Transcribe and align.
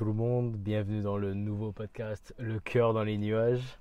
tout 0.00 0.06
le 0.06 0.14
monde, 0.14 0.56
bienvenue 0.56 1.02
dans 1.02 1.18
le 1.18 1.34
nouveau 1.34 1.72
podcast 1.72 2.34
Le 2.38 2.58
cœur 2.58 2.94
dans 2.94 3.04
les 3.04 3.18
nuages. 3.18 3.78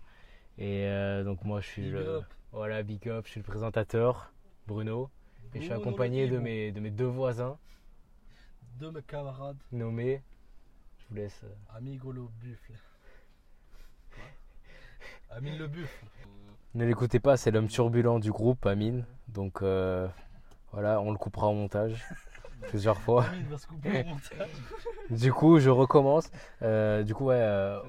Et 0.58 0.86
euh, 0.86 1.24
donc 1.24 1.46
moi 1.46 1.62
je 1.62 1.68
suis 1.68 1.84
Big 1.84 1.94
le 1.94 2.18
up. 2.18 2.26
voilà 2.52 2.84
big 2.84 3.08
up, 3.08 3.26
je 3.26 3.32
suis 3.32 3.40
le 3.40 3.46
présentateur 3.46 4.34
Bruno 4.68 5.10
et 5.54 5.60
je 5.60 5.64
suis 5.64 5.72
accompagné 5.72 6.28
de 6.28 6.38
mes 6.38 6.74
de 6.74 6.82
mes 6.82 6.92
deux 6.92 7.06
voisins 7.06 7.58
de 8.82 8.90
mes 8.90 9.02
camarades, 9.02 9.56
nommés. 9.72 10.22
Je 10.98 11.06
vous 11.08 11.16
laisse. 11.16 11.40
euh, 11.46 11.78
Amigo 11.78 12.12
le 12.12 12.24
buffle. 12.42 12.74
Amine 15.30 15.58
le 15.58 15.68
buffle. 15.68 16.06
Ne 16.76 16.84
l'écoutez 16.86 17.22
pas, 17.22 17.38
c'est 17.38 17.50
l'homme 17.50 17.70
turbulent 17.70 18.20
du 18.20 18.34
groupe, 18.34 18.66
Amine. 18.66 19.06
Donc 19.30 19.62
euh, 19.62 20.06
voilà, 20.74 21.00
on 21.00 21.14
le 21.14 21.18
coupera 21.18 21.48
au 21.48 21.54
montage 21.54 22.04
plusieurs 22.68 22.98
fois. 23.02 23.26
Du 25.10 25.34
coup, 25.34 25.60
je 25.60 25.70
recommence. 25.70 26.30
Euh, 26.62 27.04
du 27.04 27.16
coup, 27.16 27.26
ouais, 27.26 27.36
euh, 27.40 27.80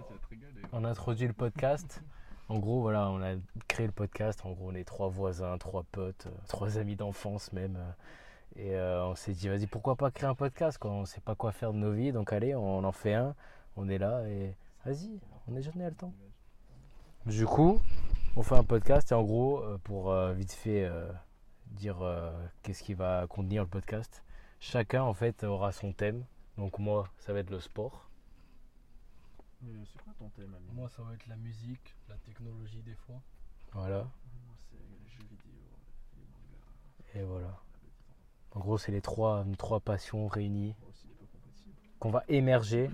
on 0.72 0.84
introduit 0.84 1.26
le 1.26 1.32
podcast. 1.32 2.02
En 2.48 2.58
gros, 2.58 2.80
voilà, 2.80 3.10
on 3.10 3.22
a 3.22 3.34
créé 3.68 3.86
le 3.86 3.92
podcast. 3.92 4.40
En 4.44 4.52
gros, 4.52 4.70
on 4.70 4.74
est 4.74 4.84
trois 4.84 5.08
voisins, 5.08 5.56
trois 5.58 5.84
potes, 5.92 6.26
euh, 6.26 6.30
trois 6.48 6.78
amis 6.78 6.96
d'enfance 6.96 7.52
même. 7.52 7.78
Et 8.56 8.74
euh, 8.74 9.06
on 9.06 9.14
s'est 9.14 9.32
dit, 9.32 9.48
vas-y, 9.48 9.66
pourquoi 9.66 9.96
pas 9.96 10.10
créer 10.10 10.28
un 10.28 10.34
podcast 10.34 10.78
quand 10.78 10.90
on 10.90 11.04
sait 11.04 11.20
pas 11.20 11.34
quoi 11.34 11.52
faire 11.52 11.72
de 11.72 11.78
nos 11.78 11.92
vies. 11.92 12.12
Donc, 12.12 12.32
allez, 12.32 12.54
on 12.54 12.82
en 12.82 12.92
fait 12.92 13.14
un. 13.14 13.34
On 13.76 13.88
est 13.88 13.98
là 13.98 14.26
et 14.26 14.56
vas-y, 14.84 15.20
on 15.46 15.56
est 15.56 15.60
et 15.60 15.84
à 15.84 15.90
le 15.90 15.94
temps. 15.94 16.12
Du 17.24 17.46
coup, 17.46 17.80
on 18.34 18.42
fait 18.42 18.56
un 18.56 18.64
podcast 18.64 19.12
et 19.12 19.14
en 19.14 19.22
gros, 19.22 19.62
pour 19.84 20.12
vite 20.32 20.52
fait 20.52 20.90
dire 21.68 21.98
qu'est-ce 22.62 22.82
qui 22.82 22.94
va 22.94 23.26
contenir 23.28 23.62
le 23.62 23.68
podcast, 23.68 24.24
chacun 24.60 25.02
en 25.02 25.14
fait 25.14 25.42
aura 25.42 25.72
son 25.72 25.92
thème. 25.92 26.24
Donc, 26.56 26.78
moi, 26.78 27.08
ça 27.18 27.32
va 27.32 27.40
être 27.40 27.50
le 27.50 27.60
sport. 27.60 28.08
Mais 29.62 29.72
c'est 29.84 30.00
quoi 30.02 30.12
ton 30.18 30.28
thème, 30.30 30.54
ami 30.54 30.66
Moi, 30.72 30.88
ça 30.88 31.02
va 31.02 31.14
être 31.14 31.26
la 31.26 31.36
musique, 31.36 31.96
la 32.08 32.16
technologie 32.16 32.82
des 32.82 32.94
fois. 32.94 33.20
Voilà. 33.72 33.98
Moi, 33.98 34.56
c'est 34.70 34.76
les 34.76 35.08
jeux 35.10 35.24
vidéo, 35.28 35.52
les 36.16 36.24
mangas, 36.24 37.14
Et 37.14 37.22
voilà. 37.22 37.60
En 38.52 38.60
gros, 38.60 38.78
c'est 38.78 38.92
les 38.92 39.00
trois, 39.00 39.44
trois 39.58 39.80
passions 39.80 40.28
réunies 40.28 40.74
qu'on 41.98 42.10
va 42.10 42.24
émerger. 42.28 42.90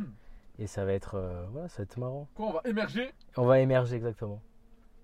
Et 0.58 0.66
ça 0.66 0.84
va 0.84 0.92
être, 0.92 1.16
euh, 1.16 1.46
voilà, 1.50 1.68
ça 1.68 1.78
va 1.78 1.82
être 1.84 1.98
marrant. 1.98 2.28
Quoi, 2.34 2.46
on 2.46 2.52
va 2.52 2.62
émerger 2.64 3.12
On 3.36 3.44
va 3.44 3.60
émerger 3.60 3.96
exactement. 3.96 4.40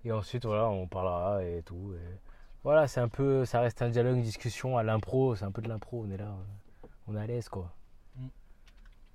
Et 0.03 0.11
ensuite, 0.11 0.45
voilà, 0.45 0.67
on 0.67 0.87
parlera 0.87 1.43
et 1.43 1.61
tout. 1.63 1.93
Et 1.93 2.19
voilà, 2.63 2.87
c'est 2.87 2.99
un 3.01 3.09
peu, 3.09 3.45
ça 3.45 3.59
reste 3.61 3.81
un 3.81 3.89
dialogue, 3.89 4.15
une 4.17 4.21
discussion 4.23 4.77
à 4.77 4.83
l'impro. 4.83 5.35
C'est 5.35 5.45
un 5.45 5.51
peu 5.51 5.61
de 5.61 5.69
l'impro. 5.69 6.03
On 6.05 6.11
est 6.11 6.17
là, 6.17 6.27
euh, 6.29 6.87
on 7.07 7.15
est 7.15 7.19
à 7.21 7.27
l'aise, 7.27 7.49
quoi. 7.49 7.73
Mm. 8.15 8.27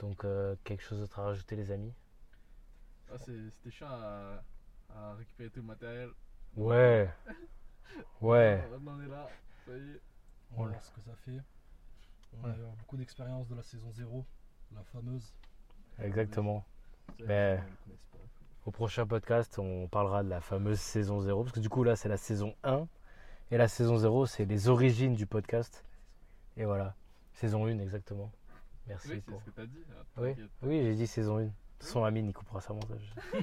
Donc, 0.01 0.25
euh, 0.25 0.55
quelque 0.65 0.83
chose 0.83 1.01
d'autre 1.01 1.19
à 1.19 1.25
rajouter, 1.25 1.57
les 1.57 1.71
amis? 1.71 1.93
Ah, 3.11 3.17
c'est- 3.19 3.51
C'était 3.51 3.71
chiant 3.71 3.89
à, 3.91 4.43
à 4.95 5.15
récupérer 5.15 5.51
tout 5.51 5.61
le 5.61 5.67
matériel. 5.67 6.11
Ouais. 6.57 7.11
Ouais. 8.21 8.63
Maintenant, 8.71 8.93
on 8.99 9.03
est 9.03 9.09
là. 9.09 9.29
Ça 9.67 9.73
y 9.73 9.77
est. 9.77 10.01
On 10.51 10.55
va 10.55 10.57
Voilà. 10.57 10.71
voir 10.73 10.85
ce 10.85 10.91
que 10.93 11.01
ça 11.01 11.15
fait. 11.25 11.41
On 12.35 12.45
Ouais. 12.47 12.51
a 12.53 12.57
eu 12.57 12.61
beaucoup 12.81 12.97
d'expérience 12.99 13.49
de 13.49 13.55
la 13.55 13.63
saison 13.63 13.91
0, 13.93 14.27
la 14.75 14.83
fameuse. 14.85 15.33
Exactement. 15.99 16.65
Mais-. 17.27 17.61
Au 18.67 18.71
prochain 18.71 19.07
podcast, 19.07 19.59
on 19.59 19.89
parlera 19.89 20.23
de 20.23 20.29
la 20.29 20.43
fameuse 20.43 20.79
saison 20.79 21.21
0. 21.21 21.43
Parce 21.45 21.55
que 21.55 21.61
du 21.61 21.71
coup, 21.71 21.85
là, 21.85 21.97
c'est 21.97 22.09
la 22.11 22.19
saison 22.19 22.55
1. 22.63 22.87
Et 23.51 23.57
la 23.57 23.69
saison 23.69 23.97
0, 23.97 24.27
c'est 24.27 24.45
les 24.45 24.69
origines 24.69 25.15
du 25.15 25.27
podcast. 25.27 25.85
Et 26.57 26.65
voilà. 26.65 26.95
Saison 27.33 27.67
1, 27.67 27.79
exactement. 27.79 28.31
Merci 28.87 29.09
Oui, 29.11 29.15
c'est 29.17 29.31
pour. 29.31 29.41
ce 29.41 29.47
que 29.47 29.51
t'as 29.51 29.67
dit. 29.67 29.85
Ah, 29.91 30.21
Oui, 30.21 30.35
oui 30.63 30.83
j'ai 30.83 30.95
dit 30.95 31.07
saison 31.07 31.39
1. 31.39 31.43
De 31.43 31.47
toute 31.47 31.87
façon, 31.87 32.05
Amine, 32.05 32.27
il 32.27 32.33
coupera 32.33 32.61
ça 32.61 32.73
au 32.73 32.75
montage. 32.77 33.15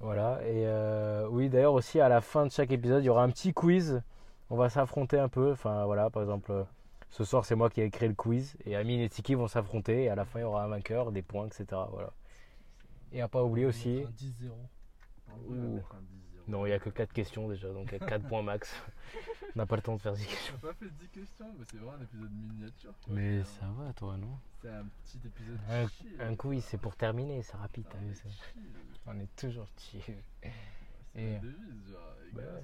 Voilà. 0.00 0.40
Et 0.42 0.66
euh, 0.66 1.28
oui, 1.30 1.48
d'ailleurs, 1.48 1.74
aussi, 1.74 2.00
à 2.00 2.08
la 2.08 2.20
fin 2.20 2.44
de 2.46 2.50
chaque 2.50 2.72
épisode, 2.72 3.02
il 3.02 3.06
y 3.06 3.08
aura 3.08 3.22
un 3.22 3.30
petit 3.30 3.52
quiz. 3.52 4.02
On 4.50 4.56
va 4.56 4.68
s'affronter 4.68 5.18
un 5.18 5.28
peu. 5.28 5.52
Enfin, 5.52 5.84
voilà, 5.84 6.10
par 6.10 6.22
exemple, 6.22 6.50
euh, 6.50 6.64
ce 7.10 7.22
soir, 7.24 7.44
c'est 7.44 7.54
moi 7.54 7.70
qui 7.70 7.80
ai 7.80 7.90
créé 7.90 8.08
le 8.08 8.14
quiz. 8.14 8.56
Et 8.64 8.74
Amine 8.74 9.00
et 9.00 9.08
Tiki 9.08 9.34
vont 9.34 9.46
s'affronter. 9.46 10.04
Et 10.04 10.08
à 10.08 10.14
la 10.16 10.24
fin, 10.24 10.40
il 10.40 10.42
y 10.42 10.44
aura 10.44 10.64
un 10.64 10.68
vainqueur, 10.68 11.12
des 11.12 11.22
points, 11.22 11.46
etc. 11.46 11.66
Voilà. 11.92 12.10
Et 13.12 13.20
à 13.20 13.28
pas 13.28 13.44
oublier 13.44 13.66
aussi. 13.66 13.90
mettra 13.90 14.10
un 14.10 14.48
10-0. 14.48 14.50
Ouh. 15.48 15.74
mettre 15.76 15.94
un 15.94 16.00
10-0. 16.00 16.02
Non, 16.48 16.66
il 16.66 16.70
n'y 16.70 16.74
a 16.74 16.78
que 16.78 16.90
4 16.90 17.12
questions 17.12 17.48
déjà, 17.48 17.72
donc 17.72 17.88
il 17.92 17.98
y 18.00 18.02
a 18.02 18.06
4 18.06 18.26
points 18.28 18.42
max. 18.42 18.74
On 19.54 19.58
n'a 19.58 19.66
pas 19.66 19.76
le 19.76 19.82
temps 19.82 19.94
de 19.96 20.00
faire 20.00 20.14
10 20.14 20.26
questions. 20.26 20.54
On 20.62 20.66
a 20.66 20.72
pas 20.72 20.74
fait 20.78 20.90
10 20.90 21.08
questions, 21.08 21.54
mais 21.58 21.64
c'est 21.70 21.76
vraiment 21.76 21.92
un 21.98 22.02
épisode 22.02 22.30
miniature. 22.32 22.94
quoi. 23.04 23.14
Mais 23.14 23.44
ça 23.44 23.66
un- 23.66 23.72
va, 23.72 23.92
toi, 23.92 24.16
non 24.16 24.38
C'est 24.60 24.70
un 24.70 24.84
petit 25.04 25.18
épisode 25.24 25.58
Un, 25.68 25.88
chill. 25.88 26.20
un 26.20 26.34
quiz, 26.36 26.64
c'est 26.64 26.78
pour 26.80 26.96
terminer, 26.96 27.42
c'est 27.42 27.56
rapide, 27.56 27.84
Ah, 27.88 27.92
t'as 27.92 27.98
vu 28.06 28.14
ça 28.14 28.28
chill. 28.30 28.62
On 29.06 29.18
est 29.20 29.36
toujours 29.36 29.68
chill. 29.78 30.00
C'est 30.02 30.52
Et- 31.20 31.38
devise, 31.38 31.90
genre, 31.90 32.14
les 32.24 32.32
Bah 32.32 32.42
gars, 32.42 32.48
ouais, 32.54 32.62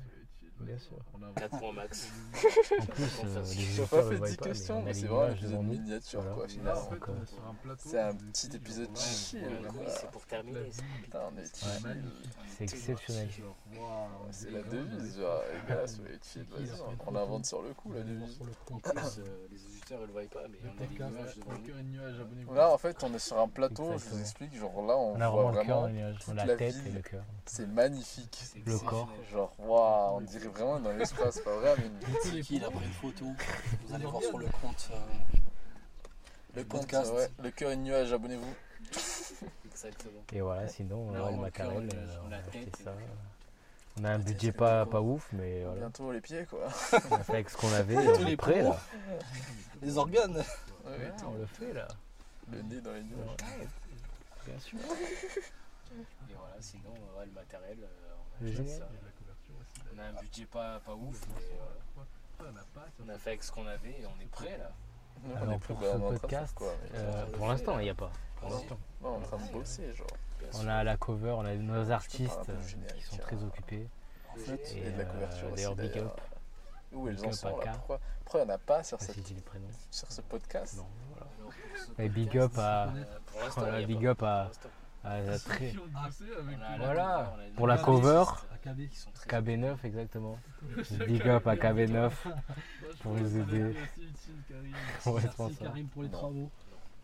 bien 0.60 0.78
sûr. 0.78 0.96
on 1.14 1.22
a- 1.22 1.32
4 1.40 1.58
points 1.58 1.72
max. 1.72 2.08
En 2.34 2.86
plus, 2.86 3.04
euh, 3.24 3.42
les 3.78 3.86
pas 3.86 4.02
fait 4.02 4.16
voient 4.16 4.28
10 4.28 4.36
pas, 4.36 4.44
mais 4.44 4.50
questions, 4.52 4.82
mais 4.82 4.94
c'est 4.94 5.02
les 5.02 5.06
vraiment 5.08 5.22
un 5.26 5.32
épisode 5.32 5.62
miniature 5.64 6.20
Voilà. 6.20 6.36
quoi, 6.36 6.48
finalement. 6.48 6.90
c'est 7.78 8.00
un 8.00 8.14
petit 8.14 8.56
épisode 8.56 8.96
chill, 8.96 9.40
quiz, 9.68 9.88
c'est 9.88 10.10
pour 10.10 10.26
terminer. 10.26 10.60
La 10.60 10.66
vie, 10.66 10.82
Putain, 11.02 11.20
on 11.32 11.38
est 11.38 11.44
c'est 11.46 11.66
chill. 11.66 11.86
magnifique. 11.86 12.30
C'est 12.56 12.64
exceptionnel. 12.64 13.28
C'est 14.30 14.50
la 14.50 14.62
devise, 14.62 15.18
genre, 15.20 15.42
les 15.52 15.74
gars, 15.74 15.86
soyez 15.86 16.18
chill, 16.22 16.46
vas-y, 16.50 16.70
on 17.06 17.10
l'invente 17.12 17.46
sur 17.46 17.62
le 17.62 17.72
coup, 17.74 17.92
la 17.92 18.02
devise. 18.02 18.38
En 18.72 18.78
plus, 18.78 19.18
euh, 19.18 19.46
les 19.50 19.64
auditeurs, 19.64 20.00
ils 20.02 20.06
le 20.06 20.12
voient 20.12 20.22
pas, 20.32 20.42
mais 20.48 20.58
on 20.64 20.82
a 20.82 20.86
devant 20.86 21.48
nous. 22.46 22.54
Là, 22.54 22.72
en 22.72 22.78
fait, 22.78 23.02
on 23.04 23.14
est 23.14 23.18
sur 23.18 23.38
un 23.38 23.48
plateau, 23.48 23.92
je 23.98 24.08
vous 24.10 24.20
explique, 24.20 24.54
genre 24.54 24.82
là, 24.86 24.96
on, 24.96 25.14
voit 25.16 25.28
vraiment 25.28 25.48
le 25.50 25.54
cœur, 25.54 25.80
vraiment, 25.80 25.86
les 25.86 25.92
nuages. 25.94 26.16
on 26.28 26.36
a 26.36 26.40
toute 26.40 26.46
la 26.48 26.56
tête 26.56 26.74
et 26.86 26.90
le 26.90 27.00
cœur. 27.02 27.24
c'est 27.46 27.66
magnifique. 27.66 28.38
Le 28.66 28.78
corps. 28.78 29.08
Genre, 29.30 29.52
waouh, 29.58 30.16
on 30.16 30.20
dirait 30.22 30.47
vraiment 30.48 30.80
dans 30.80 30.92
l'espace, 30.92 31.40
pas 31.40 31.56
vrai, 31.56 31.74
mais 31.78 32.32
les 32.32 32.42
Qui 32.42 32.56
il 32.56 32.64
a 32.64 32.70
pris 32.70 32.84
une 32.84 32.92
photo 32.92 33.24
Vous 33.86 33.94
allez 33.94 34.04
voir 34.06 34.22
sur 34.22 34.38
le 34.38 34.46
compte. 34.46 34.88
euh, 34.92 34.96
le 36.56 36.64
compte, 36.64 36.80
podcast. 36.82 37.12
ouais, 37.12 37.28
le 37.42 37.50
cœur 37.50 37.70
et 37.70 37.76
nuage, 37.76 38.12
abonnez-vous. 38.12 38.54
Exactement. 39.66 40.22
Et 40.32 40.40
voilà, 40.40 40.66
sinon, 40.68 41.08
On 41.08 41.14
a 41.14 41.20
on 41.20 41.24
a 41.26 41.30
le 41.30 41.36
le 41.36 41.42
macarel, 41.42 41.86
le- 41.86 41.94
euh, 41.94 42.16
on 42.28 42.32
a 42.32 42.36
acheté 42.36 42.68
ça. 42.82 42.92
On 44.00 44.04
a 44.04 44.10
un 44.12 44.18
tête, 44.18 44.26
budget 44.26 44.52
pas, 44.52 44.84
le 44.84 44.90
pas 44.90 45.00
ouf, 45.00 45.28
mais 45.32 45.62
voilà. 45.64 45.80
Bientôt 45.80 46.12
les 46.12 46.20
pieds, 46.20 46.46
quoi. 46.46 46.68
On 47.10 47.14
a 47.16 47.22
fait 47.24 47.32
avec 47.34 47.50
ce 47.50 47.56
qu'on 47.56 47.72
avait, 47.72 47.94
et 47.94 48.08
on 48.08 48.14
est 48.20 48.24
les 48.24 48.36
prêt 48.36 48.62
là. 48.62 48.76
Les 49.82 49.96
organes 49.98 50.36
Ouais, 50.36 50.90
Ouais, 50.92 51.12
tout. 51.18 51.26
on 51.28 51.34
le 51.38 51.46
fait 51.46 51.72
là. 51.72 51.86
Le 52.50 52.62
nez 52.62 52.80
dans 52.80 52.92
les 52.92 53.02
nuages. 53.02 53.36
Bien 54.46 54.58
sûr. 54.58 54.78
Et 54.78 56.34
voilà, 56.36 56.54
sinon, 56.60 56.90
ouais, 57.18 57.26
le 57.26 57.32
matériel, 57.32 57.78
euh, 57.82 58.14
on, 58.40 58.44
a 58.44 58.48
Le 58.48 58.52
acheté 58.54 58.68
ça. 58.78 58.88
On 59.98 60.02
a 60.02 60.06
un 60.06 60.20
budget 60.20 60.46
pas, 60.46 60.80
pas 60.80 60.94
ouf, 60.94 61.20
mais. 61.28 61.34
Ouais, 61.96 62.06
on 62.52 62.56
a 62.56 62.64
pas, 62.74 62.86
ça. 62.86 63.02
on 63.04 63.08
a 63.08 63.18
fait 63.18 63.30
avec 63.30 63.42
ce 63.42 63.50
qu'on 63.52 63.66
avait 63.66 64.00
et 64.00 64.06
on 64.06 64.20
est 64.22 64.30
prêt 64.30 64.56
là. 64.58 64.70
On 65.26 65.36
Alors 65.36 65.54
est 65.54 65.58
plus 65.58 65.74
pour 65.74 65.82
ce 65.82 65.88
on 65.96 66.10
podcast, 66.16 66.54
quoi, 66.54 66.72
euh, 66.94 67.24
on 67.26 67.30
pour 67.32 67.48
l'instant, 67.48 67.78
il 67.80 67.84
n'y 67.84 67.90
a 67.90 67.94
pas. 67.94 68.10
Pour 68.40 68.50
l'instant. 68.50 68.78
non, 69.02 69.08
on 69.08 69.14
est 69.14 69.16
en 69.16 69.20
train 69.36 69.46
de 69.46 69.52
bosser, 69.52 69.92
genre. 69.92 70.06
Bien 70.38 70.48
On 70.52 70.60
sûr. 70.60 70.70
a 70.70 70.84
la 70.84 70.96
cover, 70.96 71.30
on 71.32 71.44
a 71.44 71.54
nos 71.56 71.90
artistes 71.90 72.48
euh, 72.48 72.86
qui 72.94 73.02
sont 73.02 73.16
très 73.16 73.42
occupés. 73.42 73.88
En 74.30 74.36
fait, 74.36 74.72
Et, 74.76 74.86
Et 74.86 74.90
de 74.92 74.98
la 74.98 75.02
euh, 75.02 75.06
couverture 75.06 75.46
aussi, 75.52 75.54
d'ailleurs, 75.56 75.74
big 75.74 75.98
up. 75.98 76.20
Où 76.92 77.08
elles 77.08 77.26
en 77.26 77.32
sont 77.32 77.56
là? 77.58 77.72
Pourquoi? 77.72 78.00
Pourquoi 78.24 78.40
il 78.40 78.44
n'y 78.46 78.52
en 78.52 78.54
a 78.54 78.58
pas 78.58 78.82
sur, 78.84 79.00
cette, 79.00 79.16
sur 79.90 80.12
ce 80.12 80.20
podcast? 80.22 80.76
Non, 80.76 80.86
voilà. 81.10 81.26
Et 81.98 82.08
big 82.08 82.26
podcast, 82.30 82.52
up 82.54 82.58
à, 82.58 82.84
euh, 82.84 83.04
pour 83.26 83.86
big 83.86 84.02
pas. 84.04 84.10
up 84.10 84.22
à, 84.22 84.50
Pour 85.08 85.16
l'instant. 85.16 85.28
à 85.28 85.30
la 85.32 85.38
Ceux 85.38 85.48
très- 85.50 85.68
qui 85.70 85.78
ont 85.78 85.82
bossé 86.04 86.24
avec 86.38 86.58
On 86.58 86.62
a 86.62 86.72
les- 86.72 86.78
la 86.78 86.84
Voilà. 86.86 87.36
Pour 87.56 87.66
la 87.66 87.78
cover, 87.78 88.16
artistes 88.16 88.46
AKB. 88.66 88.88
qui 88.88 88.96
sont 88.98 89.10
très 89.14 89.26
KB9 89.28 89.84
exactement. 89.84 90.38
Big 91.06 91.28
up 91.28 91.46
à 91.46 91.56
KB9 91.56 92.10
pour 93.02 93.12
nous 93.14 93.36
aider. 93.36 93.58
Merci, 93.74 94.00
utile, 94.02 94.34
Karim. 94.48 94.74
Pour 95.04 96.02
les 96.02 96.08
Non. 96.08 96.12
travaux. 96.18 96.50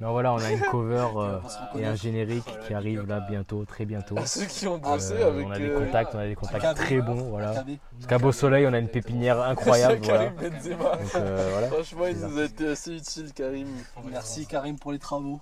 Non 0.00 0.10
voilà, 0.10 0.32
on 0.32 0.38
a 0.38 0.50
une 0.50 0.58
cover 0.72 1.06
euh, 1.16 1.38
et 1.76 1.86
un 1.86 1.94
générique 1.94 2.42
Voilà, 2.48 2.64
qui 2.66 2.74
arrive 2.74 3.06
là 3.06 3.20
bientôt, 3.20 3.64
très 3.64 3.84
bientôt. 3.84 4.18
À 4.18 4.26
ceux 4.26 4.46
qui 4.46 4.66
ont 4.66 4.80
Euh, 4.84 5.28
avec. 5.28 5.46
on 5.46 5.50
a 5.52 5.56
des 5.58 5.68
euh, 5.70 5.78
contacts, 5.86 6.14
on 6.16 6.18
a 6.18 6.26
des 6.26 6.34
contacts 6.34 6.74
très 6.76 7.00
bons, 7.00 7.30
voilà. 7.30 7.50
AKB. 7.50 7.78
Parce 7.92 8.06
qu'à 8.08 8.18
Beau 8.18 8.32
Soleil, 8.32 8.66
on 8.66 8.72
a 8.72 8.78
une 8.80 8.88
pépinière 8.88 9.40
incroyable, 9.40 10.00
voilà. 10.02 10.30
Donc 10.30 11.14
euh. 11.14 11.68
Franchement, 11.70 12.06
il 12.06 12.16
nous 12.18 12.38
a 12.40 12.44
été 12.44 12.68
assez 12.70 12.96
utile, 12.96 13.32
Karim. 13.32 13.68
Merci 14.10 14.46
Karim 14.48 14.76
pour 14.80 14.90
les 14.90 14.98
travaux. 14.98 15.40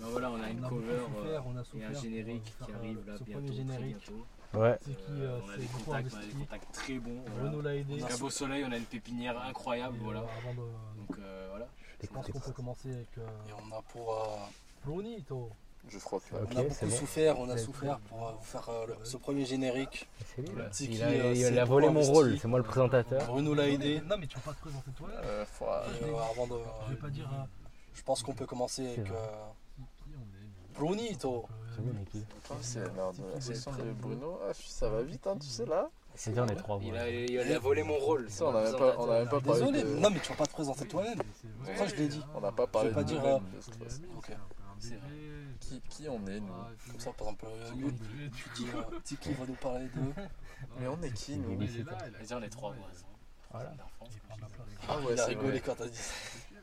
Bah, 0.00 0.06
voilà, 0.10 0.30
on 0.30 0.40
a 0.42 0.50
une 0.50 0.62
On 0.62 0.66
a 0.66 0.68
cover 0.68 0.98
souffert, 0.98 1.46
on 1.46 1.56
a 1.56 1.60
euh, 1.60 1.80
et 1.80 1.84
un 1.84 2.00
générique 2.00 2.44
qui 2.64 2.72
arrive 2.72 3.06
là 3.06 3.18
ce 3.18 3.24
bientôt. 3.24 3.46
très 3.46 3.56
générique. 3.56 3.96
bientôt. 3.98 4.26
Ouais. 4.54 4.78
C'est 4.80 4.96
qui 4.96 5.02
Euh, 5.10 5.38
on 5.44 5.48
a 5.48 5.52
c'est 5.54 5.60
des 5.60 5.66
contacts, 5.66 6.12
on 6.14 6.16
a 6.18 6.22
des 6.22 6.32
contacts 6.32 6.72
très 6.72 6.98
bons. 6.98 7.20
Bruno 7.36 7.50
Voilà. 7.54 7.68
l'a 7.68 7.76
aidé. 7.76 7.98
Qu'à 7.98 8.16
Beau 8.16 8.30
Soleil, 8.30 8.64
on 8.66 8.72
a 8.72 8.76
une 8.76 8.84
pépinière 8.84 9.40
incroyable, 9.42 9.96
Et, 9.96 10.04
voilà. 10.04 10.20
euh, 10.20 10.38
avant 10.38 10.54
de- 10.54 10.58
Donc 11.06 11.18
euh, 11.18 11.46
voilà. 11.50 11.68
Je 12.00 12.06
pense 12.06 12.26
qu'on 12.28 12.40
peut 12.40 12.52
commencer 12.52 12.92
avec 12.92 13.08
euh, 13.18 13.26
Et 13.48 13.52
on 13.52 13.76
a 13.76 13.82
pour. 13.82 14.12
euh, 14.14 14.26
Brunito. 14.84 15.50
Je 15.88 15.98
frotte. 15.98 16.22
Ok, 16.32 16.38
on 16.54 16.58
a 16.58 16.62
beaucoup 16.64 16.86
bon. 16.86 16.90
souffert, 16.96 17.38
on 17.40 17.48
a 17.48 17.56
souffert 17.56 17.98
pour 18.00 18.26
euh, 18.28 18.32
vous 18.32 18.44
faire 18.44 18.68
euh, 18.68 18.86
ce 19.04 19.16
premier 19.16 19.44
générique. 19.46 20.06
C'est 20.36 20.42
lui, 20.42 20.56
là. 20.56 20.68
Tiki, 20.70 20.94
Il 20.94 21.02
a, 21.02 21.32
il 21.32 21.36
c'est 21.36 21.58
a 21.58 21.64
volé 21.64 21.88
mon 21.88 22.02
rôle, 22.02 22.38
c'est 22.38 22.48
moi 22.48 22.58
le 22.58 22.64
présentateur. 22.64 23.26
Bruno 23.26 23.54
l'a 23.54 23.68
aidé. 23.68 24.00
Non, 24.06 24.16
mais 24.18 24.26
tu 24.26 24.36
vas 24.36 24.42
pas 24.42 24.52
te 24.54 24.60
présenter 24.60 24.90
toi 24.96 25.08
avant 26.30 26.46
de, 26.46 26.54
Je 26.86 26.94
vais 26.94 27.00
pas 27.00 27.10
dire 27.10 27.28
je 27.94 28.02
pense 28.04 28.22
qu'on 28.22 28.32
peut 28.34 28.46
commencer 28.46 28.84
avec 28.86 28.96
C'est 28.96 29.02
vrai. 29.08 29.18
euh, 29.18 29.82
qui 30.04 30.10
on 30.14 30.20
est. 30.22 30.67
Brunito. 30.78 31.46
Niki. 31.80 32.24
Attends, 32.44 32.56
c'est 32.60 32.80
de 32.80 33.34
la 33.34 33.40
session 33.40 33.72
de 33.72 33.92
Bruno. 33.92 34.38
Ah, 34.48 34.52
ça 34.54 34.88
va 34.88 35.02
vite, 35.02 35.26
hein, 35.26 35.36
tu 35.40 35.46
sais 35.46 35.66
là. 35.66 35.88
C'est 36.14 36.32
bien, 36.32 36.44
on 36.44 36.48
est 36.48 36.56
trois. 36.56 36.80
Il 36.82 36.96
a, 36.96 37.08
il 37.08 37.38
a 37.52 37.58
volé 37.58 37.84
mon 37.84 37.96
rôle. 37.96 38.28
Ça, 38.28 38.46
on 38.46 38.56
a 38.56 38.64
même 38.64 38.76
pas, 38.76 38.96
on 38.98 39.06
pas 39.06 39.40
parlé 39.40 39.60
Désolé, 39.60 39.82
de... 39.84 39.94
non 40.00 40.10
mais 40.10 40.18
tu 40.18 40.30
vas 40.30 40.36
pas 40.36 40.46
te 40.46 40.52
présenter 40.52 40.88
toi-même. 40.88 41.20
C'est 41.40 41.48
Pourquoi 41.64 41.86
je 41.86 41.94
l'ai 41.94 42.08
dit 42.08 42.22
On 42.34 42.40
n'a 42.40 42.50
pas 42.50 42.66
parlé 42.66 42.90
Je 42.90 42.94
vais 42.94 43.00
pas 43.00 43.04
dire, 43.04 43.24
euh, 43.24 43.38
de 43.54 43.60
stress. 43.60 44.00
Ok. 44.16 44.32
C'est 44.80 44.94
vrai. 44.94 45.08
Qui, 45.60 45.80
qui 45.88 46.08
on 46.08 46.26
est, 46.26 46.40
nous? 46.40 46.52
Comme 46.90 47.00
ça, 47.00 47.12
par 47.12 47.28
exemple, 47.28 47.46
euh, 47.46 47.90
Tiki, 48.30 48.68
euh, 48.74 48.98
Tiki 49.04 49.32
va 49.34 49.46
nous 49.46 49.54
parler 49.54 49.86
de. 49.86 50.22
Mais 50.80 50.88
on 50.88 51.00
est 51.02 51.12
qui, 51.12 51.36
nous? 51.36 51.56
Vas-y, 51.56 52.34
on 52.34 52.42
est 52.42 52.48
trois. 52.48 52.74
Voilà. 53.52 53.72
Ah 54.88 54.98
ouais, 54.98 55.12
Il 55.12 55.20
a 55.20 55.24
c'est 55.24 55.28
rigolé 55.30 55.60
quand 55.60 55.74
t'as 55.76 55.86
dit 55.86 55.96
ça. 55.96 56.14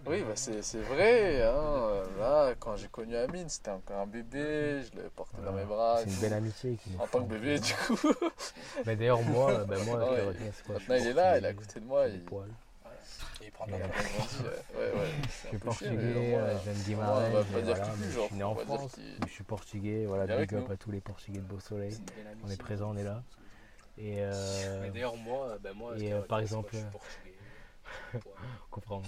Oui, 0.07 0.21
bah 0.21 0.33
c'est 0.35 0.61
c'est 0.61 0.81
vrai. 0.81 1.41
Hein. 1.43 2.03
Là, 2.19 2.53
quand 2.59 2.75
j'ai 2.75 2.87
connu 2.87 3.15
Amine, 3.15 3.49
c'était 3.49 3.71
encore 3.71 3.99
un 3.99 4.05
bébé. 4.05 4.81
Je 4.83 4.95
l'avais 4.97 5.09
porté 5.09 5.37
dans 5.43 5.51
mes 5.51 5.63
bras. 5.65 5.99
C'est 6.03 6.09
une 6.09 6.15
belle 6.21 6.33
amitié 6.33 6.77
qui 6.83 6.91
En 6.99 7.07
tant 7.07 7.23
que 7.23 7.29
bébé, 7.29 7.59
du 7.59 7.73
coup. 7.73 7.97
Mais 8.85 8.95
d'ailleurs, 8.95 9.21
moi, 9.23 9.51
euh, 9.51 9.65
bah, 9.65 9.75
moi, 9.85 9.97
Ouais. 9.97 10.05
je 10.11 10.15
l'ai 10.15 10.27
retenu, 10.27 10.51
c'est 10.53 10.65
quoi, 10.65 10.75
Maintenant, 10.75 10.95
il 10.95 11.07
est 11.07 11.13
là, 11.13 11.37
il 11.37 11.45
est 11.45 11.47
à 11.47 11.53
côté 11.53 11.79
de 11.79 11.85
moi. 11.85 12.07
Il, 12.07 12.23
poils. 12.23 12.49
Et 13.41 13.45
il 13.45 13.51
prend 13.51 13.65
de 13.65 13.71
la 13.71 13.77
il 13.77 13.83
ouais, 13.83 13.89
ouais. 14.77 15.07
Je 15.43 15.47
suis 15.49 15.57
portugais, 15.57 16.37
j'aime 16.63 16.73
Guimarães, 16.85 17.31
je 17.31 18.19
suis 18.19 18.35
né 18.35 18.43
en 18.43 18.55
France, 18.55 18.95
je 19.25 19.31
suis 19.31 19.43
portugais, 19.43 20.05
voilà, 20.05 20.25
Il 20.33 20.39
big 20.41 20.55
up 20.55 20.69
à 20.69 20.77
tous 20.77 20.91
les 20.91 21.01
portugais 21.01 21.39
de 21.39 21.45
Beau 21.45 21.59
Soleil. 21.59 21.95
On 21.95 22.27
est 22.27 22.31
amitié. 22.31 22.57
présent, 22.57 22.91
on 22.91 22.97
est 22.97 23.03
là. 23.03 23.23
Et 23.97 24.17
Mais 24.81 24.89
d'ailleurs, 24.89 25.15
moi, 25.15 25.57
ben 25.61 25.73
moi, 25.73 25.93
euh, 25.93 26.21
par 26.23 26.39
exemple, 26.39 26.75
comprends. 28.71 29.01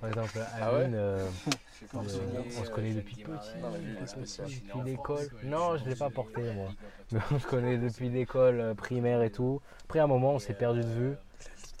Par 0.00 0.08
exemple, 0.08 0.38
Ah 0.60 0.68
Amine, 0.68 0.94
euh, 0.94 1.26
suis 1.74 1.86
Euh, 1.86 1.88
portugais. 1.92 2.54
on 2.60 2.64
se 2.64 2.70
connaît 2.70 2.92
depuis 2.92 3.16
petit. 3.16 3.50
Depuis 3.58 4.82
l'école. 4.84 5.28
Non, 5.44 5.76
je 5.76 5.88
l'ai 5.88 5.96
pas 5.96 6.10
porté, 6.10 6.42
moi. 6.52 6.68
Mais 7.12 7.20
on 7.32 7.38
se 7.38 7.46
connaît 7.46 7.78
depuis 7.78 8.08
l'école 8.08 8.60
euh, 8.60 8.74
primaire 8.74 9.22
et 9.22 9.30
tout. 9.30 9.60
Après, 9.84 9.98
à 9.98 10.04
un 10.04 10.08
moment, 10.08 10.34
on 10.34 10.38
s'est 10.38 10.54
perdu 10.54 10.80
de 10.80 10.86
vue. 10.86 11.14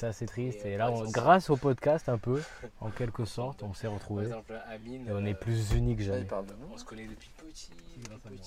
C'était 0.00 0.08
assez 0.08 0.24
triste. 0.24 0.64
Et 0.64 0.78
là, 0.78 0.90
on- 0.90 1.10
grâce 1.10 1.50
au 1.50 1.58
podcast, 1.58 2.08
un 2.08 2.16
peu, 2.16 2.40
en 2.80 2.88
quelque 2.90 3.26
sorte, 3.26 3.62
on 3.62 3.74
s'est 3.74 3.86
Par 3.86 3.96
retrouvés. 3.96 4.24
exemple, 4.24 4.58
Amine, 4.70 5.06
Et 5.06 5.12
on 5.12 5.26
est 5.26 5.34
euh, 5.34 5.38
plus 5.38 5.72
unis 5.72 5.94
que 5.94 6.02
jamais. 6.02 6.24
parle 6.24 6.46
de 6.46 6.54
nous. 6.54 6.68
on 6.72 6.78
se 6.78 6.86
connaît 6.86 7.04
depuis 7.06 7.28
petit. 7.36 7.68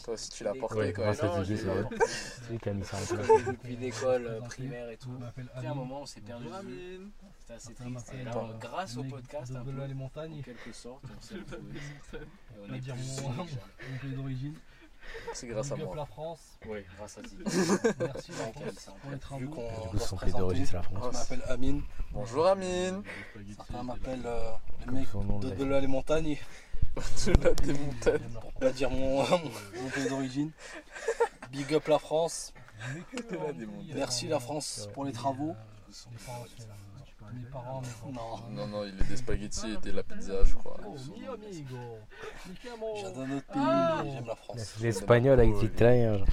Toi 0.03 0.15
aussi, 0.15 0.31
tu 0.31 0.43
l'as 0.43 0.55
porté 0.55 0.77
Ouais, 0.79 0.91
grâce 0.91 1.21
à 1.21 1.27
Didier, 1.37 1.57
c'est 1.57 1.65
l'ai 1.65 1.69
vrai. 1.69 1.83
pas 1.83 1.89
porté. 1.89 2.05
C'est 2.07 2.49
lui 2.51 2.57
qui 2.57 2.69
a 2.69 2.73
mis 2.73 2.83
ça 2.83 2.97
en 2.97 3.05
place. 3.15 3.27
depuis 3.45 3.75
l'école 3.75 4.25
euh, 4.25 4.41
primaire 4.41 4.89
et 4.89 4.97
tout. 4.97 5.11
à 5.53 5.59
un 5.59 5.73
moment, 5.75 6.01
on 6.01 6.05
s'est 6.07 6.21
perdu. 6.21 6.47
C'était 7.41 7.53
assez 7.53 7.73
triste. 7.75 8.13
Et 8.19 8.23
là, 8.23 8.31
euh, 8.35 8.57
grâce 8.59 8.97
au 8.97 9.03
podcast, 9.03 9.51
un 9.55 9.63
peu, 9.63 9.71
en 9.79 10.41
quelque 10.41 10.71
sorte, 10.73 11.03
on 11.15 11.21
s'est 11.21 11.35
retrouvés. 11.35 11.77
Et 12.15 12.17
on 12.67 12.73
est 12.73 12.79
plus 12.79 13.19
unis 13.19 13.47
que 14.01 14.07
d'origine. 14.15 14.55
C'est 15.33 15.47
grâce 15.47 15.71
à 15.71 15.75
Big 15.75 15.83
up 15.83 15.87
moi. 15.87 15.95
la 15.97 16.05
France. 16.05 16.39
Oui, 16.67 16.79
grâce 16.97 17.17
à 17.17 17.21
Didier. 17.21 17.45
Merci 17.99 18.31
la 18.31 18.51
France 18.51 18.89
pour 19.01 19.09
les 19.09 19.15
Vu 19.15 19.19
travaux. 19.19 19.39
qu'on 19.39 19.45
Du 19.45 19.47
coup, 19.49 19.89
doit 19.91 19.99
se 20.01 20.07
son 20.07 20.17
pays 20.17 20.31
d'origine, 20.33 20.65
présenter, 20.65 20.65
c'est 20.65 20.95
la 20.95 20.99
France. 21.01 21.13
je 21.13 21.17
m'appelle 21.35 21.51
Amine. 21.51 21.81
Bonjour 22.11 22.47
Amine. 22.47 23.03
Certains 23.55 23.83
m'appellent 23.83 24.25
euh, 24.25 24.51
le 24.85 24.91
mec 24.91 25.07
de 25.41 25.49
de 25.49 25.63
là 25.65 25.79
les 25.79 25.87
montagnes. 25.87 26.37
Tu 27.23 27.33
l'as 27.33 27.53
des 27.55 27.73
montagnes. 27.73 28.19
Pour 28.39 28.53
pas 28.53 28.69
dire 28.71 28.89
mon, 28.91 29.23
mon 29.27 29.89
pays 29.93 30.07
d'origine. 30.09 30.51
Big 31.51 31.73
up 31.73 31.87
la 31.87 31.97
France. 31.99 32.53
Là, 33.31 33.37
Merci 33.95 34.27
euh, 34.27 34.31
la 34.31 34.39
France 34.39 34.89
pour 34.93 35.05
les 35.05 35.11
travaux. 35.11 35.55
Mes 37.35 37.49
parents. 37.51 37.81
Non. 38.11 38.39
Non, 38.51 38.67
non, 38.67 38.83
il 38.85 38.99
est 38.99 39.07
des 39.09 39.17
spaghettis 39.17 39.71
et 39.73 39.77
de 39.77 39.91
la 39.95 40.03
pizza, 40.03 40.43
je 40.43 40.53
crois. 40.55 40.77
Oh. 40.85 40.95
J'adore 43.01 43.27
notre 43.27 43.47
pays, 43.47 43.61
Ah. 43.61 44.03
j'aime 44.05 44.25
la 44.25 44.35
France. 44.35 44.75
L'espagnol 44.81 45.39
avec 45.39 45.57
du 45.57 45.67
genre. 45.77 46.25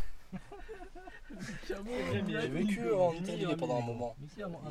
J'ai 1.66 2.48
vécu 2.48 2.92
en 2.92 3.12
Italie 3.14 3.46
pendant 3.58 3.78
un 3.78 3.86
moment. 3.86 4.16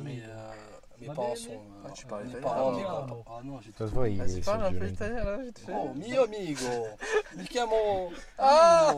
Mais 0.02 0.22
euh, 0.24 0.52
mes 1.00 1.06
Va 1.06 1.14
parents 1.14 1.34
sont. 1.34 1.52
euh, 1.52 1.56
Ah, 1.86 1.90
tu 1.92 2.06
parles 2.06 2.22
mes 2.24 2.28
italien, 2.30 2.42
parents, 2.48 2.68
alors. 2.74 3.06
mes- 3.16 3.22
Ah 3.26 3.40
non, 3.44 3.60
j'ai 3.60 3.72
Ça 3.72 3.86
se 3.88 3.92
voit, 3.92 4.08
il 4.08 4.14
est 4.20 4.24
Vas-y, 4.24 4.32
sur 4.42 4.44
parle 4.44 4.64
un 4.64 4.72
peu 4.72 4.86
jeu. 4.86 4.92
italien 4.92 5.24
là, 5.24 5.36
vite 5.38 5.58
fait. 5.58 5.72
Oh, 5.74 5.94
mio 5.94 6.22
amigo. 6.24 6.86
Mi 7.36 7.44
chiamo. 7.44 8.12
Ah 8.38 8.92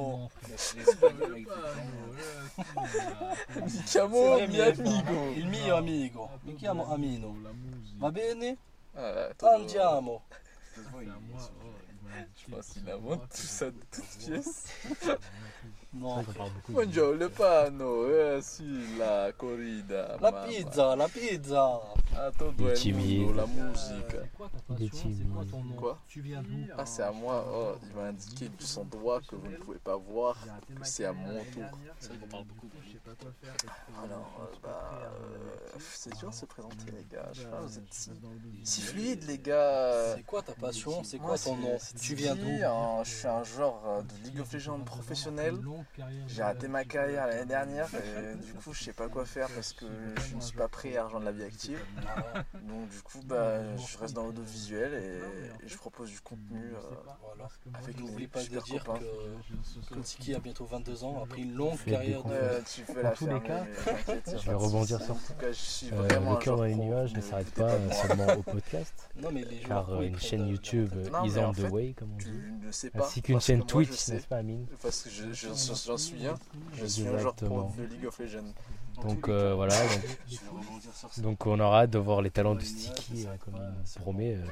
vrai, 3.86 4.46
mi 4.48 4.48
mi 4.48 4.60
amigo. 4.60 5.32
Il 5.36 5.46
mio 5.48 5.76
amigo. 5.76 6.30
Mi 6.44 6.54
chiamo 6.56 6.92
Amino. 6.92 7.34
Va 7.98 8.10
bene? 8.10 8.56
Ah, 8.94 9.00
là, 9.12 9.28
attends, 9.30 9.54
Andiamo. 9.60 10.22
Je 12.36 12.50
pense 12.54 12.68
qu'il 12.72 12.90
invente 12.90 13.28
tout 13.28 13.36
ça 13.46 13.66
de 13.70 13.80
toutes 13.90 14.16
pièces. 14.18 14.64
Non. 15.94 16.18
On 16.20 16.24
parle 16.24 16.50
beaucoup 16.52 16.72
de- 16.72 16.76
Mangiamo 16.78 17.12
le 17.12 17.28
pano, 17.28 18.06
eh 18.08 18.40
sì, 18.40 18.96
la 18.96 19.30
corrida. 19.36 20.16
La 20.20 20.30
mamma. 20.30 20.46
pizza, 20.46 20.94
la 20.96 21.06
pizza. 21.08 21.80
Ah, 22.14 22.30
todo 22.36 22.72
Il 22.72 22.94
mundo, 22.94 23.32
la 23.34 23.46
musique. 23.46 24.10
C'est 24.10 24.32
quoi 24.32 25.98
Ah, 26.78 26.86
c'est 26.86 27.02
à 27.02 27.12
moi. 27.12 27.44
Oh, 27.52 27.74
il 27.82 27.94
m'a 27.94 28.08
indiqué 28.08 28.48
de 28.48 28.62
son 28.62 28.84
doigt 28.84 29.20
que 29.20 29.36
vous 29.36 29.48
ne 29.48 29.56
pouvez 29.56 29.78
pas 29.78 29.96
voir 29.96 30.36
que 30.66 30.84
c'est 30.86 31.04
à 31.04 31.12
mon 31.12 31.42
tour. 31.52 31.64
Alors, 34.02 34.50
bah, 34.62 34.90
euh, 35.02 35.78
c'est 35.78 36.14
dur 36.18 36.30
de 36.30 36.34
se 36.34 36.44
présenter, 36.46 36.90
les 36.90 37.04
gars. 37.10 37.28
Je 37.32 37.40
sais 37.42 37.46
pas, 37.48 37.60
vous 37.60 37.78
êtes 37.78 37.92
si, 37.94 38.10
si 38.64 38.80
fluide, 38.82 39.24
les 39.24 39.38
gars. 39.38 40.14
C'est 40.16 40.22
quoi 40.24 40.42
ta 40.42 40.54
passion? 40.54 41.02
C'est 41.04 41.18
quoi 41.18 41.36
ton 41.38 41.56
nom? 41.56 41.76
Tu 42.00 42.14
viens 42.14 42.34
d'où? 42.34 42.48
hein, 42.64 43.02
Je 43.04 43.10
suis 43.10 43.28
un 43.28 43.44
genre 43.44 43.82
euh, 43.86 44.02
de 44.02 44.24
League 44.24 44.40
of 44.40 44.52
Legends 44.52 44.80
professionnel. 44.80 45.56
J'ai 46.26 46.42
raté 46.42 46.68
ma 46.68 46.84
carrière 46.84 47.26
l'année 47.26 47.46
dernière 47.46 47.88
et 47.94 48.34
du 48.44 48.52
coup 48.54 48.72
je 48.72 48.82
sais 48.84 48.92
pas 48.92 49.08
quoi 49.08 49.24
faire 49.24 49.48
parce 49.50 49.72
que 49.72 49.84
je 50.28 50.34
ne 50.36 50.40
suis 50.40 50.56
pas 50.56 50.68
prêt 50.68 50.96
à 50.96 51.04
rejoindre 51.04 51.26
la 51.26 51.32
vie 51.32 51.44
active. 51.44 51.78
Ah, 52.06 52.42
Donc 52.68 52.88
du 52.88 53.00
coup 53.02 53.20
bah, 53.24 53.60
je 53.76 53.98
reste 53.98 54.14
dans 54.14 54.24
l'audiovisuel 54.24 54.94
et, 54.94 55.64
et 55.64 55.68
je 55.68 55.76
propose 55.76 56.10
du 56.10 56.20
contenu 56.20 56.60
euh, 56.74 56.78
Voilà. 57.24 57.48
avec 57.82 57.98
mes 58.00 58.06
N'oublie 58.06 58.26
pas 58.26 58.42
de 58.42 58.48
dire 58.48 58.84
copains. 58.84 58.98
que, 59.00 59.94
que 59.94 60.00
Tiki 60.00 60.34
a 60.34 60.38
bientôt 60.38 60.64
22 60.64 61.04
ans, 61.04 61.22
après 61.22 61.42
une 61.42 61.54
longue 61.54 61.78
carrière 61.84 62.22
de. 62.24 62.32
Euh, 62.32 62.60
tu 62.70 62.82
peux 62.82 62.94
Dans 62.94 63.02
la 63.02 63.10
tous 63.12 63.26
les 63.26 63.40
cas, 63.40 63.64
mais 63.86 64.32
a 64.34 64.36
je 64.38 64.46
vais 64.48 64.54
rebondir 64.54 65.00
sur 65.02 65.12
En 65.14 65.18
tout 65.18 65.32
cas, 65.38 65.48
je 65.48 65.52
suis 65.52 65.92
Euh, 65.92 65.96
vraiment 66.02 66.32
le 66.32 66.38
cœur 66.38 66.56
dans 66.56 66.64
les 66.64 66.74
nuages 66.74 67.12
ne 67.12 67.18
ne 67.18 67.22
s'arrête 67.22 67.50
pas 67.54 67.70
seulement 67.92 68.26
au 68.34 68.42
podcast, 68.42 69.10
Non, 69.16 69.30
mais 69.32 69.42
les 69.44 69.60
car 69.60 69.90
euh, 69.90 70.02
une 70.02 70.18
chaîne 70.18 70.46
YouTube 70.48 70.90
Is 71.24 71.38
on 71.38 71.52
the 71.52 71.70
way, 71.70 71.94
comme 71.96 72.12
on 72.14 72.16
dit, 72.18 72.30
ainsi 72.94 73.22
qu'une 73.22 73.34
parce 73.36 73.46
chaîne 73.46 73.64
Twitch, 73.64 74.08
n'est-ce 74.08 74.26
pas 74.26 74.36
Amine 74.38 74.66
Parce 74.82 75.02
que 75.02 75.10
je- 75.10 75.32
je- 75.32 75.48
je- 75.48 75.71
j'en 75.86 75.96
suis 75.96 76.26
un. 76.26 76.34
Je 76.74 76.86
suis 76.86 77.06
un 77.06 77.18
joueur 77.18 77.34
pro 77.34 77.46
Exactement. 77.46 77.74
de 77.78 77.84
League 77.84 78.06
of 78.06 78.18
Legends. 78.18 78.52
Donc 79.02 79.28
euh, 79.28 79.54
voilà, 79.54 79.74
donc, 81.18 81.46
on 81.46 81.58
aura 81.58 81.80
hâte 81.82 81.90
de 81.90 81.98
voir 81.98 82.20
les 82.20 82.30
talents 82.30 82.54
de 82.54 82.60
Sticky, 82.60 83.26
euh, 83.26 83.36
comme 83.38 83.54
il 83.56 84.00
promet, 84.00 84.34
euh, 84.34 84.44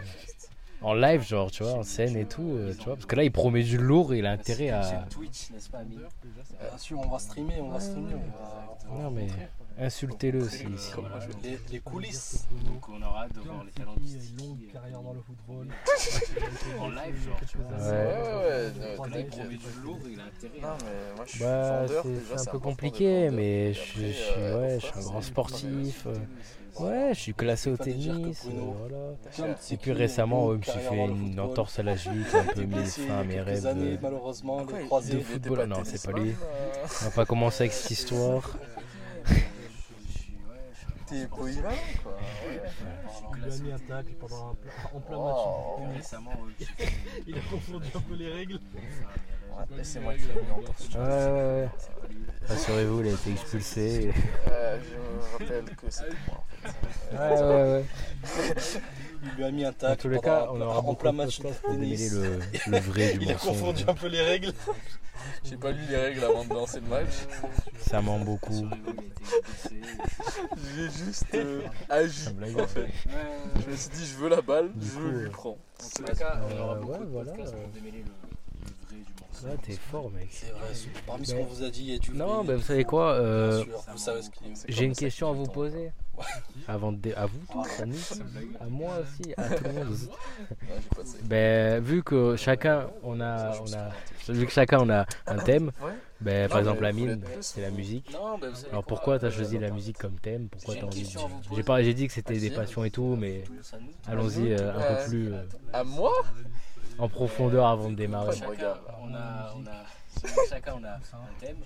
en 0.81 0.95
live, 0.95 1.23
genre, 1.23 1.51
tu 1.51 1.63
vois, 1.63 1.75
en 1.75 1.83
scène 1.83 2.17
et 2.17 2.25
tout, 2.25 2.43
euh, 2.43 2.75
tu 2.77 2.85
vois, 2.87 2.95
parce 2.95 3.07
que 3.07 3.17
là 3.17 3.23
il 3.25 3.31
promet 3.31 3.63
du 3.63 3.77
lourd 3.77 4.15
et 4.15 4.19
il 4.19 4.27
a 4.27 4.33
intérêt 4.33 4.65
C'est 4.65 4.69
une 4.69 4.75
à... 4.75 4.83
chaîne 4.83 5.09
Twitch, 5.11 5.51
n'est-ce 5.51 5.69
pas, 5.69 5.79
Amine? 5.79 6.01
Bien 6.01 6.79
sûr, 6.79 6.99
on 6.99 7.09
va 7.09 7.19
streamer, 7.19 7.61
on 7.61 7.69
va 7.69 7.81
streamer. 7.81 8.17
Non 8.91 9.11
mais. 9.11 9.29
Insultez-le 9.81 10.49
si. 10.49 10.65
Les, 11.43 11.59
les 11.73 11.81
coulisses. 11.81 12.47
Donc 12.67 12.89
on 12.89 13.03
aura 13.03 13.25
hâte 13.25 13.35
de 13.35 13.41
voir 13.41 13.65
les 13.65 13.71
talents 13.73 13.95
de 13.95 14.01
Tiki 14.01 14.13
a 14.13 14.17
une 14.17 14.23
Sticky, 14.23 14.43
longue 14.47 14.59
euh, 14.69 14.73
carrière 14.73 15.01
dans 15.03 15.13
le 15.13 15.21
football. 15.21 15.67
En 16.81 16.89
live, 16.91 17.25
genre, 17.25 17.41
tu 17.51 17.59
vois. 17.59 17.67
Ouais. 17.77 17.83
Ouais, 17.83 17.93
ouais, 17.93 18.71
ouais, 18.89 18.95
Trois 18.95 19.09
non, 19.09 19.15
Là, 19.15 19.21
il 19.21 19.25
t'inquiète. 19.27 19.41
promet 19.41 19.57
du 19.57 19.81
lourd, 19.83 19.99
il 20.11 20.21
a 20.21 20.25
intérêt. 20.25 20.61
Non, 20.63 20.69
à- 20.69 20.77
mais 20.85 21.17
moi 21.17 21.25
je 21.27 21.31
suis 21.31 21.41
Bah, 21.41 21.81
vendeur. 21.87 22.03
c'est 22.05 22.09
déjà, 22.11 22.39
c'est 22.39 22.49
un 22.49 22.53
peu 22.53 22.59
compliqué, 22.59 23.31
mais 23.31 23.73
je 23.73 23.81
après, 23.81 23.91
suis, 23.93 24.07
je 24.09 24.13
suis- 24.13 24.33
euh, 24.39 24.61
ouais, 24.61 24.81
faut 24.81 24.87
je 24.87 24.93
suis 24.93 24.99
un 24.99 25.11
grand 25.11 25.23
sportif. 25.23 26.07
euh, 26.07 26.15
Ouais, 26.79 27.11
je 27.13 27.19
suis 27.21 27.35
classé 27.35 27.69
au 27.71 27.77
tennis, 27.77 28.47
euh, 28.47 28.51
voilà. 29.37 29.53
Et 29.53 29.55
Tiki 29.57 29.77
puis 29.77 29.93
récemment, 29.93 30.53
je 30.53 30.57
me 30.59 30.63
suis 30.63 30.79
fait 30.81 31.05
une 31.07 31.41
entorse 31.41 31.79
à 31.81 31.83
la 31.83 31.97
cheville 31.97 32.25
qui 32.31 32.37
a 32.37 32.41
un 32.41 32.45
peu 32.45 32.63
mis 32.63 32.87
fin 32.87 33.19
à 33.19 33.25
mes 33.25 33.41
rêves 33.41 33.67
années, 33.67 33.97
de, 33.97 33.99
malheureusement, 34.01 34.65
football. 35.21 35.67
Non, 35.67 35.83
c'est 35.85 36.03
pas 36.11 36.19
lui. 36.19 36.31
euh, 36.31 36.87
On 37.03 37.05
va 37.07 37.11
pas 37.11 37.27
commencer 37.27 37.65
avec 37.65 37.73
cette 37.73 37.91
histoire. 37.91 38.57
Je 39.27 39.35
suis- 39.35 39.43
ouais, 39.43 40.57
je 40.73 40.79
suis- 40.79 41.00
T'es 41.11 41.27
polyvalent 41.27 41.75
quoi. 42.03 42.13
Ouais. 42.13 42.63
Il 43.37 43.43
lui 43.45 43.53
a 43.53 43.57
mis 43.59 43.73
un 43.73 43.79
tacle 43.81 44.13
pendant 44.21 44.51
un 44.51 44.55
pla- 44.55 44.73
en 44.95 45.01
plein 45.01 45.19
match. 45.19 45.37
Oh. 45.45 45.77
Récemment, 45.97 46.31
j'ai 46.59 46.65
fait 46.67 46.93
Il 47.27 47.37
a 47.37 47.41
confondu 47.51 47.87
un 47.95 48.01
peu 48.01 48.15
les 48.15 48.33
règles. 48.33 48.61
Ouais, 49.59 49.85
c'est 49.85 50.01
moi 50.01 50.15
qui 50.15 50.21
l'ai 50.23 50.35
mis 50.35 50.51
en 50.53 50.63
torse. 50.63 50.89
Ouais, 50.95 51.01
ouais, 51.01 51.33
ouais. 51.63 51.69
Rassurez-vous, 52.49 53.01
il 53.03 53.09
a 53.09 53.13
été 53.13 53.31
expulsé. 53.31 54.13
Euh, 54.51 54.79
je 54.83 54.97
me 54.97 55.45
rappelle 55.55 55.77
que 55.77 55.91
c'était 55.91 56.11
moi 56.27 56.39
en 56.39 56.69
fait. 56.69 57.17
Ouais, 57.17 57.43
ouais, 57.43 57.73
ouais. 57.73 57.85
il 59.23 59.31
lui 59.37 59.45
a 59.45 59.51
mis 59.51 59.65
un 59.65 59.71
Dans 59.71 59.77
tac 59.89 59.99
tous 59.99 60.09
les 60.09 60.19
cas, 60.21 60.49
on 60.51 60.61
aura 60.61 60.79
en 60.79 60.83
beaucoup 60.83 60.97
plein 60.97 61.13
de 61.13 61.17
match 61.19 61.39
de 61.39 61.43
podcasts 61.43 61.63
pour 61.63 61.73
démêler 61.75 61.97
tennis. 61.97 62.13
le, 62.15 62.39
le 62.73 62.79
vrai 62.81 63.15
du 63.15 63.25
Il 63.25 63.31
a 63.31 63.35
confondu 63.35 63.85
un 63.87 63.95
peu 63.95 64.07
les 64.09 64.23
règles. 64.23 64.53
J'ai 65.45 65.57
pas 65.57 65.71
lu 65.71 65.81
les 65.89 65.97
règles 65.97 66.25
avant 66.25 66.45
de 66.45 66.55
lancer 66.55 66.81
le 66.81 66.87
match. 66.87 67.13
Ça 67.79 68.01
ment 68.01 68.19
beaucoup. 68.19 68.67
J'ai 70.75 70.91
juste 71.05 71.27
euh, 71.35 71.63
agi 71.89 72.29
en 72.59 72.67
fait. 72.67 72.87
Je 73.65 73.71
me 73.71 73.77
suis 73.77 73.91
dit, 73.91 74.07
je 74.07 74.17
veux 74.17 74.29
la 74.31 74.41
balle, 74.41 74.73
Du 74.75 74.87
je 74.87 74.93
coup, 74.95 75.01
lui 75.09 75.27
euh, 75.27 75.31
prends. 75.31 75.59
Dans 75.79 75.89
tous 75.95 76.03
les 76.11 76.19
cas, 76.19 76.41
on 76.51 76.59
aura 76.59 76.75
Euh, 76.75 76.81
beaucoup 76.81 76.93
ouais, 76.93 76.99
de 77.01 77.05
voilà, 77.05 77.33
podcasts 77.33 77.55
pour 77.57 77.69
démêler 77.69 77.99
le, 77.99 78.05
le 78.30 78.30
Là, 79.45 79.53
t'es 79.63 79.73
fort, 79.73 80.11
mec. 80.11 80.29
C'est 80.31 80.51
vrai, 80.51 80.61
parmi 81.07 81.27
ce 81.27 81.35
Mais- 81.35 81.41
qu'on 81.41 81.47
vous 81.47 81.63
a 81.63 81.71
dit, 81.71 81.81
il 81.83 81.93
y 81.93 81.95
a 81.95 81.99
du 81.99 82.11
Non, 82.13 82.41
a 82.49 82.55
vous 82.57 82.63
savez 82.63 82.85
quoi 82.85 83.13
euh. 83.15 83.65
C'est 84.55 84.71
J'ai 84.71 84.85
une 84.85 84.95
question 84.95 85.31
à 85.31 85.33
vous 85.33 85.47
poser. 85.47 85.93
Avant 86.69 86.93
de 86.93 86.99
dé- 86.99 87.15
à 87.15 87.25
vous 87.25 87.39
tous, 87.51 87.81
à 87.81 87.87
nous, 87.87 87.95
à 88.61 88.67
moi 88.67 88.93
aussi, 89.01 89.33
à 89.39 89.49
tout 89.49 89.65
le 89.65 89.73
monde. 89.73 89.89
Ouais. 89.89 91.05
Ben, 91.25 91.83
vu 91.83 92.03
que 92.03 92.37
chacun 92.37 92.89
on 93.03 93.21
a, 93.23 93.53
on 93.59 93.73
a, 93.73 94.33
vu 94.35 94.45
que 94.45 94.53
chacun 94.53 94.81
on 94.83 94.91
a 94.91 95.07
un 95.27 95.37
thème, 95.39 95.71
Ouais. 95.83 95.93
ben, 96.21 96.47
par 96.51 96.59
exemple 96.59 96.81
mais 96.83 96.87
la 96.89 96.93
mine, 96.93 97.25
c'est 97.41 97.63
la 97.63 97.71
faut- 97.71 97.75
musique. 97.75 98.13
Non, 98.13 98.37
vous 98.37 98.43
savez 98.55 98.69
Alors 98.71 98.85
quoi, 98.85 98.97
pourquoi 98.97 99.19
t'as 99.19 99.29
euh, 99.29 99.31
choisi 99.31 99.59
la 99.59 99.71
musique 99.71 99.97
comme 99.97 100.19
thème? 100.21 100.49
Pourquoi 100.51 100.75
J'ai 100.75 100.81
t'as 100.81 100.87
envie. 100.89 101.17
J'ai 101.57 101.63
pas, 101.63 101.83
j'ai 101.83 101.95
dit 101.95 102.07
que 102.07 102.13
c'était 102.13 102.37
des 102.39 102.51
passions 102.51 102.85
et 102.85 102.91
tout, 102.91 103.17
mais 103.19 103.45
allons-y 104.07 104.53
euh, 104.53 104.75
un 104.75 104.79
Ouais. 104.79 104.97
peu 105.05 105.09
plus 105.11 105.33
À 105.73 105.85
moi? 105.85 106.13
En 107.01 107.09
profondeur 107.09 107.67
avant 107.67 107.91
de 107.91 107.95
démarrer. 107.97 108.37
Chacun, 108.37 108.75
on 109.03 109.15
a, 109.15 109.55
on 109.57 109.67
a, 109.67 110.47
chacun 110.49 110.75
on 110.81 110.85
a 110.85 110.95
un 110.95 111.01
thème. 111.41 111.57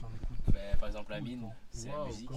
Par 0.78 0.88
exemple, 0.88 1.12
la 1.12 1.20
mine, 1.20 1.48
c'est 1.70 1.88
la 1.88 2.04
musique. 2.04 2.28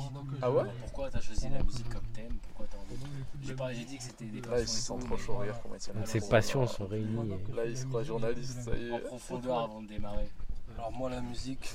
Ah 0.42 0.50
ouais 0.52 0.64
Pourquoi 0.82 1.10
t'as 1.10 1.20
choisi 1.22 1.50
la 1.50 1.62
musique 1.62 1.90
comme 1.90 2.06
thème 2.14 2.38
Pourquoi 2.42 2.66
t'as 2.70 2.78
envie 2.78 3.76
J'ai 3.78 3.86
dit 3.86 3.98
que 3.98 4.04
c'était 4.04 4.26
des 4.26 4.42
Là, 4.42 4.60
ils 4.62 4.68
se 4.68 4.92
passions. 4.94 5.00
et 5.00 5.18
trop 5.18 5.38
rire 5.40 5.56
Donc 5.96 6.08
ces 6.08 6.22
passions 6.28 6.66
sont 6.68 6.88
réunies. 6.88 7.30
Là, 7.56 7.66
il 7.66 7.78
se 7.78 7.86
croit 7.86 8.04
journaliste, 8.04 8.62
ça 8.62 8.72
y 8.76 8.92
En 8.92 8.98
est. 8.98 9.02
profondeur 9.02 9.60
avant 9.60 9.82
de 9.82 9.88
démarrer. 9.88 10.30
Alors 10.78 10.92
moi 10.92 11.10
la 11.10 11.22
musique, 11.22 11.70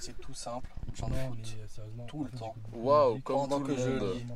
c'est 0.00 0.18
tout 0.20 0.34
simple. 0.34 0.70
J'en 0.94 1.08
Non, 1.08 1.14
écoute 1.34 1.46
sérieusement. 1.68 2.06
tout 2.06 2.24
le 2.24 2.30
temps. 2.38 2.54
Waouh, 2.72 3.20
comme 3.20 3.36
Pendant 3.36 3.60
tout 3.60 3.66
que 3.66 3.76
je 3.76 3.88
lis. 4.14 4.26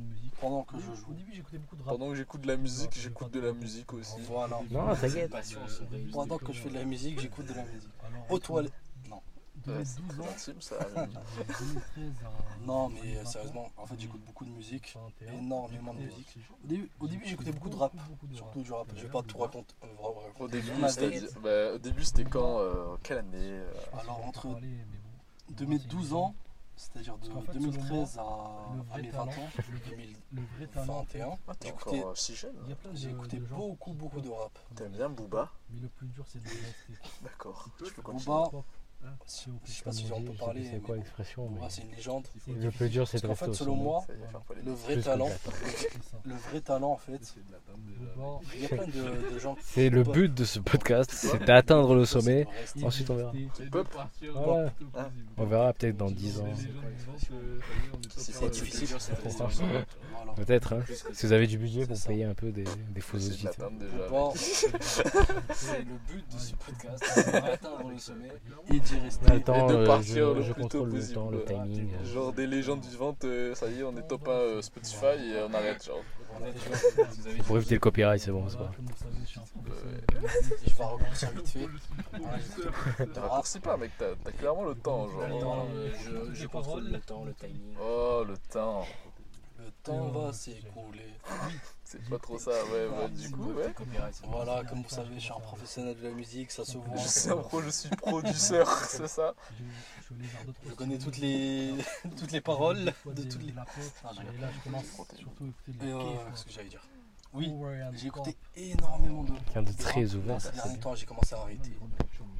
Pendant 0.41 0.63
que 0.63 0.77
je 0.79 0.91
Au 0.91 0.95
joue. 0.95 1.15
début, 1.15 1.33
j'écoutais 1.33 1.59
beaucoup 1.59 1.77
de 1.77 1.83
rap. 1.83 1.93
Pendant 1.97 2.11
que 2.11 2.17
j'écoute 2.17 2.41
de 2.43 2.47
la 2.49 2.57
musique, 2.57 2.93
j'écoute 2.99 3.31
de 3.33 3.41
la 3.41 3.53
musique 3.53 3.93
aussi. 3.93 4.21
Voilà. 4.29 4.61
Non, 4.71 4.87
passions 5.31 5.67
sont 5.69 5.85
réunies. 5.91 6.11
Pendant 6.13 6.39
que 6.39 6.53
je 6.53 6.61
fais 6.61 6.69
de 6.71 6.75
la 6.75 6.85
musique, 6.85 7.21
j'écoute 7.21 7.47
de 7.47 7.55
la 7.55 7.63
musique. 7.65 7.89
Aux 8.29 8.39
toilettes. 8.39 8.73
de 9.65 9.73
Ouais, 9.73 9.79
mes 9.79 9.85
c'est 9.87 10.01
12 10.03 10.09
très 10.09 10.21
ans, 10.21 10.31
intime 10.31 10.61
ça. 10.61 10.77
de 10.79 10.85
2013 10.85 12.13
à 12.23 12.67
Non 12.67 12.89
mais 12.91 12.99
euh, 12.99 13.03
2021, 13.03 13.25
sérieusement, 13.25 13.71
en 13.79 13.87
fait 13.87 13.95
j'écoute 13.99 14.21
beaucoup 14.27 14.45
de 14.45 14.51
musique. 14.51 14.95
21, 15.21 15.33
Énormément 15.39 15.95
de 15.95 16.01
musique. 16.01 16.37
Au 16.63 16.67
début, 16.67 16.91
au 17.01 17.07
début 17.09 17.25
j'écoutais 17.27 17.53
beaucoup 17.53 17.71
de 17.71 17.77
rap. 17.77 17.93
Surtout 18.35 18.63
du 18.63 18.73
rap. 18.73 18.87
Je 18.95 19.03
vais 19.05 19.09
pas 19.09 19.23
tout 19.23 19.39
raconter. 19.39 19.75
euh. 19.85 19.87
Au 20.39 20.49
début, 20.49 20.69
c'était 20.89 21.21
bah, 21.43 21.73
au 21.75 21.79
début, 21.79 22.05
c'était 22.05 22.25
quand 22.25 22.59
euh, 22.59 22.97
Quelle 23.03 23.19
année 23.19 23.39
euh, 23.39 23.73
Alors 23.99 24.23
entre. 24.27 24.49
De 25.51 25.65
mes 25.67 25.79
12 25.79 26.15
ans, 26.15 26.35
c'est-à-dire 26.77 27.17
de 27.19 27.29
Parce 27.29 27.47
qu'en 27.47 27.53
fait, 27.53 27.59
2013 27.59 28.17
le 28.17 28.21
à, 28.21 28.97
mes 28.97 29.03
20 29.03 29.11
talent, 29.11 29.31
ans, 29.31 29.49
le 30.33 30.43
vrai 30.43 30.67
talent, 30.67 31.07
2021, 31.13 31.39
Ah, 31.47 31.55
t'es 31.55 31.69
J'écoutais- 31.69 31.99
encore 32.01 32.11
euh, 32.11 32.15
si 32.15 32.35
jeune. 32.35 32.57
j'ai 32.95 33.11
écouté 33.11 33.37
de 33.39 33.45
beaucoup 33.47 33.93
beaucoup 33.93 34.21
de 34.21 34.29
rap. 34.29 34.59
T'aimes 34.75 34.93
bien 34.93 35.09
Booba 35.09 35.53
Mais 35.71 35.81
le 35.81 35.89
plus 35.89 36.09
dur, 36.09 36.25
c'est 36.27 36.43
de 36.43 36.49
rester. 36.49 36.95
D'accord. 37.23 37.69
Tu 37.79 37.85
continuer. 39.19 39.59
Booba, 39.59 39.59
Pop, 39.59 39.61
je 39.65 39.73
sais 39.73 39.83
pas 39.83 39.93
si 39.93 40.13
on 40.13 40.23
peut 40.23 40.33
parler, 40.33 40.69
C'est 40.71 40.81
quoi 40.81 40.97
l'expression 40.97 41.49
mais 41.51 41.61
c'est 41.69 41.83
une 41.83 41.91
légende. 41.95 42.27
Le 42.47 42.71
plus 42.71 42.89
dur 42.89 43.09
c'est 43.09 43.19
de 43.19 43.23
qu'en 43.23 43.29
rester 43.31 43.47
fait, 43.47 43.53
selon 43.55 43.77
moi, 43.77 44.05
le 44.65 44.73
vrai 44.73 45.01
talent, 45.01 45.31
le 46.25 46.35
vrai 46.35 46.61
talent 46.61 46.93
en 46.93 46.97
fait, 46.97 47.19
C'est 47.23 47.47
de 47.47 47.53
la 47.53 47.59
table 47.59 47.83
Booba, 48.17 48.41
il 48.55 48.63
y 48.63 48.65
a 48.65 48.69
plein 48.69 48.87
de, 48.87 49.35
de 49.35 49.39
gens 49.39 49.55
qui 49.55 49.63
C'est 49.65 49.91
le 49.91 50.03
but 50.03 50.33
de 50.33 50.45
ce 50.45 50.59
podcast, 50.59 51.11
c'est 51.13 51.45
d'atteindre 51.45 51.95
le 51.95 52.05
sommet. 52.05 52.47
Ensuite, 52.83 53.11
on 53.11 53.17
verra. 53.17 53.33
Voilà. 54.35 54.73
On 55.37 55.45
verra 55.45 55.73
peut-être 55.73 55.97
dans 55.97 56.11
10 56.11 56.41
ans. 56.41 56.47
Si 58.17 58.33
C'est 58.33 58.51
difficile, 58.51 58.97
en. 58.97 60.35
Peut-être, 60.35 60.75
hein. 60.75 60.83
Si 61.13 61.27
vous 61.27 61.33
avez 61.33 61.47
du 61.47 61.59
budget 61.59 61.87
pour 61.87 62.01
payer 62.01 62.25
un 62.25 62.35
peu 62.35 62.51
des, 62.51 62.65
des 62.91 63.01
faux. 63.01 63.19
Bon, 64.11 64.33
C'est 64.35 65.79
le 65.79 65.97
but 66.09 66.25
de 66.33 66.39
ce 66.39 66.55
podcast, 66.55 67.05
c'est 67.15 67.33
d'atteindre 67.33 67.91
le 67.91 67.99
sommet. 67.99 68.33
et 68.73 68.81
rester. 69.01 69.33
Attends, 69.33 69.69
Et 69.69 69.73
de 69.73 69.77
euh, 69.79 69.87
partir 69.87 70.29
je, 70.31 70.39
le 70.39 70.43
je 70.43 70.53
plus 70.53 70.69
tôt 70.69 70.85
le 70.85 71.13
temps, 71.13 71.31
le 71.31 71.39
possible. 71.41 71.63
timing. 71.65 71.91
euh. 71.95 72.05
Genre 72.05 72.33
des 72.33 72.47
légendes 72.47 72.85
vivantes, 72.85 73.25
euh, 73.25 73.55
ça 73.55 73.69
y 73.69 73.81
est, 73.81 73.83
on 73.83 73.97
est 73.97 74.07
top 74.07 74.27
1 74.29 74.31
euh, 74.31 74.63
Spotify 74.63 75.07
et 75.07 75.43
on 75.49 75.53
arrête. 75.55 75.85
Genre. 75.85 76.03
Pour 77.47 77.57
éviter 77.59 77.75
le 77.75 77.81
copyright, 77.81 78.21
c'est 78.21 78.33
bon, 78.33 78.49
c'est 78.49 78.57
pas. 78.59 78.73
je 80.67 80.75
vais 80.75 80.85
raccourcir 80.85 81.31
vite 81.31 81.49
fait. 81.49 83.21
Raccourcis 83.21 83.61
pas, 83.61 83.77
mec, 83.77 83.93
t'as 83.99 84.31
clairement 84.33 84.65
le 84.65 84.75
temps. 84.75 85.07
Le 85.07 85.29
Genre. 85.29 85.41
temps, 85.41 85.67
euh, 85.75 85.91
je, 86.05 86.35
je 86.35 86.47
contrôle 86.47 86.85
le 86.91 87.01
temps, 87.01 87.25
le 87.25 87.35
timing. 87.35 87.75
Oh, 87.81 88.25
le 88.27 88.37
temps. 88.53 88.85
Le 89.59 89.71
temps 89.83 90.09
va 90.09 90.33
s'écouler. 90.33 91.15
C'est 92.03 92.11
pas 92.11 92.19
trop 92.19 92.39
ça, 92.39 92.51
ouais, 92.51 92.89
bah, 92.91 93.09
du 93.09 93.31
coup, 93.31 93.53
ouais. 93.53 93.75
Voilà, 94.25 94.65
comme 94.65 94.83
vous 94.83 94.89
savez, 94.89 95.15
je 95.15 95.21
suis 95.21 95.33
un 95.33 95.41
professionnel 95.41 95.97
de 95.97 96.09
la 96.09 96.15
musique, 96.15 96.51
ça 96.51 96.65
se 96.65 96.77
voit. 96.79 96.97
Je 96.97 97.09
sais 97.09 97.31
en 97.33 97.39
pro, 97.39 97.63
je 97.63 97.71
suis 97.71 97.89
producteur, 97.91 98.69
c'est 98.89 99.09
ça 99.09 99.35
Je- 99.59 100.15
suis 100.69 100.77
connais 100.77 100.99
toutes 100.99 101.19
les, 101.19 101.75
toutes 102.17 102.33
les 102.33 102.41
paroles 102.41 102.93
de 103.07 103.23
toutes 103.23 103.43
les. 103.43 103.55
Ah, 104.05 104.11
et 104.35 104.41
là, 104.41 104.49
je 104.55 104.61
commence 104.65 104.85
surtout 105.17 105.45
à 105.45 105.47
écouter 105.71 105.87
la 105.87 105.97
euh, 105.97 106.31
qu'est-ce 106.31 106.45
que 106.45 106.51
j'allais 106.53 106.69
dire 106.69 106.87
Oui, 107.33 107.53
j'ai 107.95 108.07
écouté 108.09 108.37
énormément 108.57 109.25
de. 109.25 109.33
Quelqu'un 109.33 109.63
de 109.63 109.73
très 109.73 110.15
ouvert, 110.15 110.41
Ces 110.41 110.53
derniers 110.53 110.79
temps, 110.79 110.95
j'ai 110.95 111.07
commencé 111.07 111.35
à 111.35 111.39
arrêter. 111.41 111.77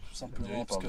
Tout 0.09 0.15
simplement 0.15 0.65
parce 0.65 0.81
que. 0.83 0.89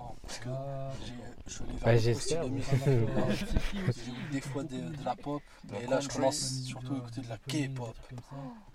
Non, 0.00 0.14
parce 0.22 0.38
que 0.38 0.48
Ah, 0.48 0.90
j'ai- 1.04 1.14
je 1.46 1.52
suis 1.52 1.62
allé 1.64 1.72
Bah, 1.74 1.78
vers 1.92 2.00
j'espère. 2.00 2.42
J'écoute 2.44 4.30
des 4.32 4.40
fois 4.40 4.62
de, 4.64 4.68
de 4.96 5.04
la 5.04 5.14
pop, 5.16 5.42
De 5.64 5.74
la 5.74 5.80
mais 5.80 5.86
là 5.86 6.00
je 6.00 6.08
commence 6.08 6.62
surtout 6.62 6.94
à 6.94 6.98
écouter 6.98 7.20
de 7.20 7.28
la 7.28 7.36
K-pop. 7.38 7.96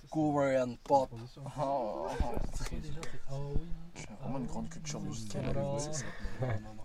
Korean 0.10 0.75
pop. 0.84 1.10
Oh, 1.58 2.08
Ah 3.29 3.34
oui. 3.55 3.67
J'ai 3.96 4.08
vraiment 4.22 4.39
une 4.39 4.46
grande 4.46 4.70
culture 4.70 5.01
musicale. 5.01 5.44
Voilà. 5.46 5.63
ouais, 5.74 5.79
c'est 5.79 5.94
ça. 5.94 6.05
Non, 6.41 6.48
non, 6.48 6.53
non. 6.75 6.84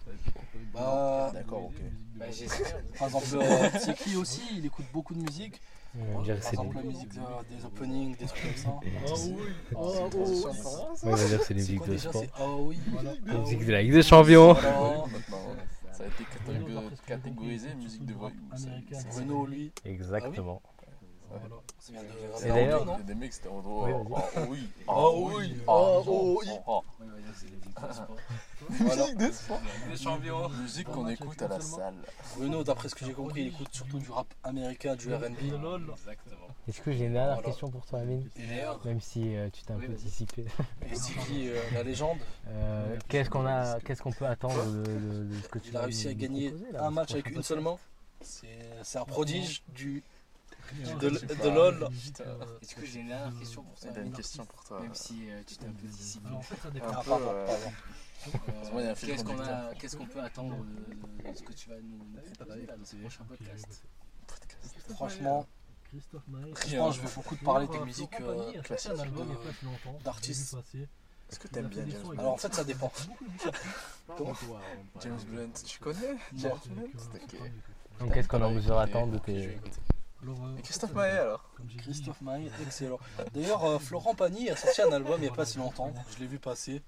Bah, 0.72 1.30
D'accord, 1.34 1.64
ok. 1.66 1.82
Bah, 2.14 2.26
j'espère. 2.30 2.76
par 2.98 3.08
exemple, 3.08 3.26
euh, 3.34 3.78
Tsekri 3.78 4.16
aussi, 4.16 4.42
il 4.56 4.66
écoute 4.66 4.86
beaucoup 4.92 5.14
de 5.14 5.20
musique. 5.20 5.60
On 6.16 6.22
dirait 6.22 6.38
que 6.38 6.44
c'est 6.44 6.56
des... 6.56 6.82
musique 6.88 7.14
de- 7.14 7.56
des 7.56 7.64
openings, 7.64 8.16
des 8.16 8.26
trucs 8.26 8.42
comme 8.42 8.56
ça. 8.56 8.80
Ah 9.06 9.12
oui. 10.14 10.36
Ça 10.36 11.06
Ouais, 11.06 11.12
on 11.12 11.16
va 11.16 11.26
dire 11.26 11.38
que 11.40 11.44
c'est 11.44 11.54
des 11.54 11.60
musiques 11.60 11.86
de 11.86 11.96
sport. 11.96 12.24
Ah 12.38 12.44
oui. 12.58 12.78
Voilà. 12.92 13.12
La 13.26 13.34
musique 13.38 13.66
de 13.66 13.72
la 13.72 13.82
Ligue 13.82 13.92
des 13.94 14.02
Champions. 14.02 14.54
Maintenant, 14.54 15.08
ça 15.92 16.04
a 16.04 16.06
été 16.06 16.24
catég- 16.24 17.04
catégorisé 17.06 17.74
musique 17.74 18.04
de 18.06 18.14
Bruno, 18.14 19.46
lui. 19.46 19.72
Exactement. 19.84 20.62
Voilà. 21.30 21.56
Et 22.44 22.48
d'ailleurs- 22.48 22.84
Il 22.84 22.88
y 22.88 23.00
a 23.00 23.02
des 23.02 23.14
mecs, 23.14 23.32
c'était 23.32 23.48
en 23.48 23.60
gros. 23.60 23.86
Oui, 23.86 23.92
Ah 24.06 24.40
oui, 24.48 24.68
Ah 24.88 24.92
ah 24.92 25.10
oui, 25.14 25.34
oui, 25.36 25.54
ah 25.66 25.72
ah 25.72 26.00
oui. 26.06 26.36
oui. 26.36 26.48
C'est 27.32 27.46
de 27.48 27.92
sport. 27.92 28.16
Voilà. 28.68 29.02
Musique 29.04 29.16
de 29.18 29.30
sport. 29.32 29.60
Les 29.88 29.96
champions. 29.96 30.48
Musique 30.50 30.88
qu'on 30.88 31.08
écoute 31.08 31.40
à 31.42 31.48
la 31.48 31.60
salle. 31.60 31.94
Bruno, 32.36 32.64
d'après 32.64 32.88
ce 32.88 32.94
que 32.94 33.06
j'ai 33.06 33.12
compris, 33.12 33.42
il 33.42 33.46
écoute 33.48 33.68
surtout 33.72 33.98
du 33.98 34.10
rap 34.10 34.26
américain, 34.42 34.96
du 34.96 35.12
RB. 35.14 35.24
Exactement. 35.24 36.48
Est-ce 36.68 36.80
que 36.82 36.92
j'ai 36.92 37.06
une 37.06 37.14
dernière 37.14 37.42
question 37.42 37.70
pour 37.70 37.86
toi, 37.86 38.00
Amine 38.00 38.28
Même 38.84 39.00
si 39.00 39.34
euh, 39.36 39.48
tu 39.52 39.62
t'es 39.62 39.72
un 39.72 39.76
Oui, 39.76 39.86
peu 39.86 39.94
dissipé. 39.94 40.44
Et 40.90 40.94
Tsekri, 40.94 41.48
euh, 41.48 41.60
la 41.72 41.82
légende, 41.82 42.18
Euh, 42.48 42.96
Qu'est-ce 43.08 43.30
qu'on 43.30 43.46
a, 43.46 43.80
qu'est-ce 43.80 44.02
qu'on 44.02 44.12
peut 44.12 44.26
attendre 44.26 44.62
de, 44.64 45.28
ce 45.42 45.48
que 45.48 45.58
tu 45.58 45.70
il 45.70 45.76
a 45.76 45.80
vas 45.80 45.84
réussi 45.86 46.08
à 46.08 46.14
gagner 46.14 46.52
un 46.78 46.90
match 46.90 47.12
avec 47.12 47.26
une 47.28 47.34
podcast 47.34 47.48
seule 47.48 47.60
main. 47.60 47.76
C'est 48.20 48.48
c'est 48.82 48.98
un 48.98 49.04
prodige 49.04 49.62
du, 49.68 50.02
De, 51.00 51.48
LOL. 51.48 51.88
Putain. 51.90 52.24
est-ce 52.62 52.74
que 52.74 52.86
j'ai 52.86 53.00
une 53.00 53.08
dernière 53.08 53.38
question 53.38 53.62
pour 53.62 53.78
toi 53.78 53.90
une 53.98 54.12
question 54.12 54.44
pour 54.46 54.64
toi. 54.64 54.80
Même 54.80 54.94
si 54.94 55.30
euh, 55.30 55.42
tu 55.46 55.56
t'es 55.56 55.66
un 55.66 55.72
peu 55.72 55.86
dissipé. 55.86 56.28
Euh. 56.28 57.56
Euh, 58.74 58.94
Qu'est-ce 58.94 59.24
qu'on 59.24 59.32
conducteur. 59.32 59.48
a- 59.70 59.74
qu'est-ce 59.74 59.96
qu'on 59.96 60.06
peut 60.06 60.20
attendre 60.20 60.56
de, 60.64 61.30
de 61.30 61.34
ce 61.36 61.42
que 61.42 61.52
tu 61.52 61.70
vas 61.70 61.76
nous 61.80 62.04
proposer 62.34 62.66
dans 62.66 62.84
ce 62.84 62.96
prochain 62.96 63.24
podcast? 63.24 63.84
Franchement, 64.90 65.46
Christophe 65.88 66.28
Maé. 66.28 66.52
je 66.66 67.00
vais 67.00 67.14
beaucoup 67.14 67.36
te 67.36 67.44
parler 67.44 67.66
des 67.68 67.78
musiques 67.80 68.20
euh, 68.20 68.52
classiques. 68.62 68.92
longtemps. 68.92 69.98
d'artistes. 70.04 70.56
Est-ce 71.30 71.38
que 71.38 71.48
t'aimes 71.48 71.68
bien 71.68 71.84
James 71.88 72.02
Blunt? 72.02 72.18
Alors 72.18 72.32
en 72.34 72.36
fait, 72.36 72.52
ça 72.54 72.64
dépend. 72.64 72.92
James 75.00 75.18
Blunt, 75.28 75.52
tu 75.64 75.78
connais? 75.78 76.16
James 76.36 76.52
Blunt? 76.66 76.88
Ok. 77.14 77.36
Donc, 78.00 78.14
qu'est-ce 78.14 78.28
qu'on 78.28 78.42
a 78.42 78.46
en 78.46 78.50
mesure 78.52 78.76
d'attendre 78.76 79.12
de 79.12 79.18
tes. 79.18 79.58
Euh, 80.26 80.56
Et 80.58 80.62
Christophe 80.62 80.92
Maé 80.94 81.10
alors 81.10 81.44
Christophe 81.78 82.20
Maé, 82.20 82.50
excellent. 82.62 82.98
D'ailleurs, 83.32 83.64
euh, 83.64 83.78
Florent 83.78 84.14
Pagny 84.14 84.50
a 84.50 84.56
sorti 84.56 84.82
un 84.82 84.92
album 84.92 85.16
il 85.18 85.22
n'y 85.22 85.28
a 85.28 85.32
pas 85.32 85.46
si 85.46 85.58
longtemps. 85.58 85.92
Je 86.14 86.18
l'ai 86.20 86.26
vu 86.26 86.38
passer. 86.38 86.82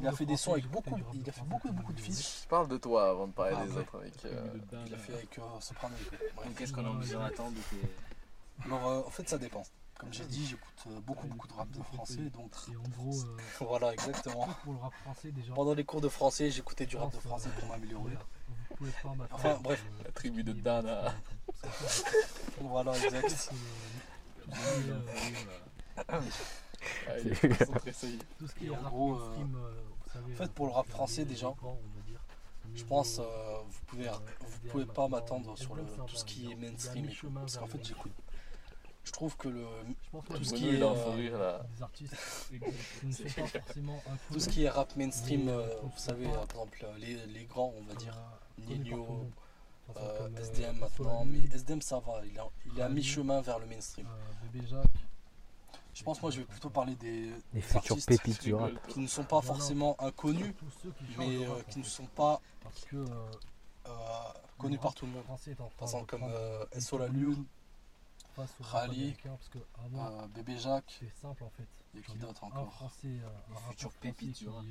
Il 0.00 0.06
a 0.06 0.12
fait 0.12 0.24
des 0.24 0.36
sons 0.38 0.52
avec 0.52 0.66
beaucoup, 0.70 0.96
il 1.12 1.28
a 1.28 1.32
fait 1.32 1.42
beaucoup, 1.44 1.70
beaucoup 1.72 1.92
de 1.92 2.00
feats. 2.00 2.40
Je 2.42 2.48
parle 2.48 2.68
de 2.68 2.78
toi 2.78 3.10
avant 3.10 3.26
de 3.26 3.32
parler 3.32 3.56
Ah, 3.58 3.66
des 3.66 3.72
ouais. 3.72 3.78
autres 3.80 3.98
avec. 3.98 4.24
euh, 4.24 4.46
Il 4.86 4.94
a 4.94 4.98
fait 4.98 5.12
avec 5.14 5.38
euh, 5.38 5.42
Soprano. 5.60 5.94
Bref. 6.10 6.46
Donc, 6.46 6.54
Qu'est-ce 6.56 6.72
qu'on 6.72 6.84
a 6.86 6.88
en 6.88 6.94
mesure 6.94 7.20
d'attendre. 7.20 7.56
Alors, 8.64 8.86
euh, 8.88 9.02
en 9.06 9.10
fait, 9.10 9.28
ça 9.28 9.36
dépend. 9.38 9.62
Comme 9.98 10.14
j'ai 10.14 10.24
dit, 10.24 10.46
j'écoute 10.46 11.02
beaucoup 11.04 11.26
beaucoup 11.26 11.46
de 11.46 11.52
rap 11.52 11.70
de 11.72 11.82
français, 11.82 12.30
donc 12.32 12.50
Et 12.72 12.76
en 12.76 12.88
gros, 12.88 13.14
euh, 13.22 13.36
voilà 13.60 13.92
exactement. 13.92 14.48
pour 14.64 14.72
le 14.72 14.78
rap 14.78 14.94
français, 15.04 15.30
déjà. 15.30 15.52
Pendant 15.52 15.74
les 15.74 15.84
cours 15.84 16.00
de 16.00 16.08
français, 16.08 16.50
j'écoutais 16.50 16.86
du 16.86 16.96
rap 16.96 17.12
de 17.14 17.20
français 17.20 17.50
pour 17.58 17.68
m'améliorer. 17.68 18.16
Pas. 19.02 19.14
Enfin, 19.32 19.58
bref. 19.62 19.84
euh, 20.00 20.04
La 20.04 20.12
tribu 20.12 20.42
de 20.44 20.52
tout 20.52 20.58
ce 20.58 20.60
qui 20.60 20.60
est- 20.60 20.62
Dana. 20.62 21.14
Voilà, 22.60 22.92
exact. 22.96 23.28
tout 28.38 28.46
ce 28.48 28.54
qui 28.54 28.66
est, 28.66 28.70
euh, 28.70 28.74
rap 28.74 28.84
gros, 28.84 29.14
mainstream, 29.16 29.56
euh, 29.56 29.82
vous 30.06 30.12
savez, 30.12 30.32
en 30.32 30.36
fait, 30.36 30.44
euh, 30.44 30.48
pour 30.54 30.66
le 30.66 30.72
rap 30.72 30.86
français, 30.88 31.24
déjà, 31.24 31.52
Je 32.74 32.84
pense, 32.84 33.18
euh, 33.18 33.22
euh, 33.22 33.58
vous 33.68 33.80
pouvez, 33.86 34.08
euh, 34.08 34.12
vous 34.40 34.68
pouvez 34.70 34.86
pas 34.86 35.08
m'attendre 35.08 35.56
sur 35.58 35.74
le, 35.74 35.82
tout 36.06 36.14
ce 36.16 36.24
qui 36.24 36.50
est 36.50 36.54
mainstream 36.54 37.04
et 37.04 37.08
tout, 37.08 37.26
mi-chemin 37.26 37.40
parce 37.40 37.56
qu'en 37.56 37.66
fait, 37.66 37.84
j'écoute. 37.84 38.12
Je 39.02 39.12
trouve 39.12 39.36
que 39.36 39.48
le, 39.48 39.64
tout 40.34 40.44
ce 40.44 40.54
qui 40.54 40.68
est, 40.68 40.82
euh, 40.82 41.58
tout 44.30 44.40
ce 44.40 44.48
qui 44.48 44.64
est 44.64 44.70
rap 44.70 44.94
mainstream, 44.96 45.48
euh, 45.48 45.62
euh, 45.66 45.80
vous 45.82 45.98
savez, 45.98 46.26
euh, 46.26 46.32
par 46.46 46.62
exemple, 46.64 46.86
les, 46.98 47.26
les 47.26 47.44
grands, 47.44 47.72
on 47.76 47.82
va 47.84 47.94
dire, 47.94 48.14
euh, 48.16 48.36
Nino, 48.66 49.26
euh, 49.96 50.18
comme, 50.18 50.36
euh, 50.36 50.40
SDM 50.40 50.78
maintenant, 50.78 51.24
mais 51.24 51.38
SDM 51.52 51.80
ça 51.80 51.98
va, 52.00 52.20
il 52.24 52.36
est, 52.36 52.40
il 52.66 52.78
est 52.78 52.82
à 52.82 52.88
mi-chemin 52.88 53.40
vers 53.40 53.58
le 53.58 53.66
mainstream. 53.66 54.06
euh, 54.06 54.46
Bébé 54.52 54.66
Jacques. 54.66 54.86
Je 55.92 56.04
pense, 56.04 56.22
moi, 56.22 56.30
je 56.30 56.38
vais 56.38 56.46
plutôt 56.46 56.70
parler 56.70 56.94
des, 56.94 57.30
futurs 57.60 57.92
artistes 57.92 58.08
pépites 58.08 58.42
du 58.42 58.54
rap. 58.54 58.70
Qui 58.88 59.00
ne 59.00 59.06
sont 59.06 59.24
pas 59.24 59.42
forcément 59.42 59.96
inconnus, 59.98 60.54
mais 61.18 61.44
euh, 61.44 61.62
qui 61.68 61.80
ne 61.80 61.84
sont 61.84 62.06
pas 62.06 62.40
Parce 62.62 62.84
que 62.84 62.96
euh, 62.96 63.90
connus 64.58 64.78
par 64.78 64.94
tout 64.94 65.06
le 65.06 65.12
monde. 65.12 65.24
Par 65.24 65.88
exemple, 65.88 66.06
comme 66.06 66.24
euh, 66.24 66.64
SO 66.78 66.98
La 66.98 67.08
Lune, 67.08 67.44
Rally, 68.60 69.00
américain, 69.00 69.36
parce 69.36 69.48
que 69.48 69.58
avant 69.84 70.22
euh, 70.22 70.26
Bébé 70.28 70.56
Jacques, 70.58 71.00
a 71.24 71.34
Tu 71.92 72.02
qui 72.02 72.18
d'autre 72.18 72.44
encore 72.44 72.72
futurs 73.68 73.92
pépites 73.92 74.38
du 74.38 74.48
rap. 74.48 74.64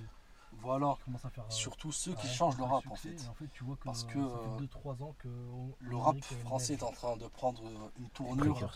Voilà, 0.61 0.97
commence 1.05 1.23
à 1.25 1.29
faire 1.29 1.45
euh, 1.45 1.49
surtout 1.51 1.91
ceux 1.91 2.13
qui 2.15 2.27
changent 2.27 2.57
le 2.57 2.63
rap 2.65 2.85
en 2.89 2.95
fait. 2.95 3.09
et 3.09 3.27
en 3.29 3.33
fait 3.33 3.47
tu 3.53 3.63
vois 3.63 3.75
que 3.77 3.83
Parce 3.85 4.03
euh, 4.03 4.07
que, 4.07 4.19
ça 4.19 4.35
euh, 4.35 4.57
fait 4.59 4.65
2-3 4.65 5.03
ans 5.03 5.15
que 5.19 5.27
on- 5.27 5.73
Le 5.79 5.95
on 5.95 6.01
rap 6.01 6.15
que 6.19 6.35
français 6.35 6.73
est 6.73 6.83
en 6.83 6.91
train 6.91 7.15
de 7.17 7.27
prendre 7.27 7.61
une 7.97 8.09
tournure 8.09 8.69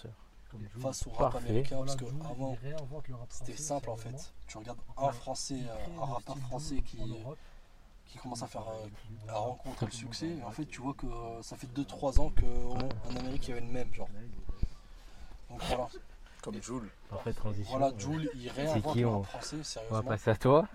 face 0.79 1.07
au 1.07 1.09
rap 1.11 1.33
Parfait. 1.33 1.49
américain, 1.49 1.75
Voilà, 1.77 1.95
parce 1.95 2.11
que 2.11 2.25
avant 2.25 2.57
c'était 3.29 3.57
simple 3.57 3.89
en 3.89 3.97
sérieusement. 3.97 4.19
fait. 4.19 4.33
Tu 4.47 4.57
regardes 4.57 4.79
un 4.97 5.11
français, 5.11 5.59
euh, 5.67 6.01
un 6.01 6.05
rappeur 6.05 6.37
français 6.37 6.81
qui, 6.81 6.99
qui 8.05 8.17
commence 8.19 8.43
à 8.43 8.47
faire 8.47 8.67
euh, 8.69 8.87
voilà. 9.23 9.33
à 9.33 9.41
rencontrer 9.41 9.87
le 9.87 9.91
succès. 9.91 10.27
Et 10.27 10.43
en 10.43 10.51
fait, 10.51 10.65
tu 10.65 10.79
vois 10.79 10.93
que 10.93 11.07
euh, 11.07 11.41
ça 11.41 11.57
fait 11.57 11.67
2-3 11.67 12.19
ans 12.21 12.29
qu'en 12.31 13.15
Amérique 13.19 13.47
il 13.47 13.49
y 13.49 13.51
avait 13.53 13.65
le 13.65 13.73
même 13.73 13.91
genre. 13.93 14.07
Donc 15.49 15.61
voilà, 15.63 15.87
Comme 16.43 16.61
Joule. 16.61 16.89
Parfaite 17.09 17.35
transition. 17.35 17.71
voilà 17.77 17.87
Euh, 17.93 17.99
Jules 17.99 18.29
il 18.35 18.49
réinvente 18.49 18.95
le 18.95 19.23
français, 19.23 19.55
On 19.55 19.59
va 19.59 19.63
sérieusement. 19.63 20.03
passer 20.03 20.29
à 20.29 20.35
toi. 20.35 20.67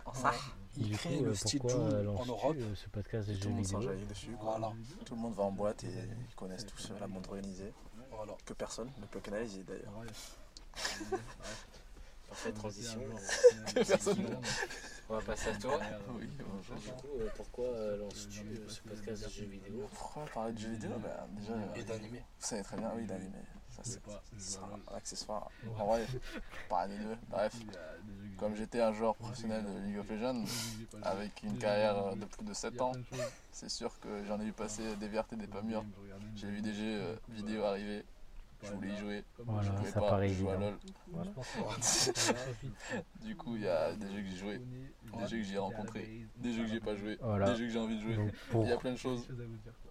Il 0.80 0.88
Du 0.90 0.96
crée 0.96 1.16
coup, 1.18 1.24
le 1.24 1.30
euh, 1.30 1.34
style 1.34 1.60
Jules 1.68 2.08
en 2.08 2.24
Europe. 2.26 2.56
ce 2.74 2.88
podcast 2.88 3.28
Tout 3.28 3.34
jeux 3.34 3.48
le 3.48 3.54
monde 3.56 3.64
vidéo 3.64 3.80
s'enjaille 3.80 4.06
dessus. 4.06 4.36
Voilà, 4.40 4.72
Tout 5.04 5.14
le 5.14 5.20
monde 5.20 5.34
va 5.34 5.42
en 5.44 5.52
boîte 5.52 5.84
et 5.84 5.88
ils 6.28 6.34
connaissent 6.36 6.66
tous 6.66 6.92
la 7.00 7.06
montre 7.08 7.30
organisée. 7.30 7.72
voilà. 8.10 8.34
Que 8.44 8.52
personne 8.52 8.90
ne 9.00 9.06
peut 9.06 9.20
canaliser 9.20 9.64
d'ailleurs. 9.64 9.92
Parfaite 12.28 12.54
transition. 12.54 13.00
Personne. 13.74 14.38
On 15.08 15.14
va 15.14 15.22
passer 15.22 15.48
à 15.48 15.54
toi. 15.56 15.80
Oui, 16.18 16.28
bonjour. 16.46 16.76
Du 16.76 16.90
coup, 17.00 17.18
euh, 17.18 17.28
pourquoi 17.34 17.64
euh, 17.68 17.96
lances-tu 17.96 18.40
euh, 18.40 18.68
ce 18.68 18.82
podcast 18.82 19.24
de 19.24 19.30
jeux 19.30 19.46
vidéo? 19.46 19.88
Pourquoi 19.94 20.26
parler 20.26 20.52
de 20.52 20.58
jeux 20.58 20.68
vidéo 20.72 20.90
bah, 21.02 21.26
Déjà, 21.32 21.54
Et 21.76 21.84
d'animé. 21.84 22.18
vous 22.38 22.46
savez 22.46 22.62
très 22.62 22.76
bien, 22.76 22.92
oui, 22.94 23.06
d'animé. 23.06 23.38
C'est 23.82 24.58
un 24.58 24.96
accessoire. 24.96 25.50
En 25.78 25.86
vrai, 25.86 26.06
pas 26.68 26.86
des 26.86 26.98
deux. 26.98 27.16
Bref, 27.30 27.54
comme 28.38 28.54
j'étais 28.56 28.80
un 28.80 28.92
joueur 28.92 29.14
professionnel 29.16 29.64
de 29.64 29.86
League 29.86 29.98
of 29.98 30.10
Legends, 30.10 30.44
avec 31.02 31.42
une 31.42 31.58
carrière 31.58 32.16
de 32.16 32.24
plus 32.24 32.44
de 32.44 32.54
7 32.54 32.80
ans, 32.80 32.92
c'est 33.52 33.70
sûr 33.70 33.98
que 34.00 34.24
j'en 34.26 34.40
ai 34.40 34.44
vu 34.44 34.52
passer 34.52 34.96
des 34.96 35.08
vertes 35.08 35.32
et 35.32 35.36
des 35.36 35.46
pas 35.46 35.62
mûres. 35.62 35.84
J'ai 36.36 36.48
vu 36.48 36.60
des 36.60 36.72
jeux 36.72 37.00
euh, 37.00 37.16
vidéo 37.30 37.64
arriver, 37.64 38.04
je 38.62 38.72
voulais 38.72 38.88
y 38.88 38.96
jouer, 38.96 39.24
je 39.38 39.42
Voilà, 39.44 39.84
ça 39.84 40.00
pas, 40.00 40.08
paraît 40.10 40.28
je 40.28 40.34
évident. 40.42 40.72
Du 43.24 43.36
coup, 43.36 43.56
il 43.56 43.62
y 43.62 43.68
a 43.68 43.92
des 43.92 44.06
jeux 44.06 44.22
que 44.22 44.28
j'ai 44.30 44.36
joués, 44.36 44.60
des 45.18 45.26
jeux 45.28 45.38
que 45.38 45.44
j'ai 45.44 45.58
rencontrés, 45.58 46.26
des 46.36 46.52
jeux 46.52 46.62
que 46.64 46.68
j'ai 46.70 46.80
pas 46.80 46.96
joués, 46.96 47.18
Voilà. 47.20 47.50
des 47.50 47.56
jeux 47.56 47.66
que 47.66 47.72
j'ai 47.72 47.78
envie 47.78 47.96
de 47.96 48.02
jouer. 48.02 48.16
Il 48.54 48.68
y 48.68 48.72
a 48.72 48.76
plein 48.76 48.92
de 48.92 48.96
choses. 48.98 49.26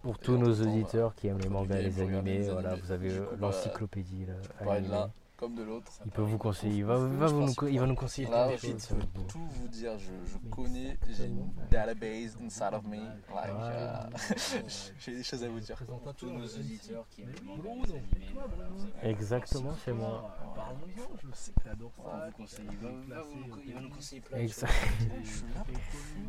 pour 0.02 0.18
tous 0.18 0.36
nos 0.36 0.52
auditeurs 0.60 1.14
qui 1.14 1.28
aiment 1.28 1.40
les 1.40 1.48
mangas 1.48 1.78
et 1.78 1.84
les 1.84 2.00
animés, 2.00 2.48
voilà, 2.50 2.74
vous 2.74 2.92
avez 2.92 3.18
bah, 3.18 3.26
l'encyclopédie 3.40 4.26
là, 4.26 5.10
Comme 5.38 5.54
de 5.54 5.62
l'autre. 5.62 5.92
Il 6.04 6.10
peut 6.10 6.22
vous 6.22 6.36
conseiller, 6.36 6.78
il 6.78 6.84
va, 6.84 6.96
va, 6.98 7.26
vous, 7.28 7.42
nous- 7.46 7.68
il 7.68 7.78
va 7.78 7.86
nous 7.86 7.94
conseiller 7.94 8.28
Là, 8.28 8.50
je 8.56 8.72
peux 8.72 9.22
tout 9.28 9.38
vous 9.48 9.68
dire. 9.68 9.96
Je, 9.96 10.10
je 10.26 10.36
connais, 10.50 10.98
j'ai 11.08 11.26
une 11.26 11.48
database 11.70 12.36
inside 12.44 12.74
of 12.74 12.82
me. 12.84 12.96
Like, 12.96 13.50
euh, 13.60 14.02
j'ai 14.98 15.14
des 15.14 15.22
choses 15.22 15.44
à 15.44 15.48
vous 15.48 15.60
dire. 15.60 15.80
Tous 16.16 16.26
nos 16.28 16.44
auditeurs 16.44 17.06
qui 17.08 17.22
aiment 17.22 17.30
Exactement, 19.02 19.74
c'est 19.84 19.92
moi. 19.92 20.36
Je 21.22 21.28
sais 21.36 21.52
que 21.52 21.60
t'adores 21.68 21.92
On 21.98 22.02
va 22.02 22.10
ça. 22.18 22.26
vous 22.26 22.32
conseiller, 22.42 22.68
il 22.72 22.78
va, 22.78 22.88
il 23.04 23.08
va 23.14 23.22
vous- 23.22 23.60
il 23.64 23.74
va 23.74 23.80
nous 23.80 23.90
conseiller 23.90 24.20
plein 24.20 24.38
de 24.38 24.42
Exact. 24.42 24.68
choses. 24.72 25.08
Je 25.22 25.28
suis 25.30 25.42
là 25.54 25.64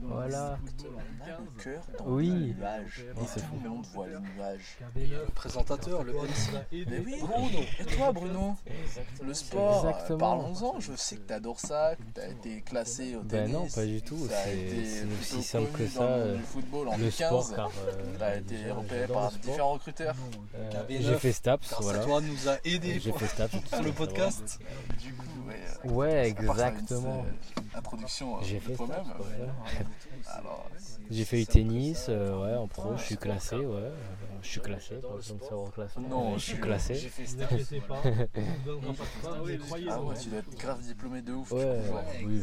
pour 0.02 0.10
Voilà. 0.10 0.60
on 0.60 1.26
a 1.26 1.40
le 1.40 1.64
cœur 1.64 1.84
dans 1.98 2.06
Oui. 2.12 2.30
les 2.30 2.54
nuages. 2.54 3.06
Non, 3.16 3.24
Et 3.24 3.28
c'est 3.28 3.40
tout 3.42 3.56
le 3.64 3.70
monde 3.70 3.86
voit 3.88 4.08
les 4.08 4.20
nuages. 4.20 4.78
Le 4.96 5.26
présentateur, 5.34 6.04
le 6.04 6.14
MC. 6.14 6.52
Mais 6.72 7.00
oui, 7.00 7.16
Bruno. 7.22 7.60
Et 7.80 7.86
toi, 7.86 8.12
Bruno. 8.12 8.56
Le 9.26 9.34
sport, 9.34 9.86
euh, 10.10 10.18
parlons-en. 10.18 10.80
Je 10.80 10.94
sais 10.96 11.16
que 11.18 11.22
t'adores 11.22 11.60
ça, 11.60 11.96
que 11.96 12.02
t'as 12.14 12.28
été 12.30 12.62
classé 12.62 13.16
au 13.16 13.22
Ben 13.22 13.46
tennis. 13.46 13.54
non, 13.54 13.68
pas 13.68 13.86
du 13.86 14.02
tout. 14.02 14.28
C'est 14.30 15.06
aussi 15.22 15.44
simple 15.44 15.72
que 15.72 15.88
ça. 15.88 16.00
dans 16.00 16.06
le 16.18 16.22
euh, 16.22 16.38
football 16.40 16.88
en 16.88 16.92
Le 16.94 16.98
2015. 16.98 17.28
sport, 17.28 17.56
car 17.56 17.68
euh, 17.88 18.16
T'as 18.18 18.38
été 18.38 18.72
repéré 18.72 19.08
par 19.08 19.32
différents 19.32 19.74
recruteurs. 19.74 20.16
KB9, 20.72 21.02
J'ai 21.02 21.16
fait 21.18 21.32
Staps, 21.32 21.74
voilà. 21.82 22.00
toi, 22.00 22.22
nous 22.22 22.50
a 22.50 22.58
aidé 22.66 23.00
J'ai 23.00 23.10
pour, 23.12 23.20
fait 23.20 23.28
Staps. 23.28 23.56
pour 23.70 23.82
le 23.84 23.92
podcast. 23.92 24.60
Du 25.00 25.14
coup, 25.14 25.26
ouais, 25.48 25.92
Ouais, 25.92 26.28
exactement. 26.30 27.26
introduction 27.76 28.42
J'ai 28.42 28.56
de 28.56 28.60
fait 28.62 28.74
toi-même. 28.76 29.04
Staps, 30.24 31.00
J'ai 31.12 31.26
fait 31.26 31.38
du 31.38 31.48
tennis, 31.48 32.08
ouais, 32.08 32.56
en 32.56 32.68
pro, 32.68 32.96
je 32.98 33.04
suis 33.04 33.18
classé, 33.18 33.56
ouais. 33.58 33.92
Je 34.42 34.48
suis 34.48 34.62
classé, 34.62 34.96
pas 34.96 35.10
besoin 35.10 35.38
de 35.38 35.44
savoir 35.44 35.72
classement. 35.72 36.08
Non, 36.08 36.38
je 36.38 36.44
suis 36.46 36.60
classé. 36.60 36.96
J'ai 36.96 37.10
fait 37.10 37.42
inquiétez 37.42 37.82
pas, 37.82 38.02
ah 38.06 39.42
ouais, 39.42 39.58
tu 40.22 40.30
dois 40.30 40.40
être 40.40 40.58
grave 40.58 40.82
diplômé 40.82 41.22
de 41.22 41.34
ouf. 41.34 41.52
Ouais, 41.52 41.82
oui, 42.26 42.42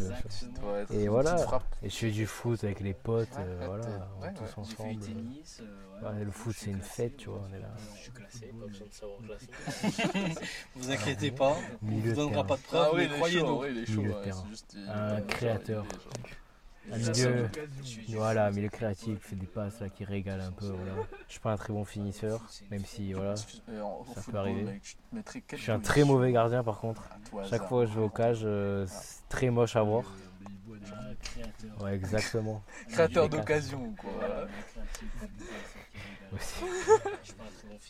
Et 0.91 1.09
voilà. 1.09 1.37
Et 1.83 1.89
je 1.91 1.97
fais 1.97 2.11
du 2.11 2.27
foot 2.27 2.63
avec 2.65 2.81
les 2.81 2.95
potes, 2.95 3.29
euh, 3.39 3.63
voilà, 3.67 4.31
tous 4.33 4.61
ensemble. 4.61 4.91
du 4.97 4.99
tennis. 4.99 5.61
euh, 5.63 6.13
Ouais, 6.13 6.25
le 6.25 6.31
foot, 6.31 6.55
c'est 6.59 6.71
une 6.71 6.77
classé, 6.79 6.91
fête, 6.95 7.17
tu 7.17 7.29
vois, 7.31 7.43
on 7.51 7.55
est 7.55 7.61
là. 7.61 7.69
Je 7.97 8.03
suis 8.03 8.13
classé, 8.13 8.47
pas 8.47 8.67
besoin 8.67 8.87
de 8.87 8.93
savoir 8.93 9.19
classer. 9.27 10.41
Vous 10.77 10.91
inquiétez 10.91 11.31
pas, 11.31 11.57
on 11.83 11.87
vous 11.87 12.13
donnera 12.15 12.45
pas 12.45 12.57
de 12.57 12.63
preuves, 12.63 12.89
Ah 12.91 12.95
oui, 12.95 13.09
mais 13.11 13.17
il 13.31 13.33
est 13.35 13.41
chaud, 13.41 14.03
croyez-nous. 14.03 14.35
c'est 14.55 14.79
Un 14.89 15.21
créateur. 15.23 15.85
Un 16.93 16.99
milieu, 16.99 17.49
voilà, 18.09 18.51
milieu 18.51 18.69
créatif, 18.69 19.35
des 19.35 19.47
passes 19.47 19.81
là 19.81 19.89
qui 19.89 20.05
régale 20.05 20.41
un 20.41 20.53
peu, 20.53 20.67
voilà. 20.67 20.93
Je 21.27 21.33
suis 21.33 21.41
pas 21.41 21.53
un 21.53 21.57
très 21.57 21.73
bon 21.73 21.85
finisseur, 21.85 22.41
même 22.71 22.85
si, 22.85 23.13
voilà. 23.13 23.35
Euh, 23.69 23.83
Ça 24.15 24.23
peut 24.31 24.39
arriver. 24.39 24.81
Je 25.53 25.57
suis 25.57 25.73
un 25.73 25.81
très 25.81 26.05
mauvais 26.05 26.33
gardien 26.33 26.63
par 26.63 26.79
contre. 26.79 27.09
Chaque 27.51 27.67
fois 27.69 27.85
que 27.85 27.91
je 27.91 27.99
vais 27.99 28.05
au 28.05 28.09
cage, 28.09 28.41
euh, 28.45 28.87
c'est 28.89 29.29
très 29.29 29.51
moche 29.51 29.75
à 29.77 29.83
voir. 29.83 30.05
Un 30.69 31.15
créateur. 31.15 31.83
Ouais, 31.83 31.95
exactement. 31.95 32.63
Créateur 32.89 33.29
d'occasion, 33.29 33.95
quoi. 33.99 34.47
Aussi. 36.33 36.65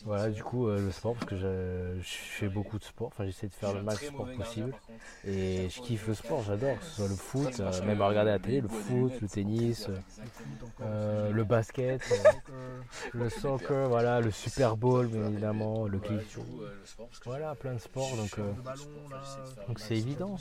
Voilà, 0.05 0.29
du 0.29 0.43
coup, 0.43 0.67
euh, 0.67 0.79
le 0.79 0.91
sport, 0.91 1.13
parce 1.15 1.25
que 1.25 1.35
je, 1.37 1.99
je 2.01 2.07
fais 2.07 2.47
beaucoup 2.47 2.77
de 2.77 2.83
sport, 2.83 3.07
enfin 3.07 3.25
j'essaie 3.25 3.47
de 3.47 3.53
faire 3.53 3.73
le 3.73 3.81
max 3.81 4.05
sport 4.05 4.27
possible. 4.37 4.73
Et 5.25 5.69
je 5.69 5.81
kiffe 5.81 6.07
le 6.07 6.13
sport, 6.13 6.43
j'adore, 6.43 6.77
que 6.77 6.85
ce 6.85 6.95
soit 6.97 7.07
le 7.07 7.15
foot, 7.15 7.59
euh, 7.59 7.85
même 7.85 8.01
à 8.01 8.07
regarder 8.07 8.29
à 8.31 8.33
la 8.33 8.39
télé, 8.39 8.61
le 8.61 8.67
foot, 8.67 9.11
le 9.21 9.27
tennis, 9.27 9.87
euh, 10.81 11.31
le 11.31 11.43
basket, 11.43 12.01
le 13.13 13.29
soccer, 13.29 13.89
voilà, 13.89 14.21
le 14.21 14.31
Super 14.31 14.77
Bowl, 14.77 15.07
bien 15.07 15.27
évidemment, 15.27 15.87
le 15.87 15.97
Voilà, 15.97 16.17
clic. 16.21 16.29
du 16.29 16.37
coup, 16.37 16.59
le 16.61 16.85
sport, 16.85 17.07
parce 17.07 17.19
que 17.19 17.29
Voilà, 17.29 17.55
plein 17.55 17.73
de 17.73 17.79
sports, 17.79 18.15
donc, 19.67 19.79
c'est 19.79 19.97
évident. 19.97 20.37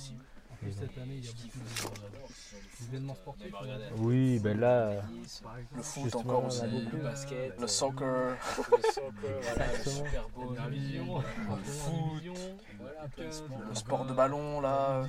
Plus, 0.57 0.73
cette 0.73 0.99
année, 0.99 1.14
il 1.19 1.25
y 1.25 1.29
a 1.29 1.33
beaucoup 1.33 1.59
de- 1.59 2.85
d'événements 2.87 3.14
sportifs. 3.14 3.55
Oui, 3.99 4.38
ben 4.40 4.59
là, 4.61 4.92
Le 5.77 5.83
foot 5.83 6.14
encore 6.16 6.45
aussi. 6.47 6.62
le 6.92 6.99
basket, 7.03 7.61
Le 7.61 7.66
soccer. 7.66 8.37
le 8.37 8.83
soccer, 8.92 9.12
voilà, 9.42 9.66
le 9.66 9.79
Exactement. 9.79 10.07
Super 10.07 10.29
Bowl, 10.35 10.57
la 10.57 10.69
vision, 10.69 11.21
foot. 11.64 12.23
Le 13.69 13.75
sport 13.75 14.05
de 14.07 14.12
ballon 14.12 14.61
là. 14.61 15.03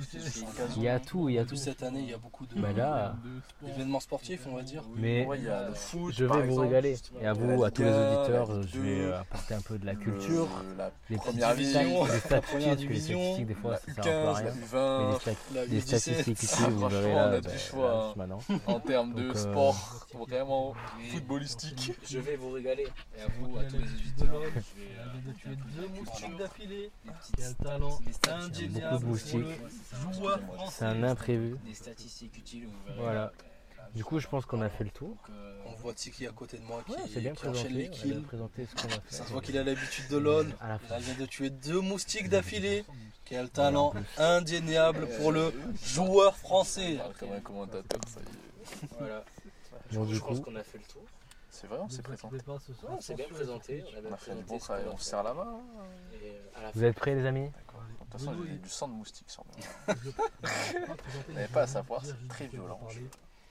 il 0.76 0.82
y 0.82 0.88
a 0.88 0.98
tout, 1.00 1.28
il 1.28 1.34
y 1.34 1.38
a 1.38 1.44
tout. 1.44 1.56
cette 1.56 1.82
année, 1.82 2.00
il 2.00 2.10
y 2.10 2.14
a 2.14 2.18
beaucoup 2.18 2.46
de- 2.46 2.54
Bah 2.60 2.72
là, 2.72 3.16
d'événements 3.62 4.00
sportifs, 4.00 4.46
on 4.50 4.54
va 4.56 4.62
dire. 4.62 4.82
mais 4.96 5.26
Ouais, 5.26 5.38
il 5.38 5.44
y 5.44 5.48
a 5.48 5.68
le 5.68 5.74
foot. 5.74 6.12
je 6.14 6.24
vais 6.24 6.36
vous 6.36 6.44
exemple. 6.44 6.60
régaler. 6.66 6.96
Et 7.20 7.26
à 7.26 7.28
La 7.28 7.32
vous, 7.34 7.64
à 7.64 7.70
tous 7.70 7.82
les 7.82 7.88
auditeurs, 7.90 8.62
je 8.62 8.78
vais 8.78 8.96
2, 8.98 9.02
euh, 9.12 9.20
apporter 9.20 9.54
un 9.54 9.60
peu 9.60 9.78
de 9.78 9.86
la 9.86 9.94
culture. 9.94 10.48
La 10.76 10.90
Les 11.10 11.16
première 11.16 11.50
statistiques, 11.50 11.78
division. 11.78 12.04
les 12.04 12.18
statistiques, 12.18 12.30
parce 12.30 12.52
que 12.52 12.56
les 12.58 12.76
division, 12.76 13.18
statistiques, 13.18 13.46
des 13.46 13.54
fois, 13.54 13.76
sert 13.78 13.98
un 13.98 14.02
peu 14.02 14.08
à 14.08 14.12
U15, 14.12 14.44
la 14.44 14.50
rien. 14.50 14.52
Mais 15.52 15.64
U20. 15.66 15.68
les, 15.70 15.80
stat- 15.80 15.92
La 15.92 15.98
U17. 15.98 15.98
statistiques 15.98 16.42
ici, 16.42 16.56
vous 16.56 16.78
Franchement, 16.78 16.88
verrez 16.88 17.12
on 17.12 17.16
là, 17.16 17.22
a 17.24 17.30
bah, 17.30 17.40
du 17.40 17.48
là, 17.48 17.58
choix, 17.58 18.04
juste 18.06 18.16
maintenant. 18.16 18.38
En 18.66 18.80
termes 18.80 19.14
de 19.14 19.22
euh, 19.30 19.34
sport, 19.34 20.06
vraiment 20.14 20.74
footballistique. 21.10 21.92
Je 22.08 22.18
vais 22.18 22.36
vous 22.36 22.50
régaler. 22.50 22.86
Et 23.16 23.22
à 23.22 23.26
vous, 23.38 23.50
Il 23.52 23.58
à 23.58 23.60
a 23.60 23.64
tous 23.64 23.76
les 23.76 23.78
l'habitude 23.84 24.14
de 24.16 24.22
auditeurs, 24.22 24.40
l'homme. 24.40 24.52
je 24.54 24.58
vais 24.80 24.88
Il 24.92 24.98
euh, 24.98 25.02
a 25.02 25.32
de 25.32 25.38
tuer 25.38 25.56
deux 25.76 25.88
moustiques 25.88 26.36
d'affilée. 26.36 26.90
des 27.36 27.54
talent 27.64 27.98
des 28.00 28.30
indéniable 28.30 28.94
de 28.96 29.00
pour 29.00 29.08
moustiques. 29.08 29.34
le 29.34 30.12
joueur 30.14 30.40
C'est 30.70 30.84
un 30.84 31.02
imprévu. 31.02 31.56
des 31.64 31.74
statistiques 31.74 32.36
utiles, 32.38 32.66
vous 32.66 32.72
verrez. 32.86 32.98
Voilà. 33.00 33.32
Du 33.94 34.04
coup, 34.04 34.18
je 34.20 34.28
pense 34.28 34.44
qu'on 34.44 34.60
a 34.60 34.68
fait 34.68 34.84
le 34.84 34.90
tour. 34.90 35.16
euh, 35.30 35.62
On 35.66 35.72
voit 35.80 35.94
Tiki 35.94 36.26
à 36.26 36.30
côté 36.30 36.58
de 36.58 36.62
moi 36.62 36.82
qui, 36.84 36.92
Ouais, 36.92 36.98
c'est 37.12 37.20
bien 37.20 37.32
qui 37.32 37.46
enchaîne 37.48 37.72
les 37.72 37.88
On 37.88 37.92
a 37.92 37.96
kills. 37.96 38.20
présenté 38.20 38.66
ce 38.66 38.74
qu'on 38.82 38.88
va 38.88 38.94
Ça 38.96 39.00
faire. 39.16 39.26
se 39.26 39.32
voit 39.32 39.40
qu'il 39.40 39.56
a 39.56 39.64
l'habitude 39.64 40.08
de 40.10 40.18
fin. 40.78 40.96
Il 40.98 41.04
vient 41.04 41.14
de 41.14 41.26
tuer 41.26 41.48
deux 41.48 41.80
moustiques 41.80 42.28
d'affilée. 42.28 42.84
Quel 43.28 43.50
talent 43.50 43.92
indéniable 44.16 45.06
pour 45.18 45.32
le 45.32 45.52
joueur 45.84 46.36
français. 46.36 46.96
parle 46.96 47.14
Comme 47.14 47.32
un 47.32 47.40
commentateur, 47.40 48.00
ça 48.08 48.20
y 48.20 48.24
est. 48.24 48.88
voilà. 48.98 49.24
Bon, 49.92 50.06
je 50.06 50.18
pense 50.18 50.40
qu'on 50.40 50.56
a 50.56 50.62
fait 50.62 50.78
le 50.78 50.84
tour. 50.84 51.02
C'est 51.50 51.66
vrai, 51.66 51.78
on 51.80 51.88
s'est 51.88 51.96
vous 51.96 52.02
présenté. 52.02 52.36
inquiétez 52.36 52.44
pas, 52.52 52.58
ce 52.64 52.72
soir, 52.72 52.92
On 52.96 53.00
s'est 53.00 53.14
bien 53.14 53.26
présenté. 53.28 53.84
On 53.84 53.96
a 53.96 53.98
On 53.98 54.02
bien 54.02 54.12
a 54.12 54.16
fait 54.16 54.34
du 54.34 54.42
bon 54.44 54.58
travail, 54.58 54.84
on 54.92 54.96
se 54.96 55.04
serre 55.04 55.22
la 55.24 55.34
main. 55.34 55.60
Et 56.12 56.30
euh, 56.30 56.58
à 56.58 56.62
la 56.62 56.70
vous 56.70 56.84
êtes 56.84 56.94
prêts, 56.96 57.14
les 57.14 57.26
amis. 57.26 57.46
De 57.48 57.50
toute 57.50 58.12
façon, 58.12 58.34
j'ai 58.46 58.56
du 58.58 58.68
sang 58.68 58.88
de 58.88 58.92
moustique 58.94 59.28
sur 59.30 59.44
moi. 59.44 59.94
Présenter 60.42 61.32
n'avez 61.34 61.48
pas 61.48 61.62
à 61.62 61.66
savoir, 61.66 62.04
c'est 62.04 62.28
très 62.28 62.46
violent. 62.46 62.80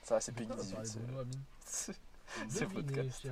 Ça, 0.02 0.14
va, 0.14 0.20
c'est 0.20 0.32
Peggy 0.32 0.50
On 0.50 0.56
va 0.56 1.22
18. 1.24 2.00
C'est-. 2.36 2.44
C'est 2.48 2.58
c'est 2.58 2.64
Devinez, 2.66 2.82
podcast. 2.82 3.28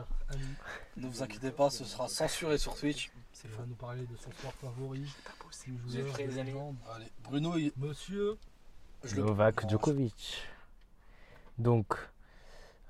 Ne 0.96 1.08
vous 1.08 1.22
inquiétez 1.22 1.50
pas, 1.50 1.70
ce 1.70 1.84
sera 1.84 2.08
censuré 2.08 2.58
sur 2.58 2.74
Twitch. 2.76 3.10
Il 3.44 3.50
va 3.50 3.66
nous 3.66 3.74
parler 3.74 4.02
de 4.06 4.16
son 4.16 4.30
sport 4.32 4.52
favori. 4.54 5.04
prêts, 6.12 6.24
de 6.26 6.30
les 6.32 6.38
amis. 6.38 6.52
Allez, 6.94 7.06
Bruno, 7.22 7.56
il- 7.56 7.72
Monsieur, 7.76 8.36
je 9.04 9.14
le 9.16 9.22
Novak 9.24 9.68
Djokovic. 9.68 10.42
Donc, 11.58 11.94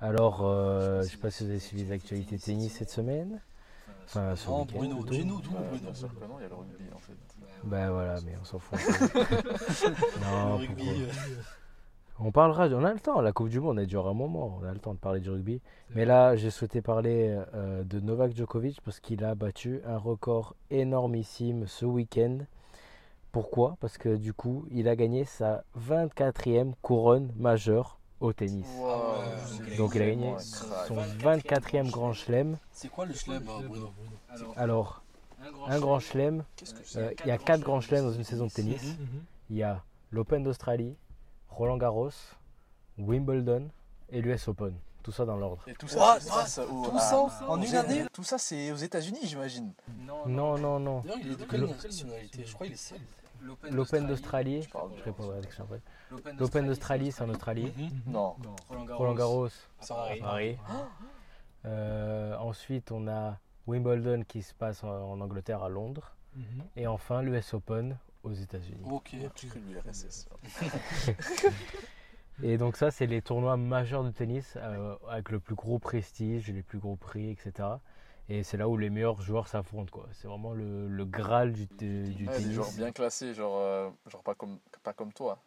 alors, 0.00 0.40
euh, 0.42 1.02
je 1.02 1.08
sais 1.08 1.16
pas 1.18 1.30
si 1.30 1.44
vous 1.44 1.50
avez 1.50 1.58
suivi 1.58 1.84
les 1.84 1.92
actualités 1.92 2.38
tennis 2.38 2.72
cette 2.72 2.90
semaine. 2.90 3.40
Enfin, 4.04 4.34
ce 4.36 4.48
Non, 4.48 4.64
Bruno, 4.64 5.04
dis-nous 5.04 5.40
tout, 5.40 5.50
Bruno. 5.50 5.76
bien 5.78 5.94
sûr 5.94 6.08
que 6.18 6.24
non, 6.24 6.38
il 6.38 6.42
y 6.42 6.46
a 6.46 6.48
le 6.48 6.54
rugby 6.54 6.84
en 6.94 6.98
fait. 6.98 7.16
Ben 7.64 7.90
voilà, 7.90 8.20
mais 8.22 8.36
on 8.40 8.44
s'en 8.44 8.58
fout. 8.58 8.78
Le 8.78 10.20
non, 10.24 10.56
rugby, 10.58 10.74
pourquoi 10.84 10.92
euh, 10.92 11.42
On 12.18 12.33
parlera, 12.33 12.66
on 12.68 12.85
a 12.85 12.94
le 12.94 13.00
temps, 13.00 13.20
la 13.20 13.33
Coupe 13.33 13.50
du 13.50 13.61
Monde, 13.61 13.79
elle 13.79 13.87
dure 13.87 14.09
un 14.09 14.14
moment, 14.14 14.59
on 14.61 14.64
a 14.64 14.72
le 14.72 14.79
temps 14.79 14.94
de 14.94 14.98
parler 14.98 15.20
du 15.20 15.29
rugby. 15.29 15.61
Mais 15.94 16.07
là, 16.07 16.35
j'ai 16.35 16.50
souhaité 16.50 16.81
parler 16.81 17.38
euh, 17.55 17.85
de 17.85 18.00
Novak 18.00 18.35
Djokovic 18.35 18.81
parce 18.81 19.00
qu'il 19.00 19.22
a 19.22 19.35
battu 19.35 19.83
un 19.87 19.98
record 19.98 20.55
énormissime 20.70 21.66
ce 21.66 21.85
week-end. 21.85 22.38
Pourquoi? 23.33 23.76
Parce 23.81 23.98
que 23.98 24.16
du 24.16 24.33
coup, 24.33 24.64
il 24.70 24.88
a 24.88 24.96
gagné 24.96 25.26
sa 25.26 25.64
24e 25.79 26.72
couronne 26.81 27.33
majeure 27.37 27.98
au 28.20 28.33
tennis. 28.33 28.66
Wow, 28.79 28.87
ouais. 28.88 29.76
Donc 29.76 29.94
il 29.94 30.00
a 30.00 30.07
gagné 30.07 30.35
son 30.38 30.94
crack. 31.18 31.44
24e 31.44 31.90
grand 31.90 32.14
chelem. 32.14 32.57
C'est 32.72 32.88
quoi 32.88 33.05
le 33.05 33.12
chelem, 33.12 33.42
euh, 33.46 33.68
Bruno? 33.68 33.90
Alors, 34.57 35.02
un 35.68 35.79
grand, 35.79 36.00
chelem, 36.00 36.44
euh, 36.96 37.11
il 37.24 37.29
y 37.29 37.31
a 37.31 37.37
4 37.37 37.61
grands 37.61 37.83
chelems 37.83 38.07
dans 38.07 38.12
une 38.12 38.24
saison 38.24 38.46
de 38.46 38.52
tennis. 38.52 38.96
Il 39.50 39.57
y 39.57 39.62
a 39.62 39.83
l'Open 40.12 40.42
d'Australie, 40.42 40.96
Roland 41.56 41.76
Garros, 41.78 42.10
Wimbledon 42.98 43.68
et 44.10 44.20
l'US 44.20 44.48
Open. 44.48 44.74
Tout 45.02 45.12
ça 45.12 45.24
dans 45.24 45.36
l'ordre. 45.36 45.62
Et 45.68 45.74
tout 45.74 45.86
ça, 45.88 45.98
What? 45.98 46.20
c'est- 46.20 46.28
ça, 46.30 46.46
ça- 46.46 46.66
où- 46.66 46.84
Tout 46.86 46.98
ça 46.98 47.26
ah, 47.40 47.44
en 47.48 47.60
aux 47.60 47.64
une 47.64 47.74
année? 47.76 48.04
Tout 48.12 48.24
ça, 48.24 48.38
c'est 48.38 48.72
aux 48.72 48.76
États-Unis, 48.76 49.20
j'imagine. 49.22 49.72
Non, 50.00 50.26
Non, 50.26 50.58
non, 50.58 50.80
non. 50.80 51.00
D'ailleurs, 51.00 51.18
il 51.22 51.32
est 51.32 51.36
de 51.36 51.44
quelle 51.44 51.64
nationalité? 51.64 52.44
Je 52.44 52.52
crois 52.54 52.66
qu'il 52.66 52.74
est 52.74 52.76
seul. 52.76 52.98
L'Open 53.70 54.06
d'Australie, 54.06 54.62
Je 54.62 55.02
répondrai 55.04 55.38
après. 55.38 55.80
L'Open 56.38 56.66
d'Australie, 56.66 57.12
c'est 57.12 57.22
en 57.22 57.28
Australie. 57.28 57.72
Mhm. 57.76 58.12
Non. 58.12 58.34
Roland 58.68 58.84
Garros. 58.84 58.98
Roland 58.98 59.14
Garros, 59.14 59.48
Ça 59.80 59.94
à 59.94 59.96
Paris. 60.08 60.20
Paris. 60.20 60.56
Euh, 61.64 62.36
ensuite, 62.38 62.90
on 62.92 63.08
a 63.08 63.38
Wimbledon 63.66 64.22
qui 64.26 64.42
se 64.42 64.54
passe 64.54 64.82
en, 64.84 64.88
en 64.88 65.20
Angleterre 65.20 65.62
à 65.62 65.68
Londres. 65.68 66.12
Mhm. 66.34 66.44
Et 66.76 66.86
enfin, 66.86 67.22
l'US 67.22 67.54
Open 67.54 67.96
aux 68.26 68.32
États-unis. 68.34 68.82
Ok. 68.90 69.12
L'URSS. 69.12 70.28
Et 72.42 72.58
donc 72.58 72.76
ça, 72.76 72.90
c'est 72.90 73.06
les 73.06 73.22
tournois 73.22 73.56
majeurs 73.56 74.04
de 74.04 74.10
tennis 74.10 74.54
euh, 74.56 74.94
avec 75.08 75.30
le 75.30 75.40
plus 75.40 75.54
gros 75.54 75.78
prestige, 75.78 76.48
les 76.48 76.62
plus 76.62 76.78
gros 76.78 76.96
prix, 76.96 77.30
etc. 77.30 77.68
Et 78.28 78.42
c'est 78.42 78.56
là 78.58 78.68
où 78.68 78.76
les 78.76 78.90
meilleurs 78.90 79.22
joueurs 79.22 79.48
s'affrontent. 79.48 79.90
quoi. 79.90 80.06
C'est 80.12 80.28
vraiment 80.28 80.52
le, 80.52 80.86
le 80.88 81.04
graal 81.06 81.52
du, 81.52 81.66
te- 81.66 81.84
du 81.84 82.26
Ouais, 82.26 82.36
des 82.36 82.42
tennis. 82.42 82.52
joueurs 82.52 82.72
bien 82.76 82.92
classés, 82.92 83.32
genre, 83.32 83.56
euh, 83.58 83.88
genre 84.10 84.22
pas, 84.22 84.34
comme, 84.34 84.58
pas 84.82 84.92
comme 84.92 85.12
toi. 85.12 85.38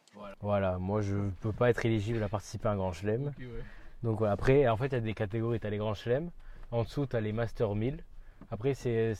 Voilà, 0.41 0.79
moi 0.79 1.01
je 1.01 1.15
peux 1.41 1.51
pas 1.51 1.69
être 1.69 1.85
éligible 1.85 2.23
à 2.23 2.29
participer 2.29 2.69
à 2.69 2.71
un 2.71 2.77
grand 2.77 2.93
chelem. 2.93 3.33
Ouais. 3.37 3.45
Donc 4.01 4.17
voilà, 4.17 4.33
après, 4.33 4.67
en 4.67 4.77
fait, 4.77 4.87
il 4.87 4.93
y 4.93 4.95
a 4.95 4.99
des 5.01 5.13
catégories. 5.13 5.59
Tu 5.59 5.67
as 5.67 5.69
les 5.69 5.77
grands 5.77 5.93
chelems. 5.93 6.31
En 6.71 6.83
dessous, 6.83 7.05
tu 7.05 7.15
as 7.15 7.21
les 7.21 7.33
Master 7.33 7.75
1000. 7.75 8.03
Après, 8.49 8.73
c'est, 8.73 9.13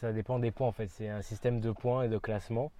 ça 0.00 0.12
dépend 0.12 0.38
des 0.38 0.50
points 0.50 0.68
en 0.68 0.72
fait. 0.72 0.88
C'est 0.88 1.08
un 1.08 1.22
système 1.22 1.60
de 1.60 1.70
points 1.72 2.02
et 2.04 2.08
de 2.08 2.18
classement. 2.18 2.72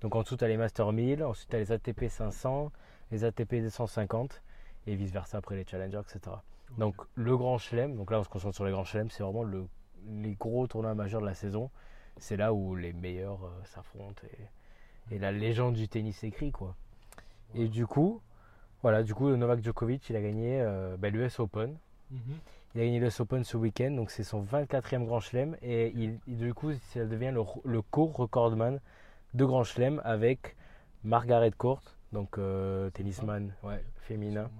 Donc 0.00 0.14
en 0.14 0.22
dessous, 0.22 0.36
tu 0.36 0.44
as 0.44 0.48
les 0.48 0.56
Master 0.56 0.92
1000. 0.92 1.24
Ensuite, 1.24 1.50
tu 1.50 1.56
as 1.56 1.58
les 1.58 1.72
ATP 1.72 2.08
500, 2.08 2.70
les 3.10 3.24
ATP 3.24 3.56
250 3.56 4.42
et 4.86 4.94
vice 4.94 5.10
versa 5.10 5.38
après 5.38 5.56
les 5.56 5.66
Challengers, 5.66 6.00
etc. 6.00 6.36
Donc 6.78 6.94
le 7.14 7.36
grand 7.36 7.58
chelem, 7.58 7.96
donc 7.96 8.10
là 8.10 8.20
on 8.20 8.24
se 8.24 8.28
concentre 8.28 8.54
sur 8.54 8.64
les 8.64 8.72
grands 8.72 8.84
chelems, 8.84 9.10
c'est 9.10 9.22
vraiment 9.22 9.42
le, 9.42 9.66
les 10.06 10.34
gros 10.34 10.66
tournois 10.66 10.94
majeurs 10.94 11.20
de 11.20 11.26
la 11.26 11.34
saison. 11.34 11.70
C'est 12.18 12.36
là 12.36 12.52
où 12.52 12.76
les 12.76 12.92
meilleurs 12.92 13.44
euh, 13.44 13.64
s'affrontent 13.64 14.22
et, 15.10 15.14
et 15.14 15.18
la 15.18 15.32
légende 15.32 15.74
du 15.74 15.88
tennis 15.88 16.22
écrit 16.24 16.52
quoi. 16.52 16.74
Et 17.54 17.68
du 17.68 17.86
coup, 17.86 18.20
voilà, 18.82 19.02
du 19.02 19.14
coup 19.14 19.28
Novak 19.34 19.62
Djokovic 19.62 20.08
il 20.10 20.16
a 20.16 20.20
gagné 20.20 20.60
euh, 20.60 20.96
bah, 20.96 21.10
l'US 21.10 21.40
Open. 21.40 21.76
Mhm. 22.10 22.20
Il 22.74 22.82
a 22.82 22.84
gagné 22.84 23.00
l'US 23.00 23.20
Open 23.20 23.44
ce 23.44 23.56
week-end, 23.56 23.92
donc 23.92 24.10
c'est 24.10 24.22
son 24.22 24.44
24e 24.44 25.06
grand 25.06 25.20
chelem 25.20 25.56
et 25.62 25.88
il, 25.96 26.20
du 26.26 26.52
coup 26.52 26.72
ça 26.92 27.06
devient 27.06 27.32
le, 27.32 27.42
le 27.64 27.80
co-recordman 27.80 28.78
de 29.32 29.44
grand 29.46 29.64
chelem 29.64 30.02
avec 30.04 30.54
Margaret 31.02 31.52
Court, 31.52 31.80
donc 32.12 32.36
euh, 32.36 32.90
tennisman 32.90 33.54
ouais, 33.62 33.82
féminin. 33.96 34.50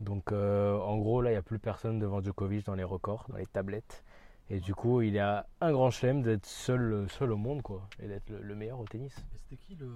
Donc 0.00 0.32
euh, 0.32 0.76
en 0.80 0.98
gros 0.98 1.22
là 1.22 1.30
il 1.30 1.34
n'y 1.34 1.38
a 1.38 1.42
plus 1.42 1.60
personne 1.60 2.00
devant 2.00 2.20
Djokovic 2.20 2.66
dans 2.66 2.74
les 2.74 2.82
records, 2.82 3.26
dans 3.28 3.36
les 3.36 3.46
tablettes. 3.46 4.02
Et 4.50 4.58
du 4.58 4.74
coup 4.74 5.00
il 5.00 5.16
a 5.20 5.46
un 5.60 5.70
grand 5.70 5.90
chelem 5.90 6.22
d'être 6.22 6.46
seul, 6.46 7.06
seul 7.08 7.30
au 7.30 7.36
monde 7.36 7.62
quoi, 7.62 7.88
et 8.02 8.08
d'être 8.08 8.28
le, 8.30 8.42
le 8.42 8.54
meilleur 8.56 8.80
au 8.80 8.84
tennis. 8.84 9.16
Et 9.32 9.38
c'était 9.38 9.56
qui 9.56 9.76
le 9.76 9.88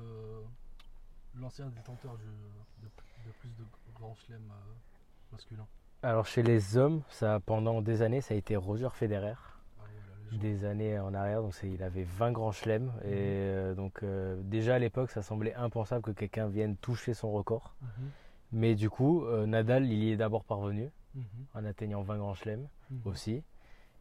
l'ancien 1.35 1.67
détenteur 1.67 2.13
de, 2.13 2.87
de 2.87 3.33
plus 3.41 3.51
de 3.51 3.65
grands 3.95 4.15
chelems 4.15 4.51
euh, 4.51 4.75
masculins 5.33 5.67
Alors 6.03 6.27
chez 6.27 6.43
les 6.43 6.77
hommes, 6.77 7.03
ça 7.11 7.41
pendant 7.45 7.83
des 7.83 8.03
années 8.03 8.21
ça 8.21 8.35
a 8.35 8.37
été 8.37 8.57
Roger 8.57 8.89
Federer. 8.93 9.35
Ah 9.41 9.85
des 10.37 10.67
années 10.67 10.99
en 10.99 11.15
arrière, 11.15 11.41
donc 11.41 11.55
il 11.65 11.83
avait 11.83 12.03
20 12.05 12.33
grands 12.33 12.53
chelems 12.53 12.93
et 13.03 13.07
euh, 13.15 13.75
donc 13.75 14.03
euh, 14.03 14.37
déjà 14.43 14.75
à 14.75 14.79
l'époque 14.79 15.11
ça 15.11 15.23
semblait 15.23 15.55
impensable 15.55 16.03
que 16.03 16.11
quelqu'un 16.11 16.47
vienne 16.49 16.77
toucher 16.77 17.15
son 17.15 17.33
record. 17.33 17.75
Mhm. 17.83 17.89
Mais 18.53 18.75
du 18.75 18.91
coup 18.91 19.25
euh, 19.25 19.47
Nadal 19.47 19.87
il 19.87 20.05
y 20.05 20.13
est 20.13 20.17
d'abord 20.17 20.45
parvenu 20.45 20.91
Mhm. 21.15 21.25
en 21.55 21.65
atteignant 21.65 22.03
20 22.03 22.19
grands 22.19 22.35
chelems 22.35 22.69
Mhm. 22.91 23.01
aussi. 23.07 23.43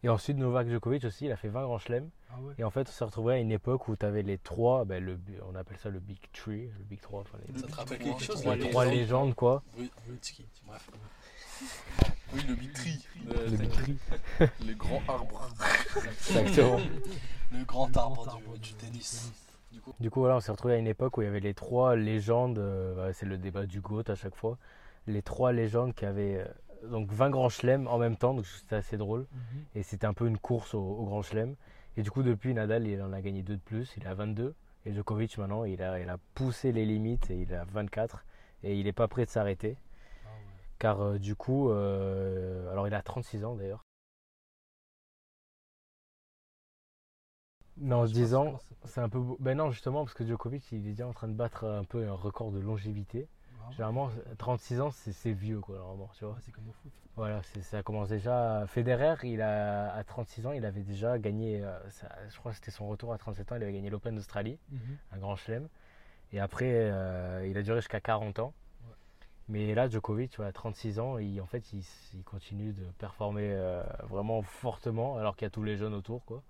Et 0.03 0.09
ensuite 0.09 0.37
Novak 0.37 0.67
Djokovic 0.69 1.05
aussi 1.05 1.25
il 1.25 1.31
a 1.31 1.37
fait 1.37 1.47
20 1.47 1.63
grands 1.63 1.79
chelems 1.79 2.09
Ah 2.29 2.41
ouais. 2.41 2.53
et 2.59 2.63
en 2.65 2.69
fait 2.69 2.87
on 2.89 2.91
s'est 2.91 3.05
retrouvé 3.05 3.35
à 3.35 3.37
une 3.39 3.51
époque 3.51 3.87
où 3.87 3.95
tu 3.95 4.05
avais 4.05 4.21
les 4.21 4.37
trois, 4.37 4.83
ben, 4.85 5.01
le, 5.03 5.17
on 5.49 5.55
appelle 5.55 5.77
ça 5.77 5.89
le 5.89 5.99
Big 5.99 6.19
Tree, 6.33 6.69
le 6.77 6.83
Big 6.83 6.99
3, 6.99 7.21
enfin, 7.21 7.37
les, 7.47 7.57
Ça 7.59 7.65
te 7.67 7.73
rappelle 7.73 7.97
Trois- 7.99 8.11
quelque 8.11 8.23
chose 8.23 8.45
les 8.45 8.69
trois 8.69 8.85
légendes? 8.85 9.33
quoi. 9.33 9.63
Bref. 10.67 10.91
Oui, 12.33 12.41
le 12.47 12.73
Tree. 12.73 13.05
Le 13.25 13.57
Big 13.57 13.69
Tree, 13.69 13.97
Les 14.65 14.75
grands 14.75 15.01
arbres. 15.07 15.49
exactement. 16.27 16.79
Le 17.51 17.63
grand 17.63 17.87
Le 17.87 17.97
arbre 17.97 18.15
grand 18.15 18.23
du, 18.23 18.29
arbre 18.29 18.57
du 18.57 18.73
tennis. 18.73 19.31
Du 19.99 20.09
coup, 20.09 20.19
voilà, 20.19 20.35
on 20.35 20.39
s'est 20.41 20.51
retrouvé 20.51 20.73
à 20.73 20.77
une 20.77 20.87
époque 20.87 21.17
où 21.17 21.21
il 21.21 21.25
y 21.25 21.27
avait 21.27 21.39
les 21.39 21.53
trois 21.53 21.95
légendes, 21.95 22.59
euh, 22.59 22.93
bah, 22.95 23.13
c'est 23.13 23.25
le 23.25 23.37
débat 23.37 23.65
du 23.65 23.79
GOAT 23.79 24.03
à 24.07 24.15
chaque 24.15 24.35
fois, 24.35 24.57
les 25.07 25.21
trois 25.21 25.53
légendes 25.53 25.93
qui 25.95 26.05
avaient 26.05 26.45
euh, 26.83 26.89
donc 26.89 27.09
20 27.09 27.29
grands 27.29 27.47
chelems 27.49 27.87
en 27.87 27.97
même 27.97 28.17
temps, 28.17 28.33
donc 28.33 28.45
c'était 28.45 28.75
assez 28.75 28.97
drôle. 28.97 29.21
Mhm. 29.31 29.63
Et 29.75 29.83
c'était 29.83 30.07
un 30.07 30.13
peu 30.13 30.27
une 30.27 30.37
course 30.37 30.73
au, 30.73 30.81
au 30.81 31.05
grand 31.05 31.21
chelem. 31.21 31.55
Et 31.95 32.03
du 32.03 32.11
coup, 32.11 32.21
depuis, 32.21 32.53
Nadal, 32.53 32.85
il 32.85 33.01
en 33.01 33.13
a 33.13 33.21
gagné 33.21 33.41
deux 33.43 33.55
de 33.55 33.61
plus, 33.61 33.93
il 33.97 34.03
est 34.03 34.07
à 34.07 34.13
22. 34.13 34.53
Et 34.85 34.93
Djokovic, 34.93 35.37
maintenant, 35.37 35.63
il 35.63 35.81
a, 35.81 35.99
il 35.99 36.09
a 36.09 36.17
poussé 36.35 36.71
les 36.71 36.85
limites 36.85 37.29
et 37.31 37.41
il 37.41 37.53
a 37.53 37.63
24. 37.65 38.25
Et 38.63 38.77
il 38.77 38.85
n'est 38.85 38.93
pas 38.93 39.07
prêt 39.07 39.25
de 39.25 39.29
s'arrêter. 39.29 39.77
Car 40.79 41.01
euh, 41.01 41.17
du 41.19 41.35
coup, 41.35 41.69
euh, 41.71 42.71
alors 42.71 42.87
il 42.87 42.93
a 42.93 43.01
36 43.01 43.43
ans 43.45 43.55
d'ailleurs. 43.55 43.83
Non, 47.79 48.05
Je 48.05 48.13
sais 48.13 48.13
10 48.21 48.31
pas 48.31 48.37
ans, 48.37 48.45
comment 48.45 48.59
c'est 48.85 49.01
un 49.01 49.09
peu. 49.09 49.19
beau- 49.19 49.37
Ben 49.39 49.55
non, 49.57 49.69
justement, 49.71 50.03
parce 50.03 50.15
que 50.15 50.25
Djokovic, 50.25 50.71
il 50.71 50.79
est 50.79 50.91
déjà 50.91 51.07
en 51.07 51.13
train 51.13 51.27
de 51.27 51.33
battre 51.33 51.65
un 51.65 51.83
peu 51.83 52.07
un 52.07 52.13
record 52.13 52.51
de 52.51 52.59
longévité. 52.59 53.27
Généralement, 53.71 54.09
36 54.37 54.79
ans, 54.79 54.91
c'est 54.91 55.11
c'est 55.11 55.33
vieux, 55.33 55.59
quoi, 55.59 55.77
normalement, 55.77 56.09
tu 56.17 56.23
vois. 56.23 56.33
Ouais, 56.35 56.39
c'est 56.41 56.51
comme 56.53 56.69
au 56.69 56.71
foot. 56.71 56.91
Voilà, 57.17 57.41
c'est- 57.43 57.61
ça 57.61 57.83
commence 57.83 58.07
déjà. 58.09 58.65
Federer, 58.67 59.15
il 59.23 59.41
a, 59.41 59.93
à 59.93 60.03
36 60.05 60.47
ans, 60.47 60.53
il 60.53 60.65
avait 60.65 60.83
déjà 60.83 61.19
gagné, 61.19 61.63
euh, 61.63 61.77
ça- 61.89 62.09
je 62.29 62.37
crois 62.37 62.51
que 62.51 62.55
c'était 62.57 62.71
son 62.71 62.87
retour 62.87 63.11
à 63.13 63.17
37 63.17 63.51
ans, 63.51 63.55
il 63.57 63.63
avait 63.63 63.73
gagné 63.73 63.89
l'Open 63.89 64.15
d'Australie, 64.15 64.57
un 65.11 65.17
grand 65.17 65.35
chelem. 65.35 65.67
Et 66.31 66.39
après, 66.39 66.69
euh, 66.71 67.45
il 67.49 67.57
a 67.57 67.61
duré 67.63 67.79
jusqu'à 67.79 67.99
40 67.99 68.39
ans. 68.39 68.53
Mais 69.49 69.73
là, 69.73 69.89
Djokovic, 69.89 70.39
à 70.39 70.51
36 70.51 70.99
ans, 70.99 71.17
il, 71.17 71.39
en 71.39 71.45
fait, 71.45 71.71
il, 71.71 72.23
continue 72.23 72.73
de 72.73 72.83
performer 72.97 73.49
euh, 73.49 73.81
vraiment 74.09 74.41
fortement, 74.41 75.17
alors 75.17 75.35
qu'il 75.35 75.45
y 75.45 75.47
a 75.47 75.49
tous 75.49 75.63
les 75.63 75.77
jeunes 75.77 75.93
autour, 75.93 76.25
quoi. 76.25 76.43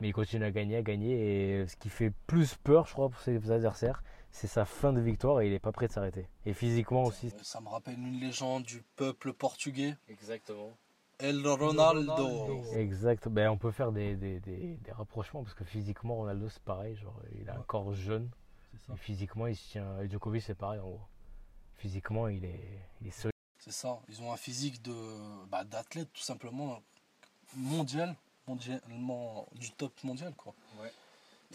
Mais 0.00 0.08
il 0.08 0.12
continue 0.12 0.44
à 0.44 0.50
gagner, 0.50 0.76
à 0.76 0.82
gagner. 0.82 1.60
Et 1.60 1.66
ce 1.68 1.76
qui 1.76 1.88
fait 1.88 2.12
plus 2.26 2.56
peur, 2.56 2.86
je 2.86 2.92
crois, 2.92 3.08
pour 3.08 3.20
ses 3.20 3.52
adversaires, 3.52 4.02
c'est 4.32 4.48
sa 4.48 4.64
fin 4.64 4.92
de 4.92 5.00
victoire 5.00 5.40
et 5.40 5.46
il 5.46 5.52
n'est 5.52 5.60
pas 5.60 5.70
prêt 5.70 5.86
de 5.86 5.92
s'arrêter. 5.92 6.26
Et 6.44 6.54
physiquement 6.54 7.04
aussi. 7.04 7.32
Ça 7.42 7.60
me 7.60 7.68
rappelle 7.68 7.98
une 7.98 8.18
légende 8.18 8.64
du 8.64 8.82
peuple 8.96 9.32
portugais, 9.32 9.96
Exactement. 10.08 10.76
El 11.18 11.46
Ronaldo. 11.46 12.64
Exact. 12.74 13.28
Ben, 13.28 13.48
on 13.48 13.56
peut 13.56 13.70
faire 13.70 13.92
des, 13.92 14.16
des, 14.16 14.40
des, 14.40 14.76
des 14.82 14.90
rapprochements 14.90 15.44
parce 15.44 15.54
que 15.54 15.62
physiquement, 15.62 16.16
Ronaldo, 16.16 16.48
c'est 16.48 16.62
pareil. 16.64 16.96
Genre, 16.96 17.22
il 17.40 17.48
a 17.48 17.54
un 17.54 17.62
corps 17.62 17.94
jeune. 17.94 18.28
C'est 18.72 18.86
ça. 18.86 18.94
Et 18.94 18.96
physiquement, 18.96 19.46
il 19.46 19.54
se 19.54 19.70
tient. 19.70 20.00
Et 20.00 20.08
Djokovic, 20.08 20.42
c'est 20.42 20.56
pareil 20.56 20.80
en 20.80 20.88
gros. 20.88 21.00
Physiquement, 21.82 22.28
il 22.28 22.44
est, 22.44 22.78
il 23.00 23.08
est 23.08 23.10
solide. 23.10 23.32
C'est 23.58 23.72
ça, 23.72 23.98
ils 24.08 24.22
ont 24.22 24.32
un 24.32 24.36
physique 24.36 24.80
de 24.82 24.94
bah, 25.46 25.64
d'athlète 25.64 26.12
tout 26.12 26.22
simplement 26.22 26.80
mondial, 27.56 28.14
mondialement 28.46 29.48
du 29.56 29.72
top 29.72 29.92
mondial 30.04 30.32
quoi. 30.36 30.54
Ouais. 30.80 30.92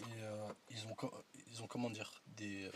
Et 0.00 0.02
euh, 0.20 0.48
ils 0.70 0.86
ont 0.86 0.94
co- 0.94 1.14
ils 1.50 1.62
ont 1.62 1.66
comment 1.66 1.88
dire 1.88 2.12
des, 2.36 2.70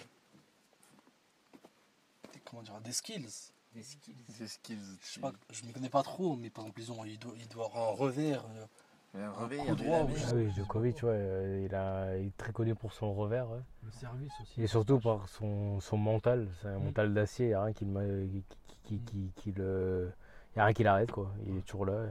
des- 2.33 2.41
comment 2.47 2.63
dire 2.63 2.81
des 2.81 2.93
skills. 2.93 3.29
Des 3.75 3.83
skills. 3.83 4.17
Des 4.39 4.49
skills. 4.49 4.99
Je 5.03 5.07
sais 5.07 5.21
pas, 5.21 5.33
je 5.51 5.63
m'y 5.65 5.73
connais 5.75 5.91
pas 5.91 6.03
trop, 6.03 6.37
mais 6.37 6.49
par 6.49 6.65
exemple 6.65 6.81
ils 6.81 6.91
ont 6.91 7.05
ils 7.05 7.19
doivent, 7.19 7.37
ils 7.39 7.49
doivent 7.49 7.67
avoir 7.71 7.91
un 7.91 7.95
revers. 7.95 8.47
euh, 8.47 8.67
Un 9.15 9.31
coup 9.31 9.75
droit. 9.75 10.07
Ah 10.09 10.33
oui, 10.35 10.51
Djokovic, 10.53 11.03
ouais, 11.03 11.09
euh, 11.13 11.67
il, 11.69 11.75
a, 11.75 12.17
il 12.17 12.29
est 12.29 12.37
très 12.39 12.53
connu 12.53 12.75
pour 12.75 12.93
son 12.95 13.13
revers. 13.13 13.49
ouais. 13.51 13.61
Le 13.85 13.91
service 13.91 14.33
aussi. 14.41 14.63
Et 14.63 14.67
surtout 14.67 15.01
par 15.01 15.29
son, 15.29 15.81
son 15.81 15.99
mental. 15.99 16.49
C'est 16.63 16.69
un 16.69 16.79
Mm. 16.79 16.85
mental 16.85 17.15
d'acier. 17.15 17.47
Il 17.47 17.49
n'y 17.51 17.55
a 17.55 17.65
rien 17.65 17.73
qui, 17.75 17.85
le- 17.85 18.27
qui, 18.27 18.45
qui, 18.85 18.99
qui- 19.01 19.33
qui 19.37 19.53
le. 19.53 20.11
Il 20.55 20.59
y 20.59 20.61
a 20.61 20.65
rien 20.65 20.73
qui 20.75 20.83
l'arrête, 20.83 21.13
quoi. 21.13 21.31
Il 21.47 21.59
est 21.59 21.63
toujours 21.63 21.87
là. 21.87 22.07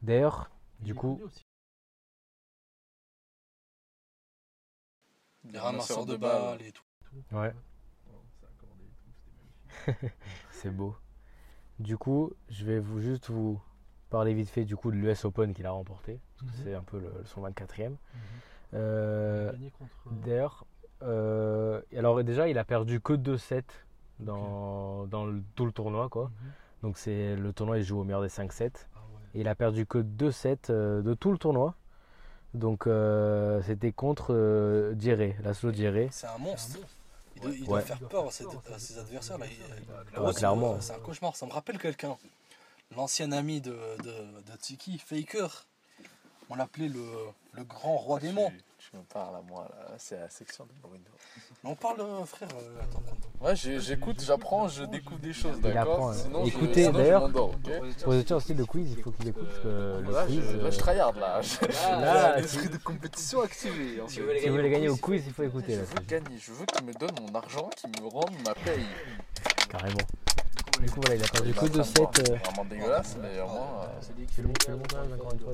D'ailleurs, 0.00 0.50
Il 0.80 0.86
du 0.86 0.94
coup. 0.94 1.20
les 5.44 5.58
ramasseurs 5.58 6.06
de 6.06 6.16
balles 6.16 6.62
et 6.62 6.72
tout. 6.72 6.84
Ouais. 7.32 7.52
Ça 8.40 8.46
accordé 8.46 8.84
et 8.84 8.94
tout, 8.96 9.10
c'était 9.12 9.86
magnifique. 9.98 10.16
C'est 10.50 10.70
beau. 10.70 10.96
Du 11.78 11.98
coup, 11.98 12.32
je 12.48 12.64
vais 12.64 12.78
vous 12.78 13.00
juste 13.00 13.28
vous 13.30 13.60
parler 14.12 14.34
vite 14.34 14.48
fait 14.50 14.64
du 14.64 14.76
coup 14.76 14.90
de 14.92 14.96
l'US 14.96 15.24
Open 15.24 15.52
qu'il 15.54 15.66
a 15.66 15.70
remporté. 15.72 16.20
Mhm. 16.42 16.48
C'est 16.62 16.74
un 16.74 16.82
peu 16.82 16.98
le, 16.98 17.10
son 17.24 17.42
24e. 17.42 17.88
Mhm. 17.90 17.96
Euh, 18.74 19.52
euh, 19.52 19.52
D'ailleurs, 20.24 20.64
euh, 21.02 21.80
alors 21.96 22.22
déjà, 22.22 22.48
il 22.48 22.58
a 22.58 22.64
perdu 22.64 23.00
que 23.00 23.12
2-7 23.14 23.64
dans, 24.20 25.06
dans 25.06 25.24
le- 25.26 25.42
tout 25.56 25.66
le 25.66 25.72
tournoi. 25.72 26.08
quoi. 26.08 26.24
mhm. 26.24 26.50
Donc 26.82 26.98
c'est 26.98 27.36
le 27.36 27.52
tournoi, 27.52 27.78
il 27.78 27.84
joue 27.84 28.00
au 28.00 28.04
meilleur 28.04 28.22
des 28.22 28.28
5-7. 28.28 28.88
Ah 28.94 28.98
ouais. 28.98 29.20
Et 29.34 29.40
il 29.40 29.48
a 29.48 29.54
perdu 29.54 29.86
que 29.86 29.98
2-7 29.98 30.70
euh, 30.70 31.02
de 31.02 31.14
tout 31.14 31.32
le 31.32 31.38
tournoi. 31.38 31.74
Donc 32.54 32.86
euh, 32.86 33.62
c'était 33.62 33.92
contre 33.92 34.34
euh, 34.34 34.94
Djere, 34.98 35.34
Laszlo 35.42 35.72
Djere. 35.72 36.08
C'est 36.10 36.26
un 36.26 36.38
monstre. 36.38 36.78
Il 37.36 37.40
doit, 37.42 37.50
il 37.52 37.60
Ouais. 37.62 37.66
doit 37.68 37.80
faire 37.80 37.98
peur 38.00 38.26
à 38.26 38.30
ses, 38.30 38.44
à 38.44 39.00
adversaires 39.00 39.38
là. 39.38 39.46
Il- 39.46 40.20
Ouais, 40.20 40.32
clairement. 40.34 40.80
C'est 40.80 40.92
un 40.94 40.98
cauchemar. 40.98 41.34
Ça 41.34 41.46
me 41.46 41.52
rappelle 41.52 41.78
quelqu'un. 41.78 42.16
L'ancien 42.96 43.32
ami 43.32 43.60
de, 43.60 43.70
de, 44.02 44.10
de 44.52 44.56
Tiki, 44.60 44.98
Faker. 44.98 45.64
On 46.50 46.54
l'appelait 46.56 46.88
le, 46.88 47.02
le 47.52 47.64
grand 47.64 47.96
roi 47.96 48.18
des 48.18 48.32
monts. 48.32 48.52
Tu, 48.78 48.96
me 48.96 49.02
parles 49.04 49.36
à 49.36 49.40
moi 49.42 49.68
là, 49.70 49.94
c'est 49.96 50.18
la 50.18 50.28
section 50.28 50.64
de 50.64 50.70
Bruno. 50.82 51.04
Mais 51.62 51.70
on 51.70 51.76
parle, 51.76 52.00
euh, 52.00 52.24
frère. 52.24 52.48
euh, 52.60 52.80
attends, 52.82 53.00
attends. 53.06 53.46
Ouais, 53.46 53.54
j'écoute, 53.80 54.20
j'apprend, 54.22 54.66
je 54.68 54.82
découvre 54.84 55.20
des 55.20 55.32
choses, 55.32 55.56
Il 55.64 55.70
apprend, 55.78 56.08
d'accord. 56.10 56.14
Sinon, 56.14 56.44
je- 56.44 56.48
Écoutez, 56.48 56.90
d'ailleurs, 56.90 57.30
Pour 57.32 58.12
les 58.12 58.32
aussi, 58.32 58.54
le 58.54 58.66
quiz, 58.66 58.92
il 58.96 59.02
faut 59.02 59.12
qu'il 59.12 59.28
écoute. 59.28 59.48
Que 59.62 60.00
le 60.04 60.10
Là, 60.12 60.26
quiz, 60.26 60.42
je, 60.50 60.56
là, 60.56 60.70
je 60.70 60.76
euh, 60.76 60.78
tryhard 60.80 61.12
là. 61.14 61.40
Là, 61.88 62.00
là, 62.00 62.40
l'esprit 62.40 62.68
de 62.68 62.76
compétition 62.78 63.40
activé. 63.42 64.00
en 64.00 64.08
Si 64.08 64.16
fait. 64.16 64.20
vous 64.20 64.26
voulez 64.26 64.40
si 64.40 64.48
vous 64.48 64.54
voulez 64.56 64.64
gagner 64.64 64.74
gagner 64.74 64.88
au 64.88 64.94
au 64.94 64.96
quiz, 64.98 65.22
il 65.26 65.32
faut 65.32 65.44
écouter. 65.44 65.74
Je 65.74 65.78
Là, 65.78 65.84
veux 65.86 66.04
gagner, 66.04 66.38
je 66.38 66.52
veux 66.52 66.66
qu'il 66.66 66.84
me 66.84 66.92
donne 66.92 67.14
mon 67.20 67.34
argent, 67.36 67.70
qu'il 67.76 67.88
me 68.02 68.08
rende 68.08 68.34
ma 68.44 68.52
paye. 68.54 68.84
carrément. 69.70 69.96
Du 70.82 70.90
coup, 70.90 71.00
voilà, 71.00 71.14
il 71.16 71.24
a 71.24 71.28
perdu 71.28 71.50
que 71.52 71.56
train 71.56 71.66
de 71.68 71.72
2-7. 71.82 71.94
boire, 71.94 72.10
euh, 72.18 72.22
c'est 72.24 72.36
vraiment 72.36 72.64
dégueulasse, 72.64 73.16
mais 73.22 73.40
au 73.40 73.46
moins. 73.46 73.82
euh, 73.84 73.88
C'est 74.00 75.14
encore 75.14 75.32
une 75.32 75.38
fois, 75.40 75.52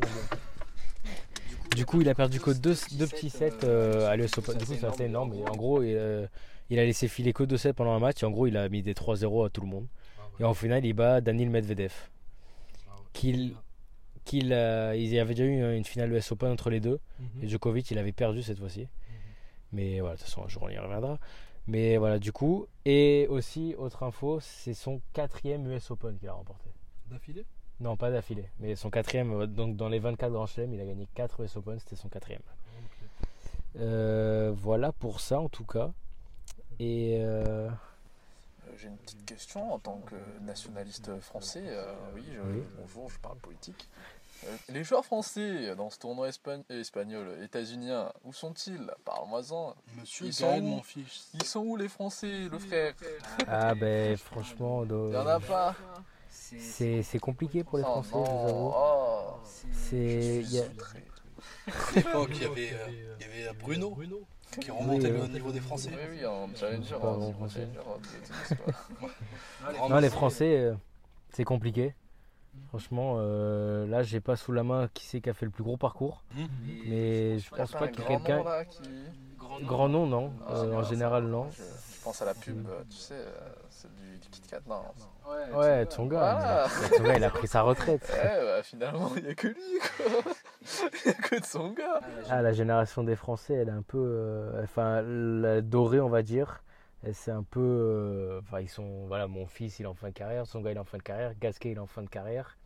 Du 1.77 1.85
coup, 1.87 2.01
il 2.01 2.09
a 2.09 2.15
perdu 2.15 2.41
que 2.41 2.51
deux, 2.51 2.75
deux 2.93 3.07
petits 3.07 3.31
sets 3.31 3.53
euh, 3.65 4.09
à 4.09 4.17
l'US 4.17 4.37
Open. 4.39 4.57
Du 4.57 4.65
coup, 4.65 4.75
c'est 4.79 4.87
assez 4.87 5.05
énorme. 5.05 5.35
Et 5.35 5.49
en 5.49 5.55
gros, 5.57 5.83
il, 5.83 5.95
euh, 5.97 6.27
il 6.71 6.79
a 6.79 6.85
laissé 6.85 7.09
filer 7.09 7.33
que 7.33 7.43
deux 7.45 7.57
sets 7.59 7.73
pendant 7.75 7.93
un 7.93 7.99
match. 7.99 8.23
Et 8.23 8.27
en 8.27 8.31
gros, 8.31 8.47
il 8.47 8.57
a 8.57 8.69
mis 8.69 8.83
des 8.83 8.95
3-0 8.95 9.47
à 9.47 9.51
tout 9.51 9.61
le 9.61 9.67
monde. 9.67 9.87
Ah. 10.19 10.23
Et 10.41 10.45
en 10.45 10.55
finale, 10.55 10.85
il 10.87 10.93
bat 10.95 11.21
Daniil 11.21 11.51
Medvedev. 11.51 11.93
Ah. 12.89 12.95
Qu'il, 13.13 13.55
qu'il, 14.25 14.53
euh, 14.53 14.95
il 14.97 15.09
y 15.13 15.19
avait 15.21 15.35
déjà 15.35 15.45
eu 15.49 15.77
une 15.77 15.85
finale 15.85 16.13
US 16.13 16.33
Open 16.33 16.51
entre 16.51 16.71
les 16.71 16.81
deux. 16.81 16.99
Mhm. 17.21 17.45
Et 17.45 17.49
Djokovic, 17.49 17.91
il 17.91 17.99
avait 17.99 18.13
perdu 18.13 18.43
cette 18.43 18.59
fois-ci. 18.59 18.81
Mhm. 18.81 18.89
Mais 19.73 20.01
voilà, 20.01 20.15
de 20.17 20.21
toute 20.21 20.29
façon, 20.29 20.43
un 20.45 20.49
jour, 20.49 20.63
on 20.65 20.69
y 20.71 20.79
reviendra. 20.79 21.19
Mais 21.69 21.97
voilà, 21.99 22.19
du 22.19 22.33
coup. 22.33 22.67
Et 22.85 23.27
aussi, 23.29 23.75
autre 23.77 24.03
info, 24.03 24.41
c'est 24.41 24.75
son 24.75 25.01
quatrième 25.13 25.71
US 25.71 25.91
Open 25.91 26.17
qu'il 26.19 26.29
a 26.29 26.33
remporté. 26.33 26.71
D'affilée? 27.11 27.45
Non, 27.81 27.97
pas 27.97 28.11
d'affilée. 28.11 28.49
Mais 28.59 28.75
son 28.75 28.91
quatrième, 28.91 29.33
euh, 29.43 29.47
donc 29.47 29.77
dans 29.77 29.89
les 29.89 29.99
24 30.01 30.33
grands 30.33 30.47
chelems, 30.47 30.73
il 30.75 30.81
a 30.81 30.85
gagné 30.87 31.07
4 31.15 31.41
US 31.45 31.57
Open, 31.57 31.79
c'était 31.79 31.95
son 31.97 32.09
quatrième. 32.09 32.43
Euh, 33.77 34.53
voilà 34.57 34.93
pour 34.93 35.21
ça 35.21 35.39
en 35.41 35.49
tout 35.49 35.65
cas. 35.65 35.91
Et 36.81 37.19
euh, 37.21 37.69
Euh, 37.69 38.73
J'ai 38.77 38.89
une 38.89 38.97
petite 38.97 39.25
question 39.25 39.73
en 39.73 39.79
tant 39.79 39.99
que 39.99 40.17
nationaliste 40.43 41.19
français. 41.21 41.63
euh, 41.67 41.95
oui, 42.15 42.25
je- 42.35 42.41
Oui. 42.41 42.63
bonjour, 42.79 43.11
je 43.11 43.19
parle 43.19 43.39
politique. 43.39 43.89
Euh, 44.47 44.57
les 44.69 44.85
joueurs 44.85 45.05
français 45.05 45.75
dans 45.75 45.91
ce 45.91 45.99
tournoi 45.99 46.29
espa- 46.29 46.63
espagnol, 46.71 47.37
états-unien, 47.43 48.13
où 48.25 48.33
sont-ils? 48.33 48.89
Parle-moi-en. 49.05 49.75
Monsieur 49.99 50.27
Ils 50.27 50.33
sont 50.33 50.47
Gaël, 50.47 50.63
où? 50.63 50.67
mon 50.67 50.83
fils. 50.83 51.31
Ils 51.35 51.45
sont 51.45 51.61
où 51.61 51.77
les 51.77 51.89
Français, 51.89 52.49
le 52.51 52.59
frère? 52.59 52.95
ah 53.49 53.75
ben 53.75 54.17
franchement, 54.17 54.85
Il 54.85 54.89
de- 54.91 55.11
y 55.13 55.17
en 55.17 55.27
a 55.27 55.41
pas. 55.41 55.75
c'est 56.31 57.19
compliqué 57.21 57.65
pour 57.65 57.79
les 57.79 57.85
Oh 57.85 58.03
Français, 58.03 58.15
non, 58.15 58.25
je 58.25 58.31
vous 58.31 58.49
avoue. 58.49 58.73
oh, 58.75 59.35
C'est. 59.73 60.45
À 61.67 61.71
l'époque, 61.97 62.31
il 62.35 62.43
y 62.43 62.45
avait, 62.45 62.71
euh, 62.73 63.17
il 63.21 63.27
y 63.27 63.45
avait 63.47 63.59
Bruno 63.59 63.91
Bruno. 63.91 64.21
qui 64.61 64.71
remontait 64.71 65.07
Oui, 65.11 65.19
le 65.19 65.23
euh, 65.23 65.29
niveau 65.29 65.53
des 65.53 65.61
Français. 65.61 65.91
Oui, 65.93 66.19
oui, 66.19 66.27
en 66.27 66.49
challenger, 66.55 66.95
Pas 66.99 67.09
en 67.09 67.19
bon. 67.19 67.31
Grand 67.33 67.49
Non, 69.89 69.99
les. 69.99 70.11
Français, 70.11 70.57
euh, 70.59 70.75
c'est 71.31 71.45
compliqué. 71.45 71.95
Franchement, 72.69 73.17
euh, 73.19 73.87
là, 73.87 74.03
j'ai 74.03 74.21
pas 74.21 74.37
sous 74.37 74.53
la 74.53 74.63
main 74.63 74.89
qui 74.93 75.07
c'est 75.07 75.21
qui 75.21 75.31
a 75.31 75.35
fait 75.35 75.47
le 75.47 75.51
plus 75.51 75.65
gros 75.65 75.77
parcours. 75.77 76.23
Mais 76.87 77.39
je 77.39 77.51
pense 77.51 77.73
pas 77.73 77.89
qu'il 77.89 78.01
y 78.01 78.13
ait 78.13 78.17
grand 78.17 78.19
nom, 78.19 78.45
quelqu'un. 78.45 79.65
Grand 79.67 79.89
nom, 79.89 80.07
non. 80.07 80.33
Ah, 80.47 80.53
Euh, 80.57 80.75
en 80.75 80.83
ça, 80.83 80.91
général, 80.91 81.25
non. 81.25 81.49
Je, 81.51 81.63
je 81.63 82.03
pense 82.05 82.21
à 82.23 82.25
la 82.27 82.35
pub, 82.35 82.67
euh, 82.69 82.83
tu 82.91 82.97
sais, 82.97 83.15
euh, 83.15 83.31
celle 83.71 83.91
du, 83.93 84.19
du 84.19 84.29
Kit 84.29 84.43
Kat, 84.49 84.61
non. 84.69 84.83
Ouais, 85.57 85.85
Tsonga. 85.87 86.19
Voilà. 86.19 86.67
mais 86.83 86.89
Tsonga, 86.97 87.17
il 87.17 87.25
a 87.25 87.31
pris 87.31 87.49
sa 87.49 87.63
retraite. 87.63 88.13
Eh, 88.23 88.45
bah, 88.45 88.63
finalement, 88.63 89.11
il 89.17 89.25
n'y 89.25 89.31
a 89.31 89.35
que 89.35 89.49
lui, 89.49 89.55
quoi. 89.81 90.33
Il 91.05 91.09
n'y 91.11 91.11
a 91.11 91.15
que 91.15 91.41
de 91.41 91.45
son 91.45 91.71
gars. 91.73 92.01
Ah, 92.29 92.43
la 92.43 92.53
génération 92.53 93.03
des 93.03 93.17
Français, 93.17 93.55
elle 93.55 93.69
est 93.69 93.73
un 93.73 93.83
peu. 93.83 93.99
euh, 93.99 94.63
enfin, 94.65 95.01
la 95.03 95.61
dorée, 95.63 96.01
on 96.01 96.09
va 96.11 96.23
dire. 96.23 96.63
C'est 97.13 97.31
un 97.31 97.43
peu. 97.43 97.61
euh, 97.61 98.41
Enfin, 98.43 98.61
ils 98.61 98.69
sont. 98.69 99.07
Voilà, 99.07 99.27
mon 99.29 99.47
fils, 99.47 99.79
il 99.79 99.85
est 99.85 99.87
en 99.87 99.95
fin 99.95 100.09
de 100.09 100.13
carrière. 100.15 100.47
Son 100.47 100.61
gars, 100.61 100.73
il 100.73 100.77
est 100.77 100.81
en 100.81 100.85
fin 100.85 100.99
de 100.99 101.03
carrière. 101.03 101.33
Gasquet, 101.39 101.71
il 101.73 101.77
est 101.77 101.81
en 101.81 101.87
fin 101.87 102.03
de 102.03 102.09
carrière. 102.09 102.57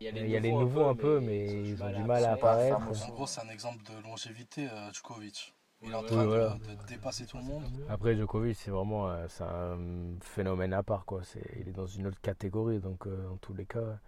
Il 0.00 0.06
y 0.28 0.36
a 0.36 0.40
les 0.40 0.52
nouveaux 0.52 0.86
un 0.86 0.94
peu, 0.94 1.20
mais 1.20 1.46
ils 1.70 1.82
ont 1.82 1.90
du 1.90 2.04
mal 2.04 2.24
à 2.24 2.32
apparaître. 2.32 2.76
En 2.78 3.08
gros, 3.12 3.26
c'est 3.26 3.40
un 3.40 3.48
exemple 3.48 3.78
de 3.84 4.02
longévité, 4.04 4.68
euh, 4.68 4.92
Djokovic. 4.92 5.54
Il 5.82 5.90
est 5.90 5.94
en 5.94 6.02
train 6.02 6.22
de- 6.22 6.26
voilà. 6.28 6.54
de, 6.54 6.86
dépasser 6.88 7.24
tout 7.26 7.36
le 7.36 7.44
monde. 7.44 7.62
Après, 7.88 8.16
Djokovic, 8.16 8.56
c'est 8.56 8.70
vraiment 8.70 9.08
euh, 9.10 9.26
c'est 9.28 9.44
un 9.44 9.78
phénomène 10.22 10.72
à 10.72 10.82
part. 10.82 11.04
Quoi. 11.04 11.22
C'est, 11.24 11.42
il 11.60 11.68
est 11.68 11.72
dans 11.72 11.86
une 11.86 12.06
autre 12.08 12.20
catégorie, 12.20 12.80
donc 12.80 13.06
euh, 13.06 13.28
en 13.28 13.36
tous 13.36 13.54
les 13.54 13.64
cas. 13.64 13.98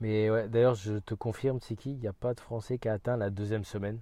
Mais 0.00 0.30
ouais, 0.30 0.48
d'ailleurs, 0.48 0.74
je 0.76 0.98
te 0.98 1.14
confirme, 1.14 1.58
Tsiki, 1.58 1.90
il 1.92 1.98
n'y 1.98 2.06
a 2.06 2.12
pas 2.12 2.34
de 2.34 2.40
Français 2.40 2.78
qui 2.78 2.88
a 2.88 2.92
atteint 2.92 3.16
la 3.16 3.30
deuxième 3.30 3.64
semaine. 3.64 3.98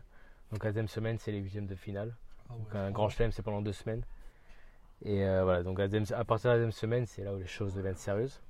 Donc 0.52 0.62
la 0.64 0.70
deuxième 0.70 0.88
semaine, 0.88 1.18
c'est 1.18 1.32
les 1.32 1.38
huitièmes 1.38 1.66
de 1.66 1.74
finale. 1.74 2.14
Ah 2.50 2.52
Donc 2.54 2.74
ouais. 2.74 2.80
un 2.80 2.90
grand 2.90 3.08
chelem, 3.08 3.32
c'est 3.32 3.42
pendant 3.42 3.62
deux 3.62 3.72
semaines. 3.72 4.02
Et 5.04 5.24
euh, 5.24 5.44
voilà, 5.44 5.62
donc 5.62 5.78
deuxième- 5.80 6.04
à 6.18 6.24
partir 6.24 6.50
de 6.50 6.54
la 6.54 6.56
deuxième 6.64 6.72
semaine, 6.72 7.06
c'est 7.06 7.22
là 7.22 7.32
où 7.34 7.38
les 7.38 7.46
choses 7.46 7.74
deviennent 7.74 7.96
sérieuses. 7.96 8.40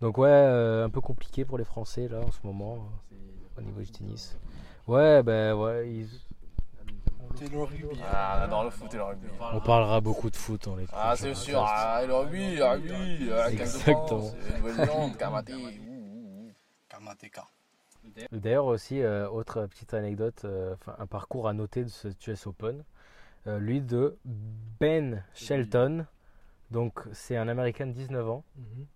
Donc 0.00 0.18
ouais, 0.18 0.28
euh, 0.28 0.84
un 0.84 0.90
peu 0.90 1.00
compliqué 1.00 1.44
pour 1.44 1.56
les 1.58 1.64
Français 1.64 2.08
là 2.08 2.20
en 2.20 2.30
ce 2.30 2.38
moment 2.44 2.78
au 3.56 3.60
niveau 3.62 3.80
du 3.80 3.90
tennis. 3.90 4.36
Ouais, 4.86 5.22
ben 5.22 5.54
ouais, 5.54 5.88
ils- 5.90 6.20
C'est 7.36 7.50
le 7.50 7.62
rugby. 7.62 7.84
Ah, 8.02 8.38
on 8.40 8.44
adore 8.44 8.64
le 8.64 8.70
foot 8.70 8.92
et 8.94 8.96
le 8.96 9.02
rugby. 9.02 9.26
on 9.52 9.60
parlera 9.60 10.00
beaucoup 10.00 10.30
de 10.30 10.36
foot 10.36 10.64
dans 10.64 10.76
les 10.76 10.86
Ah, 10.92 11.14
c'est 11.16 11.34
sûr. 11.34 11.62
Ah, 11.66 12.02
le 12.06 12.14
rugby, 12.14 12.56
le 12.56 12.64
rugby. 12.64 13.30
ah, 13.32 13.50
Exactement. 13.50 14.32
Nouvelle-Zélande, 14.56 15.12
ouh. 15.58 16.50
Kamateka. 16.88 17.46
D'ailleurs 18.32 18.66
aussi, 18.66 19.02
euh, 19.02 19.28
autre 19.28 19.66
petite 19.66 19.92
anecdote, 19.92 20.42
euh, 20.44 20.74
enfin, 20.74 20.94
un 20.98 21.06
parcours 21.06 21.48
à 21.48 21.52
noter 21.52 21.84
de 21.84 21.88
ce 21.88 22.08
US 22.28 22.46
Open. 22.46 22.82
Euh, 23.46 23.58
lui 23.58 23.80
de 23.80 24.16
Ben 24.80 25.22
Shelton. 25.34 26.06
Donc 26.70 27.00
c'est 27.12 27.36
un 27.36 27.48
Américain 27.48 27.86
de 27.86 27.92
19 27.92 28.28
ans. 28.28 28.44
Mhm, 28.56 28.86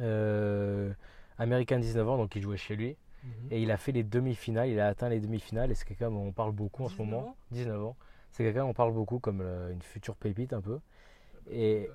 Euh, 0.00 0.92
Américain 1.38 1.76
de 1.78 1.82
19 1.82 2.08
ans, 2.08 2.16
donc 2.16 2.34
il 2.36 2.42
jouait 2.42 2.56
chez 2.56 2.76
lui. 2.76 2.96
mhm. 3.24 3.30
Et 3.50 3.62
il 3.62 3.70
a 3.70 3.76
fait 3.76 3.92
les 3.92 4.02
demi-finales, 4.04 4.68
il 4.68 4.78
a 4.80 4.86
atteint 4.88 5.08
les 5.08 5.20
demi-finales. 5.20 5.70
Et 5.70 5.74
c'est 5.74 5.84
quelqu'un 5.86 6.10
dont 6.10 6.22
on 6.26 6.32
parle 6.32 6.52
beaucoup 6.52 6.84
en 6.84 6.88
ce 6.88 6.94
19 6.96 7.06
moment. 7.10 7.28
ans 7.28 7.36
19 7.50 7.84
ans. 7.84 7.96
C'est 8.30 8.44
quelqu'un 8.44 8.62
dont 8.62 8.68
on 8.70 8.74
parle 8.74 8.92
beaucoup 8.92 9.18
comme 9.18 9.40
euh, 9.42 9.72
une 9.72 9.82
future 9.82 10.14
pépite 10.16 10.52
un 10.52 10.60
peu. 10.60 10.78
Et, 11.50 11.90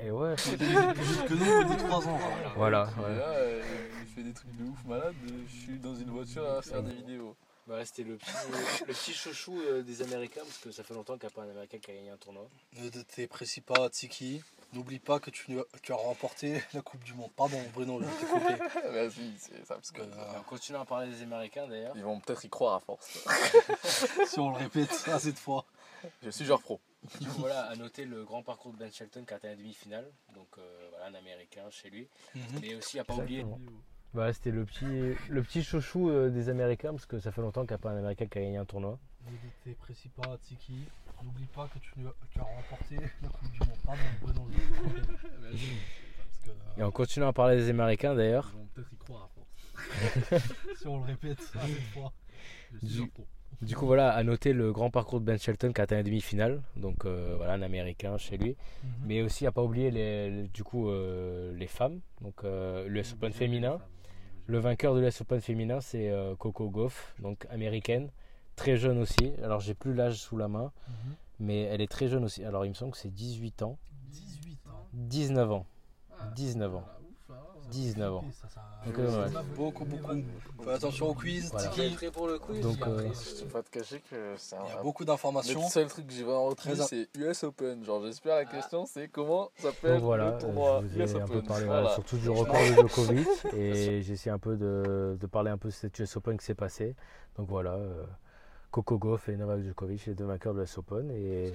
et 0.00 0.10
ouais, 0.10 0.34
Que 0.36 1.34
nous, 1.34 1.68
on 1.68 1.72
est 1.72 1.76
3 1.76 2.08
ans. 2.08 2.18
voilà. 2.56 2.88
Et 2.96 3.00
ouais. 3.02 3.16
là, 3.18 3.28
euh, 3.28 3.62
il 4.02 4.06
fait 4.08 4.22
des 4.22 4.32
trucs 4.32 4.56
de 4.56 4.64
ouf 4.64 4.84
malade. 4.86 5.14
Je 5.46 5.52
suis 5.52 5.78
dans 5.78 5.94
une 5.94 6.10
voiture 6.10 6.48
à 6.48 6.62
faire 6.62 6.82
des 6.82 6.94
vidéos. 6.94 7.36
Bah, 7.68 7.84
C'était 7.84 8.02
le 8.02 8.16
petit, 8.16 8.32
le 8.86 8.94
petit 8.94 9.12
chouchou 9.12 9.60
euh, 9.60 9.82
des 9.82 10.00
Américains, 10.02 10.40
parce 10.42 10.58
que 10.58 10.70
ça 10.72 10.82
fait 10.82 10.94
longtemps 10.94 11.18
qu'il 11.18 11.28
n'y 11.28 11.32
a 11.32 11.36
pas 11.36 11.42
un 11.42 11.50
Américain 11.50 11.78
qui 11.78 11.90
a 11.90 11.94
gagné 11.94 12.10
un 12.10 12.16
tournoi. 12.16 12.48
Ne 12.74 12.88
te 12.88 13.26
précis 13.26 13.60
pas, 13.60 13.90
Tiki. 13.90 14.42
N'oublie 14.72 14.98
pas 14.98 15.18
que 15.20 15.30
tu, 15.30 15.56
tu 15.82 15.92
as 15.92 15.96
remporté 15.96 16.62
la 16.74 16.82
Coupe 16.82 17.02
du 17.04 17.14
Monde. 17.14 17.30
Pardon, 17.36 17.58
Bruno, 17.74 18.00
je 18.02 18.06
t'ai 18.08 18.26
coupé. 18.26 18.54
Vas-y, 18.90 19.32
c'est 19.38 19.66
ça. 19.66 19.74
Parce 19.76 19.90
que 19.90 20.02
Euh, 20.02 20.38
on 20.38 20.42
continue 20.42 20.76
à 20.78 20.84
parler 20.84 21.10
des 21.10 21.22
Américains 21.22 21.66
d'ailleurs. 21.68 21.92
ils 21.96 22.02
vont 22.02 22.20
peut-être 22.20 22.44
y 22.44 22.48
croire 22.50 22.74
à 22.74 22.80
force. 22.80 23.18
si 24.26 24.38
on 24.38 24.50
le 24.50 24.56
répète 24.56 24.90
assez 25.08 25.32
de 25.32 25.38
fois. 25.38 25.64
Je 26.22 26.30
suis 26.30 26.44
joueur 26.44 26.60
pro. 26.62 26.80
Du 27.20 27.26
coup, 27.28 27.38
voilà, 27.40 27.62
à 27.66 27.76
noter 27.76 28.04
le 28.04 28.24
grand 28.24 28.42
parcours 28.42 28.72
de 28.72 28.78
Ben 28.78 28.92
Shelton 28.92 29.24
qui 29.24 29.32
a 29.32 29.36
atteint 29.36 29.48
la 29.48 29.56
demi-finale. 29.56 30.10
Donc 30.34 30.48
euh, 30.58 30.88
voilà, 30.90 31.06
un 31.06 31.14
Américain 31.14 31.64
chez 31.70 31.90
lui. 31.90 32.08
Mais 32.60 32.74
aussi, 32.74 32.98
à 32.98 33.04
pas 33.04 33.14
oublier. 33.14 33.44
Bah, 34.14 34.32
c'était 34.32 34.50
le 34.50 34.64
petit, 34.64 34.84
le 35.28 35.42
petit 35.42 35.62
chouchou 35.62 36.10
euh, 36.10 36.30
des 36.30 36.48
Américains, 36.48 36.90
parce 36.92 37.06
que 37.06 37.18
ça 37.18 37.30
fait 37.30 37.42
longtemps 37.42 37.62
qu'il 37.62 37.70
n'y 37.70 37.74
a 37.74 37.78
pas 37.78 37.90
un 37.90 37.98
Américain 37.98 38.26
qui 38.26 38.38
a 38.38 38.40
gagné 38.42 38.56
un 38.56 38.64
tournoi. 38.64 38.98
Ne 39.66 39.72
te 39.72 39.78
précis 39.78 40.08
pas, 40.08 40.36
Tiki. 40.42 40.78
N'oublie 41.22 41.46
pas 41.54 41.68
que 41.74 41.78
tu, 41.80 41.90
tu 42.30 42.38
as 42.38 42.42
remporté 42.42 42.96
la 43.22 43.28
Coupe 43.28 43.50
du 43.50 43.58
Monde. 43.60 43.68
Pardon. 43.84 44.46
Parce 45.50 46.38
que, 46.44 46.80
Et 46.80 46.82
en 46.82 46.90
continuant 46.90 47.28
à 47.28 47.32
parler 47.32 47.56
des 47.56 47.68
Américains 47.68 48.14
d'ailleurs, 48.14 48.50
Ils 48.54 48.58
vont 48.58 48.66
peut-être 48.74 48.92
y 48.92 48.96
croire 48.96 49.24
à 49.24 49.28
force. 49.34 50.44
si 50.80 50.86
on 50.86 50.98
le 50.98 51.04
répète 51.04 51.38
assez 51.54 51.72
de 51.72 51.78
fois. 51.92 52.12
Je 52.82 52.86
suis 52.86 53.00
Du- 53.02 53.10
du 53.66 53.74
coup 53.76 53.86
voilà, 53.86 54.12
à 54.12 54.22
noter 54.22 54.52
le 54.52 54.72
grand 54.72 54.90
parcours 54.90 55.20
de 55.20 55.24
Ben 55.24 55.38
Shelton 55.38 55.72
qui 55.72 55.80
a 55.80 55.84
atteint 55.84 55.96
la 55.96 56.02
demi-finale. 56.04 56.62
Donc 56.76 57.04
euh, 57.04 57.34
voilà, 57.36 57.54
un 57.54 57.62
Américain 57.62 58.16
chez 58.16 58.36
lui. 58.38 58.50
Mhm. 58.84 58.90
Mais 59.06 59.22
aussi 59.22 59.46
à 59.46 59.52
pas 59.52 59.62
oublier 59.62 59.90
les, 59.90 60.30
les- 60.30 60.48
du 60.48 60.62
coup 60.62 60.88
euh, 60.88 61.52
les 61.56 61.66
femmes. 61.66 62.00
Donc 62.20 62.44
euh, 62.44 62.86
l'US 62.88 63.12
Open 63.14 63.32
féminin. 63.32 63.80
Le 64.48 64.58
vainqueur 64.58 64.94
de 64.94 65.00
l'US 65.00 65.20
Open 65.20 65.40
féminin 65.40 65.80
c'est 65.80 66.08
euh, 66.10 66.34
Coco 66.34 66.70
Gauff, 66.70 67.14
donc 67.20 67.46
américaine, 67.50 68.10
très 68.56 68.76
jeune 68.76 68.98
aussi. 68.98 69.32
Alors 69.44 69.60
j'ai 69.60 69.74
plus 69.74 69.92
l'âge 69.94 70.16
sous 70.16 70.36
la 70.38 70.48
main, 70.48 70.72
Mhm. 70.88 71.14
mais 71.40 71.62
elle 71.64 71.80
est 71.82 71.90
très 71.90 72.08
jeune 72.08 72.24
aussi. 72.24 72.42
Alors 72.44 72.64
il 72.64 72.70
me 72.70 72.74
semble 72.74 72.92
que 72.92 72.98
c'est 72.98 73.12
18 73.12 73.62
ans, 73.62 73.78
18 74.10 74.58
ans. 74.68 74.86
19 74.94 75.52
ans, 75.52 75.66
Ah, 76.18 76.24
19 76.34 76.74
ans, 76.74 76.80
voilà, 76.80 76.97
ouf, 76.97 76.97
hein. 76.97 76.97
19 77.70 78.14
ans. 78.14 78.24
Et 78.28 78.32
ça, 78.32 78.48
ça- 78.48 78.60
Donc, 78.86 78.98
euh, 78.98 79.24
ouais. 79.26 79.32
Beaucoup, 79.56 79.84
beaucoup. 79.84 80.12
Fais 80.64 80.72
attention 80.72 81.08
au 81.08 81.14
quiz, 81.14 81.50
Voilà. 81.52 81.68
Tiki. 81.68 82.10
pour 82.10 82.26
le 82.26 82.38
quiz 82.38 82.60
Donc, 82.60 82.76
euh, 82.86 83.08
Je 83.38 83.44
vais 83.44 83.50
pas 83.50 83.62
te 83.62 83.70
cacher 83.70 84.00
que 84.10 84.34
c'est 84.36 84.56
Il 84.56 84.68
y 84.68 84.72
a 84.76 84.78
un. 84.78 84.82
beaucoup 84.82 85.02
Le 85.02 85.06
d'informations. 85.06 85.68
seul 85.68 85.86
truc 85.86 86.06
que 86.06 86.12
j'ai 86.12 86.22
vraiment 86.24 86.46
retenu, 86.46 86.74
c'est 86.88 87.08
US 87.16 87.44
Open. 87.44 87.84
Genre, 87.84 88.02
j'espère 88.04 88.36
la 88.36 88.44
question, 88.44 88.86
c'est 88.86 89.08
comment 89.08 89.50
s'appelle 89.58 89.94
Donc 89.94 90.02
voilà, 90.04 90.30
le 90.30 90.32
euh, 90.36 90.40
tournoi 90.40 90.80
je 90.82 90.86
vous 90.88 91.00
ai 91.00 91.04
US 91.04 91.14
un 91.14 91.26
peu 91.26 91.34
Open. 91.36 91.46
parlé 91.46 91.64
voilà, 91.66 91.90
surtout 91.94 92.16
du 92.18 92.28
record 92.30 92.54
de 92.60 92.74
Djokovic 92.74 93.28
et 93.56 94.02
j'ai 94.02 94.12
essayé 94.12 94.30
un 94.32 94.38
peu 94.38 94.56
de, 94.56 95.16
de 95.20 95.26
parler 95.26 95.50
un 95.50 95.58
peu 95.58 95.68
de 95.68 95.74
cet 95.74 95.98
US 95.98 96.16
Open 96.16 96.36
qui 96.38 96.44
s'est 96.44 96.54
passé. 96.54 96.94
Donc 97.36 97.48
voilà, 97.48 97.72
euh, 97.74 98.04
Coco 98.70 98.98
Gauff 98.98 99.28
et 99.30 99.36
Novak 99.36 99.62
Djokovic, 99.62 100.04
les 100.06 100.14
deux 100.14 100.26
vainqueurs 100.26 100.52
de 100.54 100.60
l'US 100.60 100.76
Open. 100.78 101.10
Et, 101.12 101.52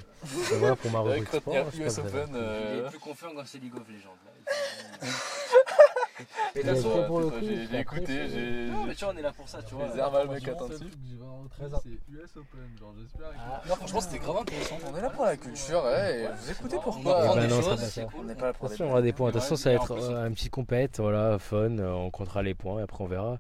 voilà 0.58 0.76
pour 0.76 0.90
ma 0.92 1.00
Avec 1.02 1.30
rubrique 1.30 1.42
sport. 1.42 1.56
US 1.76 1.98
Open. 2.00 2.08
appris. 2.20 2.30
Il 2.32 2.36
euh, 2.38 2.88
est 2.88 2.90
plus 2.90 3.00
confiant 3.00 3.30
quand 3.36 3.44
c'est 3.46 3.60
League 3.60 3.76
of 3.76 3.88
Legends. 3.88 4.16
Là. 4.26 5.08
Mais 6.56 6.62
avez 6.62 6.70
de 6.70 6.76
toute 6.76 6.84
fait 6.84 6.90
façon, 6.90 7.08
pour 7.08 7.20
le 7.20 7.30
J'ai 7.32 7.38
quiz, 7.48 7.70
j'ai 7.72 7.80
écouté, 7.80 8.30
j'ai. 8.30 8.66
non, 8.72 8.86
mais 8.86 8.96
tu 8.96 9.06
vois, 9.06 9.14
on 9.14 9.18
est 9.18 9.22
là 9.22 9.32
pour 9.32 9.50
ça, 9.50 9.64
tu 9.64 9.74
vois. 9.76 9.88
Les 9.94 10.00
armes 10.00 10.16
à 10.16 10.24
le 10.24 10.30
mec 10.30 10.48
attentif. 10.48 10.78
c'est 10.80 11.66
US 11.66 12.38
Open. 12.38 12.78
Genre, 12.80 12.94
j'espère. 13.00 13.32
Ah. 13.38 13.62
Non, 13.68 13.76
franchement, 13.76 14.02
c'était 14.02 14.20
grave 14.20 14.38
intéressant. 14.38 14.78
On 14.92 14.98
est 14.98 15.02
là 15.02 15.10
pour 15.10 15.26
la 15.26 15.38
culture, 15.38 15.84
ouais. 15.84 16.22
et 16.24 16.28
Vous 16.28 16.52
écoutez 16.52 16.76
On 16.78 16.82
pourquoi 16.82 17.22
apprend 17.22 17.40
Eh 17.42 17.48
ben. 17.48 18.08
On 18.18 18.24
n'est 18.24 18.36
pas 18.36 18.46
là 18.48 18.54
pour 18.54 18.66
Attention, 18.66 18.88
on 18.88 18.92
aura 18.92 19.02
des 19.02 19.14
points. 19.14 19.30
Attention, 19.30 19.56
ça 19.56 19.70
va 19.70 19.76
être 19.76 19.92
euh, 19.92 20.26
un 20.26 20.32
petit 20.32 20.50
compète, 20.50 21.00
voilà, 21.00 21.40
fun. 21.40 21.78
euh, 21.80 21.92
On 21.92 22.12
comptera 22.12 22.44
les 22.44 22.54
points 22.54 22.80
et 22.80 22.84
après 22.84 23.04
on 23.04 23.08
verra. 23.08 23.40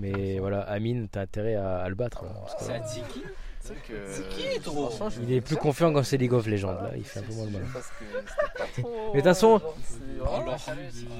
Mais 0.00 0.38
voilà, 0.38 0.60
Amine, 0.62 1.08
t'as 1.08 1.22
intérêt 1.22 1.56
à, 1.56 1.88
le 1.88 1.94
battre. 1.94 2.24
là, 2.24 2.30
que 2.58 2.64
C'est 2.64 2.74
à 2.74 2.80
Tiki. 2.80 3.22
C'est 3.66 3.74
que. 3.82 3.94
C'est 4.12 4.28
qui, 4.28 4.60
je 5.08 5.20
il 5.22 5.32
est 5.32 5.40
plus 5.40 5.56
confiant 5.56 5.90
quand 5.92 6.02
c'est 6.02 6.18
League 6.18 6.34
of 6.34 6.46
Legends. 6.46 6.72
Là, 6.72 6.90
il 6.96 7.02
fait 7.04 7.20
un 7.20 7.22
C'est 7.22 7.28
peu 7.28 7.34
moins 7.34 7.46
de 7.46 7.50
mal. 7.52 7.62
Trop. 8.78 8.90
Mais 8.92 9.10
de 9.10 9.14
toute 9.16 9.24
façon- 9.24 9.60
c'est 9.82 10.20
Alors, 10.20 10.44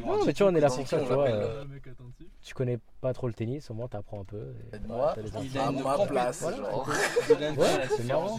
Non, 0.07 0.25
mais 0.27 0.33
tu 0.35 0.43
vois, 0.43 0.53
on 0.53 0.55
est 0.55 0.61
là 0.61 0.69
pour 0.69 0.87
ça, 0.87 0.99
tu 1.01 1.05
vois. 1.07 1.29
euh, 1.29 1.65
Le. 1.65 1.95
Tu 2.43 2.53
connais 2.53 2.79
pas 3.01 3.15
trop 3.15 3.27
le 3.29 3.33
tennis, 3.33 3.71
au 3.71 3.75
moins 3.75 3.89
t'apprends 3.89 4.21
un 4.21 4.25
peu. 4.25 4.53
Moi, 4.87 5.15
il 5.43 5.59
a 5.59 5.67
à 5.67 5.71
une 5.71 6.07
place. 6.07 6.43
Ouais, 6.45 7.67
c'est 7.97 8.05
marrant. 8.09 8.39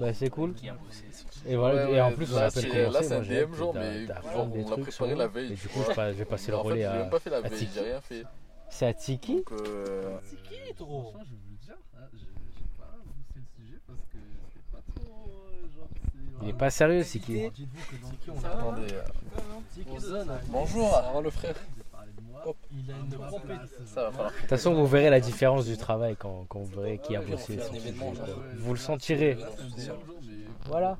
Bah, 0.00 0.12
c'est 0.14 0.30
cool. 0.30 0.54
Et 1.46 1.54
voilà, 1.56 1.88
et 1.88 2.00
en 2.00 2.12
plus, 2.12 2.32
on 2.32 2.36
là, 2.36 2.46
a 2.46 2.50
c'est- 2.50 2.62
commencer. 2.68 2.90
là, 2.90 3.02
c'est 3.02 3.08
moi, 3.10 3.18
un 3.18 3.22
j'ai- 3.22 3.44
DM 3.46 3.50
mais 3.74 4.06
genre, 4.34 4.46
des 4.46 4.64
on 4.64 4.76
préparé 4.82 5.14
la 5.14 5.26
veille, 5.28 5.52
Et 5.52 5.54
du 5.54 5.68
coup, 5.68 5.80
je, 5.88 5.94
pas- 5.94 6.12
je 6.12 6.18
vais 6.18 6.24
passer 6.24 6.50
le 6.50 6.56
relais 6.58 6.80
j'ai 6.80 6.84
à. 6.86 6.92
même 6.94 7.10
pas 7.10 7.20
fait 7.20 7.30
la 7.30 7.36
à 7.36 7.40
veille, 7.42 7.58
Tiki. 7.58 7.70
j'ai 7.74 7.80
rien 7.80 8.00
fait. 8.00 8.24
C'est 8.68 8.86
à 8.86 8.94
Tiki 8.94 9.44
euh, 9.52 10.18
trop 10.76 11.02
Franchement, 11.12 11.20
je 11.24 11.30
veux 11.32 11.56
dire, 11.64 11.76
hein, 11.96 12.02
j'ai 12.12 12.18
j'ai 12.18 12.64
pas 12.78 12.84
poussé 13.04 13.40
le 13.40 13.64
sujet 13.64 13.78
parce 13.86 13.98
que 14.00 14.18
c'était 14.48 14.64
pas 14.70 14.82
trop. 14.94 15.30
euh, 15.30 15.62
genre, 15.76 15.88
c'est. 16.04 16.29
Il 16.42 16.48
est 16.48 16.52
pas 16.52 16.70
sérieux, 16.70 17.02
zone. 20.00 20.26
ça. 20.26 20.40
Bonjour. 20.48 21.20
Le 21.22 21.30
frère. 21.30 21.54
De 22.46 22.52
toute 24.40 24.48
façon, 24.48 24.74
vous 24.74 24.86
verrez 24.86 25.10
la 25.10 25.20
différence 25.20 25.66
du 25.66 25.76
travail 25.76 26.16
quand, 26.18 26.46
quand 26.48 26.60
vous 26.60 26.80
verrez 26.80 26.98
qui 26.98 27.14
a 27.16 27.20
bossé. 27.20 27.58
sur 27.58 27.74
sujet, 27.74 27.92
Vous 28.58 28.72
le 28.72 28.78
c'est- 28.78 28.84
sentirez. 28.86 29.38
C'est 29.76 29.90
Voilà. 30.66 30.96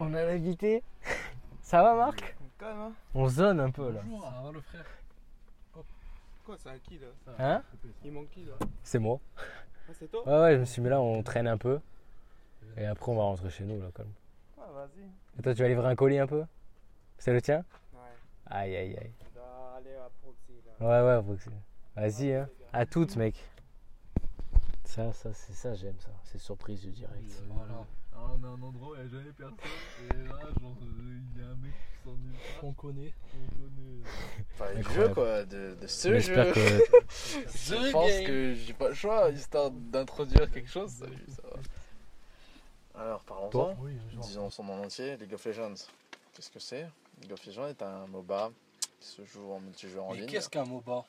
On 0.00 0.12
a 0.14 0.24
l'invité. 0.24 0.82
Ça 1.60 1.82
va, 1.82 1.94
Marc? 1.94 2.36
Hein 2.64 2.92
On 3.14 3.28
zone 3.28 3.60
un 3.60 3.70
peu 3.70 3.90
là. 3.90 4.00
Bonjour, 4.04 4.24
ça 4.30 4.40
va 4.42 4.52
le 4.52 4.60
frère 4.60 4.84
Quoi, 6.44 6.56
c'est 6.58 6.68
à 6.70 6.78
qui 6.78 6.98
là 6.98 7.06
Hein 7.38 7.62
Il 8.04 8.12
manque 8.12 8.30
qui 8.30 8.44
là 8.44 8.54
C'est 8.82 8.98
moi. 8.98 9.20
Ah, 9.36 9.92
c'est 9.98 10.10
toi 10.10 10.26
Ouais, 10.26 10.40
ouais, 10.40 10.54
je 10.54 10.60
me 10.60 10.64
suis 10.64 10.82
mis 10.82 10.88
là, 10.88 11.00
on 11.00 11.22
traîne 11.22 11.46
un 11.46 11.58
peu. 11.58 11.80
Et 12.76 12.84
après, 12.84 13.12
on 13.12 13.16
va 13.16 13.22
rentrer 13.22 13.50
chez 13.50 13.64
nous 13.64 13.80
là, 13.80 13.88
quand 13.94 14.02
même. 14.02 14.12
Ah, 14.58 14.70
vas-y. 14.72 15.38
Et 15.38 15.42
toi, 15.42 15.54
tu 15.54 15.62
vas 15.62 15.68
livrer 15.68 15.88
un 15.88 15.94
colis 15.94 16.18
un 16.18 16.26
peu? 16.26 16.44
C'est 17.18 17.32
le 17.32 17.40
tien? 17.42 17.64
Ouais, 17.92 17.98
Aïe, 18.46 18.76
aïe, 18.76 18.96
aïe. 18.96 19.12
on 19.30 19.34
doit 19.34 19.74
aller 19.76 19.94
à 19.94 20.08
Proxy 20.20 20.52
là. 20.80 21.02
Ouais, 21.04 21.20
ouais, 21.20 21.36
c'est- 21.38 21.50
Vas-y, 22.00 22.32
hein. 22.34 22.48
À 22.72 22.86
toutes, 22.86 23.16
mec. 23.16 23.36
Ça, 24.84 25.12
ça, 25.12 25.32
c'est 25.32 25.52
ça, 25.52 25.74
j'aime 25.74 25.98
ça. 26.00 26.10
C'est 26.24 26.38
surprise 26.38 26.80
du 26.80 26.90
direct. 26.90 27.42
Voilà. 27.48 27.84
Alors, 28.24 28.36
on 28.38 28.44
est 28.44 28.46
à 28.46 28.50
un 28.50 28.62
endroit 28.62 28.88
où 28.90 28.94
il 28.94 29.00
n'y 29.00 29.06
a 29.06 29.10
jamais 29.10 29.32
personne. 29.32 29.56
Et 30.10 30.28
là, 30.28 30.38
genre, 30.60 30.76
euh, 30.82 31.20
il 31.34 31.40
y 31.40 31.44
a 31.44 31.48
un 31.48 31.54
mec 31.56 31.72
qui 31.72 32.04
s'en 32.04 32.12
est 32.12 32.60
Qu'on 32.60 32.72
connaît. 32.72 33.12
On 33.34 33.54
connaît. 33.56 34.02
Parler 34.58 34.74
du 34.76 34.80
Incroyable. 34.80 35.08
jeu, 35.08 35.14
quoi, 35.14 35.44
de, 35.44 35.74
de 35.80 35.86
ce 35.86 36.08
J'espère 36.14 36.46
jeu. 36.46 36.52
que. 36.52 36.60
Je 37.54 37.90
pense 37.92 38.10
que 38.26 38.54
j'ai 38.54 38.72
pas 38.74 38.88
le 38.88 38.94
choix, 38.94 39.30
histoire 39.30 39.70
d'introduire 39.70 40.50
quelque 40.50 40.68
chose. 40.70 40.90
Salut, 40.90 41.24
ça 41.28 41.42
va. 41.48 43.00
Alors, 43.02 43.20
parlons-en. 43.24 43.76
Oui, 43.80 43.92
genre. 44.12 44.24
Disons 44.24 44.50
son 44.50 44.64
nom 44.64 44.82
entier, 44.84 45.16
League 45.16 45.32
of 45.34 45.44
Legends. 45.44 45.74
Qu'est-ce 46.34 46.50
que 46.50 46.58
c'est? 46.60 46.86
League 47.20 47.32
of 47.32 47.44
Legends 47.46 47.68
est 47.68 47.82
un 47.82 48.06
MOBA 48.06 48.50
qui 49.00 49.08
se 49.08 49.24
joue 49.24 49.52
en 49.52 49.60
multijoueur 49.60 50.04
en 50.04 50.12
Mais 50.12 50.20
ligne. 50.20 50.28
qu'est-ce 50.28 50.48
qu'un 50.48 50.64
MOBA? 50.64 51.04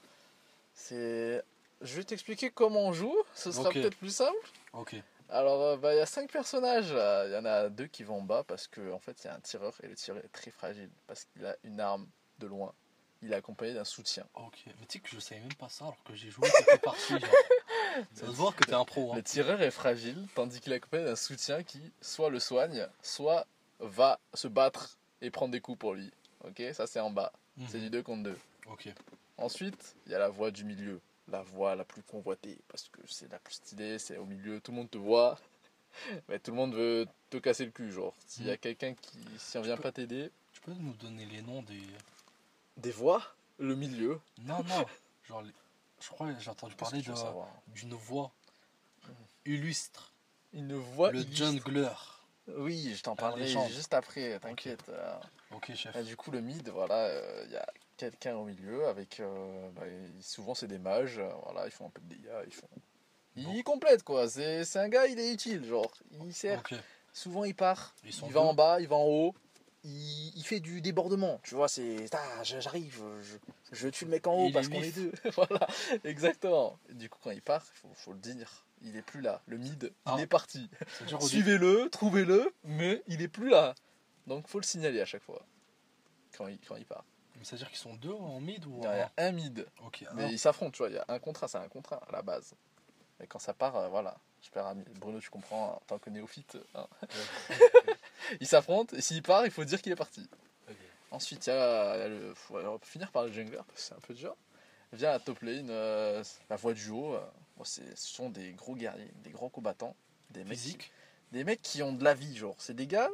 C'est. 0.73 1.43
Je 1.81 1.95
vais 1.97 2.03
t'expliquer 2.05 2.49
comment 2.49 2.87
on 2.87 2.93
joue, 2.93 3.15
ce 3.33 3.51
sera 3.51 3.67
Ok. 3.67 3.73
peut-être 3.73 3.97
plus 3.97 4.15
simple. 4.15 4.37
Ok. 4.71 4.95
Alors, 5.33 5.61
euh, 5.63 5.77
bah, 5.77 5.93
il 5.93 5.97
y 5.97 6.01
a 6.01 6.05
cinq 6.05 6.31
personnages. 6.31 6.91
Il 6.91 7.33
y 7.33 7.37
en 7.37 7.45
a 7.45 7.69
deux 7.69 7.87
qui 7.87 8.03
vont 8.03 8.17
en 8.19 8.21
bas 8.21 8.43
parce 8.43 8.67
qu'en 8.67 8.91
en 8.91 8.99
fait, 8.99 9.23
il 9.23 9.27
y 9.27 9.29
a 9.29 9.35
un 9.35 9.39
tireur 9.39 9.73
et 9.83 9.87
le 9.87 9.95
tireur 9.95 10.23
est 10.23 10.31
très 10.31 10.51
fragile 10.51 10.89
parce 11.07 11.25
qu'il 11.25 11.45
a 11.45 11.55
une 11.63 11.79
arme 11.79 12.07
de 12.39 12.47
loin. 12.47 12.73
Il 13.21 13.31
est 13.31 13.35
accompagné 13.35 13.73
d'un 13.73 13.83
soutien. 13.85 14.25
Ok, 14.35 14.63
mais 14.67 14.73
tu 14.87 14.97
sais 14.97 14.99
que 14.99 15.09
je 15.09 15.19
savais 15.19 15.41
même 15.41 15.53
pas 15.55 15.69
ça 15.69 15.85
alors 15.85 16.03
que 16.03 16.13
j'ai 16.13 16.29
joué 16.29 16.47
quelques 16.49 16.81
parties. 16.81 17.13
Ça 18.15 18.25
se 18.25 18.31
voit 18.31 18.51
que 18.51 18.63
t'es 18.65 18.73
un 18.73 18.85
pro. 18.85 19.11
Hein. 19.11 19.15
Le 19.17 19.23
tireur 19.23 19.61
est 19.61 19.71
fragile 19.71 20.27
tandis 20.35 20.59
qu'il 20.59 20.73
est 20.73 20.77
accompagné 20.77 21.05
d'un 21.05 21.15
soutien 21.15 21.63
qui 21.63 21.79
soit 22.01 22.29
le 22.29 22.39
soigne, 22.39 22.87
soit 23.01 23.45
va 23.79 24.19
se 24.33 24.47
battre 24.47 24.97
et 25.21 25.29
prendre 25.31 25.51
des 25.51 25.61
coups 25.61 25.77
pour 25.79 25.93
lui. 25.93 26.11
Ok, 26.43 26.61
ça 26.73 26.85
c'est 26.87 26.99
en 26.99 27.11
bas. 27.11 27.31
C'est 27.69 27.77
Mhm. 27.77 27.83
du 27.83 27.89
2 27.91 28.03
contre 28.03 28.23
2. 28.23 28.37
Ok. 28.67 28.89
Ensuite, 29.37 29.95
il 30.05 30.11
y 30.11 30.15
a 30.15 30.19
la 30.19 30.29
voie 30.29 30.49
du 30.51 30.63
milieu. 30.65 30.99
La 31.29 31.41
voie 31.41 31.75
la 31.75 31.85
plus 31.85 32.03
convoitée. 32.03 32.57
Parce 32.67 32.89
que 32.89 32.99
c'est 33.07 33.31
la 33.31 33.39
plus 33.39 33.53
stylée, 33.55 33.97
c'est 33.99 34.17
au 34.17 34.25
milieu, 34.25 34.59
tout 34.59 34.71
le 34.71 34.77
monde 34.77 34.91
te 34.91 34.97
voit. 34.97 35.39
Mais 36.27 36.39
tout 36.39 36.51
le 36.51 36.57
monde 36.57 36.73
veut 36.75 37.07
te 37.29 37.37
casser 37.37 37.65
le 37.65 37.71
cul, 37.71 37.91
genre. 37.91 38.13
S'il 38.27 38.45
y 38.45 38.49
a 38.49 38.53
Mhm. 38.53 38.57
quelqu'un 38.59 38.93
qui, 38.95 39.19
si 39.37 39.57
on 39.57 39.61
vient 39.61 39.75
peux- 39.77 39.83
pas 39.83 39.91
t'aider. 39.91 40.31
Tu 40.51 40.61
peux 40.61 40.73
nous 40.73 40.93
donner 40.93 41.25
les 41.25 41.41
noms 41.41 41.61
des. 41.63 41.81
Des 42.77 42.91
voies 42.91 43.21
Le 43.59 43.75
milieu? 43.75 44.19
Non, 44.39 44.63
non. 44.63 44.85
Genre, 45.25 45.43
je 46.01 46.09
crois 46.09 46.29
j'ai 46.39 46.49
entendu 46.49 46.75
parler 46.75 47.01
d'une 47.01 47.93
voix 47.93 48.31
illustre. 49.45 50.11
Une 50.53 50.75
voie 50.75 51.11
le 51.11 51.19
illustre. 51.21 51.37
jungler. 51.37 51.89
Oui, 52.47 52.93
je 52.95 53.01
t'en 53.03 53.15
parlerai 53.15 53.47
juste 53.69 53.93
après, 53.93 54.39
t'inquiète. 54.39 54.83
Euh, 54.89 55.15
Ok, 55.51 55.73
chef. 55.75 55.95
Et 55.95 56.03
du 56.03 56.17
coup, 56.17 56.31
le 56.31 56.41
mid, 56.41 56.67
voilà, 56.69 56.95
euh, 56.95 57.43
il 57.45 57.51
y 57.51 57.57
a 57.57 57.65
quelqu'un 57.97 58.35
au 58.35 58.45
milieu 58.45 58.87
avec. 58.87 59.19
euh, 59.19 59.69
bah, 59.71 59.83
souvent, 60.21 60.53
c'est 60.55 60.67
des 60.67 60.79
mages, 60.79 61.19
euh, 61.19 61.29
voilà, 61.43 61.65
ils 61.65 61.71
font 61.71 61.87
un 61.87 61.89
peu 61.89 62.01
de 62.01 62.07
dégâts, 62.15 62.29
ils 62.47 62.53
font. 62.53 62.67
Ils 63.35 63.63
complètent 63.63 64.03
quoi, 64.03 64.29
c'est 64.29 64.63
c'est 64.63 64.79
un 64.79 64.89
gars, 64.89 65.07
il 65.07 65.19
est 65.19 65.33
utile, 65.33 65.65
genre, 65.65 65.91
il 66.23 66.33
sert. 66.33 66.61
Souvent, 67.13 67.43
il 67.45 67.55
part, 67.55 67.95
il 68.03 68.31
va 68.31 68.41
en 68.41 68.53
bas, 68.53 68.79
il 68.79 68.87
va 68.87 68.95
en 68.95 69.05
haut, 69.05 69.35
il, 69.83 70.31
il 70.37 70.43
fait 70.43 70.59
du 70.59 70.81
débordement, 70.81 71.39
tu 71.43 71.55
vois, 71.55 71.67
c'est. 71.67 72.05
Ah, 72.13 72.43
j'arrive, 72.43 73.01
je, 73.23 73.37
je 73.71 73.87
tue 73.87 74.05
le 74.05 74.11
mec 74.11 74.27
en 74.27 74.33
haut 74.35 74.47
Il 74.47 74.53
parce 74.53 74.67
qu'on 74.67 74.81
est 74.81 74.91
deux. 74.95 75.11
voilà, 75.35 75.67
exactement. 76.03 76.77
Et 76.89 76.93
du 76.93 77.09
coup, 77.09 77.17
quand 77.23 77.31
il 77.31 77.41
part, 77.41 77.65
il 77.73 77.79
faut, 77.79 77.89
faut 77.95 78.13
le 78.13 78.19
dire, 78.19 78.65
il 78.83 78.95
est 78.95 79.01
plus 79.01 79.21
là. 79.21 79.41
Le 79.47 79.57
mid, 79.57 79.91
Ah. 80.05 80.15
il 80.17 80.21
est 80.21 80.27
parti. 80.27 80.69
Suivez-le, 81.19 81.89
trouvez-le, 81.91 82.53
mais 82.63 83.01
il 83.07 83.21
est 83.23 83.27
plus 83.27 83.49
là. 83.49 83.73
Donc, 84.27 84.47
faut 84.47 84.59
le 84.59 84.65
signaler 84.65 85.01
à 85.01 85.05
chaque 85.05 85.23
fois 85.23 85.43
quand 86.37 86.47
il, 86.47 86.59
quand 86.67 86.75
il 86.75 86.85
part. 86.85 87.03
C'est-à-dire 87.43 87.69
qu'ils 87.69 87.77
sont 87.77 87.93
deux 87.95 88.11
en 88.13 88.39
mid 88.39 88.65
ou 88.65 88.79
Il 88.93 88.97
y 88.99 89.01
a 89.01 89.11
un 89.17 89.31
mid, 89.31 89.65
mais 90.15 90.23
ils 90.33 90.39
s'affrontent, 90.39 90.71
tu 90.71 90.77
vois. 90.79 90.89
Il 90.89 90.95
y 90.95 90.97
a 90.97 91.05
un 91.07 91.19
contrat, 91.19 91.47
c'est 91.47 91.57
un 91.57 91.67
contrat 91.67 92.01
à 92.07 92.11
la 92.11 92.21
base. 92.21 92.53
Et 93.21 93.27
quand 93.27 93.39
ça 93.39 93.53
part, 93.53 93.75
euh, 93.75 93.87
voilà. 93.89 94.17
J'espère, 94.41 94.65
ami- 94.67 94.83
Bruno, 94.99 95.19
tu 95.19 95.29
comprends, 95.29 95.75
en 95.75 95.81
tant 95.87 95.99
que 95.99 96.09
néophyte. 96.09 96.57
hein. 96.75 96.87
ils 98.41 98.47
s'affrontent, 98.47 98.95
et 98.95 99.01
s'il 99.01 99.21
part, 99.21 99.45
il 99.45 99.51
faut 99.51 99.63
dire 99.63 99.81
qu'il 99.81 99.91
est 99.91 99.95
parti. 99.97 100.27
Ensuite, 101.11 101.45
il 101.45 101.49
y 101.49 101.53
a, 101.53 101.95
il 101.95 101.99
y 101.99 102.03
a 102.03 102.07
le. 102.07 102.33
faut 102.33 102.57
finir 102.81 103.11
par 103.11 103.23
le 103.25 103.31
jungler, 103.31 103.57
parce 103.57 103.71
que 103.73 103.79
c'est 103.79 103.93
un 103.93 103.99
peu 103.99 104.13
dur. 104.13 104.35
Vient 104.91 105.11
la 105.11 105.19
top 105.19 105.41
lane, 105.41 105.67
euh, 105.69 106.23
la 106.49 106.55
voix 106.55 106.73
du 106.73 106.89
haut. 106.89 107.13
euh, 107.13 107.23
bon, 107.57 107.63
ce 107.63 107.81
sont 107.95 108.29
des 108.29 108.51
gros 108.53 108.75
guerriers, 108.75 109.11
des 109.23 109.29
grands 109.31 109.49
combattants. 109.49 109.95
Des 110.31 110.43
mecs, 110.43 110.57
des 111.31 111.43
mecs 111.43 111.61
qui 111.61 111.81
ont 111.83 111.93
de 111.93 112.03
la 112.03 112.13
vie, 112.15 112.35
genre. 112.35 112.55
C'est 112.57 112.75
des 112.75 112.87
gars, 112.87 113.09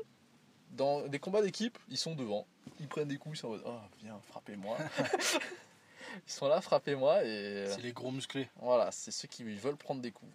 dans 0.72 1.02
des 1.08 1.20
combats 1.20 1.42
d'équipe, 1.42 1.78
ils 1.90 1.98
sont 1.98 2.16
devant. 2.16 2.48
Ils 2.80 2.88
prennent 2.88 3.08
des 3.08 3.18
coups, 3.18 3.38
ils 3.38 3.42
sont 3.42 3.48
en 3.48 3.52
mode 3.52 3.64
Oh, 3.66 3.80
viens, 4.02 4.20
frappez-moi. 4.30 4.78
ils 6.28 6.32
sont 6.32 6.48
là, 6.48 6.62
frappez-moi, 6.62 7.24
et. 7.24 7.66
C'est 7.68 7.82
les 7.82 7.94
gros 7.94 8.12
musclés. 8.12 8.50
Voilà, 8.58 8.92
c'est 8.92 9.12
ceux 9.12 9.28
qui 9.28 9.44
veulent 9.44 9.78
prendre 9.78 10.02
des 10.02 10.12
coups. 10.12 10.32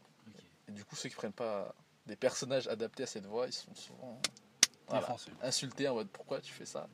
Et 0.68 0.72
du 0.72 0.84
coup, 0.84 0.96
ceux 0.96 1.08
qui 1.08 1.14
prennent 1.14 1.32
pas 1.32 1.74
des 2.06 2.16
personnages 2.16 2.68
adaptés 2.68 3.04
à 3.04 3.06
cette 3.06 3.26
voix, 3.26 3.46
ils 3.46 3.52
sont 3.52 3.74
souvent 3.74 4.20
voilà, 4.88 5.16
insultés 5.42 5.88
en 5.88 5.94
mode 5.94 6.08
pourquoi 6.08 6.40
tu 6.40 6.52
fais 6.52 6.66
ça? 6.66 6.88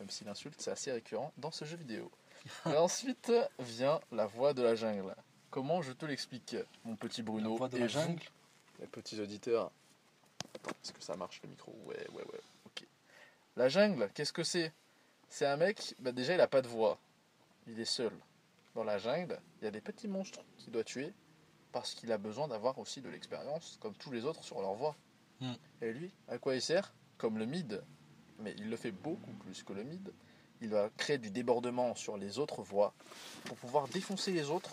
Même 0.00 0.10
si 0.10 0.24
l'insulte, 0.24 0.60
c'est 0.60 0.70
assez 0.70 0.92
récurrent 0.92 1.32
dans 1.36 1.50
ce 1.50 1.64
jeu 1.64 1.76
vidéo. 1.76 2.10
Et 2.66 2.76
ensuite 2.76 3.32
vient 3.58 4.00
la 4.12 4.26
voix 4.26 4.54
de 4.54 4.62
la 4.62 4.74
jungle. 4.74 5.14
Comment 5.50 5.82
je 5.82 5.92
te 5.92 6.06
l'explique, 6.06 6.56
mon 6.84 6.94
petit 6.94 7.22
Bruno? 7.22 7.52
La 7.52 7.56
voix 7.56 7.68
de 7.68 7.76
et 7.76 7.80
la 7.80 7.86
vous, 7.86 7.92
jungle? 7.92 8.22
les 8.80 8.86
petits 8.86 9.20
auditeurs? 9.20 9.70
Attends, 10.54 10.70
est-ce 10.82 10.92
que 10.92 11.02
ça 11.02 11.16
marche 11.16 11.40
le 11.42 11.48
micro? 11.48 11.74
Ouais, 11.86 12.06
ouais, 12.12 12.22
ouais. 12.22 12.40
La 13.58 13.68
jungle, 13.68 14.08
qu'est-ce 14.14 14.32
que 14.32 14.44
c'est? 14.44 14.72
C'est 15.28 15.44
un 15.44 15.56
mec, 15.56 15.96
bah 15.98 16.12
déjà 16.12 16.32
il 16.32 16.40
a 16.40 16.46
pas 16.46 16.62
de 16.62 16.68
voix. 16.68 16.96
Il 17.66 17.80
est 17.80 17.84
seul. 17.84 18.12
Dans 18.76 18.84
la 18.84 18.98
jungle, 18.98 19.40
il 19.60 19.64
y 19.64 19.66
a 19.66 19.72
des 19.72 19.80
petits 19.80 20.06
monstres 20.06 20.38
qu'il 20.58 20.72
doit 20.72 20.84
tuer 20.84 21.12
parce 21.72 21.92
qu'il 21.92 22.12
a 22.12 22.18
besoin 22.18 22.46
d'avoir 22.46 22.78
aussi 22.78 23.00
de 23.00 23.08
l'expérience, 23.08 23.76
comme 23.80 23.94
tous 23.96 24.12
les 24.12 24.24
autres 24.24 24.44
sur 24.44 24.60
leur 24.60 24.74
voie. 24.74 24.94
Hmm. 25.40 25.54
Et 25.82 25.92
lui, 25.92 26.12
à 26.28 26.38
quoi 26.38 26.54
il 26.54 26.62
sert? 26.62 26.94
Comme 27.16 27.36
le 27.36 27.46
mid, 27.46 27.82
mais 28.38 28.54
il 28.58 28.70
le 28.70 28.76
fait 28.76 28.92
beaucoup 28.92 29.32
plus 29.32 29.64
que 29.64 29.72
le 29.72 29.82
mid. 29.82 30.12
Il 30.60 30.68
va 30.68 30.88
créer 30.96 31.18
du 31.18 31.32
débordement 31.32 31.96
sur 31.96 32.16
les 32.16 32.38
autres 32.38 32.62
voies 32.62 32.94
pour 33.44 33.56
pouvoir 33.56 33.88
défoncer 33.88 34.30
les 34.30 34.50
autres. 34.50 34.70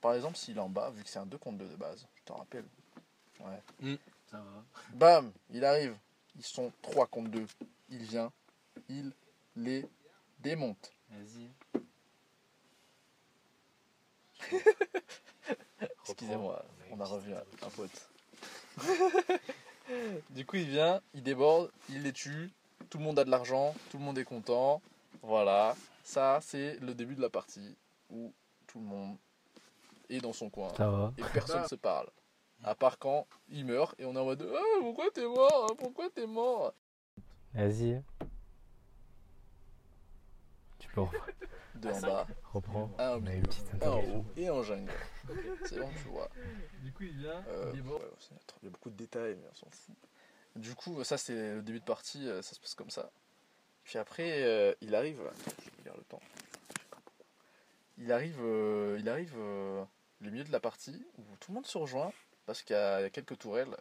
Par 0.00 0.14
exemple, 0.14 0.38
s'il 0.38 0.56
est 0.56 0.60
en 0.60 0.70
bas, 0.70 0.88
vu 0.88 1.04
que 1.04 1.10
c'est 1.10 1.18
un 1.18 1.26
2 1.26 1.36
contre 1.36 1.58
2 1.58 1.68
de 1.68 1.76
base, 1.76 2.06
je 2.14 2.22
t'en 2.24 2.36
rappelle. 2.36 2.64
Ouais. 3.40 3.98
Ça 4.30 4.38
va. 4.38 4.64
Bam, 4.94 5.32
il 5.50 5.66
arrive. 5.66 5.94
Ils 6.36 6.44
sont 6.44 6.72
3 6.82 7.06
contre 7.06 7.30
2. 7.30 7.46
Il 7.90 8.02
vient, 8.02 8.32
il 8.88 9.12
les 9.56 9.86
démonte. 10.40 10.92
Vas-y. 11.10 11.50
Excusez-moi, 16.08 16.64
on 16.90 17.00
a 17.00 17.04
revu 17.04 17.32
un, 17.34 17.42
un 17.66 17.70
pote. 17.70 18.10
du 20.30 20.46
coup, 20.46 20.56
il 20.56 20.68
vient, 20.68 21.00
il 21.14 21.22
déborde, 21.22 21.70
il 21.88 22.02
les 22.02 22.12
tue. 22.12 22.50
Tout 22.90 22.98
le 22.98 23.04
monde 23.04 23.18
a 23.18 23.24
de 23.24 23.30
l'argent, 23.30 23.74
tout 23.90 23.98
le 23.98 24.04
monde 24.04 24.18
est 24.18 24.24
content. 24.24 24.82
Voilà, 25.22 25.76
ça 26.02 26.40
c'est 26.42 26.78
le 26.80 26.94
début 26.94 27.14
de 27.14 27.20
la 27.20 27.30
partie 27.30 27.76
où 28.10 28.32
tout 28.66 28.78
le 28.80 28.84
monde 28.84 29.16
est 30.10 30.20
dans 30.20 30.32
son 30.32 30.50
coin 30.50 30.72
Ça 30.76 30.90
va. 30.90 31.12
et 31.16 31.22
personne 31.32 31.62
ne 31.62 31.68
se 31.68 31.74
parle. 31.76 32.08
À 32.64 32.74
part 32.74 32.98
quand 32.98 33.26
il 33.48 33.64
meurt 33.66 33.98
et 33.98 34.04
on 34.04 34.14
est 34.14 34.18
en 34.18 34.24
mode 34.24 34.48
Ah, 34.54 34.78
pourquoi 34.80 35.10
t'es 35.10 35.26
mort 35.26 35.74
Pourquoi 35.78 36.08
t'es 36.10 36.26
mort? 36.26 36.72
Vas-y. 37.54 38.02
Tu 40.78 40.88
peux 40.90 41.00
re- 41.02 41.10
De 41.74 41.88
en 41.90 42.00
bas, 42.00 42.26
reprendre. 42.52 42.94
un 43.00 43.18
On 43.18 43.26
a 43.26 43.34
une 43.34 43.42
petite 43.42 43.82
un 43.82 43.90
en 43.90 43.98
haut 44.00 44.24
et 44.36 44.48
en 44.50 44.62
jungle. 44.62 44.92
C'est 45.64 45.78
bon, 45.78 45.88
tu 46.02 46.08
vois. 46.08 46.28
Du 46.82 46.92
coup, 46.92 47.02
il 47.04 47.16
vient, 47.18 47.42
Euh, 47.48 47.72
il 47.74 47.80
ouais, 47.82 47.98
y 48.62 48.66
a 48.66 48.70
beaucoup 48.70 48.90
de 48.90 48.96
détails, 48.96 49.36
mais 49.36 49.48
on 49.50 49.54
s'en 49.54 49.70
fout. 49.70 49.94
Du 50.56 50.74
coup, 50.74 51.02
ça 51.02 51.16
c'est 51.18 51.54
le 51.54 51.62
début 51.62 51.80
de 51.80 51.84
partie, 51.84 52.28
euh, 52.28 52.42
ça 52.42 52.54
se 52.54 52.60
passe 52.60 52.74
comme 52.74 52.90
ça. 52.90 53.10
Puis 53.84 53.98
après, 53.98 54.42
euh, 54.44 54.74
il 54.80 54.94
arrive. 54.94 55.20
Je 55.58 55.70
vais 55.78 55.82
lire 55.84 55.96
le 55.96 56.04
temps. 56.04 56.20
Il 57.98 58.12
arrive, 58.12 58.38
euh, 58.40 58.96
il 59.00 59.08
arrive 59.08 59.34
euh, 59.36 59.84
le 60.20 60.30
milieu 60.30 60.44
de 60.44 60.52
la 60.52 60.60
partie 60.60 61.04
où 61.18 61.22
tout 61.40 61.50
le 61.50 61.56
monde 61.56 61.66
se 61.66 61.78
rejoint 61.78 62.12
parce 62.46 62.62
qu'il 62.62 62.76
y, 62.76 62.78
a 62.78 63.10
quelques 63.10 63.38
tourelles. 63.38 63.76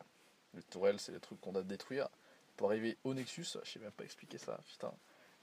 Les 0.54 0.64
tourelles, 0.64 1.00
c'est 1.00 1.12
les 1.12 1.20
trucs 1.20 1.40
qu'on 1.42 1.54
doit 1.54 1.64
détruire 1.64 2.10
pour 2.58 2.70
arriver 2.70 2.98
au 3.04 3.14
Nexus. 3.14 3.58
Je 3.64 3.70
sais 3.70 3.80
même 3.80 3.92
pas 3.92 4.04
expliquer 4.04 4.38
ça, 4.38 4.60
putain. 4.68 4.94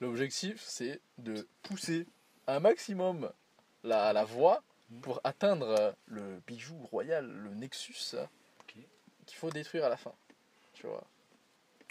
L'objectif, 0.00 0.62
c'est 0.62 1.00
de 1.16 1.46
pousser 1.62 2.06
un 2.46 2.60
maximum 2.60 3.30
la, 3.84 4.12
la 4.12 4.24
voie 4.24 4.62
pour 5.02 5.20
atteindre 5.24 5.68
euh, 5.68 5.92
le 6.06 6.40
bijou 6.46 6.76
royal, 6.90 7.26
le 7.26 7.54
Nexus, 7.54 8.16
qu'il 8.66 9.36
faut 9.36 9.50
détruire 9.50 9.84
à 9.84 9.88
la 9.88 9.96
fin. 9.96 10.12
Tu 10.72 10.86
vois, 10.86 11.04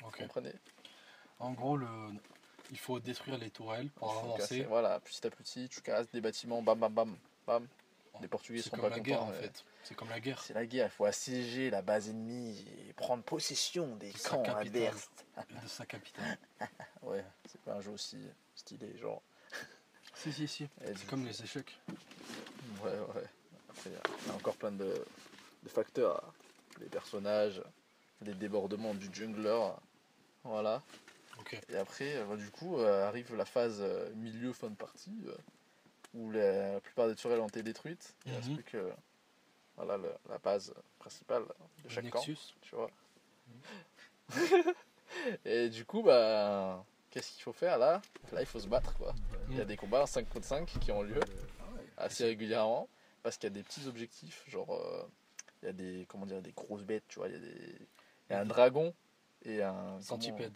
vous 0.02 0.12
comprenez? 0.12 0.54
En 1.40 1.52
gros, 1.52 1.78
le... 1.78 1.88
il 2.72 2.80
faut 2.80 3.00
détruire 3.00 3.38
les 3.38 3.52
tourelles 3.52 3.90
pour 3.92 4.12
avancer. 4.18 4.40
casser, 4.40 4.64
Voilà, 4.64 5.00
petit 5.02 5.26
à 5.26 5.30
petit, 5.30 5.70
tu 5.70 5.82
casses 5.82 6.10
des 6.12 6.22
bâtiments, 6.22 6.62
bam 6.62 6.80
bam 6.80 6.94
bam, 6.94 7.18
bam. 7.46 7.68
Les 8.22 8.28
Portugais 8.28 8.62
sont 8.62 8.72
comme 8.72 8.82
pas 8.82 8.90
la 8.90 9.00
guerre 9.00 9.24
en 9.24 9.32
fait. 9.32 9.64
C'est 9.84 9.96
comme 9.96 10.10
la 10.10 10.20
guerre. 10.20 10.42
C'est 10.42 10.54
la 10.54 10.66
guerre, 10.66 10.88
il 10.88 10.96
faut 10.96 11.06
assiéger 11.06 11.70
la 11.70 11.82
base 11.82 12.10
ennemie 12.10 12.66
et 12.88 12.94
prendre 12.94 13.24
possession 13.24 13.96
des 13.96 14.12
De 14.12 14.18
camps 14.20 14.44
adverses. 14.44 15.10
De 15.64 15.68
sa 15.68 15.86
capitale. 15.86 16.38
Ouais, 17.04 17.24
c'est 17.46 17.62
pas 17.62 17.76
un 17.76 17.82
jeu 17.82 17.92
aussi 17.92 18.18
stylé, 18.54 18.98
genre. 18.98 19.22
si, 20.16 20.34
si, 20.34 20.48
si. 20.48 20.68
C'est 20.84 21.08
comme 21.08 21.26
les 21.26 21.42
échecs. 21.42 21.80
Ouais, 22.84 22.92
ouais. 22.92 23.24
Après, 23.70 23.92
il 23.92 24.28
y 24.28 24.32
a 24.32 24.34
encore 24.34 24.58
plein 24.58 24.72
de, 24.72 25.06
de 25.64 25.70
facteurs. 25.70 26.34
Les 26.82 26.88
personnages, 26.88 27.62
les 28.22 28.34
débordements 28.34 28.94
du 28.94 29.08
jungler. 29.14 29.70
Voilà. 30.44 30.82
Et 31.70 31.78
après, 31.78 32.16
euh, 32.16 32.26
bah, 32.26 32.36
du 32.36 32.50
coup, 32.50 32.78
euh, 32.78 33.08
arrive 33.08 33.36
la 33.36 33.46
phase 33.46 33.78
euh, 33.80 34.10
milieu 34.16 34.54
fin 34.54 34.70
de 34.70 34.76
partie 34.76 35.18
euh, 35.28 35.36
où 36.14 36.32
la, 36.32 36.80
plupart 36.82 37.08
des 37.08 37.16
turelles 37.16 37.40
ont 37.40 37.48
été 37.48 37.64
détruites. 37.64 38.16
Il 38.26 38.32
ne 38.32 38.38
reste 38.38 38.50
Mhm. 38.50 38.56
plus 38.56 38.64
que 38.64 38.92
voilà, 39.76 39.98
le- 39.98 40.14
la 40.30 40.38
base 40.40 40.74
principale 41.00 41.44
de 41.84 41.90
chaque 41.90 42.10
camp. 42.10 42.22
Tu 42.62 42.76
vois. 42.76 42.90
Et 45.46 45.70
du 45.70 45.86
coup, 45.86 46.04
bah, 46.04 46.84
qu'est-ce 47.10 47.32
qu'il 47.32 47.44
faut 47.44 47.54
faire 47.54 47.78
là? 47.78 48.02
Là, 48.32 48.42
il 48.42 48.46
faut 48.46 48.60
se 48.60 48.68
battre 48.68 48.94
quoi. 48.96 49.14
Il 49.50 49.58
y 49.58 49.62
a 49.62 49.66
des 49.66 49.78
combats 49.78 50.04
en 50.04 50.06
5 50.06 50.28
contre 50.30 50.46
5 50.46 50.66
qui 50.82 50.92
ont 50.92 51.02
lieu 51.02 51.20
assez 51.98 52.26
régulièrement 52.26 52.90
parce 53.24 53.38
qu'il 53.38 53.48
y 53.50 53.52
a 53.52 53.56
des 53.56 53.64
petits 53.64 53.88
objectifs 53.88 54.44
genre 54.50 54.74
euh, 54.74 55.08
il 55.62 55.66
y 55.66 55.70
a 55.70 55.74
des, 55.74 56.06
comment 56.08 56.26
dire, 56.26 56.42
des 56.42 56.52
grosses 56.52 56.84
bêtes, 56.84 57.06
tu 57.08 57.20
vois. 57.20 57.28
Il 57.30 57.34
y 57.34 57.38
a, 57.38 57.40
des, 57.40 57.76
il 58.30 58.34
y 58.34 58.34
a 58.34 58.42
un 58.42 58.46
dragon 58.46 58.94
et 59.44 59.62
un. 59.64 60.00
Centipède. 60.02 60.54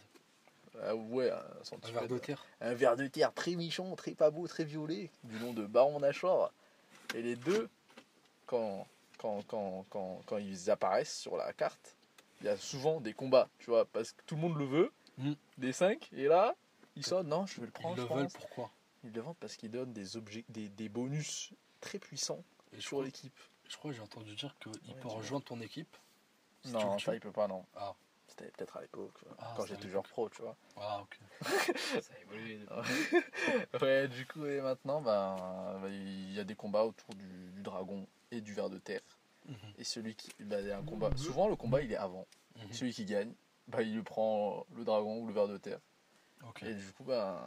Ah 0.82 0.96
ouais, 0.96 1.30
un 1.32 1.92
verre 1.92 2.08
de 2.08 2.18
terre. 2.18 2.46
un 2.62 2.74
ver 2.74 2.96
de 2.96 3.08
terre 3.08 3.34
très 3.34 3.56
méchant, 3.56 3.96
très 3.96 4.14
pas 4.16 4.32
beau, 4.32 4.48
très 4.48 4.64
violet, 4.64 5.10
du 5.24 5.38
nom 5.40 5.54
de 5.54 5.66
Baron 5.66 6.00
Nashor. 6.00 6.52
Et 7.14 7.22
les 7.22 7.36
deux, 7.36 7.70
quand, 8.46 8.88
quand, 9.18 9.42
quand, 9.48 9.86
quand, 9.90 10.22
quand 10.26 10.38
ils 10.38 10.70
apparaissent 10.72 11.18
sur 11.18 11.36
la 11.38 11.52
carte, 11.54 11.96
il 12.40 12.46
y 12.46 12.50
a 12.50 12.58
souvent 12.58 13.02
des 13.02 13.14
combats, 13.14 13.50
tu 13.60 13.70
vois, 13.70 13.86
parce 13.86 14.14
que 14.14 14.22
tout 14.26 14.36
le 14.36 14.42
monde 14.42 14.58
le 14.58 14.66
veut, 14.66 14.92
Mm. 15.18 15.34
des 15.58 15.74
cinq, 15.74 16.10
et 16.14 16.24
là, 16.28 16.56
ils 16.96 17.06
sont, 17.06 17.22
non, 17.24 17.46
je 17.46 17.60
vais 17.60 17.66
le 17.66 17.72
prendre, 17.72 17.98
Ils 17.98 18.08
le 18.08 18.16
veulent 18.16 18.28
pourquoi? 18.30 18.72
Ils 19.04 19.12
le 19.12 19.20
vendent 19.22 19.36
parce 19.40 19.58
qu'ils 19.58 19.70
donnent 19.70 19.92
des, 19.92 20.16
objets, 20.16 20.46
des, 20.48 20.70
des 20.70 20.88
bonus 20.88 21.52
très 21.82 22.00
puissants 22.00 22.44
Et 22.72 22.80
sur 22.80 23.04
l'équipe. 23.04 23.38
je 23.68 23.76
crois 23.76 23.92
que 23.92 23.98
j'ai 23.98 24.02
entendu 24.04 24.34
dire 24.36 24.56
qu'il 24.60 24.72
Ouais, 24.72 25.00
peut 25.02 25.10
rejoindre 25.10 25.44
ton 25.44 25.60
équipe. 25.60 25.96
si 26.64 26.72
Non, 26.72 26.98
ça 26.98 27.14
il 27.14 27.20
peut 27.20 27.32
pas, 27.34 27.48
non. 27.50 27.66
Ah. 27.76 27.94
C'était 28.32 28.50
peut-être 28.52 28.78
à 28.78 28.82
l'époque, 28.82 29.12
vois, 29.26 29.36
Ah, 29.40 29.54
quand 29.58 29.66
j'étais 29.66 29.90
joueur 29.90 30.04
pro, 30.04 30.30
tu 30.30 30.42
vois. 30.42 30.56
Ah, 30.78 31.02
ok. 31.02 31.20
Ça 32.02 32.14
a 32.14 32.20
évolué 32.22 32.60
depuis. 32.60 33.18
Ouais, 33.82 34.08
du 34.08 34.26
coup, 34.26 34.46
et 34.46 34.62
maintenant, 34.62 35.02
ben, 35.02 35.36
ben, 35.82 35.92
il 35.92 36.34
y 36.34 36.40
a 36.40 36.46
des 36.46 36.56
combats 36.56 36.86
autour 36.86 37.14
du, 37.16 37.52
du 37.52 37.62
dragon 37.62 38.08
et 38.32 38.40
du 38.40 38.54
ver 38.54 38.70
de 38.70 38.78
terre. 38.78 39.02
Mhm. 39.48 39.56
Et 39.78 39.84
celui 39.84 40.16
qui. 40.16 40.30
ben, 40.40 40.62
il 40.62 40.68
y 40.68 40.72
a 40.72 40.78
un 40.78 40.84
combat. 40.84 41.10
Souvent, 41.18 41.50
le 41.50 41.58
combat, 41.58 41.82
il 41.82 41.92
est 41.92 41.98
avant. 41.98 42.26
Mhm. 42.56 42.72
Celui 42.72 42.94
qui 42.94 43.04
gagne, 43.04 43.34
ben, 43.68 43.82
il 43.82 44.02
prend 44.02 44.66
le 44.78 44.86
dragon 44.86 45.20
ou 45.20 45.28
le 45.28 45.34
ver 45.34 45.50
de 45.50 45.58
terre. 45.58 45.80
Et 46.62 46.74
du 46.74 46.92
coup, 46.94 47.04
ben, 47.04 47.38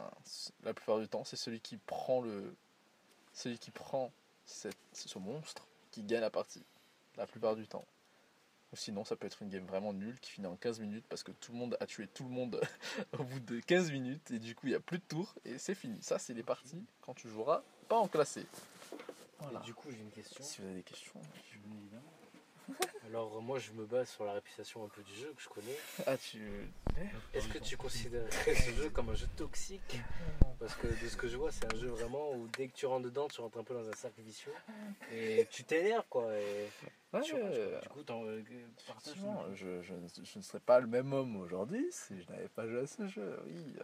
la 0.63 0.73
plupart 0.73 0.99
du 0.99 1.07
temps, 1.07 1.23
c'est 1.23 1.35
celui 1.35 1.59
qui 1.59 1.77
prend 1.77 2.21
le. 2.21 2.55
Celui 3.33 3.57
qui 3.57 3.71
prend 3.71 4.11
cette, 4.45 4.77
ce 4.93 5.17
monstre 5.17 5.65
qui 5.91 6.03
gagne 6.03 6.21
la 6.21 6.29
partie. 6.29 6.63
La 7.17 7.25
plupart 7.25 7.55
du 7.55 7.67
temps. 7.67 7.85
Ou 8.73 8.75
sinon, 8.75 9.05
ça 9.05 9.15
peut 9.15 9.27
être 9.27 9.41
une 9.41 9.49
game 9.49 9.65
vraiment 9.65 9.93
nulle 9.93 10.19
qui 10.19 10.31
finit 10.31 10.47
en 10.47 10.55
15 10.55 10.79
minutes 10.79 11.05
parce 11.07 11.23
que 11.23 11.31
tout 11.31 11.51
le 11.51 11.57
monde 11.57 11.77
a 11.79 11.85
tué 11.85 12.07
tout 12.07 12.23
le 12.23 12.29
monde 12.29 12.59
au 13.19 13.23
bout 13.23 13.39
de 13.39 13.59
15 13.59 13.91
minutes 13.91 14.31
et 14.31 14.39
du 14.39 14.55
coup, 14.55 14.67
il 14.67 14.71
n'y 14.71 14.75
a 14.75 14.79
plus 14.79 14.97
de 14.97 15.03
tours 15.03 15.35
et 15.45 15.57
c'est 15.57 15.75
fini. 15.75 16.01
Ça, 16.01 16.19
c'est 16.19 16.33
les 16.33 16.43
parties 16.43 16.83
quand 17.01 17.13
tu 17.13 17.29
joueras 17.29 17.63
pas 17.87 17.97
en 17.97 18.07
classé. 18.07 18.45
Voilà. 19.39 19.59
Et 19.59 19.65
du 19.65 19.73
coup, 19.73 19.89
j'ai 19.91 20.01
une 20.01 20.11
question. 20.11 20.43
Si 20.43 20.61
vous 20.61 20.67
avez 20.67 20.75
des 20.75 20.83
questions. 20.83 21.21
Alors, 23.07 23.41
moi, 23.41 23.59
je 23.59 23.71
me 23.73 23.85
base 23.85 24.09
sur 24.09 24.25
la 24.25 24.33
réputation 24.33 24.83
un 24.83 24.87
peu 24.89 25.03
du 25.03 25.13
jeu 25.13 25.31
que 25.35 25.41
je 25.41 25.47
connais. 25.49 25.77
Ah, 26.07 26.17
tu. 26.17 26.41
Est-ce 27.33 27.47
que 27.47 27.59
tu 27.59 27.77
considères 27.77 28.31
ce 28.31 28.71
jeu 28.75 28.89
comme 28.89 29.09
un 29.09 29.13
jeu 29.15 29.27
toxique 29.35 29.99
Parce 30.59 30.73
que 30.75 30.87
de 30.87 31.07
ce 31.09 31.15
que 31.15 31.27
je 31.27 31.37
vois, 31.37 31.51
c'est 31.51 31.71
un 31.71 31.77
jeu 31.77 31.87
vraiment 31.89 32.31
où 32.31 32.47
dès 32.57 32.67
que 32.67 32.73
tu 32.73 32.85
rentres 32.85 33.05
dedans, 33.05 33.27
tu 33.27 33.41
rentres 33.41 33.57
un 33.59 33.63
peu 33.63 33.73
dans 33.73 33.87
un 33.87 33.93
cercle 33.93 34.21
vicieux 34.21 34.53
et 35.11 35.45
tu 35.51 35.63
t'énerves 35.63 36.05
quoi. 36.09 36.33
Et 36.35 36.67
Ouais, 37.13 37.21
tu- 37.21 37.33
euh, 37.35 37.79
du 37.79 37.87
coup, 37.89 38.03
t'en 38.03 38.23
euh, 38.25 38.41
je, 39.53 39.81
je, 39.81 39.93
ne- 39.93 40.07
je 40.25 40.37
ne 40.37 40.43
serais 40.43 40.59
pas 40.59 40.79
le 40.79 40.87
même 40.87 41.13
homme 41.13 41.37
aujourd'hui 41.37 41.85
si 41.91 42.21
je 42.21 42.29
n'avais 42.31 42.49
pas 42.49 42.67
joué 42.67 42.79
à 42.79 42.87
ce 42.87 43.07
jeu. 43.07 43.39
Oui. 43.45 43.75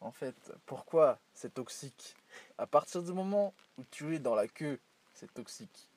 En 0.00 0.12
fait, 0.12 0.52
pourquoi 0.66 1.18
c'est 1.32 1.54
toxique? 1.54 2.14
À 2.58 2.66
partir 2.66 3.02
du 3.02 3.12
moment 3.12 3.54
où 3.78 3.84
tu 3.90 4.14
es 4.14 4.18
dans 4.18 4.34
la 4.34 4.46
queue, 4.48 4.78
c'est 5.14 5.32
toxique. 5.32 5.88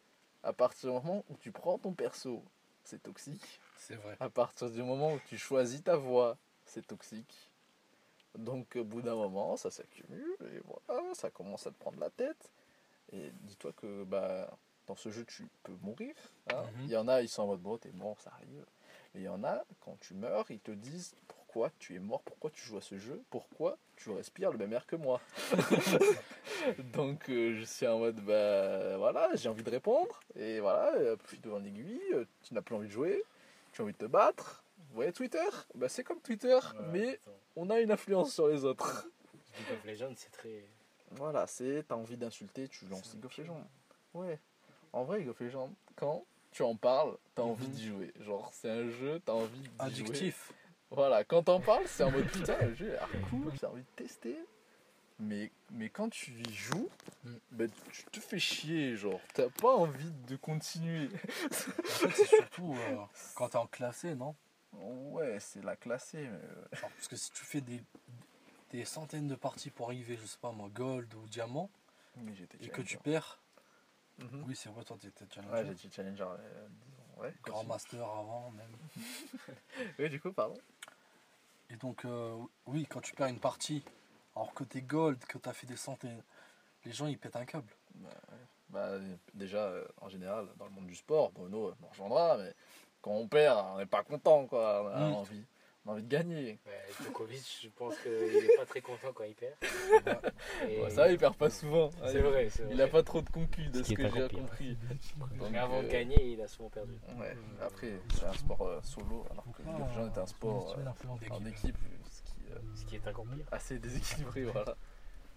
À 0.45 0.53
partir 0.53 0.89
du 0.89 0.95
moment 0.95 1.23
où 1.29 1.35
tu 1.41 1.51
prends 1.51 1.77
ton 1.79 1.91
perso, 1.91 2.43
c'est 2.83 3.01
toxique. 3.01 3.59
C'est 3.77 3.95
vrai. 3.95 4.15
À 4.19 4.29
partir 4.29 4.69
du 4.69 4.83
moment 4.83 5.13
où 5.13 5.19
tu 5.27 5.37
choisis 5.37 5.83
ta 5.83 5.97
voie, 5.97 6.37
c'est 6.65 6.85
toxique. 6.85 7.49
Donc 8.37 8.75
au 8.75 8.83
bout 8.83 9.01
d'un 9.01 9.15
moment, 9.15 9.57
ça 9.57 9.71
s'accumule 9.71 10.37
et 10.41 10.61
voilà, 10.65 11.13
ça 11.15 11.31
commence 11.31 11.65
à 11.65 11.71
te 11.71 11.79
prendre 11.79 11.99
la 11.99 12.09
tête. 12.11 12.51
Et 13.11 13.31
dis-toi 13.41 13.71
que 13.73 14.03
bah, 14.03 14.55
dans 14.87 14.95
ce 14.95 15.09
jeu, 15.09 15.25
tu 15.25 15.47
peux 15.63 15.75
mourir. 15.81 16.13
hein. 16.53 16.63
Mhm. 16.75 16.83
Il 16.85 16.91
y 16.91 16.97
en 16.97 17.07
a, 17.07 17.21
ils 17.21 17.29
sont 17.29 17.43
en 17.43 17.47
mode 17.47 17.61
bon, 17.61 17.77
t'es 17.77 17.91
mort, 17.93 18.19
ça 18.19 18.31
arrive. 18.35 18.65
Mais 19.13 19.21
il 19.21 19.23
y 19.23 19.29
en 19.29 19.43
a, 19.43 19.63
quand 19.81 19.97
tu 19.99 20.13
meurs, 20.13 20.45
ils 20.51 20.59
te 20.59 20.71
disent 20.71 21.15
pourquoi 21.55 21.71
tu 21.79 21.95
es 21.95 21.99
mort, 21.99 22.21
pourquoi 22.23 22.51
tu 22.51 22.61
joues 22.65 22.75
à 22.75 22.81
ce 22.81 22.97
jeu, 22.97 23.21
pourquoi 23.29 23.77
tu 23.95 24.09
respires 24.09 24.51
le 24.51 24.57
même 24.57 24.73
air 24.73 24.85
que 24.85 24.97
moi. 24.97 25.21
Donc 26.93 27.29
euh, 27.29 27.57
je 27.57 27.63
suis 27.63 27.87
en 27.87 27.99
mode 27.99 28.19
bah 28.19 28.97
voilà, 28.97 29.29
j'ai 29.35 29.47
envie 29.47 29.63
de 29.63 29.69
répondre. 29.69 30.19
Et 30.35 30.59
voilà, 30.59 30.93
euh, 30.95 31.15
puis 31.15 31.39
devant 31.39 31.59
l'aiguille, 31.59 32.01
euh, 32.13 32.25
tu 32.43 32.53
n'as 32.53 32.61
plus 32.61 32.75
envie 32.75 32.87
de 32.87 32.91
jouer, 32.91 33.23
tu 33.71 33.79
as 33.79 33.85
envie 33.85 33.93
de 33.93 33.97
te 33.97 34.05
battre. 34.05 34.65
Vous 34.89 34.95
voyez 34.95 35.13
Twitter 35.13 35.47
bah, 35.75 35.87
C'est 35.87 36.03
comme 36.03 36.19
Twitter, 36.19 36.59
mais 36.91 37.21
on 37.55 37.69
a 37.69 37.79
une 37.79 37.91
influence 37.91 38.33
sur 38.33 38.49
les 38.49 38.65
autres. 38.65 39.07
League 39.57 39.71
of 39.79 39.85
Legends, 39.85 40.13
c'est 40.17 40.31
très. 40.31 40.65
Voilà, 41.11 41.47
c'est 41.47 41.85
t'as 41.87 41.95
envie 41.95 42.17
d'insulter, 42.17 42.67
tu 42.67 42.85
lances 42.87 43.13
League 43.13 43.25
of 43.25 43.37
Legends. 43.37 43.63
Ouais. 44.13 44.39
En 44.91 45.05
vrai, 45.05 45.19
League 45.19 45.29
of 45.29 45.39
Legends, 45.39 45.71
quand 45.95 46.25
tu 46.51 46.63
en 46.63 46.75
parles, 46.75 47.15
t'as 47.33 47.43
envie 47.43 47.65
Mhm. 47.67 47.71
d'y 47.71 47.87
jouer. 47.87 48.13
Genre, 48.19 48.49
c'est 48.53 48.69
un 48.69 48.89
jeu, 48.89 49.21
t'as 49.25 49.31
envie 49.31 49.59
d'y 49.59 49.65
jouer. 49.67 49.79
Addictif. 49.79 50.51
Voilà, 50.91 51.23
quand 51.23 51.43
t'en 51.43 51.59
parles, 51.59 51.87
c'est 51.87 52.03
en 52.03 52.11
mode 52.11 52.27
putain, 52.31 52.57
le 52.65 52.73
jeu 52.75 52.89
a 52.89 53.07
l'air 53.07 53.09
cool, 53.29 53.51
j'ai 53.59 53.65
envie 53.65 53.81
de 53.81 53.87
tester. 53.95 54.37
Mais, 55.19 55.49
mais 55.71 55.89
quand 55.89 56.09
tu 56.09 56.31
y 56.31 56.53
joues, 56.53 56.89
Mm. 57.23 57.35
bah, 57.51 57.65
tu 57.91 58.03
te 58.05 58.19
fais 58.19 58.37
chier, 58.37 58.95
genre, 58.95 59.19
t'as 59.33 59.49
pas 59.49 59.75
envie 59.75 60.11
de 60.27 60.35
continuer. 60.35 61.09
En 61.51 61.93
fait, 61.93 62.11
c'est 62.11 62.25
surtout 62.25 62.75
euh, 62.77 62.97
quand 63.35 63.49
t'es 63.49 63.57
en 63.57 63.65
classé, 63.67 64.13
non? 64.13 64.35
Ouais, 64.73 65.39
c'est 65.39 65.63
la 65.63 65.75
classée, 65.75 66.27
mais. 66.27 66.37
euh, 66.37 66.65
Genre, 66.73 66.91
Parce 66.91 67.07
que 67.07 67.15
si 67.15 67.31
tu 67.31 67.43
fais 67.45 67.61
des, 67.61 67.81
des 68.71 68.85
centaines 68.85 69.27
de 69.27 69.35
parties 69.35 69.71
pour 69.71 69.87
arriver, 69.87 70.17
je 70.21 70.25
sais 70.27 70.37
pas 70.39 70.51
moi, 70.51 70.69
gold 70.69 71.11
ou 71.15 71.25
diamant, 71.27 71.69
mais 72.17 72.33
et 72.61 72.67
que 72.69 72.81
tu 72.81 72.97
perds, 72.97 73.39
Mhm. 74.19 74.43
oui, 74.47 74.55
c'est 74.55 74.69
vrai, 74.69 74.83
toi 74.83 74.97
t'étais 74.99 75.25
Ouais, 75.25 75.33
challenger. 75.33 75.75
j'étais 75.81 75.95
challenger, 75.95 76.23
euh, 76.23 76.67
ouais. 77.17 77.33
Grand 77.43 77.63
master 77.63 78.03
avant 78.03 78.51
même. 78.51 78.75
Oui, 79.99 80.09
du 80.09 80.19
coup, 80.19 80.31
pardon. 80.31 80.55
Et 81.69 81.75
donc, 81.77 82.05
euh, 82.05 82.37
oui, 82.67 82.85
quand 82.89 83.01
tu 83.01 83.13
perds 83.13 83.27
une 83.27 83.39
partie, 83.39 83.83
alors 84.35 84.53
que 84.53 84.63
t'es 84.63 84.81
gold, 84.81 85.17
que 85.25 85.37
t'as 85.37 85.53
fait 85.53 85.67
des 85.67 85.75
centaines, 85.77 86.21
les 86.85 86.91
gens 86.91 87.07
ils 87.07 87.17
pètent 87.17 87.35
un 87.35 87.45
câble. 87.45 87.67
Bah, 88.69 88.91
déjà, 89.33 89.57
euh, 89.59 89.85
en 90.01 90.09
général, 90.09 90.47
dans 90.57 90.65
le 90.65 90.71
monde 90.71 90.87
du 90.87 90.95
sport, 90.95 91.31
Bruno 91.31 91.73
me 91.81 91.87
rejoindra, 91.87 92.37
mais 92.37 92.53
quand 93.01 93.11
on 93.11 93.27
perd, 93.27 93.65
on 93.73 93.77
n'est 93.77 93.85
pas 93.85 94.03
content, 94.03 94.45
quoi. 94.47 94.83
On 94.83 94.87
a, 94.87 94.99
Mm. 95.09 95.13
envie, 95.13 95.45
on 95.85 95.89
a 95.89 95.93
envie 95.93 96.03
de 96.03 96.07
gagner. 96.07 96.59
Ouais, 96.65 97.03
Djokovic, 97.03 97.59
je 97.63 97.69
pense 97.69 97.95
qu'il 97.99 98.11
est 98.11 98.55
pas 98.57 98.65
très 98.65 98.81
content 98.81 99.13
quand 99.13 99.23
il 99.23 99.35
perd. 99.35 99.53
Et- 100.67 100.81
Ouais, 100.81 100.89
ça, 100.89 101.11
il 101.11 101.17
perd 101.17 101.35
pas 101.35 101.49
souvent. 101.49 101.89
C'est 102.07 102.19
vrai, 102.21 102.49
c'est 102.49 102.63
vrai. 102.63 102.73
Il 102.73 102.81
a 102.81 102.87
pas 102.87 103.03
trop 103.03 103.21
de 103.21 103.29
concus 103.29 103.69
de 103.71 103.83
Ce 103.83 103.89
ce, 103.89 103.93
que 103.93 104.09
j'ai 104.09 104.27
compris. 104.29 104.75
Donc, 105.39 105.49
Mais 105.51 105.57
avant 105.59 105.81
de 105.81 105.87
euh, 105.87 105.91
gagner, 105.91 106.31
il 106.33 106.41
a 106.41 106.47
souvent 106.47 106.69
perdu. 106.69 106.93
Ouais, 107.17 107.35
après, 107.61 107.99
c'est 108.13 108.25
un 108.25 108.33
sport 108.33 108.61
euh, 108.67 108.79
solo, 108.83 109.25
alors 109.31 109.45
que 109.53 109.61
League 109.61 109.81
of 109.81 109.89
Legends 109.95 110.07
est 110.13 110.17
un 110.17 110.25
sport 110.25 110.75
euh, 110.77 111.29
en 111.31 111.45
équipe, 111.45 111.77
ce 112.09 112.21
qui 112.23 112.47
est 112.47 112.51
euh, 112.51 112.59
Ce 112.75 112.85
qui 112.85 112.95
est 112.95 113.07
encore 113.07 113.25
pire. 113.25 113.45
assez 113.51 113.77
déséquilibré, 113.79 114.43
voilà. 114.45 114.75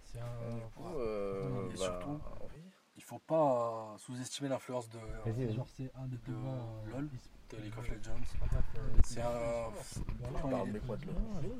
C'est 0.04 0.20
un. 0.20 0.54
Du 0.56 0.62
coup, 0.74 0.98
euh, 0.98 1.68
Et 1.68 1.72
bah, 1.74 1.76
surtout- 1.84 2.20
oui. 2.54 2.62
Il 2.96 3.02
faut 3.04 3.20
pas 3.20 3.94
sous-estimer 3.98 4.48
l'influence 4.48 4.88
de, 4.90 4.98
LOL, 6.90 7.08
de 7.50 7.56
League 7.62 7.72
of 7.78 7.88
Legends. 7.88 8.20
Euh, 8.42 9.00
C'est 9.04 9.20
un. 9.20 9.70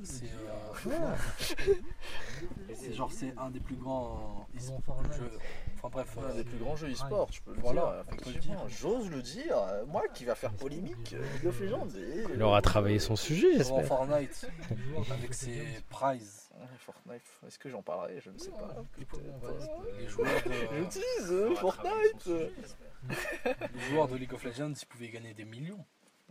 C'est 0.02 0.24
euh, 0.86 1.14
c'est 2.74 2.92
genre 2.94 3.10
c'est 3.12 3.32
un 3.38 3.50
des 3.50 3.60
plus 3.60 3.76
grands 3.76 4.46
e- 4.54 4.92
un 4.92 5.12
jeux. 5.12 5.30
Enfin 5.76 5.88
bref, 5.90 6.16
Un 6.18 6.22
euh, 6.30 6.34
des 6.34 6.44
plus 6.44 6.58
grands 6.58 6.76
jeux 6.76 6.90
e-sport, 6.90 7.28
je 7.32 7.40
peux 7.42 7.54
le 7.54 7.60
Voilà, 7.60 8.04
dire. 8.40 8.58
J'ose 8.68 9.10
le 9.10 9.22
dire, 9.22 9.56
euh, 9.56 9.86
moi 9.86 10.02
qui 10.12 10.24
va 10.24 10.34
faire 10.34 10.52
polémique, 10.52 11.14
euh, 11.14 11.24
League 11.34 11.46
of 11.46 11.60
Legends. 11.60 11.88
Il 12.34 12.42
aura 12.42 12.60
travaillé 12.62 12.98
son 12.98 13.16
sujet, 13.16 13.56
j'espère. 13.56 13.84
Fortnite 13.86 14.46
avec 15.10 15.34
ses 15.34 15.62
prizes. 15.88 16.47
Fortnite, 16.80 17.22
est-ce 17.46 17.58
que 17.58 17.68
j'en 17.68 17.82
parlerai? 17.82 18.20
Je 18.20 18.30
ne 18.30 18.38
sais 18.38 18.50
pas. 18.50 18.74
Les 19.98 20.06
joueurs 20.08 20.42
de, 20.44 20.84
tease, 20.90 21.32
euh, 21.32 21.54
Fortnite 21.56 22.26
les 23.74 23.80
joueurs 23.90 24.08
de 24.08 24.16
League 24.16 24.32
of 24.34 24.42
Legends, 24.44 24.72
ils 24.72 24.86
pouvaient 24.86 25.08
gagner 25.08 25.34
des 25.34 25.44
millions. 25.44 25.84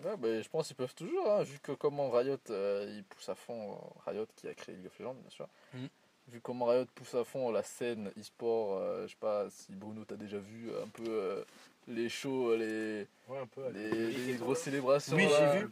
Ouais, 0.03 0.15
bah, 0.17 0.41
je 0.41 0.47
pense 0.49 0.67
qu'ils 0.67 0.75
peuvent 0.75 0.93
toujours, 0.93 1.27
hein, 1.31 1.41
vu 1.43 1.57
que 1.59 1.71
comment 1.71 2.09
Riot 2.11 2.37
euh, 2.51 2.93
il 2.95 3.03
pousse 3.03 3.29
à 3.29 3.35
fond, 3.35 3.71
euh, 3.73 4.09
Riot 4.11 4.27
qui 4.35 4.47
a 4.47 4.53
créé 4.53 4.75
League 4.75 4.85
of 4.87 4.99
Legends 4.99 5.15
bien 5.15 5.29
sûr, 5.31 5.47
Mhm. 5.73 5.87
vu 6.27 6.39
comment 6.41 6.65
Riot 6.65 6.85
pousse 6.93 7.15
à 7.15 7.23
fond 7.23 7.51
la 7.51 7.63
scène 7.63 8.11
e-sport, 8.19 8.77
euh, 8.77 9.03
je 9.07 9.11
sais 9.11 9.17
pas 9.19 9.49
si 9.49 9.73
Bruno 9.73 10.03
t'as 10.05 10.15
déjà 10.17 10.37
vu 10.37 10.69
un 10.83 10.87
peu 10.89 11.03
euh, 11.07 11.43
les 11.87 12.09
shows, 12.09 12.55
les, 12.55 13.07
Ouais, 13.27 13.39
un 13.39 13.47
peu. 13.47 13.67
les, 13.71 14.11
les 14.11 14.33
grosses 14.35 14.59
célébrations. 14.59 15.15
Oui, 15.15 15.27
j'ai 15.27 15.59
vu. 15.61 15.71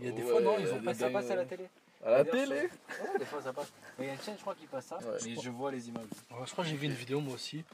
Il 0.00 0.04
y 0.04 0.08
a 0.08 0.12
des 0.12 0.22
Ouais, 0.22 0.28
fois, 0.30 0.40
non, 0.42 0.58
ils 0.58 0.70
ont 0.72 0.82
pas 0.82 0.92
Ça 0.92 1.08
passe 1.08 1.30
à 1.30 1.36
la 1.36 1.44
télé 1.46 1.68
À 2.04 2.10
la 2.10 2.24
télé 2.24 2.62
Ouais, 2.62 3.18
des 3.18 3.24
fois 3.24 3.42
ça 3.42 3.52
passe. 3.52 3.72
Il 3.98 4.06
y 4.06 4.08
a 4.08 4.12
une 4.12 4.20
chaîne, 4.20 4.36
je 4.36 4.40
crois, 4.40 4.54
qui 4.54 4.66
passe 4.66 4.86
ça. 4.86 4.98
Ouais. 4.98 5.18
Mais 5.24 5.36
je 5.40 5.50
vois 5.50 5.70
les 5.70 5.88
images. 5.88 6.06
Ouais, 6.30 6.46
je 6.46 6.52
crois 6.52 6.64
que 6.64 6.70
j'ai 6.70 6.76
vu 6.76 6.86
une 6.86 6.92
vidéo 6.94 7.20
moi 7.20 7.34
aussi. 7.34 7.64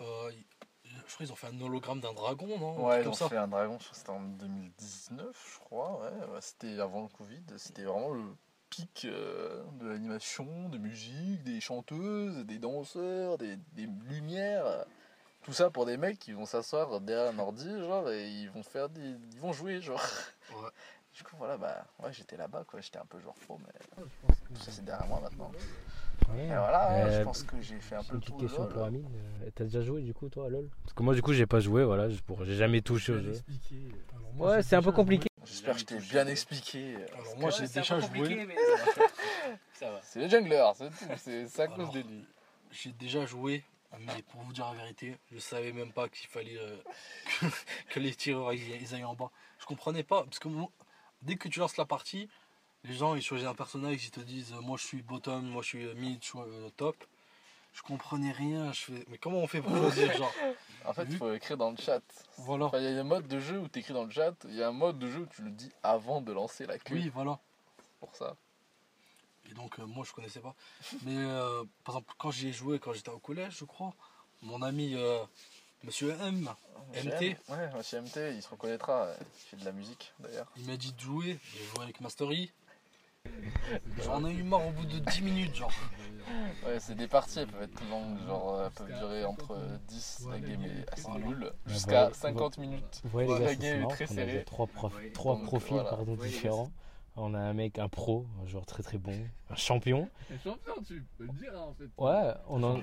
Euh, 0.00 0.30
je 0.84 1.14
crois 1.14 1.26
qu'ils 1.26 1.32
ont 1.32 1.36
fait 1.36 1.46
un 1.48 1.60
hologramme 1.60 2.00
d'un 2.00 2.12
dragon, 2.12 2.58
non? 2.58 2.86
Ouais, 2.86 3.02
ils 3.02 3.08
ont 3.08 3.12
ça. 3.12 3.28
fait 3.28 3.36
un 3.36 3.48
dragon, 3.48 3.78
je 3.78 3.84
crois 3.84 3.92
que 3.92 3.96
c'était 3.98 4.10
en 4.10 4.20
2019, 4.20 5.54
je 5.54 5.58
crois. 5.60 6.00
Ouais, 6.02 6.40
c'était 6.40 6.78
avant 6.80 7.02
le 7.02 7.08
Covid. 7.08 7.42
C'était 7.56 7.84
vraiment 7.84 8.10
le 8.10 8.24
pic 8.70 9.06
euh, 9.06 9.62
de 9.80 9.88
l'animation, 9.88 10.68
de 10.68 10.78
musique, 10.78 11.42
des 11.42 11.60
chanteuses, 11.60 12.44
des 12.46 12.58
danseurs, 12.58 13.38
des, 13.38 13.56
des 13.72 13.88
lumières. 14.08 14.84
Tout 15.42 15.46
Tout 15.46 15.52
ça 15.54 15.70
pour 15.70 15.86
des 15.86 15.96
mecs 15.96 16.18
qui 16.18 16.32
vont 16.32 16.46
s'asseoir 16.46 17.00
derrière 17.00 17.32
un 17.32 17.38
ordi, 17.38 17.68
genre, 17.80 18.10
et 18.10 18.28
ils 18.28 18.50
vont 18.50 18.62
faire 18.62 18.88
des... 18.88 19.14
Ils 19.32 19.40
vont 19.40 19.52
jouer, 19.52 19.80
genre. 19.80 20.02
Ouais. 20.52 20.68
Du 21.20 21.24
coup, 21.24 21.36
voilà, 21.36 21.58
bah, 21.58 21.84
ouais, 22.02 22.10
j'étais 22.14 22.38
là-bas, 22.38 22.64
quoi. 22.66 22.80
J'étais 22.80 22.96
un 22.98 23.04
peu 23.04 23.20
joueur 23.20 23.34
pro, 23.34 23.58
mais 23.58 23.72
Ah, 23.98 24.00
tout 24.54 24.60
ça, 24.62 24.70
c'est 24.72 24.82
derrière 24.86 25.06
moi 25.06 25.20
maintenant. 25.20 25.52
Ouais. 26.30 26.44
Et 26.44 26.46
voilà, 26.46 26.92
Euh, 26.92 27.18
je 27.18 27.24
pense 27.24 27.42
que 27.42 27.60
j'ai 27.60 27.78
fait 27.78 27.94
un 27.96 28.02
peu 28.02 28.14
une 28.14 28.20
le 28.20 28.26
tour 28.26 28.36
petite 28.38 28.40
de 28.40 28.46
question 28.46 28.62
LoL. 28.64 28.72
pour 28.72 28.84
Amine. 28.84 29.06
Euh, 29.44 29.50
T'as 29.54 29.64
déjà 29.64 29.82
joué 29.82 30.00
du 30.00 30.14
coup 30.14 30.30
toi 30.30 30.46
à 30.46 30.48
LoL? 30.48 30.66
Parce 30.82 30.94
que 30.94 31.02
moi 31.02 31.14
du 31.14 31.20
coup 31.20 31.34
j'ai 31.34 31.44
pas 31.44 31.60
joué, 31.60 31.84
voilà, 31.84 32.08
juste 32.08 32.22
pour- 32.22 32.42
j'ai 32.46 32.54
jamais 32.56 32.80
touché 32.80 33.12
au 33.12 33.18
jeu. 33.18 33.32
Alors, 34.14 34.32
moi, 34.32 34.50
Ouais, 34.52 34.62
c'est 34.62 34.76
un 34.76 34.82
peu 34.82 34.92
compliqué. 34.92 35.28
J'espère 35.44 35.74
que 35.74 35.80
je 35.80 35.84
t'ai 35.84 35.98
bien 35.98 36.26
expliqué. 36.26 36.96
Alors 37.18 37.36
moi 37.36 37.50
j'ai 37.50 37.66
déjà 37.68 38.00
joué. 38.00 38.46
C'est 40.02 40.20
les 40.20 40.28
junglers, 40.30 40.72
c'est 40.74 40.88
tout. 40.88 41.04
C'est 41.46 41.60
à 41.60 41.66
cause 41.68 41.90
de 41.90 42.00
lui. 42.00 42.24
J'ai 42.70 42.92
déjà 42.92 43.26
joué, 43.26 43.62
mais 43.98 44.22
pour 44.30 44.40
vous 44.40 44.52
dire 44.54 44.66
la 44.70 44.76
vérité, 44.76 45.18
je 45.32 45.38
savais 45.38 45.72
même 45.72 45.92
pas 45.92 46.08
qu'il 46.08 46.28
fallait 46.28 46.56
euh, 46.58 46.76
que, 47.40 47.46
que 47.90 48.00
les 48.00 48.14
tireurs 48.14 48.52
ils, 48.54 48.80
ils 48.82 48.94
aillent 48.94 49.04
en 49.04 49.14
bas. 49.14 49.30
Je 49.58 49.66
comprenais 49.66 50.02
pas, 50.02 50.24
parce 50.24 50.38
que 50.38 50.48
moi, 50.48 50.68
dès 51.22 51.36
que 51.36 51.48
tu 51.48 51.58
lances 51.58 51.76
la 51.76 51.84
partie, 51.84 52.28
les 52.84 52.94
gens 52.94 53.14
ils 53.14 53.22
choisissent 53.22 53.48
un 53.48 53.54
personnage, 53.54 54.04
ils 54.04 54.10
te 54.10 54.20
disent 54.20 54.52
euh, 54.52 54.60
moi 54.60 54.76
je 54.78 54.84
suis 54.84 55.02
bottom, 55.02 55.44
moi 55.46 55.62
je 55.62 55.68
suis 55.68 55.84
euh, 55.84 55.94
mid, 55.94 56.18
je 56.22 56.28
suis 56.28 56.38
euh, 56.38 56.68
top. 56.76 56.96
Je 57.72 57.82
comprenais 57.82 58.32
rien, 58.32 58.72
je 58.72 58.80
fais 58.80 59.04
mais 59.08 59.18
comment 59.18 59.38
on 59.38 59.46
fait 59.46 59.62
pour 59.62 59.76
choisir 59.76 60.12
genre? 60.16 60.32
En 60.84 60.92
fait, 60.92 61.06
il 61.08 61.16
faut 61.16 61.32
écrire 61.32 61.56
dans 61.56 61.70
le 61.70 61.76
chat. 61.76 62.02
Voilà. 62.38 62.64
Enfin, 62.66 62.78
il 62.78 62.84
y 62.84 62.98
a 62.98 63.00
un 63.00 63.04
mode 63.04 63.28
de 63.28 63.38
jeu 63.38 63.58
où 63.60 63.68
tu 63.68 63.78
écris 63.78 63.94
dans 63.94 64.04
le 64.04 64.10
chat, 64.10 64.34
il 64.48 64.56
y 64.56 64.62
a 64.62 64.68
un 64.68 64.72
mode 64.72 64.98
de 64.98 65.08
jeu 65.08 65.20
où 65.20 65.26
tu 65.26 65.42
le 65.42 65.50
dis 65.50 65.70
avant 65.82 66.20
de 66.20 66.32
lancer 66.32 66.66
la 66.66 66.78
queue. 66.78 66.94
Oui, 66.94 67.10
voilà. 67.14 67.38
Pour 68.00 68.16
ça. 68.16 68.34
Et 69.50 69.54
donc 69.54 69.78
euh, 69.78 69.86
moi 69.86 70.04
je 70.06 70.12
connaissais 70.12 70.40
pas. 70.40 70.54
Mais 71.04 71.16
euh, 71.16 71.64
par 71.84 71.96
exemple 71.96 72.14
quand 72.18 72.30
j'y 72.30 72.48
ai 72.48 72.52
joué 72.52 72.78
quand 72.78 72.92
j'étais 72.92 73.10
au 73.10 73.18
collège, 73.18 73.56
je 73.58 73.64
crois, 73.64 73.92
mon 74.42 74.62
ami 74.62 74.94
euh, 74.94 75.22
Monsieur 75.84 76.10
M, 76.20 76.48
MT. 76.94 77.20
Ouais, 77.48 77.70
monsieur 77.76 78.00
MT, 78.00 78.16
il 78.34 78.42
se 78.42 78.48
reconnaîtra. 78.48 79.08
Il 79.20 79.26
fait 79.50 79.56
de 79.56 79.64
la 79.64 79.72
musique 79.72 80.12
d'ailleurs. 80.20 80.46
il 80.56 80.66
m'a 80.66 80.76
dit 80.76 80.92
de 80.92 81.00
jouer, 81.00 81.38
j'ai 81.54 81.64
joué 81.64 81.82
avec 81.84 82.00
Mastery. 82.00 82.52
J'en 84.02 84.24
ai 84.24 84.32
eu 84.32 84.42
marre 84.42 84.66
au 84.66 84.70
bout 84.70 84.86
de 84.86 84.98
10 84.98 85.22
minutes 85.22 85.54
genre. 85.54 85.72
Ouais, 86.66 86.78
c'est 86.80 86.94
des 86.94 87.06
parties, 87.06 87.40
elles 87.40 87.48
peuvent 87.48 87.62
être 87.62 87.90
longues, 87.90 88.18
genre 88.26 88.54
euh, 88.54 88.66
elles 88.66 88.72
peuvent 88.72 88.98
durer 88.98 89.24
entre 89.24 89.58
10, 89.88 90.26
la 90.30 90.38
game 90.40 90.64
est 90.64 90.90
assez 90.92 91.10
nulle, 91.10 91.44
Ouais, 91.44 91.50
jusqu'à 91.66 92.08
voilà. 92.08 92.14
50 92.14 92.58
minutes. 92.58 93.00
Vous 93.04 93.10
voyez 93.10 93.28
les 93.28 93.40
gars, 93.40 93.44
la 93.46 93.54
game 93.56 93.86
c'est 93.88 94.02
est 94.04 94.06
très 94.06 94.14
serrée. 94.14 94.44
trois, 94.44 94.66
profils 95.42 95.82
pardon, 95.88 96.14
différents. 96.16 96.70
On 97.16 97.34
a 97.34 97.38
un 97.40 97.52
mec, 97.52 97.78
un 97.78 97.88
pro, 97.88 98.26
un 98.42 98.46
joueur 98.46 98.64
très 98.64 98.82
très 98.82 98.96
bon, 98.96 99.12
un 99.50 99.54
champion. 99.56 100.08
Et 100.32 100.38
champion, 100.38 100.74
tu 100.86 101.04
peux 101.18 101.24
le 101.24 101.32
dire 101.32 101.52
hein, 101.54 101.66
en 101.68 101.74
fait. 101.74 101.88
Ouais, 101.98 102.32
on 102.48 102.62
en, 102.62 102.80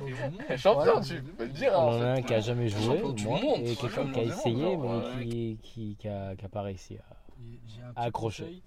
Eh, 0.49 0.57
champion, 0.57 0.84
Voilà. 0.84 1.01
tu 1.01 1.23
peux 1.23 1.45
le 1.45 1.51
dire 1.51 1.73
hein, 1.73 1.84
on 1.84 1.88
en 1.88 1.97
en 1.97 2.01
a 2.01 2.15
fait. 2.15 2.19
un 2.19 2.21
qui 2.23 2.34
a 2.34 2.39
jamais 2.41 2.67
joué, 2.69 3.01
monde. 3.01 3.17
et 3.63 3.75
quelqu'un 3.75 4.11
qui 4.11 4.19
a 4.19 4.23
monde, 4.23 4.32
essayé, 4.32 4.73
genre, 4.73 4.84
mais 4.84 5.15
ouais. 5.17 5.23
qui, 5.25 5.57
qui, 5.63 5.95
qui, 5.95 6.07
a, 6.09 6.36
qui 6.36 6.45
a 6.45 6.49
pas 6.49 6.61
réussi 6.61 6.97
à. 6.97 7.03
Un 7.95 8.03
accrocher. 8.03 8.61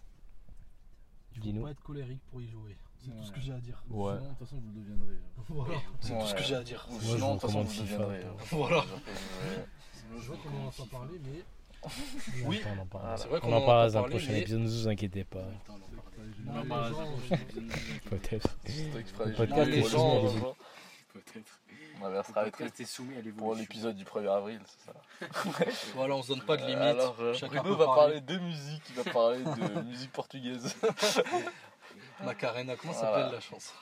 Il 1.36 1.40
Dis-nous. 1.40 1.60
faut 1.60 1.66
pas 1.66 1.70
être 1.72 1.82
colérique 1.82 2.20
pour 2.30 2.40
y 2.40 2.48
jouer. 2.48 2.76
C'est 2.98 3.10
tout 3.16 3.22
ce 3.22 3.32
que 3.32 3.40
j'ai 3.40 3.52
à 3.52 3.58
dire. 3.60 3.82
Ouais. 3.90 4.12
Sinon, 4.14 4.24
de 4.24 4.28
toute 4.30 4.38
façon, 4.38 4.56
vous 4.56 4.68
le 4.74 4.80
deviendrez. 4.80 5.14
hein. 5.14 5.42
Voilà. 5.48 5.74
C'est 6.00 6.18
tout 6.18 6.26
ce 6.26 6.34
que 6.34 6.42
j'ai 6.42 6.54
à 6.56 6.62
dire. 6.62 6.86
Moi, 6.90 7.00
sinon, 7.00 7.16
je 7.16 7.24
de 7.26 7.30
toute 7.32 7.40
façon, 7.42 7.62
vous 7.62 7.70
FIFA, 7.70 7.82
deviendrez. 7.96 8.24
hein. 8.24 8.34
Voilà. 8.50 8.84
Je 10.18 10.26
vois 10.26 10.36
qu'on 10.38 10.62
en 10.64 10.66
entend 10.68 10.86
parler, 10.86 11.18
mais. 11.24 11.42
Oui. 12.44 12.60
On 12.76 12.80
en 12.80 12.86
parle. 12.86 13.02
Voilà. 13.04 13.16
C'est 13.16 13.28
vrai 13.28 13.40
On 13.42 13.52
en 13.52 13.60
parlera 13.64 13.90
dans 13.90 13.98
un 13.98 14.02
prochain 14.08 14.32
mais- 14.32 14.40
épisode, 14.40 14.60
ne 14.60 14.68
vous 14.68 14.88
inquiétez 14.88 15.24
pas. 15.24 15.38
Attends, 15.38 15.78
On 16.48 16.52
non, 16.52 16.60
en 16.60 16.62
mais 16.62 16.68
parlera 16.68 16.88
les 16.88 16.94
dans 16.94 17.04
gens, 17.04 17.10
un 17.10 17.16
prochain 17.16 17.34
épisode. 17.42 17.64
Peut-être. 18.10 18.58
Feras 19.36 19.64
les 19.64 19.70
les 19.70 19.82
gens. 19.88 20.54
Peut-être. 21.12 21.58
On 22.02 22.08
va 22.08 22.08
Le 22.08 22.22
se 22.22 22.30
arrêter 22.34 22.50
podcast 22.50 22.80
est 22.80 22.84
soumis 22.86 23.16
à 23.18 23.20
pour 23.36 23.54
l'épisode 23.54 23.94
du 23.94 24.04
1er 24.04 24.28
avril, 24.34 24.60
c'est 24.64 24.86
ça. 25.66 25.70
Voilà, 25.94 26.14
on 26.14 26.22
se 26.22 26.28
donne 26.28 26.40
pas 26.42 26.56
de 26.56 26.62
limite. 26.62 26.78
Alors, 26.78 27.14
euh, 27.20 27.34
Chacun 27.34 27.60
Bruno 27.60 27.76
va 27.76 27.84
parler. 27.86 28.20
parler 28.20 28.20
de 28.22 28.38
musique, 28.38 28.82
il 28.88 28.94
va 29.02 29.12
parler 29.12 29.42
de 29.44 29.80
musique 29.88 30.10
portugaise. 30.12 30.74
Macarena, 32.24 32.76
comment 32.76 32.92
Voilà. 32.94 33.08
s'appelle 33.16 33.32
la 33.34 33.40
chanson? 33.40 33.72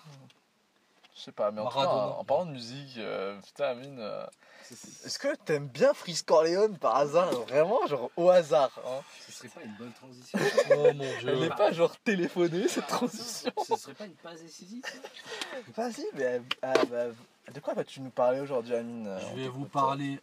Je 1.18 1.24
sais 1.24 1.32
pas, 1.32 1.50
mais 1.50 1.60
en 1.60 1.66
tout 1.68 1.74
cas, 1.76 1.84
Maradona. 1.84 2.16
en 2.18 2.24
parlant 2.24 2.46
de 2.46 2.52
musique, 2.52 2.96
euh, 2.98 3.36
putain, 3.40 3.64
Amine, 3.70 3.98
euh, 3.98 4.24
Ce 4.68 4.76
ce- 4.76 5.06
est-ce 5.06 5.18
que 5.18 5.34
t'aimes 5.34 5.66
bien 5.66 5.92
Freeze 5.92 6.22
Corleone 6.22 6.78
par 6.78 6.94
hasard 6.94 7.28
Vraiment, 7.32 7.84
genre 7.88 8.10
au 8.16 8.28
hasard 8.30 8.70
hein? 8.86 9.00
Ce 9.26 9.32
serait 9.32 9.48
pas 9.48 9.62
une 9.64 9.74
bonne 9.74 9.92
transition. 9.92 10.38
Oh 10.70 10.92
mon 10.94 11.04
Elle 11.26 11.40
n'est 11.40 11.48
pas 11.48 11.72
genre 11.72 11.96
téléphonée 11.98 12.68
cette 12.68 12.86
transition? 12.86 13.50
Ce 13.66 13.74
serait 13.76 13.94
pas 13.94 14.06
une 14.06 14.12
passe 14.14 14.42
décisive 14.42 14.84
ça? 14.84 15.82
Vas-y, 15.82 16.06
mais 16.14 16.40
ah, 16.62 16.72
bah, 16.88 17.06
de 17.52 17.60
quoi 17.60 17.74
vas-tu 17.74 18.00
nous 18.00 18.10
parler 18.10 18.38
aujourd'hui, 18.40 18.74
Amine 18.76 19.08
euh, 19.08 19.18
Je 19.20 19.26
on 19.26 19.34
vais 19.34 19.48
vous 19.48 19.64
parler. 19.64 20.20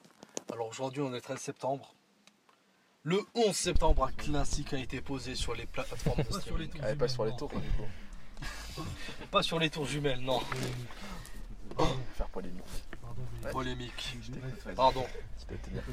Alors 0.54 0.68
aujourd'hui, 0.70 1.02
on 1.02 1.10
est 1.10 1.16
le 1.16 1.22
13 1.22 1.40
septembre. 1.40 1.94
Le 3.04 3.20
11 3.36 3.54
septembre, 3.56 4.06
un 4.06 4.12
classique 4.14 4.74
a 4.74 4.78
été 4.78 5.02
posé 5.02 5.36
sur 5.36 5.54
les 5.56 5.66
plateformes 5.66 6.18
de 6.20 6.24
Pas 6.24 6.40
sur 6.40 6.58
les 6.58 6.66
streaming. 6.68 6.72
tours. 6.82 6.86
Est 6.90 6.96
pas 6.96 7.08
sur 7.08 7.26
les 7.26 7.36
tours, 7.36 7.50
du 7.50 7.56
coup. 7.72 7.84
Pas 9.32 9.44
sur 9.44 9.60
les 9.60 9.70
tours 9.70 9.86
jumelles, 9.86 10.20
non. 10.22 10.40
Faire 12.14 12.28
polémique. 12.30 12.64
Polémique. 13.52 14.18
Pardon, 14.76 15.06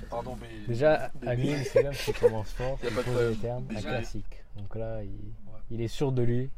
pardon, 0.08 0.38
mais. 0.40 0.66
Déjà, 0.66 1.10
Amine, 1.26 1.62
c'est 1.64 1.80
bien 1.80 1.90
parce 1.90 2.04
qu'il 2.04 2.14
commence 2.14 2.50
fort, 2.52 2.78
il 2.82 2.90
pas 2.90 3.02
de 3.02 3.06
pose 3.06 3.30
les 3.30 3.36
termes, 3.36 3.66
un 3.76 3.80
classique. 3.80 4.44
Donc 4.56 4.74
là, 4.76 5.02
il, 5.02 5.10
il 5.70 5.80
est 5.80 5.88
sûr 5.88 6.12
de 6.12 6.22
lui. 6.22 6.50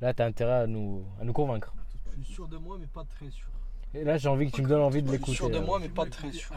Là, 0.00 0.14
t'as 0.14 0.26
intérêt 0.26 0.62
à 0.62 0.66
nous, 0.66 1.04
à 1.20 1.24
nous 1.24 1.32
convaincre. 1.32 1.74
Je 2.18 2.24
suis 2.24 2.34
sûr 2.34 2.48
de 2.48 2.56
moi, 2.56 2.76
mais 2.80 2.86
pas 2.86 3.04
très 3.04 3.30
sûr. 3.30 3.46
Et 3.92 4.04
là, 4.04 4.16
j'ai 4.18 4.28
envie 4.28 4.50
que 4.50 4.56
tu 4.56 4.62
me 4.62 4.68
donnes 4.68 4.82
envie 4.82 5.02
de 5.02 5.06
Je 5.08 5.12
suis 5.12 5.18
l'écouter. 5.18 5.36
sûr 5.36 5.50
de 5.50 5.58
moi, 5.58 5.78
mais 5.80 5.88
pas 5.88 6.06
très 6.06 6.32
sûr. 6.32 6.54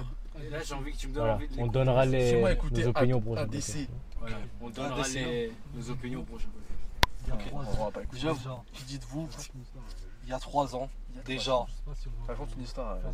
Là, 0.51 0.59
j'ai 0.63 0.73
envie 0.73 0.91
que 0.91 0.97
tu 0.97 1.07
me 1.07 1.13
donnes 1.13 1.23
Voilà, 1.23 1.35
envie 1.35 1.47
de 1.47 1.53
on 1.53 1.55
l'écouter. 1.57 1.73
donnera 1.73 2.05
les, 2.05 2.41
nos 2.41 2.87
opinions 2.87 3.19
DC. 3.49 3.87
Voilà, 4.19 4.37
on 4.61 4.69
donnera 4.69 5.07
les, 5.07 5.51
nos 5.75 5.89
opinions 5.89 6.19
au 6.19 6.23
prochain 6.23 6.47
trois. 7.31 7.91
Déjà, 8.11 8.33
qui 8.73 8.83
dites-vous 8.83 9.27
Il 10.23 10.29
y 10.29 10.33
a 10.33 10.39
3 10.39 10.75
ans, 10.75 10.89
déjà. 11.25 11.65
Raconte 12.27 12.53
une 12.55 12.63
histoire. 12.63 12.95
euh. 12.97 13.11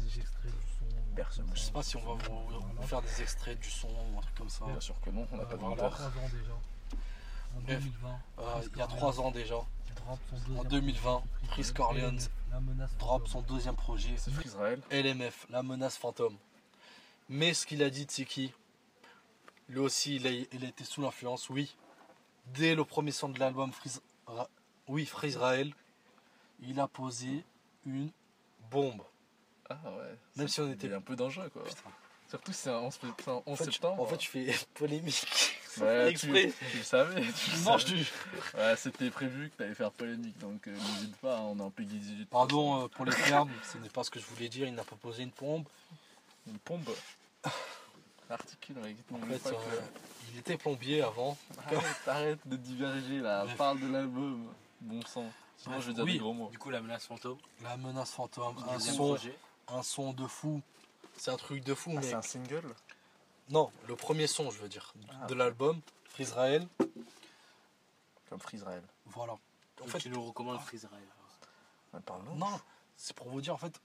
Personne. 1.15 1.49
Je 1.53 1.59
sais 1.59 1.71
pas 1.71 1.83
si 1.83 1.97
on 1.97 2.01
va 2.15 2.23
vous, 2.23 2.59
vous 2.75 2.87
faire 2.87 3.01
des 3.01 3.21
extraits 3.21 3.59
du 3.59 3.69
son 3.69 3.87
ou 3.87 4.17
un 4.19 4.21
truc 4.21 4.35
comme 4.35 4.49
ça. 4.49 4.65
Bien 4.65 4.79
sûr 4.79 4.95
que 5.01 5.09
non, 5.09 5.27
on 5.31 5.37
n'a 5.37 5.43
Euh, 5.43 5.45
pas 5.45 5.55
de 5.55 5.61
il 5.61 5.63
y 5.63 5.71
a 5.71 5.75
Voilà. 5.75 5.89
trois 5.89 6.07
ans 6.07 6.29
déjà. 6.31 6.53
En 7.57 7.61
Bref. 7.61 7.79
2020. 7.81 8.19
Euh, 8.39 8.61
il 8.73 8.77
y 8.77 8.81
a 8.81 8.87
3 8.87 9.19
ans 9.19 9.31
déjà, 9.31 9.55
drop 10.05 10.19
son 10.29 10.35
en 10.35 10.63
deuxième 10.63 10.69
2020, 10.69 11.01
projet. 11.01 11.51
Chris 11.51 11.73
Corleone 11.73 12.19
La 12.51 12.59
menace 12.61 12.95
drop 12.99 13.27
son 13.27 13.41
deuxième 13.41 13.75
projet. 13.75 14.15
Israël. 14.45 14.81
LMF, 14.91 15.47
la 15.49 15.63
menace 15.63 15.97
fantôme. 15.97 16.37
Mais 17.27 17.53
ce 17.53 17.65
qu'il 17.65 17.81
a 17.83 17.89
dit, 17.89 18.05
c'est 18.09 18.25
qui? 18.25 18.53
Lui 19.67 19.79
aussi, 19.79 20.15
il 20.17 20.27
a, 20.27 20.29
il 20.31 20.63
a 20.65 20.67
été 20.69 20.83
sous 20.83 21.01
l'influence, 21.01 21.49
oui. 21.49 21.75
Dès 22.55 22.75
le 22.75 22.83
premier 22.83 23.11
son 23.11 23.29
de 23.29 23.39
l'album 23.39 23.71
Freeze, 23.71 24.01
oui, 24.87 25.05
Free 25.05 25.29
Israel, 25.29 25.73
il 26.61 26.79
a 26.79 26.87
posé 26.87 27.43
une 27.85 28.09
bombe. 28.71 29.01
Ah 29.69 29.77
ouais. 29.85 30.15
Même 30.35 30.47
si 30.47 30.59
on 30.61 30.71
était. 30.71 30.91
un 30.93 31.01
peu 31.01 31.15
dangereux 31.15 31.49
quoi. 31.49 31.63
Putain. 31.63 31.81
Surtout 32.27 32.51
si 32.53 32.59
c'est 32.61 32.69
un 32.69 32.77
11, 32.79 32.99
c'est 33.19 33.27
un 33.29 33.33
11 33.33 33.43
En 33.45 33.55
fait, 33.55 33.65
tu- 33.65 33.71
septembre. 33.71 34.01
en 34.03 34.05
fait, 34.05 34.17
tu 34.17 34.29
fais 34.29 34.53
polémique. 34.75 35.25
Ouais, 35.79 36.13
tu, 36.13 36.35
exprès. 36.35 36.53
tu 36.71 36.77
le 36.77 36.83
savais. 36.83 37.21
Tu 37.21 37.51
le 37.51 37.57
savais. 37.57 37.83
te 37.83 38.57
Ouais, 38.57 38.75
c'était 38.77 39.09
prévu 39.11 39.49
que 39.49 39.55
t'allais 39.57 39.75
faire 39.75 39.91
polémique, 39.91 40.37
donc 40.39 40.67
euh, 40.67 40.71
n'hésite 40.75 41.15
pas, 41.17 41.37
hein, 41.37 41.41
on 41.41 41.59
est 41.59 41.61
en 41.61 41.69
Peggy 41.69 41.97
18. 41.99 42.25
Pardon 42.29 42.83
euh, 42.83 42.87
pour 42.87 43.05
les 43.05 43.13
termes, 43.15 43.51
ce 43.71 43.77
n'est 43.77 43.89
pas 43.89 44.03
ce 44.03 44.09
que 44.11 44.19
je 44.19 44.25
voulais 44.25 44.49
dire. 44.49 44.67
Il 44.67 44.73
n'a 44.75 44.83
pas 44.83 44.95
posé 44.95 45.23
une 45.23 45.31
bombe. 45.39 45.65
Une 46.47 46.57
pompe. 46.59 46.89
Articule 48.29 48.77
avec 48.77 48.95
En 49.11 49.17
fait, 49.25 49.47
euh, 49.47 49.81
il 50.31 50.37
était 50.39 50.57
plombier 50.57 51.01
avant. 51.01 51.37
Arrête, 51.65 52.07
arrête 52.07 52.47
de 52.47 52.55
diverger 52.55 53.19
là, 53.19 53.43
Bref. 53.45 53.57
parle 53.57 53.79
de 53.79 53.87
l'album. 53.87 54.51
Bon 54.81 55.01
sang. 55.03 55.25
Sinon 55.57 55.75
Bref, 55.75 55.81
je 55.83 55.87
vais 55.89 55.93
dire 55.95 56.03
oui. 56.05 56.13
des 56.13 56.19
gros 56.19 56.33
mots. 56.33 56.49
Du 56.49 56.57
coup, 56.57 56.69
la 56.69 56.81
menace 56.81 57.05
fantôme, 57.05 57.37
La 57.63 57.75
menace 57.77 58.11
fantôme, 58.11 58.55
un 58.69 58.79
son, 58.79 59.17
un 59.67 59.83
son 59.83 60.13
de 60.13 60.25
fou. 60.27 60.61
C'est 61.17 61.31
un 61.31 61.37
truc 61.37 61.63
de 61.63 61.73
fou, 61.73 61.91
Ah, 61.93 61.99
mais 61.99 62.07
c'est 62.07 62.13
un 62.13 62.21
single 62.21 62.73
non, 63.51 63.71
le 63.87 63.95
premier 63.95 64.27
son, 64.27 64.51
je 64.51 64.59
veux 64.59 64.69
dire, 64.69 64.93
Ah. 65.11 65.25
de 65.25 65.33
l'album, 65.33 65.81
Free 66.05 66.21
Israel. 66.21 66.67
Comme 68.29 68.39
Free 68.39 68.57
Israël. 68.57 68.83
Voilà. 69.07 69.33
En 69.81 69.87
fait, 69.87 69.97
tu 69.97 70.09
nous 70.11 70.21
recommandes 70.23 70.59
Free 70.59 70.77
Israel. 70.77 71.01
Ouais, 71.93 71.99
Parle-nous. 72.05 72.35
non, 72.35 72.59
c'est 72.95 73.15
pour 73.15 73.27
vous 73.29 73.41
dire, 73.41 73.53
en 73.55 73.57
fait, 73.57 73.81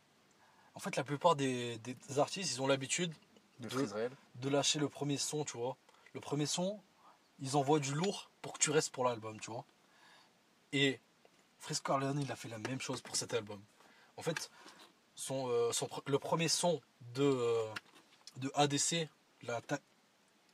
en 0.75 0.81
fait, 0.81 0.97
la 0.97 1.03
plupart 1.05 1.35
des, 1.35 1.79
des 1.79 1.97
artistes, 2.19 2.53
ils 2.55 2.61
ont 2.61 2.67
l'habitude 2.67 3.15
De 3.61 3.69
de 4.35 4.49
lâcher 4.51 4.79
le 4.79 4.89
premier 4.91 5.17
son, 5.17 5.45
tu 5.45 5.57
vois. 5.57 5.77
Le 6.15 6.21
premier 6.21 6.47
son, 6.47 6.81
ils 7.41 7.57
envoient 7.57 7.81
du 7.81 7.93
lourd 7.93 8.31
pour 8.41 8.53
que 8.55 8.59
tu 8.59 8.71
restes 8.71 8.93
pour 8.93 9.05
l'album, 9.05 9.39
tu 9.41 9.51
vois. 9.51 9.65
Et 10.73 11.01
Frisco 11.59 11.85
Corleone, 11.93 12.21
il 12.21 12.31
a 12.33 12.37
fait 12.37 12.49
la 12.49 12.59
même 12.59 12.81
chose 12.81 13.01
pour 13.01 13.17
cet 13.17 13.35
album. 13.35 13.63
En 14.17 14.23
fait, 14.23 14.51
son, 15.15 15.49
euh, 15.49 15.73
son 15.73 15.89
le 16.07 16.19
premier 16.19 16.49
son 16.49 16.81
de, 17.15 17.23
euh, 17.25 17.73
de 18.37 18.51
ADC, 18.55 19.09
l'atta- 19.43 19.81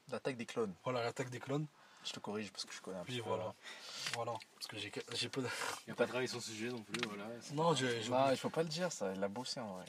L'attaque 0.09 0.37
des 0.37 0.47
clones. 0.47 0.75
voilà, 0.83 1.05
l'attaque 1.05 1.31
des 1.31 1.39
clones, 1.41 1.67
Je 2.05 2.13
te 2.13 2.19
corrige 2.21 2.51
parce 2.51 2.65
que 2.65 2.73
je 2.73 2.81
connais 2.81 2.99
un 2.99 3.05
peu. 3.05 3.13
voilà. 3.21 3.55
Voilà, 4.15 4.33
parce 4.55 4.67
que 4.67 4.79
j'ai 4.79 4.91
j'ai 5.13 5.29
peu 5.29 5.43
de... 5.43 5.49
Il 5.87 5.91
n'y 5.91 5.93
a 5.93 5.95
pas 5.95 6.07
travaillé 6.07 6.27
son 6.27 6.41
sujet 6.41 6.69
non 6.69 6.83
plus, 6.83 7.01
voilà. 7.07 7.27
Non, 7.53 7.75
j'ai 7.75 8.03
j'ai 8.03 8.09
Non, 8.11 8.17
oublié. 8.21 8.33
il 8.35 8.39
faut 8.39 8.51
pas 8.51 8.63
le 8.63 8.69
dire 8.71 8.91
ça, 8.91 9.13
il 9.15 9.23
a 9.23 9.29
bossé 9.29 9.61
en 9.61 9.75
vrai. 9.75 9.85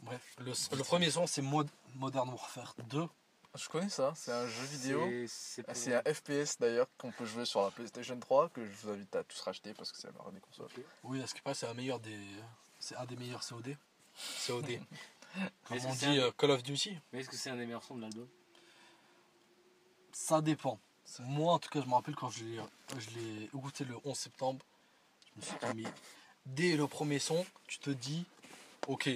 Bref, 0.00 0.22
le, 0.38 0.52
le 0.76 0.84
premier 0.84 1.10
son 1.10 1.26
c'est 1.26 1.40
Mod- 1.42 1.70
Modern 1.94 2.28
Warfare 2.28 2.74
2. 2.90 3.08
Je 3.56 3.68
connais 3.68 3.88
ça, 3.88 4.12
c'est 4.16 4.32
un 4.32 4.46
jeu 4.46 4.64
vidéo. 4.66 5.08
C'est- 5.28 5.64
Ah, 5.68 6.00
un 6.06 6.14
FPS 6.14 6.58
d'ailleurs 6.58 6.86
qu'on 6.98 7.10
peut 7.12 7.24
jouer 7.26 7.44
sur 7.44 7.62
la 7.62 7.70
PlayStation 7.70 8.18
3 8.18 8.48
que 8.50 8.64
je 8.64 8.70
vous 8.82 8.90
invite 8.90 9.14
à 9.16 9.24
tous 9.24 9.40
racheter 9.40 9.72
parce 9.74 9.92
que 9.92 9.98
c'est 9.98 10.06
la 10.08 10.12
meilleure 10.12 10.32
des 10.32 10.40
consoles. 10.40 10.68
Oui, 11.04 11.22
à 11.22 11.26
ce 11.26 11.34
qui 11.34 11.40
paraît, 11.40 11.54
c'est 11.54 11.66
un 11.66 11.74
meilleur 11.74 11.98
des. 12.00 12.18
C'est 12.78 12.96
un 12.96 13.04
des 13.06 13.16
meilleurs 13.16 13.42
COD. 13.42 13.76
COD. 14.46 14.66
Mais 15.36 15.50
Comme 15.64 15.86
on 15.86 15.94
dit 15.94 16.04
un- 16.06 16.16
euh, 16.18 16.30
Call 16.32 16.50
of 16.50 16.62
Duty. 16.62 16.98
Mais 17.12 17.20
est-ce 17.20 17.28
que 17.28 17.36
c'est 17.36 17.50
un 17.50 17.56
des 17.56 17.66
meilleurs 17.66 17.82
sons 17.84 17.96
de 17.96 18.02
l'album? 18.02 18.26
Ça 20.12 20.40
dépend. 20.40 20.78
Moi, 21.20 21.52
en 21.52 21.58
tout 21.58 21.68
cas, 21.68 21.80
je 21.82 21.86
me 21.86 21.94
rappelle 21.94 22.14
quand 22.16 22.30
je 22.30 22.44
l'ai, 22.44 22.60
je 22.98 23.10
l'ai 23.10 23.44
écouté 23.44 23.84
le 23.84 23.94
11 24.04 24.16
septembre, 24.18 24.64
je 25.36 25.40
me 25.40 25.46
suis 25.46 25.56
dit, 25.74 25.82
mais 25.84 25.90
dès 26.46 26.76
le 26.76 26.86
premier 26.88 27.18
son, 27.18 27.44
tu 27.66 27.78
te 27.78 27.90
dis, 27.90 28.24
ok, 28.88 29.10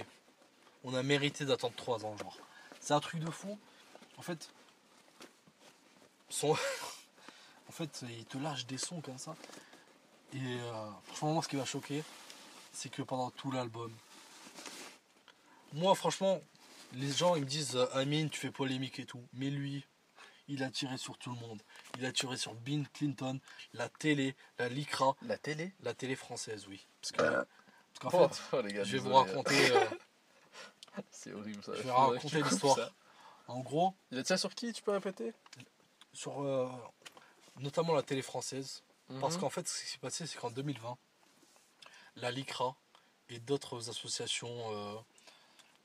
on 0.85 0.95
a 0.95 1.03
mérité 1.03 1.45
d'attendre 1.45 1.75
3 1.77 2.05
ans, 2.05 2.17
genre. 2.17 2.37
C'est 2.81 2.95
un 2.95 3.01
truc 3.01 3.21
de 3.21 3.31
fou. 3.31 3.59
En 4.21 4.23
fait, 4.23 4.51
son... 6.29 6.51
en 7.69 7.73
fait, 7.73 8.05
il 8.07 8.27
te 8.27 8.37
lâche 8.37 8.67
des 8.67 8.77
sons 8.77 9.01
comme 9.01 9.17
ça. 9.17 9.35
Et 10.35 10.37
euh, 10.37 10.91
franchement, 11.07 11.33
moi, 11.33 11.43
ce 11.43 11.49
qui 11.49 11.57
m'a 11.57 11.65
choqué, 11.65 12.05
c'est 12.71 12.91
que 12.91 13.01
pendant 13.01 13.31
tout 13.31 13.51
l'album, 13.51 13.91
moi, 15.73 15.95
franchement, 15.95 16.39
les 16.93 17.11
gens, 17.11 17.35
ils 17.35 17.45
me 17.45 17.47
disent, 17.47 17.77
euh, 17.77 17.87
Amine, 17.95 18.29
tu 18.29 18.39
fais 18.39 18.51
polémique 18.51 18.99
et 18.99 19.07
tout. 19.07 19.25
Mais 19.33 19.49
lui, 19.49 19.87
il 20.49 20.63
a 20.65 20.71
tiré 20.71 20.99
sur 20.99 21.17
tout 21.17 21.31
le 21.31 21.41
monde. 21.41 21.63
Il 21.97 22.05
a 22.05 22.13
tiré 22.13 22.37
sur 22.37 22.55
Bill 22.55 22.87
Clinton, 22.93 23.41
la 23.73 23.89
télé, 23.89 24.37
la 24.59 24.69
LICRA, 24.69 25.17
La 25.23 25.39
télé? 25.39 25.73
La 25.81 25.95
télé 25.95 26.15
française, 26.15 26.67
oui. 26.69 26.87
Parce 27.01 27.13
que, 27.13 27.23
parce 27.23 27.47
qu'en 28.01 28.25
oh, 28.25 28.29
fait, 28.29 28.57
oh, 28.59 28.61
les 28.61 28.75
gars, 28.75 28.85
je 28.85 28.93
vais 28.93 28.99
vous 28.99 29.15
raconter, 29.15 29.71
euh, 29.71 29.87
C'est 31.11 31.33
horrible 31.33 31.65
ça. 31.65 31.73
je 31.75 31.83
vais 31.85 31.91
raconter 31.91 32.43
l'histoire. 32.43 32.93
En 33.51 33.61
gros, 33.61 33.95
Il 34.11 34.19
a 34.19 34.23
tiré 34.23 34.39
sur 34.39 34.55
qui 34.55 34.73
Tu 34.73 34.83
peux 34.83 34.93
répéter? 34.93 35.33
sur 36.13 36.43
euh, 36.43 36.69
notamment 37.59 37.95
la 37.95 38.03
télé 38.03 38.23
française. 38.23 38.83
Parce 39.21 39.35
Mhm. 39.35 39.41
qu'en 39.43 39.51
fait, 39.51 39.67
ce 39.69 39.83
qui 39.85 39.89
s'est 39.91 39.99
passé, 39.99 40.27
c'est 40.27 40.39
qu'en 40.39 40.51
2020, 40.51 40.97
la 42.17 42.31
LICRA 42.31 42.75
et 43.29 43.39
d'autres 43.39 43.89
associations 43.91 44.73
euh, 44.73 44.97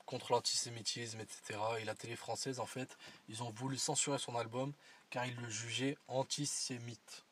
contre 0.04 0.32
l'antisémitisme, 0.32 1.20
etc., 1.20 1.58
et 1.80 1.84
la 1.84 1.94
télé 1.94 2.16
française, 2.16 2.60
en 2.60 2.66
fait, 2.66 2.96
ils 3.28 3.42
ont 3.42 3.50
voulu 3.50 3.76
censurer 3.76 4.18
son 4.18 4.36
album 4.36 4.72
car 5.10 5.26
ils 5.26 5.36
le 5.36 5.48
jugeaient 5.48 5.96
antisémite. 6.08 7.24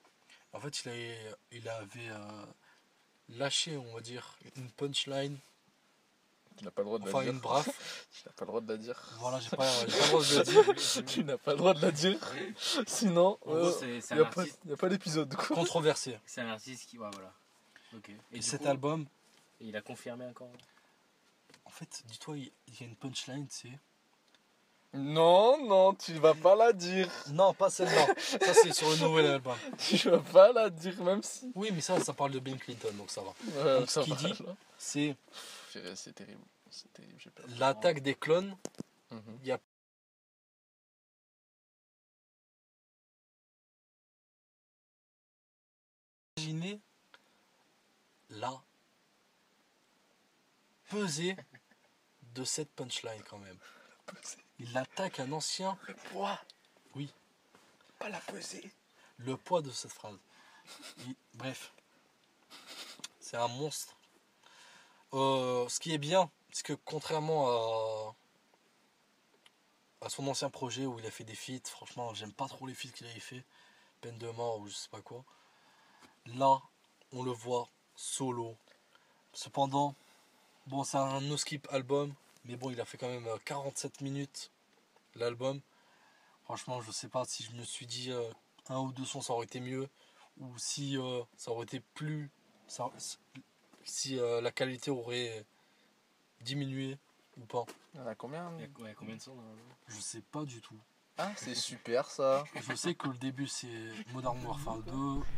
En 0.52 0.60
fait, 0.60 0.80
il, 0.84 0.90
a- 0.90 1.36
il 1.52 1.68
avait 1.68 2.08
euh, 2.10 2.46
lâché, 3.28 3.76
on 3.76 3.92
va 3.94 4.00
dire, 4.00 4.36
une 4.56 4.70
punchline, 4.70 5.38
Tu 6.56 6.64
n'as 6.64 6.70
pas 6.70 6.82
le 6.82 6.86
droit 6.86 6.98
de 7.00 7.04
enfin 7.08 7.18
la 7.18 7.24
dire. 7.24 7.32
une 7.34 7.40
braffe. 7.40 7.68
Tu 8.12 8.22
n'as 8.26 8.32
pas 8.32 8.44
le 8.44 8.46
droit 8.48 8.60
de 8.60 8.72
la 8.72 8.78
dire. 8.78 9.00
Voilà, 9.18 9.40
j'ai 9.40 9.56
pas, 9.56 9.68
j'ai 9.86 9.98
pas 9.98 10.04
le 10.04 10.08
droit 10.08 10.22
de 10.22 10.36
le 10.36 10.74
dire. 10.74 11.04
tu 11.06 11.24
n'as 11.24 11.36
pas 11.38 11.50
le 11.52 11.56
droit 11.58 11.74
de 11.74 11.82
la 11.82 11.90
dire. 11.90 12.18
Sinon, 12.86 13.38
euh, 13.48 13.72
il 13.82 13.88
n'y 13.88 14.22
un, 14.22 14.24
a, 14.24 14.24
pas- 14.30 14.42
artiste- 14.42 14.58
y 14.66 14.72
a 14.72 14.76
pas 14.76 14.88
d'épisode. 14.88 15.34
Controversé. 15.48 16.18
c'est 16.24 16.40
un 16.40 16.48
artiste 16.48 16.88
qui. 16.88 16.98
Ouais, 16.98 17.08
voilà. 17.12 17.32
Ok. 17.96 18.10
Et, 18.32 18.40
cet 18.42 18.62
coup, 18.62 18.68
album, 18.68 19.06
Il 19.60 19.76
a 19.76 19.80
confirmé 19.82 20.24
encore 20.26 20.48
en 21.66 21.70
fait, 21.70 22.02
dis-toi, 22.06 22.36
il 22.38 22.52
il 22.68 22.80
y 22.80 22.84
a 22.84 22.86
une 22.86 22.94
punchline, 22.96 23.46
c'est. 23.50 23.68
Non, 24.92 25.58
non, 25.66 25.92
tu 25.94 26.12
vas 26.14 26.34
pas 26.34 26.54
la 26.54 26.72
dire. 26.72 27.08
Non, 27.32 27.52
pas 27.52 27.68
celle-là. 27.68 28.06
Ça, 28.16 28.54
c'est 28.54 28.72
sur 28.72 28.88
le 28.90 28.96
nouvel 28.98 29.26
album. 29.26 29.56
Tu 29.78 29.96
vas 30.08 30.18
pas 30.20 30.52
la 30.52 30.70
dire, 30.70 31.02
même 31.02 31.20
si. 31.22 31.50
Oui, 31.56 31.70
mais 31.72 31.80
ça, 31.80 31.98
ça 31.98 32.12
parle 32.12 32.30
de 32.30 32.38
Bill 32.38 32.58
Clinton, 32.58 32.92
donc 32.96 33.10
ça 33.10 33.22
va. 33.22 33.30
Ouais, 33.64 33.80
Donc, 33.80 33.88
ce 33.90 33.94
ça 33.94 34.02
qu'il 34.04 34.14
va, 34.14 34.28
dit-. 34.28 34.42
C'est 34.78 35.16
C'est 35.96 36.12
terrible. 36.12 36.42
L'attaque 37.58 38.00
des 38.00 38.14
clones. 38.14 38.56
Mhm. 39.10 39.38
Imaginez 46.36 46.80
la 48.30 48.62
pesée 50.90 51.36
de 52.34 52.44
cette 52.44 52.70
punchline 52.70 53.22
quand 53.28 53.38
même. 53.38 53.58
Il 54.58 54.76
attaque 54.76 55.20
un 55.20 55.32
ancien. 55.32 55.78
Le 55.86 55.94
poids. 55.94 56.40
Oui. 56.94 57.12
Pas 57.98 58.08
la 58.08 58.20
pesée. 58.20 58.70
Le 59.18 59.36
poids 59.36 59.62
de 59.62 59.70
cette 59.70 59.92
phrase. 59.92 60.18
Il- 60.98 61.16
bref. 61.34 61.72
C'est 63.20 63.36
un 63.36 63.48
monstre. 63.48 63.96
Euh, 65.14 65.68
ce 65.68 65.78
qui 65.78 65.94
est 65.94 65.98
bien, 65.98 66.30
c'est 66.50 66.66
que 66.66 66.72
contrairement 66.72 68.14
à, 70.00 70.08
son 70.08 70.26
ancien 70.26 70.50
projet 70.50 70.86
où 70.86 70.98
il 70.98 71.06
a 71.06 71.10
fait 71.10 71.24
des 71.24 71.34
feats, 71.34 71.68
franchement, 71.68 72.12
j'aime 72.14 72.32
pas 72.32 72.48
trop 72.48 72.66
les 72.66 72.74
feats 72.74 72.90
qu'il 72.90 73.06
avait 73.06 73.20
fait. 73.20 73.44
Peine 74.00 74.18
de 74.18 74.28
mort 74.30 74.58
ou 74.58 74.66
je 74.66 74.74
sais 74.74 74.88
pas 74.90 75.00
quoi. 75.00 75.24
Là, 76.26 76.60
on 77.12 77.22
le 77.22 77.30
voit 77.30 77.68
solo. 77.94 78.56
Cependant, 79.32 79.94
bon, 80.66 80.84
c'est 80.84 80.98
un 80.98 81.20
no-skip 81.20 81.68
album, 81.70 82.12
mais 82.44 82.56
bon, 82.56 82.70
il 82.70 82.80
a 82.80 82.84
fait 82.84 82.98
quand 82.98 83.08
même 83.08 83.26
euh, 83.26 83.38
47 83.44 84.00
minutes 84.00 84.50
l'album. 85.14 85.60
Franchement, 86.42 86.80
je 86.80 86.90
sais 86.90 87.08
pas 87.08 87.24
si 87.24 87.44
je 87.44 87.52
me 87.52 87.62
suis 87.62 87.86
dit 87.86 88.10
euh, 88.10 88.30
un 88.68 88.80
ou 88.80 88.92
deux 88.92 89.04
sons 89.04 89.20
ça 89.20 89.32
aurait 89.32 89.46
été 89.46 89.60
mieux, 89.60 89.88
ou 90.38 90.58
si 90.58 90.98
euh, 90.98 91.22
ça 91.36 91.52
aurait 91.52 91.64
été 91.64 91.80
plus. 91.94 92.30
Si 93.84 94.18
euh, 94.18 94.40
la 94.40 94.50
qualité 94.50 94.90
aurait 94.90 95.44
diminué 96.42 96.96
ou 97.38 97.44
pas. 97.46 97.64
Il 97.94 98.00
y 98.00 98.02
en 98.02 98.06
a 98.06 98.14
combien 98.14 98.50
Il 98.58 98.62
y 98.62 98.64
a 98.64 98.84
ouais, 98.84 98.94
combien 98.98 99.16
de 99.16 99.20
sons 99.20 99.32
Je 99.88 100.00
sais 100.00 100.22
pas 100.32 100.44
du 100.44 100.60
tout. 100.60 100.76
Ah, 101.16 101.30
c'est 101.36 101.54
super 101.54 102.10
ça. 102.10 102.42
Je 102.68 102.74
sais 102.74 102.94
que 102.94 103.06
le 103.08 103.14
début 103.18 103.46
c'est 103.46 103.68
Modern 104.12 104.36
Warfare 104.44 104.78
2. 104.78 104.92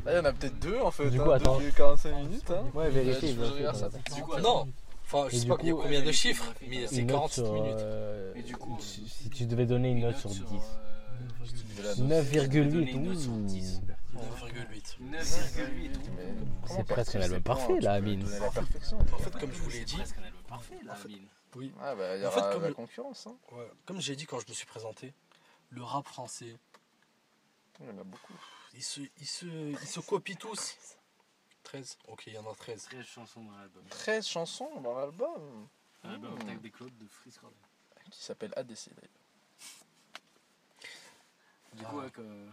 Là, 0.07 0.13
il 0.13 0.17
y 0.17 0.19
en 0.19 0.25
a 0.25 0.33
peut-être 0.33 0.59
deux 0.59 0.81
en 0.81 0.91
fait. 0.91 1.11
Du 1.11 1.21
hein, 1.21 1.25
coup, 1.25 1.31
attends. 1.33 1.59
depuis 1.59 1.73
45 1.75 2.17
minutes. 2.17 2.51
Hein. 2.51 2.65
Ouais, 2.75 2.89
vérifie, 2.89 3.21
tu 3.21 3.27
veux 3.35 3.41
vérifie, 3.43 3.59
regarder 3.59 3.79
ça 3.81 3.87
attends. 3.87 3.99
tout 3.99 4.05
de 4.05 4.11
suite. 4.15 4.25
Du 4.25 4.31
coup, 4.31 4.41
Non 4.41 4.69
Enfin, 5.05 5.29
je 5.31 5.37
Et 5.37 5.39
sais 5.41 5.47
pas 5.47 5.57
coup, 5.57 5.77
combien 5.83 6.01
de 6.01 6.07
ouais, 6.07 6.13
chiffres, 6.13 6.53
mais 6.67 6.87
c'est 6.89 6.97
Une 6.97 7.07
note 7.07 7.17
47 7.17 7.45
sur, 7.45 7.53
minutes. 7.55 7.73
euh, 7.79 8.35
Et 8.35 8.43
du 8.43 8.57
coup, 8.57 8.77
si, 8.81 9.09
si 9.09 9.31
tu 9.31 9.47
devais 9.47 9.65
donner 9.67 9.91
une 9.91 10.01
note 10.01 10.17
sur 10.17 10.31
10. 10.31 10.41
euh, 10.43 10.53
Tu 11.47 11.63
devais 11.77 11.83
la 11.83 11.95
9,8, 12.25 12.69
donner 12.71 12.91
une 12.91 13.03
note 13.05 13.19
sur 13.19 13.31
ouh. 13.33 13.45
10. 13.45 13.83
9,8. 15.01 15.93
9,8. 15.93 16.11
Mais 16.17 16.35
C'est 16.69 16.85
presque 16.85 17.15
un 17.17 17.21
album 17.23 17.43
parfait, 17.43 17.81
là, 17.81 17.93
Amine. 17.95 18.29
la. 18.29 18.47
En 18.49 18.53
fait, 18.53 19.39
comme 19.39 19.53
je 19.53 19.61
vous 19.63 19.71
l'ai 19.71 19.85
dit, 19.85 19.99
oui. 21.55 21.73
Ah 21.81 21.95
bah 21.95 22.17
il 22.17 22.23
y 22.23 22.27
En 22.27 22.31
fait, 22.31 22.41
comme 22.53 22.63
la 22.63 22.69
le- 22.69 22.75
concurrence. 22.75 23.27
Hein. 23.27 23.37
Ouais, 23.53 23.71
Comme 23.87 24.01
j'ai 24.01 24.15
dit 24.17 24.27
quand 24.27 24.39
je 24.41 24.47
me 24.49 24.53
suis 24.53 24.67
présenté, 24.67 25.15
le 25.71 25.83
rap 25.83 26.07
français, 26.07 26.57
Il 27.81 27.87
y 27.87 27.91
en 27.91 27.99
a 27.99 28.05
beaucoup. 28.05 28.35
ils 28.75 28.83
se, 28.83 29.01
ils 29.19 29.27
se, 29.27 29.47
ils 29.47 29.79
se 29.89 30.01
copient 30.01 30.37
tous. 30.37 30.77
13 31.63 31.99
Ok, 32.09 32.25
il 32.29 32.35
y 32.35 32.39
en 32.39 32.51
a 32.51 32.55
13. 32.55 32.85
13 32.85 33.05
chansons 33.07 33.43
dans 33.45 33.57
l'album. 33.59 33.83
13 33.89 34.27
chansons 34.27 34.81
dans 34.81 34.95
l'album. 34.99 35.67
L'album 36.05 36.35
Mmh. 36.35 36.41
Attaque 36.43 36.61
des 36.61 36.71
Claudes 36.71 36.97
de 36.99 37.07
Freeze. 37.09 37.41
Qui 38.11 38.23
s'appelle 38.23 38.53
ADC 38.57 38.91
d'ailleurs. 38.95 39.11
Du 41.75 41.85
Ah. 41.85 41.89
coup, 41.91 41.99
avec. 42.01 42.19
euh, 42.19 42.49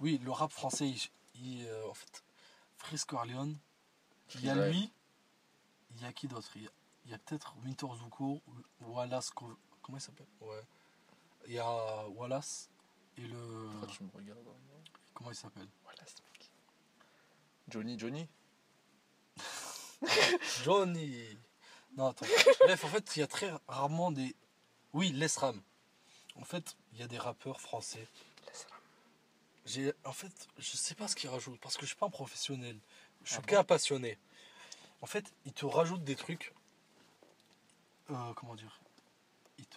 Oui, 0.00 0.20
le 0.22 0.30
rap 0.30 0.50
français, 0.52 0.92
il, 1.42 1.66
euh, 1.66 1.88
en 1.88 1.94
fait, 1.94 2.22
Freeze 2.76 3.04
Corleone, 3.04 3.56
il 4.34 4.44
y 4.44 4.50
a 4.50 4.54
Ouais. 4.56 4.70
lui, 4.70 4.90
il 5.96 6.02
y 6.02 6.04
a 6.04 6.12
qui 6.12 6.28
d'autre? 6.28 6.48
Il 6.56 6.62
y 6.62 6.66
a, 6.66 6.70
il 7.06 7.10
y 7.12 7.14
a 7.14 7.18
peut-être 7.18 7.54
Winter 7.64 7.86
Zuko, 7.98 8.40
Wallace, 8.80 9.30
Co- 9.30 9.56
comment 9.82 9.98
il 9.98 10.02
s'appelle? 10.02 10.26
Ouais. 10.40 10.62
Il 11.46 11.54
y 11.54 11.58
a 11.58 12.06
Wallace 12.08 12.68
et 13.16 13.22
le. 13.22 13.68
Pourquoi 13.70 13.88
tu 13.88 14.02
me 14.04 14.10
regardes 14.14 14.46
hein 14.48 14.82
Comment 15.14 15.30
il 15.30 15.36
s'appelle? 15.36 15.68
Voilà 15.84 16.02
ce 16.06 16.22
mec. 16.22 16.50
Johnny, 17.68 17.98
Johnny? 17.98 18.28
Johnny 20.64 21.36
Non, 21.96 22.08
attends. 22.08 22.26
Bref, 22.64 22.84
en 22.84 22.88
fait, 22.88 23.16
il 23.16 23.20
y 23.20 23.22
a 23.22 23.26
très 23.26 23.50
rarement 23.66 24.10
des. 24.12 24.34
Oui, 24.92 25.10
l'ESRAM. 25.12 25.60
En 26.36 26.44
fait, 26.44 26.76
il 26.92 26.98
y 26.98 27.02
a 27.02 27.08
des 27.08 27.18
rappeurs 27.18 27.60
français. 27.60 28.06
J'ai, 29.68 29.92
en 30.04 30.12
fait, 30.12 30.32
je 30.56 30.76
sais 30.76 30.94
pas 30.94 31.08
ce 31.08 31.14
qu'ils 31.14 31.28
rajoutent 31.28 31.60
parce 31.60 31.76
que 31.76 31.82
je 31.82 31.88
suis 31.88 31.96
pas 31.96 32.06
un 32.06 32.10
professionnel. 32.10 32.78
Je 33.24 33.30
suis 33.32 33.40
Ah 33.42 33.46
qu'un 33.46 33.64
passionné. 33.64 34.18
En 35.02 35.06
fait, 35.06 35.30
ils 35.44 35.52
te 35.52 35.66
rajoutent 35.66 36.04
des 36.04 36.16
trucs. 36.16 36.52
euh, 38.10 38.32
comment 38.34 38.54
dire 38.54 38.80
Ils 39.58 39.66
te. 39.66 39.76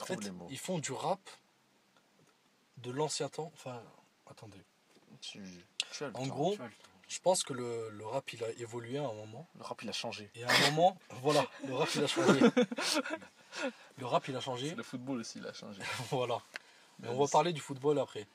En 0.00 0.04
fait, 0.06 0.16
les 0.24 0.30
mots. 0.32 0.48
ils 0.50 0.58
font 0.58 0.78
du 0.78 0.92
rap 0.92 1.20
de 2.78 2.90
l'ancien 2.90 3.28
temps. 3.28 3.52
Enfin, 3.54 3.80
attendez. 4.28 4.60
Tu, 5.20 5.42
tu 5.92 6.04
as 6.04 6.08
le 6.08 6.16
En 6.16 6.20
temps. 6.20 6.26
gros, 6.34 6.50
tu 6.52 6.56
vois, 6.58 6.66
le- 6.68 6.72
je 7.08 7.18
pense 7.20 7.42
que 7.44 7.52
le, 7.52 7.90
le 7.90 8.06
rap 8.06 8.32
il 8.32 8.42
a 8.42 8.50
évolué 8.52 8.98
à 8.98 9.02
un 9.04 9.12
moment. 9.12 9.46
le 9.56 9.62
rap 9.62 9.80
il 9.82 9.88
a 9.88 9.92
changé. 9.92 10.30
Et 10.34 10.42
à 10.44 10.48
un 10.50 10.70
moment, 10.70 10.98
voilà, 11.22 11.46
le 11.66 11.74
rap 11.74 11.88
il 11.94 12.02
a 12.02 12.06
changé. 12.08 12.40
Le 13.98 14.06
rap 14.06 14.26
il 14.28 14.36
a 14.36 14.40
changé, 14.40 14.74
Le 14.76 14.82
football 14.84 15.18
aussi 15.20 15.38
il 15.38 15.46
a 15.46 15.52
changé. 15.52 15.82
voilà. 16.10 16.40
Mais 17.00 17.08
on 17.08 17.18
va 17.18 17.26
parler 17.28 17.52
du 17.52 17.60
football 17.60 17.98
après. 17.98 18.26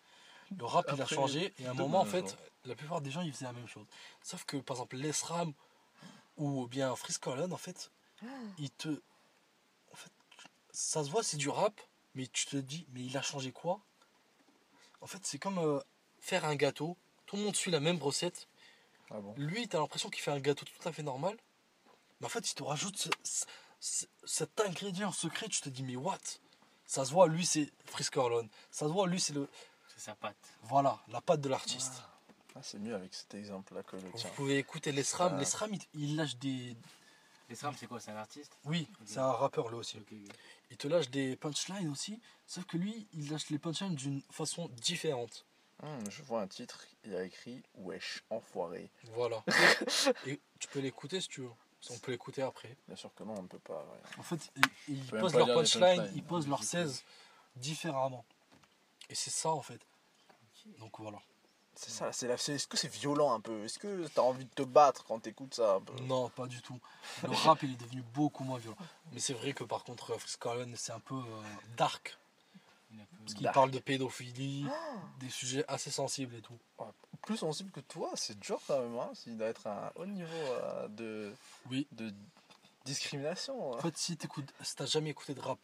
Le 0.58 0.66
rap 0.66 0.86
il 0.94 1.02
a 1.02 1.06
changé 1.06 1.54
et 1.60 1.66
à 1.66 1.72
un 1.72 1.74
demain, 1.74 1.84
moment 1.86 2.00
en 2.02 2.06
fait, 2.06 2.38
la 2.66 2.76
plupart 2.76 3.02
des 3.02 3.12
gens 3.12 3.22
ils 3.22 3.34
faisaient 3.34 3.46
la 3.46 3.54
même 3.54 3.68
chose. 3.68 3.86
Sauf 4.22 4.44
que 4.46 4.58
par 4.58 4.78
exemple 4.78 4.98
l'ESRAM 4.98 5.54
ou 6.38 6.68
bien 6.68 6.96
Freeze 6.96 7.18
Corleone 7.18 7.54
en 7.54 7.58
fait, 7.58 7.92
ils 8.58 8.72
te. 8.72 8.90
En 9.92 9.96
fait, 9.96 10.12
ça 10.72 11.04
se 11.04 11.10
voit, 11.10 11.24
c'est 11.24 11.38
du 11.38 11.50
rap, 11.50 11.80
mais 12.14 12.28
tu 12.28 12.46
te 12.46 12.58
dis, 12.58 12.86
mais 12.94 13.02
il 13.04 13.16
a 13.18 13.22
changé 13.22 13.52
quoi? 13.52 13.80
En 15.02 15.08
fait, 15.08 15.26
c'est 15.26 15.38
comme 15.40 15.58
euh, 15.60 15.80
faire 16.20 16.46
un 16.46 16.56
gâteau. 16.56 16.98
Tout 17.26 17.38
le 17.38 17.44
monde 17.44 17.56
suit 17.56 17.72
la 17.72 17.80
même 17.80 18.02
recette. 18.02 18.48
Ah 19.12 19.20
bon? 19.20 19.34
Lui, 19.38 19.68
t'as 19.68 19.80
l'impression 19.80 20.10
qu'il 20.10 20.22
fait 20.22 20.32
un 20.32 20.40
gâteau 20.40 20.66
tout 20.66 20.88
à 20.88 20.92
fait 20.92 21.04
normal. 21.04 21.38
Mais 22.20 22.26
en 22.28 22.30
fait, 22.30 22.50
il 22.52 22.56
te 22.56 22.64
rajoute 22.64 22.98
ce- 22.98 23.10
ce- 23.24 23.46
ce- 23.80 24.06
cet 24.26 24.60
ingrédient 24.62 25.12
secret. 25.12 25.48
Tu 25.48 25.62
te 25.62 25.70
dis, 25.70 25.84
mais 25.84 25.96
what? 25.96 26.18
Ça 26.86 27.06
se 27.06 27.12
voit, 27.12 27.28
lui, 27.28 27.46
c'est 27.46 27.72
Frisk 27.86 28.18
Orlon. 28.18 28.48
Ça 28.72 28.88
se 28.88 28.92
voit, 28.92 29.08
lui, 29.08 29.20
c'est 29.20 29.34
le. 29.34 29.48
C'est 29.96 30.06
sa 30.06 30.16
patte. 30.16 30.36
Voilà, 30.64 31.00
la 31.10 31.22
patte 31.22 31.42
de 31.42 31.50
l'artiste. 31.50 32.04
Ah, 32.56 32.60
c'est 32.62 32.80
mieux 32.80 32.96
avec 32.96 33.14
cet 33.14 33.34
exemple-là 33.34 33.84
que 33.84 33.96
le 33.98 34.02
Vous 34.10 34.18
tien. 34.18 34.30
pouvez 34.36 34.58
écouter 34.58 34.92
les 34.92 35.04
SRAM. 35.04 35.34
Ah. 35.36 35.40
Les 35.40 35.46
SRAM, 35.46 35.74
il, 35.74 35.82
il 35.94 36.16
lâche 36.16 36.38
des. 36.38 36.76
Les 37.50 37.56
Sram, 37.56 37.76
c'est 37.78 37.86
quoi 37.86 38.00
C'est 38.00 38.12
un 38.12 38.16
artiste? 38.18 38.58
Oui, 38.66 38.88
c'est 39.06 39.20
un 39.20 39.32
rappeur, 39.32 39.70
lui 39.70 39.76
aussi. 39.76 40.00
Il 40.72 40.78
te 40.78 40.88
lâche 40.88 41.10
des 41.10 41.36
punchlines 41.36 41.90
aussi. 41.90 42.20
Sauf 42.48 42.66
que 42.66 42.78
lui, 42.78 43.08
il 43.14 43.30
lâche 43.30 43.50
les 43.50 43.60
punchlines 43.60 43.94
d'une 43.96 44.22
façon 44.32 44.68
différente. 44.70 45.46
Hum, 45.84 46.00
je 46.10 46.24
vois 46.24 46.42
un 46.42 46.48
titre, 46.48 46.86
il 47.04 47.12
y 47.12 47.16
a 47.16 47.24
écrit 47.24 47.62
Wesh, 47.76 48.24
enfoiré. 48.30 48.90
Voilà. 49.14 49.44
Et 50.26 50.40
tu 50.60 50.68
peux 50.70 50.80
l'écouter 50.80 51.20
si 51.22 51.28
tu 51.28 51.42
veux. 51.42 51.52
On 51.92 51.98
peut 52.00 52.12
l'écouter 52.14 52.42
après. 52.42 52.76
Bien 52.88 52.96
sûr 52.96 53.14
que 53.14 53.24
non, 53.24 53.36
on 53.38 53.44
ne 53.44 53.48
peut 53.48 53.60
pas. 53.60 53.86
ouais. 53.92 54.00
En 54.18 54.24
fait, 54.24 54.52
ils, 54.88 54.96
ils 54.96 55.06
posent 55.06 55.36
leur 55.36 55.48
punchline, 55.48 55.98
punchlines. 55.98 56.12
ils 56.16 56.24
posent 56.24 56.48
leur 56.48 56.64
16 56.64 57.04
différemment. 57.58 58.26
Et 59.10 59.16
c'est 59.16 59.32
ça 59.32 59.50
en 59.50 59.62
fait. 59.62 59.82
Donc 60.80 61.00
voilà. 61.00 61.20
C'est 61.76 61.92
ça, 61.92 62.14
c'est 62.14 62.28
la... 62.28 62.38
c'est- 62.38 62.54
est-ce 62.54 62.68
que 62.68 62.78
c'est 62.78 62.88
violent 62.88 63.34
un 63.34 63.42
peu? 63.42 63.66
Est-ce 63.66 63.80
que 63.80 64.08
t'as 64.08 64.22
envie 64.22 64.46
de 64.46 64.50
te 64.50 64.62
battre 64.62 65.04
quand 65.04 65.20
t'écoutes 65.20 65.56
ça 65.56 65.76
un 65.76 65.82
peu? 65.82 65.94
Non, 66.04 66.30
pas 66.30 66.48
du 66.48 66.62
tout. 66.62 66.80
Le 67.24 67.36
rap, 67.36 67.62
il 67.64 67.74
est 67.74 67.76
devenu 67.76 68.02
beaucoup 68.14 68.46
moins 68.46 68.58
violent. 68.60 68.78
Mais 69.12 69.20
c'est 69.20 69.34
vrai 69.34 69.52
que 69.54 69.66
par 69.66 69.84
contre, 69.84 70.18
Orleans, 70.46 70.72
c'est 70.76 70.94
un 70.94 71.02
peu 71.02 71.16
euh, 71.16 71.44
dark. 71.76 72.18
Il 72.92 73.00
est 73.02 73.04
peu- 73.04 73.18
Parce 73.18 73.34
qu'il 73.34 73.52
parle 73.52 73.72
de 73.72 73.80
pédophilie, 73.80 74.66
des 75.20 75.30
sujets 75.30 75.66
assez 75.68 75.92
sensibles 75.92 76.36
et 76.36 76.42
tout. 76.42 76.58
Plus 77.24 77.38
sensible 77.38 77.72
que 77.72 77.82
toi, 77.82 78.12
c'est 78.16 78.40
dur 78.40 78.60
quand 78.68 78.80
même. 78.80 78.98
Hein 78.98 79.12
Il 79.26 79.38
doit 79.38 79.48
être 79.48 79.68
à 79.68 79.88
un 79.88 79.92
haut 79.96 80.06
niveau 80.06 80.32
euh, 80.34 80.88
de... 80.88 81.36
Oui. 81.70 81.88
de 81.92 82.14
discrimination. 82.86 83.72
En 83.72 83.76
hein. 83.76 83.82
fait, 83.82 83.98
si 83.98 84.16
t'écoutes, 84.16 84.54
si 84.62 84.76
t'as 84.76 84.86
jamais 84.86 85.10
écouté 85.10 85.34
de 85.34 85.42
rap, 85.42 85.60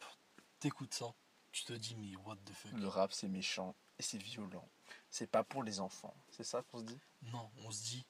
t'écoutes 0.60 0.92
ça, 0.92 1.06
tu 1.52 1.64
te 1.64 1.72
dis, 1.72 1.94
mais 1.96 2.16
what 2.16 2.36
the 2.44 2.52
fuck? 2.52 2.72
Le 2.72 2.88
rap, 2.88 3.12
c'est 3.12 3.28
méchant 3.28 3.74
et 3.98 4.02
c'est 4.02 4.18
violent. 4.18 4.68
C'est 5.10 5.26
pas 5.26 5.44
pour 5.44 5.62
les 5.62 5.80
enfants. 5.80 6.14
C'est 6.30 6.44
ça 6.44 6.62
qu'on 6.62 6.78
se 6.78 6.84
dit? 6.84 6.98
Non, 7.22 7.50
on 7.64 7.70
se 7.70 7.82
dit, 7.82 8.04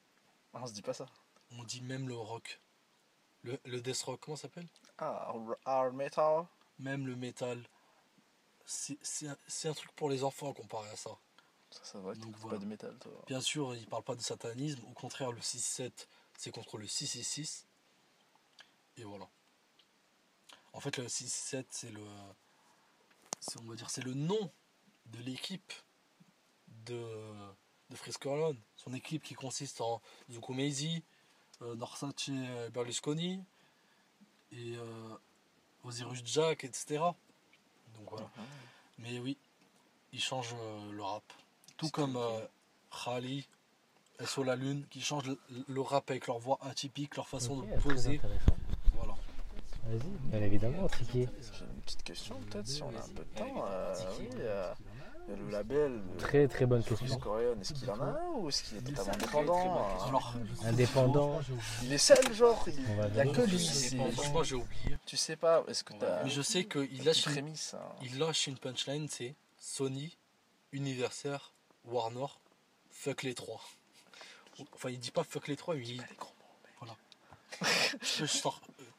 Ah, 0.54 0.60
On 0.62 0.66
se 0.66 0.72
dit 0.72 0.82
pas 0.82 0.94
ça. 0.94 1.06
on 1.52 1.64
dit 1.64 1.80
même 1.82 2.08
le 2.08 2.16
rock. 2.16 2.60
Le, 3.42 3.58
le 3.64 3.80
death 3.80 4.02
rock, 4.02 4.20
comment 4.20 4.36
ça 4.36 4.42
s'appelle? 4.42 4.68
Ah, 4.98 5.32
hard 5.64 5.94
metal 5.94 6.46
Même 6.78 7.06
le 7.06 7.16
métal. 7.16 7.62
C'est 8.64 8.98
c'est 9.02 9.26
un, 9.28 9.36
c'est 9.48 9.68
un 9.68 9.74
truc 9.74 9.90
pour 9.92 10.08
les 10.08 10.22
enfants 10.22 10.52
comparé 10.52 10.88
à 10.90 10.96
ça. 10.96 11.10
Ça, 11.70 11.98
va, 11.98 12.14
Donc 12.14 12.24
t'écoutes 12.26 12.36
voilà. 12.42 12.56
pas 12.58 12.62
de 12.64 12.68
métal, 12.68 12.98
toi. 12.98 13.24
Bien 13.26 13.40
sûr, 13.40 13.74
il 13.74 13.86
parle 13.88 14.04
pas 14.04 14.14
de 14.14 14.20
satanisme. 14.20 14.84
Au 14.86 14.92
contraire, 14.92 15.32
le 15.32 15.40
6-7, 15.40 15.90
c'est 16.36 16.50
contre 16.52 16.78
le 16.78 16.86
6-6. 16.86 17.64
Et 18.98 19.04
voilà. 19.04 19.26
En 20.74 20.80
fait, 20.80 20.96
le 20.98 21.06
6-7, 21.06 21.64
c'est 21.70 21.90
le. 21.90 22.04
C'est- 23.42 23.58
On 23.60 23.64
va 23.64 23.74
dire, 23.74 23.90
c'est 23.90 24.04
le 24.04 24.14
nom 24.14 24.50
de 25.06 25.18
l'équipe 25.22 25.72
de, 26.86 26.94
de 27.90 27.96
Orleans. 28.26 28.56
Son 28.76 28.94
équipe 28.94 29.22
qui 29.22 29.34
consiste 29.34 29.80
en 29.80 30.00
Zuko 30.30 30.54
Meiji, 30.54 31.02
euh, 31.60 31.74
Norsace 31.76 32.30
Berlusconi 32.72 33.44
et 34.52 34.76
euh, 34.76 35.16
Osiris 35.84 36.22
Jack, 36.24 36.64
etc. 36.64 36.98
Donc 37.96 38.10
voilà. 38.10 38.30
Mais 38.98 39.18
oui, 39.18 39.36
il 40.12 40.20
change 40.20 40.54
euh, 40.54 40.92
le 40.92 41.02
rap. 41.02 41.24
Tout 41.76 41.90
comme 41.90 42.16
euh, 42.16 42.46
Khali, 43.04 43.46
SO 44.24 44.44
La 44.44 44.54
Lune, 44.56 44.86
qui 44.88 45.00
changent 45.00 45.26
le, 45.26 45.38
le 45.68 45.80
rap 45.80 46.10
avec 46.10 46.26
leur 46.28 46.38
voix 46.38 46.58
atypique, 46.62 47.16
leur 47.16 47.28
façon 47.28 47.60
de 47.60 47.80
poser. 47.80 48.20
Voilà. 49.82 49.98
Vas-y, 49.98 50.30
bien 50.30 50.42
évidemment, 50.42 50.88
Tiki. 50.88 51.28
J'ai 51.52 51.64
une 51.64 51.80
petite 51.82 52.02
question, 52.02 52.36
peut-être, 52.50 52.66
si 52.66 52.82
on 52.82 52.88
a 52.88 52.98
un 52.98 53.08
peu 53.08 53.24
de 53.24 53.38
temps. 53.38 53.64
Euh, 53.68 53.94
oui, 54.18 54.28
euh, 54.40 54.72
le 55.28 55.50
label. 55.50 56.00
Très 56.18 56.48
très 56.48 56.66
bonne 56.66 56.82
question. 56.82 57.18
Coréen, 57.18 57.58
est-ce 57.60 57.74
qu'il 57.74 57.90
en 57.90 58.00
a 58.00 58.04
un 58.04 58.30
ou 58.36 58.48
est-ce 58.48 58.62
qu'il 58.62 58.78
est 58.78 58.80
totalement 58.82 59.12
indépendant 59.12 60.06
Alors, 60.08 60.34
Indépendant. 60.64 61.40
Il 61.82 61.92
est 61.92 61.98
seul, 61.98 62.32
genre 62.32 62.64
Il 62.66 62.74
On 62.90 62.96
va 62.96 63.08
il 63.08 63.16
y 63.16 63.20
a 63.20 63.26
que 63.26 63.42
lui. 63.42 63.58
franchement, 64.14 64.42
j'ai 64.42 64.56
oublié. 64.56 64.98
Tu 65.06 65.16
sais 65.16 65.36
pas, 65.36 65.64
est-ce 65.68 65.84
que 65.84 65.92
t'as 65.94 66.24
Mais 66.24 66.30
je 66.30 66.42
sais 66.42 66.64
qu'il 66.64 66.98
une 66.98 67.04
lâche, 67.04 67.26
une, 67.26 67.32
prémisse 67.32 67.74
hein 67.74 67.82
il 68.02 68.18
lâche 68.18 68.46
une 68.46 68.58
punchline 68.58 69.08
c'est 69.08 69.34
Sony, 69.58 70.16
Universal, 70.72 71.38
Warner, 71.84 72.26
fuck 72.90 73.22
les 73.22 73.34
trois. 73.34 73.60
Enfin, 74.74 74.90
il 74.90 74.98
dit 74.98 75.10
pas 75.10 75.24
fuck 75.24 75.48
les 75.48 75.56
trois, 75.56 75.74
mais 75.74 75.86
il, 75.86 75.96
grands 76.18 76.34
mots, 76.38 76.88
mec. 76.90 76.98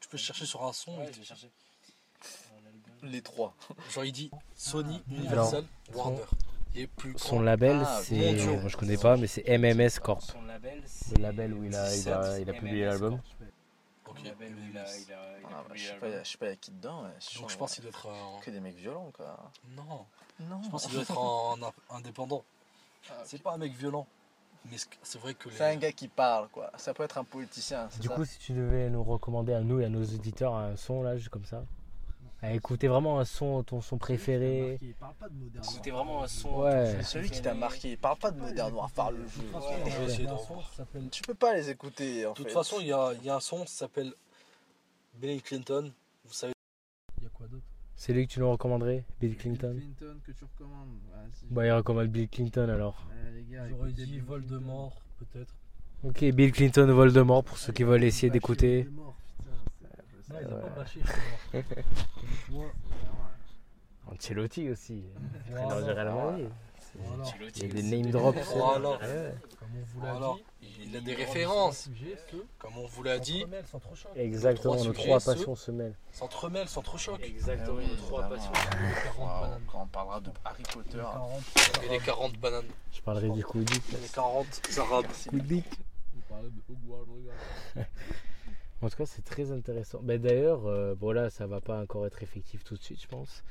tu, 0.04 0.08
peux 0.10 0.16
chercher 0.18 0.46
sur 0.46 0.62
un 0.64 0.72
son. 0.72 0.98
Ouais, 0.98 1.10
je 1.12 1.18
vais 1.18 1.24
chercher. 1.24 1.50
Les 3.02 3.20
trois. 3.22 3.54
genre, 3.92 4.04
il 4.04 4.12
dit 4.12 4.30
Sony, 4.54 5.02
Universal, 5.10 5.64
Warner. 5.94 6.22
Et 6.76 6.86
plus 6.88 7.14
Son 7.18 7.36
grand. 7.36 7.42
label, 7.44 7.82
Ah, 7.86 8.00
c'est. 8.02 8.34
Moi 8.46 8.68
je 8.68 8.76
connais 8.76 8.96
pas, 8.96 9.16
mais 9.16 9.26
c'est 9.28 9.46
MMS 9.58 10.00
Corp. 10.02 10.22
Son 10.22 10.42
label, 10.42 10.82
Le 11.16 11.22
label 11.22 11.54
où 11.54 11.64
il 11.64 11.74
a, 11.76 11.94
il 11.94 12.08
a, 12.10 12.38
il 12.40 12.50
a 12.50 12.52
publié 12.52 12.84
l'album. 12.86 13.20
Ok. 14.06 14.18
Le 14.22 14.28
label 14.30 14.54
où 14.54 14.58
il 14.70 14.78
a, 14.78 14.96
il 14.96 15.12
a, 15.12 15.38
il 15.38 15.44
a 15.44 15.48
Ah, 15.48 15.64
bah, 15.68 15.74
publié 15.74 15.86
je 15.86 15.90
sais 15.92 15.98
pas, 15.98 16.06
l'album. 16.06 16.24
je 16.24 16.30
sais 16.30 16.38
pas, 16.38 16.46
il 16.46 16.48
y 16.48 16.52
a 16.52 16.56
qui 16.56 16.70
dedans. 16.72 17.02
ouais, 17.04 17.10
je 17.20 17.38
Donc, 17.38 17.50
je 17.50 17.56
pense 17.56 17.70
euh, 17.72 17.74
qu'il 17.74 17.82
doit 17.84 17.90
être. 17.90 18.06
en- 18.08 18.40
Que 18.40 18.50
des 18.50 18.60
mecs 18.60 18.76
violents, 18.76 19.10
quoi. 19.14 19.50
Non, 19.76 20.06
Non. 20.40 20.62
je 20.64 20.68
pense 20.70 20.86
qu'il 20.86 20.92
doit 20.94 21.02
être 21.02 21.16
en, 21.18 21.56
en 21.62 21.72
indépendant. 21.96 22.44
Ah. 23.10 23.22
C'est 23.24 23.40
pas 23.42 23.52
un 23.52 23.58
mec 23.58 23.72
violent. 23.74 24.06
Mais 24.70 24.76
c'est- 25.02 25.18
vrai 25.18 25.34
que 25.34 25.48
les. 25.48 25.56
C'est 25.56 25.64
un 25.64 25.76
gars 25.76 25.92
qui 25.92 26.08
parle, 26.08 26.48
quoi. 26.48 26.70
Ça 26.76 26.94
peut 26.94 27.02
être 27.02 27.18
un 27.18 27.24
politicien, 27.24 27.88
Du 28.00 28.08
ça 28.08 28.14
coup, 28.14 28.24
si 28.24 28.38
tu 28.38 28.52
devais 28.52 28.88
nous 28.90 29.04
recommander 29.04 29.52
à 29.52 29.60
nous 29.60 29.80
et 29.80 29.84
à 29.84 29.88
nos 29.88 30.02
auditeurs 30.04 30.54
un 30.54 30.76
son 30.76 31.02
là, 31.02 31.16
juste 31.16 31.28
comme 31.28 31.44
ça, 31.44 31.64
à 32.42 32.52
écouter 32.52 32.88
vraiment 32.88 33.20
un 33.20 33.24
son, 33.24 33.62
ton 33.62 33.80
son 33.80 33.98
préféré. 33.98 34.78
Il 34.82 34.94
parle 34.94 35.14
pas 35.14 35.28
de 35.28 35.34
moderne. 35.34 35.64
C'était 35.64 35.90
vraiment 35.90 36.22
un 36.22 36.28
son. 36.28 36.62
Ouais. 36.62 37.02
Celui 37.02 37.30
qui 37.30 37.40
t'a 37.42 37.54
marqué. 37.54 37.96
Parle 37.96 38.18
pas 38.18 38.30
de 38.30 38.38
Modern 38.40 38.72
Warfare, 38.72 39.12
le 39.12 39.26
jeu. 39.26 39.42
façon, 39.52 39.68
je 39.86 39.96
vais 39.98 40.04
essayer 40.06 40.26
d'en 40.26 40.36
voir. 40.36 40.72
s'appelle 40.74 41.08
Tu 41.10 41.22
peux 41.22 41.34
pas 41.34 41.54
les 41.54 41.70
écouter, 41.70 42.26
en 42.26 42.30
De 42.30 42.34
toute 42.36 42.48
fait. 42.48 42.52
façon, 42.52 42.76
il 42.80 42.86
y 42.86 42.92
a, 42.92 43.12
il 43.14 43.24
y 43.24 43.30
a 43.30 43.36
un 43.36 43.40
son 43.40 43.64
qui 43.64 43.72
s'appelle 43.72 44.12
Bill 45.14 45.42
Clinton. 45.42 45.92
Vous 46.26 46.32
savez, 46.32 46.52
Il 47.18 47.24
y 47.24 47.26
a 47.26 47.30
quoi 47.30 47.46
d'autre 47.46 47.64
C'est 47.96 48.12
lui 48.12 48.26
que 48.26 48.32
tu 48.32 48.40
nous 48.40 48.50
recommanderais, 48.50 49.04
Bill 49.20 49.36
Clinton 49.36 49.76
Clinton 49.78 50.16
que 50.26 50.32
tu 50.32 50.44
recommandes. 50.44 50.88
Vas-y. 51.12 51.46
Bah, 51.52 51.66
il 51.66 51.72
recommande 51.72 52.08
Bill 52.08 52.28
Clinton 52.28 52.68
alors. 52.68 53.06
Euh, 53.12 53.66
J'aurais 53.70 53.92
dit 53.92 54.04
Bill 54.06 54.22
Voldemort, 54.22 55.00
peut-être. 55.18 55.54
Ok, 56.02 56.24
Bill 56.24 56.52
Clinton, 56.52 56.86
Voldemort 56.92 57.44
pour 57.44 57.56
ceux 57.56 57.72
qui 57.72 57.84
veulent 57.84 58.04
essayer 58.04 58.30
d'écouter. 58.30 58.82
Voldemort, 58.82 59.14
putain, 59.38 59.50
c'est- 60.26 60.32
Non, 60.34 60.38
il 60.40 60.46
a 60.46 60.56
Ouais. 60.56 60.62
pas 60.62 60.68
bâché, 60.70 61.00
Ancelotti 64.06 64.68
aussi. 64.70 65.02
Voilà. 65.50 65.66
Dans 65.68 65.78
le 65.86 65.92
Real 65.92 66.14
Madrid. 66.14 66.48
Voilà. 66.98 67.24
Il 67.56 67.62
y 67.62 67.70
a 67.70 67.74
des 67.74 67.82
name 67.82 68.10
drops. 68.10 68.36
Voilà. 68.54 68.90
Ouais. 68.98 69.34
Comme 69.58 69.68
on 69.76 69.84
vous 69.84 70.00
l'a 70.04 70.12
Voilà. 70.12 70.34
dit, 70.60 70.68
il 70.86 70.96
a 70.96 71.00
des 71.00 71.14
références. 71.14 71.84
sujets, 71.84 72.16
Comme 72.58 72.78
on 72.78 72.86
vous 72.86 73.02
l'a 73.02 73.18
dit, 73.18 73.40
s'entremêlent 73.40 73.66
sans 73.66 73.78
trop 73.80 73.94
choc. 73.94 74.10
Exactement, 74.16 74.74
Trois 74.74 74.86
nos 74.86 74.92
trois 74.92 75.20
passions 75.20 75.54
se 75.56 75.70
mêlent. 75.70 75.96
s'entremêlent, 76.12 76.68
s'entrechoquent. 76.68 77.22
Exactement, 77.24 77.78
Ah 77.82 77.88
nos 77.88 77.96
trois 77.96 78.22
passions. 78.28 78.52
Les 78.52 79.02
40 79.02 79.18
Wow, 79.18 79.40
bananes. 79.40 79.62
Quand 79.70 79.82
on 79.82 79.86
parlera 79.86 80.20
de 80.20 80.30
Harry 80.44 80.62
Potter. 80.72 80.96
Les 80.98 81.02
40, 81.02 81.42
Et 81.84 81.88
les 81.88 81.98
40 81.98 82.38
bananes. 82.38 82.64
Je 82.92 83.00
parlerai 83.00 83.30
du 83.30 83.44
Koudik. 83.44 83.82
Les 84.00 84.08
40 84.08 84.46
arabes. 84.78 85.06
Koudik. 85.28 85.64
En 88.82 88.90
tout 88.90 88.96
cas, 88.96 89.06
c'est 89.06 89.24
très 89.24 89.50
intéressant. 89.50 90.00
Ben, 90.02 90.20
D'ailleurs, 90.20 90.66
euh, 90.66 90.94
bon 90.94 91.12
là, 91.12 91.30
ça 91.30 91.46
va 91.46 91.60
pas 91.62 91.80
encore 91.80 92.06
être 92.06 92.22
effectif 92.22 92.64
tout 92.64 92.74
de 92.76 92.82
suite, 92.82 93.00
je 93.00 93.06
pense. 93.08 93.42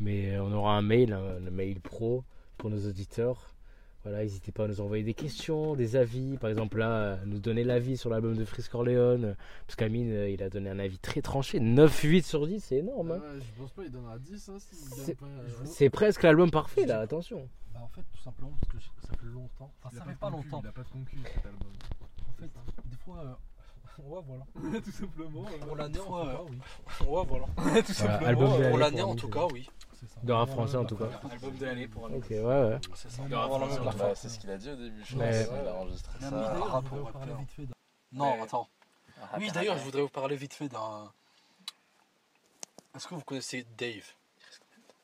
Mais 0.00 0.34
euh, 0.34 0.42
on 0.42 0.52
aura 0.52 0.72
un 0.72 0.82
mail, 0.82 1.12
un, 1.12 1.38
le 1.38 1.50
mail 1.52 1.80
pro 1.80 2.24
pour 2.60 2.70
nos 2.70 2.86
auditeurs. 2.86 3.54
Voilà, 4.02 4.20
n'hésitez 4.22 4.50
pas 4.52 4.64
à 4.64 4.68
nous 4.68 4.80
envoyer 4.80 5.04
des 5.04 5.12
questions, 5.14 5.74
des 5.76 5.94
avis. 5.96 6.38
Par 6.38 6.48
exemple, 6.48 6.78
là, 6.78 6.90
euh, 6.90 7.16
nous 7.26 7.38
donner 7.38 7.64
l'avis 7.64 7.98
sur 7.98 8.08
l'album 8.08 8.34
de 8.36 8.44
Frisk 8.46 8.74
Orleans. 8.74 9.22
euh, 9.22 9.34
Parce 9.66 9.76
qu'Amine, 9.76 10.10
euh, 10.12 10.30
il 10.30 10.42
a 10.42 10.48
donné 10.48 10.70
un 10.70 10.78
avis 10.78 10.98
très 10.98 11.20
tranché. 11.20 11.60
9-8 11.60 12.22
sur 12.24 12.46
10, 12.46 12.60
c'est 12.64 12.76
énorme. 12.76 13.12
hein. 13.12 13.20
Ah 13.22 13.34
ouais, 13.34 13.40
je 13.40 13.60
pense 13.60 13.70
pas 13.72 13.82
qu'il 13.82 13.92
donnera 13.92 14.18
10 14.18 14.48
hein, 14.48 14.56
C'est- 14.58 15.14
pas. 15.16 15.26
euh, 15.26 15.48
C'est 15.64 15.90
presque 15.90 16.22
l'album 16.22 16.50
parfait, 16.50 16.86
là, 16.86 17.00
attention. 17.00 17.46
Bah 17.74 17.80
en 17.82 17.88
fait 17.88 18.02
tout 18.12 18.22
simplement 18.22 18.52
parce 18.60 18.72
que 18.72 19.06
ça 19.06 19.12
fait 19.16 19.26
longtemps. 19.26 19.70
Enfin 19.82 19.90
il 19.92 19.98
ça 19.98 20.04
fait 20.04 20.18
pas 20.18 20.30
longtemps. 20.30 20.60
Il 20.64 20.68
a 20.68 20.72
pas 20.72 20.82
de 20.82 20.88
concu 20.88 21.16
cet 21.24 21.46
album. 21.46 21.68
En 22.28 22.40
fait, 22.40 22.50
des 22.90 22.96
fois, 22.96 23.18
euh, 23.18 23.32
ouais 24.04 24.20
voilà. 24.26 24.80
Tout 24.80 24.90
simplement. 24.92 25.44
euh, 25.46 25.58
Pour 25.66 25.76
l'année, 25.76 25.98
en 26.00 26.04
tout 26.04 26.10
cas, 26.28 26.42
oui. 26.48 26.58
Ouais, 27.06 27.24
voilà. 27.26 27.46
Voilà, 27.56 28.28
album 28.28 28.58
de 28.62 28.68
Pour 28.68 28.78
l'année 28.78 29.02
en 29.02 29.14
tout 29.16 29.28
cas, 29.30 29.46
oui. 29.52 29.68
De 30.22 30.32
Ouais, 30.32 30.46
français, 30.46 30.76
en 30.76 30.84
tout 30.86 30.96
cas. 30.96 31.08
Album 31.30 31.56
de 31.56 31.64
l'année 31.66 31.86
pour 31.88 32.06
un 32.06 32.12
Ok, 32.14 32.26
ouais, 32.30 32.40
ouais. 32.40 32.78
C'est 32.94 33.10
ça. 33.10 33.22
C'est 34.14 34.28
ce 34.28 34.38
qu'il 34.38 34.50
a 34.50 34.56
dit 34.56 34.70
au 34.70 34.76
début. 34.76 35.02
Je 35.04 35.16
pense. 35.16 35.34
Il 35.62 35.68
a 35.68 35.74
enregistré 35.74 36.18
ça. 36.20 36.26
oui, 36.26 36.30
D'ailleurs, 36.30 36.66
rap 36.72 36.84
je 36.84 36.88
voudrais 36.88 37.00
au 37.00 37.04
vous 37.04 37.12
parler 37.12 37.30
rappeur. 37.32 37.38
vite 37.40 37.50
fait 37.52 37.66
d'un- 37.66 37.72
Non, 38.12 38.42
attends. 38.42 38.68
Oui, 39.38 39.50
d'ailleurs, 39.52 39.76
je 39.78 39.84
voudrais 39.84 40.02
vous 40.02 40.08
parler 40.08 40.36
vite 40.36 40.54
fait 40.54 40.68
d'un 40.68 41.12
Est-ce 42.94 43.06
que 43.06 43.14
vous 43.14 43.22
connaissez 43.22 43.64
Dave? 43.76 44.04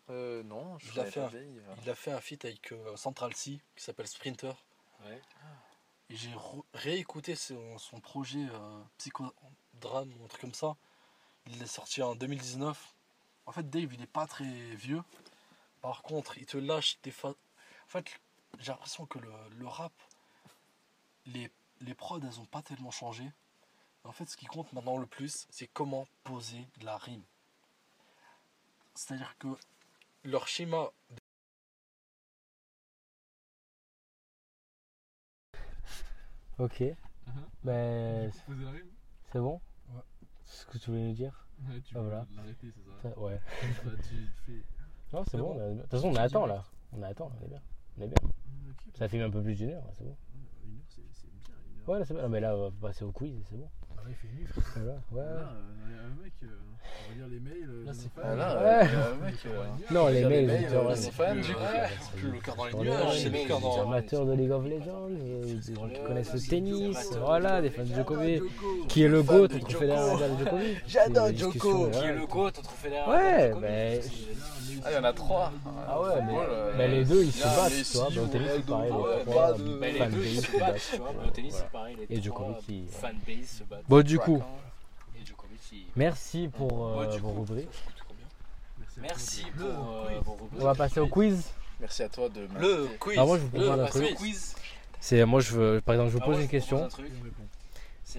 Euh, 0.09 0.43
non, 0.45 0.79
je 0.79 0.87
Il 0.87 0.91
a 0.93 0.95
connais 1.03 1.11
fait 1.11 1.21
pas 1.21 1.27
un- 1.27 1.31
Dave. 1.31 1.77
Il 1.85 1.91
a 1.91 1.95
fait 1.95 2.13
un 2.13 2.21
feat 2.21 2.45
avec 2.45 2.73
euh, 2.73 2.97
Central 2.97 3.35
C 3.35 3.61
qui 3.77 3.85
s'appelle 3.85 4.07
Sprinter. 4.07 4.53
Ouais. 5.05 5.21
J'ai 6.09 6.33
réécouté 6.73 7.35
son, 7.35 8.01
projet 8.01 8.47
euh, 8.53 8.83
Psychodrame 8.99 10.13
ou 10.19 10.25
un 10.25 10.29
truc 10.29 10.41
comme 10.41 10.55
ça. 10.55 10.77
Il 11.49 11.61
est 11.63 11.67
sorti 11.67 12.03
en 12.03 12.15
2019. 12.15 12.95
En 13.47 13.53
fait, 13.53 13.69
Dave, 13.69 13.93
il 13.93 14.03
est 14.03 14.07
pas 14.07 14.27
très 14.27 14.45
vieux. 14.77 15.03
Par 15.81 16.03
contre, 16.03 16.39
il 16.39 16.47
te 16.47 16.57
lâche 16.57 16.99
des 17.03 17.11
fa... 17.11 17.29
En 17.29 17.89
fait, 17.89 18.21
j'ai 18.59 18.73
l'impression 18.73 19.07
que 19.07 19.19
le, 19.19 19.31
le 19.59 19.67
rap, 19.67 19.93
les, 21.27 21.51
les 21.81 21.95
prods, 21.95 22.21
elles 22.21 22.41
ont 22.41 22.47
pas 22.47 22.63
tellement 22.63 22.91
changé. 22.91 23.31
En 24.05 24.13
fait, 24.13 24.29
ce 24.29 24.37
qui 24.37 24.47
compte 24.47 24.73
maintenant 24.73 24.99
le 24.99 25.07
plus, 25.07 25.47
c'est 25.51 25.67
comment 25.67 26.07
poser 26.23 26.69
la 26.83 26.97
rime. 26.97 27.25
C'est-à-dire 28.95 29.37
que 29.39 29.49
leur 30.23 30.47
schéma 30.47 30.91
Ok. 36.59 36.83
Ben, 37.65 38.31
Poser 38.47 38.65
la 38.65 38.71
rime 38.71 38.87
c'est 39.33 39.41
bon 39.41 39.61
Ouais. 39.91 40.01
C'est 40.45 40.61
ce 40.63 40.67
que 40.67 40.79
tu 40.79 40.91
voulais 40.91 41.03
nous 41.09 41.13
dire 41.15 41.47
Ouais, 41.69 41.81
tu 41.81 41.95
Ah, 41.97 42.01
veux 42.01 42.09
voilà. 42.09 42.27
l'arrêter, 42.37 42.69
c'est 42.73 43.09
ça 43.11 43.19
Ouais. 43.19 43.41
Bah, 43.85 43.91
tu 44.09 44.15
fais. 44.47 44.63
Non, 45.13 45.25
c'est 45.31 45.37
bon. 45.39 45.55
bon. 45.55 45.75
De 45.77 45.81
toute 45.83 45.91
façon, 45.91 46.09
on 46.09 46.15
attend 46.17 46.47
là. 46.47 46.65
On 46.93 47.03
attend, 47.03 47.31
on 47.41 47.45
est 47.45 47.49
bien. 47.49 47.61
On 47.99 48.03
est 48.03 48.07
bien. 48.09 48.17
Ah, 48.23 48.29
ok, 48.71 48.97
Ça 48.97 49.09
filme 49.09 49.25
un 49.25 49.31
peu 49.31 49.43
plus 49.43 49.55
d'une 49.57 49.71
heure, 49.71 49.85
c'est 49.99 50.05
bon. 50.05 50.17
Une 50.65 50.77
heure, 50.79 50.85
c'est 50.89 51.03
bien. 51.03 51.11
Une 51.75 51.81
heure. 51.81 51.89
Ouais, 51.89 51.99
là, 51.99 52.05
c'est 52.05 52.15
bien. 52.15 52.23
Non, 52.23 52.29
mais 52.29 52.41
là, 52.41 52.57
on 52.57 52.69
va 52.71 52.89
passer 52.89 53.05
au 53.05 53.13
quiz, 53.13 53.35
c'est 53.51 53.57
bon. 53.57 53.69
Il 54.09 54.15
fait 54.15 54.29
nuit, 54.37 54.47
frère. 54.47 54.83
Voilà, 55.11 55.29
ouais. 55.31 55.41
Là, 55.41 55.53
euh, 55.53 56.07
un 56.07 56.23
mec, 56.23 56.33
euh, 56.45 56.47
on 56.47 57.09
va 57.09 57.15
lire 57.17 57.27
les 57.31 57.41
mails. 57.41 57.69
euh, 57.69 57.87
Là, 57.87 57.93
c'est 57.95 58.11
pas-. 58.11 58.23
Ah, 58.25 58.35
là, 58.37 58.49
a 58.51 58.83
un 58.85 59.25
mec. 59.27 59.35
euh, 59.47 59.65
Non, 59.91 60.07
les 60.09 60.13
Lire 60.21 60.29
les 60.29 60.37
mails, 60.37 60.47
mails, 60.47 60.67
euh, 60.73 60.83
nos 60.89 60.95
fans, 61.11 61.35
du 61.35 61.43
coup. 61.43 61.61
plus 62.17 62.31
le 62.31 62.39
cœur 62.41 62.57
dans 62.57 62.65
les 62.67 62.75
nuages, 62.75 63.21
c'est 63.21 63.29
le 63.31 63.49
cœur 63.49 63.61
dans. 63.61 63.83
amateurs 63.83 64.27
de 64.27 64.33
League 64.35 64.51
of 64.53 64.65
Legends, 64.65 65.09
euh, 65.11 65.45
des 65.67 65.75
gens 65.75 65.89
qui 65.89 66.03
connaissent 66.05 66.33
le 66.35 66.41
tennis, 66.41 67.11
voilà, 67.21 67.63
des 67.63 67.71
fans 67.71 67.83
de. 67.85 67.95
Djokovic. 67.95 68.39
Joko. 68.39 68.87
Qui 68.89 69.03
est 69.03 69.09
le 69.09 69.23
Fan 69.23 69.37
GOAT 69.37 69.49
de 69.49 69.55
entre 69.57 69.71
Joko. 69.71 69.81
Federer 69.81 69.99
et 70.15 70.39
Djokovic 70.45 70.83
J'adore 70.87 71.27
C'est 71.27 71.33
des 71.33 71.39
Joko. 71.39 71.53
discussions, 71.53 71.91
Qui 71.91 72.07
est 72.07 72.13
le 72.15 72.27
GOAT 72.27 72.47
entre 72.49 72.71
Federer 72.73 73.11
Ouais, 73.11 73.53
ben- 73.61 74.01
Ah, 74.85 74.91
il 74.93 74.95
y 74.95 74.99
en 74.99 75.05
a 75.05 75.13
trois. 75.13 75.53
Ah 75.89 76.01
ouais, 76.01 76.09
mais, 76.27 76.35
mais 76.77 76.89
les 76.89 77.05
deux 77.05 77.25
ils 77.25 77.33
se 77.33 77.43
battent, 77.43 77.73
tu 77.73 77.97
vois. 77.97 78.09
Mais 78.13 78.19
au 78.21 78.27
tennis, 78.27 78.49
c'est 78.55 78.67
pareil, 78.67 78.93
ouais, 78.93 79.93
les 79.93 80.07
deux 80.15 80.25
ils 80.25 80.41
se 80.41 80.59
battent, 80.59 80.91
tu 80.93 80.97
vois. 80.99 81.13
mais. 81.21 81.27
Au 81.27 81.31
tennis, 81.31 81.55
c'est 81.57 81.71
pareil. 81.73 81.97
Les 82.09 82.17
Et 82.19 82.23
Djokovic, 82.23 82.57
il- 82.69 82.87
fanbase 82.89 83.47
se 83.59 83.65
battent. 83.65 83.83
Bon, 83.97 84.03
du 84.03 84.19
coup, 84.19 84.43
merci 85.97 86.49
pour 86.49 86.99
euh, 86.99 87.07
du 87.07 87.19
vos 87.19 87.31
coup, 87.31 87.41
rubriques. 87.41 87.69
Merci. 89.01 89.45
pour 89.57 89.67
euh, 89.67 90.21
vos 90.23 90.33
rubriques. 90.33 90.61
On 90.61 90.65
va 90.65 90.75
passer 90.75 91.01
au 91.01 91.07
quiz. 91.07 91.51
Merci 91.81 92.03
à 92.03 92.09
toi 92.11 92.29
de 92.29 92.43
Le 92.43 92.77
m'inviter. 92.77 92.99
quiz. 92.99 93.19
Ah, 93.19 93.25
moi, 93.25 93.39
je 93.39 93.43
vous 93.43 93.49
le 93.59 93.63
propose 93.65 93.71
un 93.81 93.85
Passer 93.85 93.99
truc. 94.01 94.13
au 94.13 94.17
quiz. 94.17 94.55
C'est 95.01 95.25
moi, 95.25 95.41
je 95.41 95.53
veux, 95.53 95.81
par 95.81 95.95
exemple, 95.95 96.11
je 96.11 96.17
vous 96.17 96.23
Ah, 96.23 96.27
pose 96.27 96.41
une 96.41 96.49
question. 96.49 96.89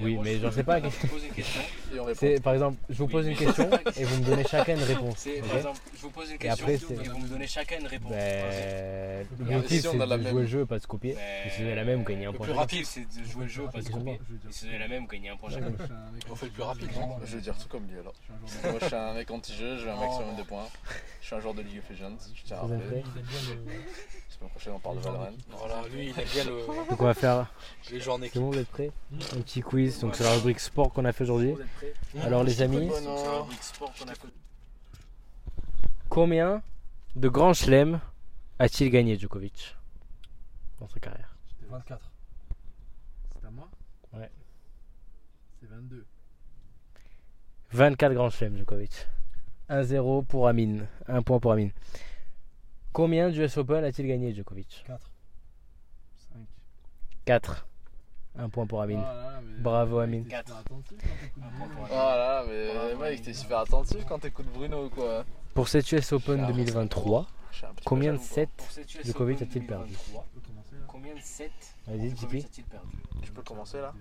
Oui, 0.02 0.18
mais 0.24 0.36
vous- 0.36 0.52
sais 0.52 0.64
pas. 0.64 0.80
je 0.82 0.86
vous 0.88 1.08
pose 1.08 1.24
une 1.26 1.34
question. 1.34 1.62
Et 1.94 2.00
on 2.00 2.04
répond. 2.06 2.18
C'est 2.20 2.42
par 2.44 2.54
exemple, 2.54 2.78
je 2.90 2.98
vous 2.98 3.08
pose 3.08 3.28
une 3.28 3.36
question 3.36 3.70
et 3.98 4.04
vous 4.04 4.18
me 4.22 4.26
donnez 4.26 4.44
chacun 4.44 4.76
une 4.76 4.84
réponse. 4.84 5.28
Par 5.48 5.58
exemple, 5.58 5.80
je 5.96 6.02
vous 6.02 6.10
pose 6.12 6.30
une 6.30 6.36
Et 6.36 6.38
question 6.40 6.64
après, 6.66 6.74
et, 6.76 6.78
c'est- 6.78 6.94
vous 7.10 7.18
me 7.20 7.28
donnez 7.28 7.48
chacun 7.48 7.80
une 7.80 7.88
réponse. 7.88 8.12
Ben, 8.12 9.26
si 9.26 9.40
l'objectif 9.44 9.86
on 9.88 9.92
c'est 9.92 10.02
a 10.02 10.06
la 10.06 10.18
de 10.18 10.24
même- 10.24 10.32
jouer 10.32 10.42
le 10.42 10.48
jeu, 10.48 10.66
pas 10.66 10.78
de 10.78 10.82
se 10.84 10.88
copier. 10.88 11.14
Ben, 11.14 11.22
Et 11.48 11.50
si 11.50 11.62
vous 11.62 11.68
avez 11.68 11.76
la 11.76 11.84
même, 11.86 12.00
vous 12.00 12.06
gagnez 12.06 12.26
un 12.26 12.32
Le 12.32 12.38
point. 12.38 12.46
plus 12.46 12.52
chacun. 12.54 12.62
rapide, 12.62 12.86
c'est 12.86 13.02
de 13.02 13.24
jouer 13.30 13.44
le 13.44 13.50
jeu, 13.50 13.64
pas 13.72 13.80
de 13.80 13.86
se 13.86 13.90
copier. 13.92 14.20
Vais 14.30 14.50
Et 14.50 14.52
si 14.52 14.66
vous 14.66 14.70
avez 14.70 14.80
la 14.80 14.88
même, 14.88 15.02
vous 15.04 15.08
gagnez 15.08 15.30
un 15.30 15.38
point 15.38 15.50
chacun. 15.50 15.72
On 16.30 16.36
fait 16.36 16.46
le 16.48 16.52
plus 16.52 16.64
rapide, 16.64 16.90
non 16.96 17.18
Je 17.26 17.36
vais 17.36 17.42
dire 17.42 17.58
tout 17.58 17.68
comme 17.70 17.88
lui 17.88 18.00
alors. 18.00 18.14
Je 18.46 18.52
suis 18.52 18.60
un 18.60 18.62
joueur 18.62 18.68
de- 18.68 18.72
Moi 18.72 18.80
je 18.82 18.86
suis 18.86 18.96
un 18.96 19.14
mec 19.14 19.32
anti-jeu, 19.32 19.78
je 19.78 19.84
veux 19.86 19.92
un 19.92 19.96
maximum 20.00 20.36
de 20.38 20.44
points. 20.44 20.68
Je 21.22 21.26
suis 21.26 21.36
un 21.36 21.40
joueur 21.40 21.54
de 21.54 21.62
League 21.62 21.80
of 21.80 21.90
Legends, 21.90 22.18
je 22.36 22.42
tiens 22.44 22.58
à 22.58 22.62
rappeler. 22.62 23.04
Semaine 24.38 24.50
prochaine 24.52 24.74
on 24.74 24.80
parle 24.80 24.98
de 24.98 25.02
Valorant. 25.02 25.30
Voilà, 25.50 25.88
lui, 25.90 26.10
il 26.10 26.20
aime 26.20 26.28
bien 26.32 26.44
le, 26.46 26.66
Donc 26.90 27.02
on 27.02 27.06
va 27.06 27.14
faire. 27.14 27.52
les 27.92 28.10
en 28.10 28.18
C'est 28.20 28.26
équipe. 28.28 28.42
bon, 28.42 28.52
vous 28.52 28.58
êtes 28.58 28.68
prêts 28.68 28.92
Un 29.34 29.42
petit 29.42 29.62
quiz. 29.62 30.00
Donc 30.00 30.16
c'est 30.16 30.24
la 30.24 30.34
rubrique 30.34 30.60
sport 30.60 30.92
qu'on 30.94 31.06
a 31.06 31.12
fait 31.12 31.24
aujourd'hui. 31.24 31.56
Alors 32.22 32.44
les 32.44 32.62
amis, 32.62 32.90
combien 36.10 36.62
de 37.16 37.30
grands 37.30 37.54
chelems 37.54 38.00
a-t-il 38.60 38.90
gagné 38.92 39.18
Djokovic 39.18 39.76
dans 40.80 40.88
sa 40.88 41.00
carrière? 41.00 41.36
24. 41.70 42.12
C'est 43.40 43.48
à 43.48 43.52
moi? 43.52 43.68
Ouais. 44.14 44.30
C'est 45.60 45.70
22. 45.70 46.06
24 47.72 48.14
grands 48.14 48.30
chelems 48.30 48.58
Djokovic. 48.58 49.08
1-0 49.70 50.26
pour 50.26 50.48
Amine. 50.48 50.88
1 51.08 51.22
point 51.24 51.40
pour 51.40 51.52
Amine. 51.52 51.72
Combien 52.98 53.30
d'US 53.30 53.56
Open 53.58 53.84
a-t-il 53.84 54.08
gagné 54.08 54.34
Djokovic 54.34 54.84
4. 54.88 55.12
5. 56.34 56.40
4. 57.26 57.68
1 58.40 58.50
point 58.50 58.66
pour 58.66 58.82
Amine. 58.82 59.04
Ah 59.06 59.40
Bravo, 59.60 60.00
Amine. 60.00 60.26
Quatre. 60.26 60.56
Attentif 60.58 60.98
quand 60.98 61.14
t'écoutes 61.20 61.44
Un 61.44 61.50
point 61.60 61.68
Bruno. 61.68 61.76
pour 61.76 61.88
Oh 61.92 61.96
là 61.96 62.18
là, 62.18 62.46
mais 62.48 62.96
mec, 62.96 63.22
t'es 63.22 63.34
super 63.34 63.60
attentif 63.60 64.04
quand 64.06 64.18
t'écoutes 64.18 64.52
Bruno 64.52 64.90
quoi. 64.90 65.26
Pour 65.54 65.68
cette 65.68 65.92
US 65.92 66.12
Open 66.12 66.40
Ah, 66.44 66.48
2023, 66.48 67.28
Je 67.52 67.58
suis 67.58 67.66
un 67.68 67.70
petit 67.70 67.76
peu 67.76 67.82
combien 67.86 68.14
de 68.14 68.18
jaloux, 68.18 68.28
quoi. 68.30 68.36
7 68.36 68.50
Pour 68.58 68.72
cette 68.72 68.96
US 68.96 69.06
Djokovic 69.06 69.42
a-t-il 69.44 69.68
perdu 69.68 69.92
2023, 69.94 70.26
On 70.26 70.40
peut 70.40 70.48
commencer 70.48 70.74
là 70.76 70.86
Combien 70.88 71.14
de 71.14 71.20
7 71.22 71.52
Vas-y, 71.86 72.46
Je 73.22 73.32
peux 73.32 73.44
commencer 73.44 73.78
là? 73.80 73.94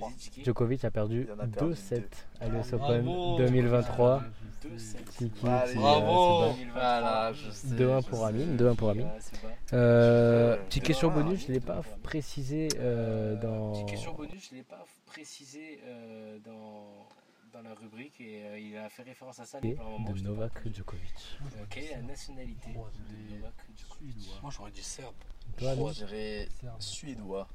Vas-y, 0.00 0.14
Tiki. 0.18 0.44
Djokovic 0.44 0.84
a 0.84 0.90
perdu 0.90 1.26
Il 1.28 1.32
en 1.32 1.38
a 1.38 1.46
perdu 1.46 1.72
2-7 1.74 2.02
à 2.40 2.48
l'US 2.48 2.70
Bravo. 2.72 3.34
Open 3.34 3.46
2023. 3.46 4.22
Ah, 4.22 4.28
je 4.62 4.68
2, 4.68 4.78
sais. 4.78 4.98
7. 4.98 5.04
Tiki, 5.16 5.46
Allez. 5.48 5.72
qui, 5.72 5.78
euh, 5.78 5.80
Bravo. 5.80 6.44
se 6.44 6.48
bat. 6.48 6.54
2023. 6.56 6.72
Voilà, 6.72 7.32
je 7.32 7.50
sais. 7.50 7.66
2-1 7.68 8.00
je 8.02 8.08
pour. 8.08 8.26
Amine, 8.26 8.56
2-1 8.56 8.74
pour 8.76 8.90
Amine. 8.90 9.08
Ah, 9.10 9.74
Euh, 9.74 10.56
petite 10.64 10.82
deux 10.82 10.86
question 10.86 11.10
bonus, 11.10 11.40
je 11.40 11.44
Amine, 11.46 11.54
l'ai 11.54 11.60
pas 11.60 11.82
précisé 12.02 12.68
euh, 12.78 13.34
dans. 13.40 13.72
Petite 13.72 13.88
question 13.88 14.14
bonus, 14.14 14.48
je 14.48 14.54
ne 14.54 14.58
l'ai 14.58 14.64
pas 14.64 14.84
précisé 15.06 15.80
euh, 15.84 16.38
dans, 16.44 17.06
dans 17.52 17.62
la 17.68 17.74
rubrique 17.74 18.20
et 18.20 18.44
euh, 18.46 18.58
il 18.58 18.76
a 18.76 18.88
fait 18.88 19.02
référence 19.02 19.38
à 19.40 19.44
ça 19.44 19.58
un 19.58 19.68
moment. 19.90 20.10
de 20.12 20.20
Novak. 20.20 20.52
Djokovic. 20.74 21.38
Euh, 21.42 21.64
quelle 21.70 21.84
est 21.84 21.92
la 21.96 22.02
nationalité 22.02 22.70
de 22.72 23.34
Novak 23.36 23.54
Djokovic 23.76 24.30
Moi, 24.42 24.50
j'aurais 24.56 24.70
dit 24.70 24.82
Serbe. 24.82 25.14
Toi, 25.56 25.74
Je 25.74 25.80
Amine 25.80 25.92
dirais 25.92 26.48
Serbe. 26.60 26.80
suédois. 26.80 27.48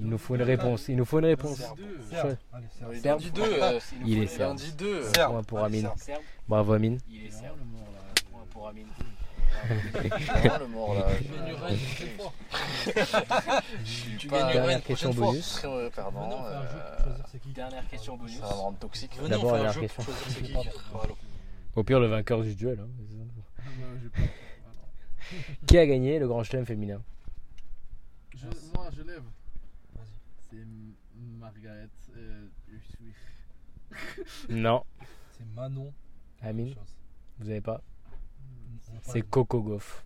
Il 0.00 0.08
nous 0.08 0.18
faut 0.18 0.34
une 0.34 0.42
réponse. 0.42 0.88
Il 0.88 0.96
nous 0.96 1.04
faut 1.04 1.18
une 1.18 1.26
réponse. 1.26 1.58
Serbe. 1.58 1.78
Il 2.10 3.40
euh, 3.40 3.80
Il 4.04 4.22
est 4.22 4.26
serbe. 4.26 4.58
Point 5.30 5.42
pour 5.44 5.58
Allez, 5.60 5.78
Amine. 5.84 5.90
Bravo 6.48 6.72
Amine. 6.72 6.98
il 7.08 7.26
est 7.26 7.30
serbe. 7.30 7.56
vraiment 7.58 7.58
le 7.58 7.64
mort 7.64 7.86
là. 7.92 8.00
Point 8.30 8.46
pour 8.50 8.68
Amine. 8.68 8.86
Le 10.60 10.66
mort 10.66 10.94
là. 10.94 11.06
Je 13.84 14.18
suis 14.18 14.28
pas- 14.28 14.52
Dernière 14.52 14.82
question 14.82 15.10
bonus. 15.12 15.60
Euh, 15.64 15.90
Pardon. 15.94 16.30
Euh, 16.46 16.62
pour. 17.02 17.52
Dernière 17.52 17.86
question 17.88 18.16
bonus. 18.16 18.40
Ça 18.40 18.46
va 18.46 18.54
me 18.54 18.60
rendre 18.60 18.78
toxique. 18.78 19.12
D'abord, 19.28 19.72
jeu 19.72 19.80
question. 19.82 20.02
pour. 20.02 21.06
Au 21.76 21.84
pire, 21.84 22.00
le 22.00 22.06
vainqueur 22.08 22.42
du 22.42 22.54
duel. 22.56 22.80
hein. 22.80 22.88
Ah, 23.58 23.62
bah. 24.16 24.22
Qui 25.66 25.78
a 25.78 25.86
gagné 25.86 26.18
le 26.18 26.26
Grand 26.28 26.42
Chelem 26.42 26.66
féminin? 26.66 27.00
Moi, 28.74 28.88
je 28.96 29.02
lève. 29.02 29.22
Euh. 32.16 32.46
Non, 34.48 34.84
C'est 35.32 35.44
Manon. 35.54 35.92
Amine, 36.40 36.74
vous 37.38 37.50
avez 37.50 37.60
pas. 37.60 37.82
C'est 39.02 39.22
Coco 39.22 39.62
Goff, 39.62 40.04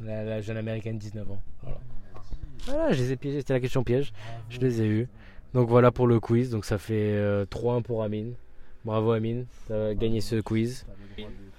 la, 0.00 0.24
la 0.24 0.40
jeune 0.40 0.56
américaine 0.56 0.96
de 0.96 1.02
19 1.02 1.30
ans. 1.30 1.42
Voilà. 1.62 1.78
M'a 2.14 2.20
dit. 2.20 2.64
Voilà, 2.66 2.92
je 2.92 3.02
les 3.02 3.12
ai 3.12 3.16
piégés, 3.16 3.38
c'était 3.38 3.54
la 3.54 3.60
question 3.60 3.84
piège. 3.84 4.12
Bravo. 4.12 4.42
Je 4.50 4.58
les 4.60 4.82
ai 4.82 4.86
eus. 4.86 5.08
Donc 5.54 5.68
voilà 5.68 5.90
pour 5.90 6.06
le 6.06 6.20
quiz. 6.20 6.50
Donc 6.50 6.64
ça 6.64 6.78
fait 6.78 7.14
euh, 7.16 7.46
3-1 7.46 7.82
pour 7.82 8.02
Amine. 8.02 8.34
Bravo 8.84 9.12
Amine, 9.12 9.46
t'as 9.66 9.94
gagné 9.94 10.20
ce 10.20 10.40
quiz. 10.40 10.86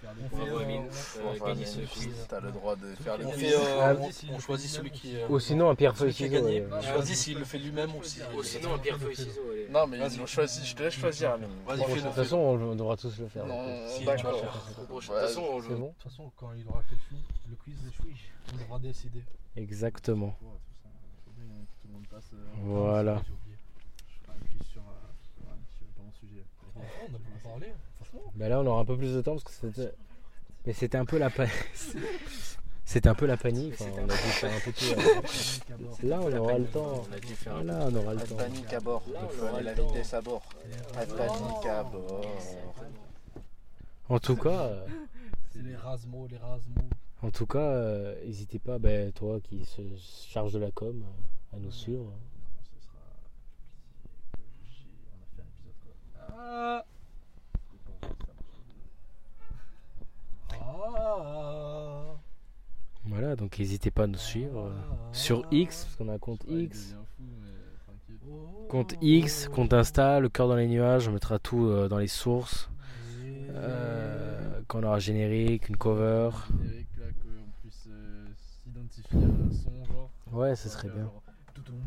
T'as 0.10 0.40
le 0.40 0.52
droit 0.52 0.66
de 0.66 0.70
faire 0.76 0.78
les 0.78 0.86
On 0.86 0.92
fait, 0.92 1.00
euh, 1.24 1.24
on- 1.24 1.34
Euh, 1.44 1.48
gagner 1.48 1.66
ce 1.66 1.80
quiz. 1.82 2.26
T'as 2.28 2.40
le 2.40 2.52
droit 2.52 2.76
de 2.76 2.96
faire 2.96 3.18
les 3.18 3.26
On 3.26 3.32
quiz. 3.32 3.40
fait, 3.40 3.54
euh, 3.56 3.82
Ah, 3.82 3.94
on- 4.00 4.36
on 4.36 4.40
choisit 4.40 4.70
celui 4.70 4.92
qui. 4.92 5.16
ou 5.16 5.20
euh, 5.20 5.28
Ou 5.30 5.40
sinon 5.40 5.70
un 5.70 5.76
pierre 5.76 5.96
feuille 5.96 6.14
gagné. 6.14 6.62
ouais. 6.62 6.68
On 6.72 6.82
choisit 6.82 7.16
s'il 7.16 7.38
le 7.40 7.46
fait 7.46 7.60
lui-même 7.60 7.96
ou 7.96 8.04
si. 8.04 8.20
Oh, 8.36 8.44
sinon, 8.44 8.74
un 8.74 8.78
pierre 8.80 8.98
feuille 8.98 9.16
ciseaux. 9.16 9.42
allez. 9.52 9.68
Non, 9.70 9.88
mais 9.88 9.98
Vas-y. 10.00 10.16
ils 10.16 10.22
ont 10.22 10.26
choisi. 10.26 10.66
Je 10.66 10.76
te 10.76 10.84
laisse 10.84 10.94
choisir, 10.94 11.38
De 11.38 11.46
toute 11.46 12.14
façon, 12.14 12.38
on, 12.38 12.72
on 12.72 12.76
devra 12.76 12.98
tous 12.98 13.18
le 13.20 13.28
faire. 13.28 13.46
Non, 13.46 13.88
Si, 13.88 14.00
tu 14.00 14.06
d'accord. 14.06 14.24
vas 14.24 14.32
le 14.32 14.38
faire. 14.38 14.54
De 14.80 14.86
toute 14.86 15.04
façon, 15.04 15.42
on 15.52 15.60
De 15.60 15.64
toute 15.76 16.04
façon, 16.04 16.32
quand 16.38 16.54
il 16.54 16.68
aura 16.68 16.82
fait 16.84 16.96
le, 16.96 17.18
chou- 17.18 17.24
le 17.50 17.56
quiz 17.56 17.76
de 17.86 17.92
Chouich, 17.92 18.32
on 18.54 18.58
devra 18.58 18.80
décider. 18.80 19.24
Exactement. 19.56 20.36
Euh, 20.42 20.46
Voilà. 22.64 23.22
Quiz 23.22 23.34
euh, 24.78 24.82
on 26.76 27.16
a 27.16 27.20
pu 27.20 27.46
en 27.46 27.50
parler. 27.50 27.74
Franchement. 28.12 28.32
Bah 28.36 28.50
là, 28.50 28.60
on 28.60 28.66
aura 28.68 28.82
un 28.82 28.86
peu 28.86 28.98
plus 28.98 29.14
de 29.14 29.22
temps 29.22 29.34
parce 29.34 29.44
que 29.44 29.52
c'était. 29.52 29.94
Mais 30.66 30.74
c'était 30.74 30.98
un 30.98 31.06
peu 31.06 31.18
la 31.18 31.30
panique. 31.30 31.54
C'était 32.86 33.08
un 33.10 33.14
peu 33.14 33.28
la 33.28 33.38
panique. 33.38 33.76
enfin, 33.80 33.92
on 33.98 34.10
a 34.10 34.14
dû 34.14 34.18
faire 34.18 34.52
un 34.52 34.60
peu 34.62 34.72
tout. 34.72 34.96
Panique 34.96 35.70
à 35.72 35.78
bord. 35.78 35.98
Là, 36.02 36.20
on 36.24 36.34
aura 36.38 36.58
le 36.58 36.66
temps. 36.66 37.06
Là, 37.64 37.86
on 37.88 37.96
aura 37.96 38.14
le 38.16 38.22
temps. 38.22 38.36
panique 38.36 38.74
à 38.74 38.80
bord. 38.80 39.04
Il 39.08 39.14
faut 39.38 39.46
aller 39.46 39.64
la 39.64 39.74
vitesse 39.76 40.12
à 40.16 40.22
bord. 40.22 40.42
Pas 40.96 41.06
de 41.06 41.14
panique 41.14 41.66
à 41.68 41.84
bord. 41.84 42.26
En 44.10 44.18
tout 44.20 44.36
cas, 44.36 44.50
euh, 44.50 44.88
C'est 45.54 45.62
les 45.62 45.76
Rasmo, 45.76 46.26
les 46.32 46.38
Rasmo. 46.38 46.82
en 47.22 47.30
tout 47.30 47.46
cas, 47.46 47.60
euh, 47.60 48.16
n'hésitez 48.26 48.58
pas, 48.58 48.80
ben, 48.80 49.12
toi 49.12 49.40
qui 49.40 49.64
se 49.66 49.84
charge 50.28 50.54
de 50.54 50.60
la 50.60 50.72
com, 50.72 51.06
euh, 51.54 51.56
à 51.56 51.60
nous 51.60 51.72
suivre. 51.72 52.12
Ce 52.64 52.72
sera 52.88 52.98
plus 54.34 54.42
petit 54.48 54.64
que 54.64 54.70
j'ai- 54.72 54.88
on 55.14 55.22
a 55.22 55.26
fait 55.36 55.44
un 55.44 55.46
épisode 55.46 55.76
quoi. 55.84 55.94
Ah, 56.40 56.84
Et 57.72 57.78
pour 57.86 57.94
voir 58.02 58.12
si 58.18 58.26
ça 58.26 58.34
marche. 58.34 58.58
ah, 60.60 60.69
Voilà, 63.06 63.36
donc 63.36 63.58
n'hésitez 63.58 63.92
pas 63.92 64.04
à 64.04 64.08
nous 64.08 64.18
suivre 64.18 64.68
euh, 64.68 64.72
sur 65.14 65.46
X, 65.52 65.86
parce 65.86 65.96
qu'on 65.96 66.10
a 66.10 66.14
un 66.14 66.20
compte 66.20 66.46
X. 66.48 66.96
Compte 68.70 68.94
X, 69.02 69.48
compte 69.48 69.74
Insta, 69.74 70.20
le 70.20 70.30
cœur 70.30 70.48
dans 70.48 70.56
les 70.56 70.68
nuages, 70.68 71.08
on 71.08 71.12
mettra 71.12 71.40
tout 71.40 71.66
euh, 71.66 71.88
dans 71.88 71.98
les 71.98 72.08
sources. 72.08 72.70
Euh, 73.26 74.62
quand 74.68 74.80
on 74.80 74.84
aura 74.84 75.00
générique, 75.00 75.70
une 75.70 75.78
cover. 75.78 76.30
Ouais, 80.32 80.56
ce 80.56 80.70
serait 80.70 80.90
bien. 80.90 81.04
genre, 81.04 81.24
toutoum. 81.56 81.82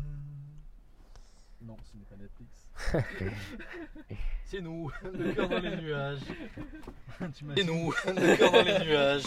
Non, 1.61 1.77
ce 1.89 1.97
n'est 1.97 2.03
pas 2.03 2.15
Netflix. 2.21 2.51
C'est 4.45 4.61
nous, 4.61 4.91
le 5.13 5.33
cœur 5.33 5.49
dans 5.49 5.59
les 5.59 5.75
nuages. 5.77 6.19
C'est 7.55 7.63
nous, 7.63 7.91
le 8.05 8.35
cœur 8.37 8.51
dans 8.51 8.61
les 8.61 8.85
nuages. 8.85 9.23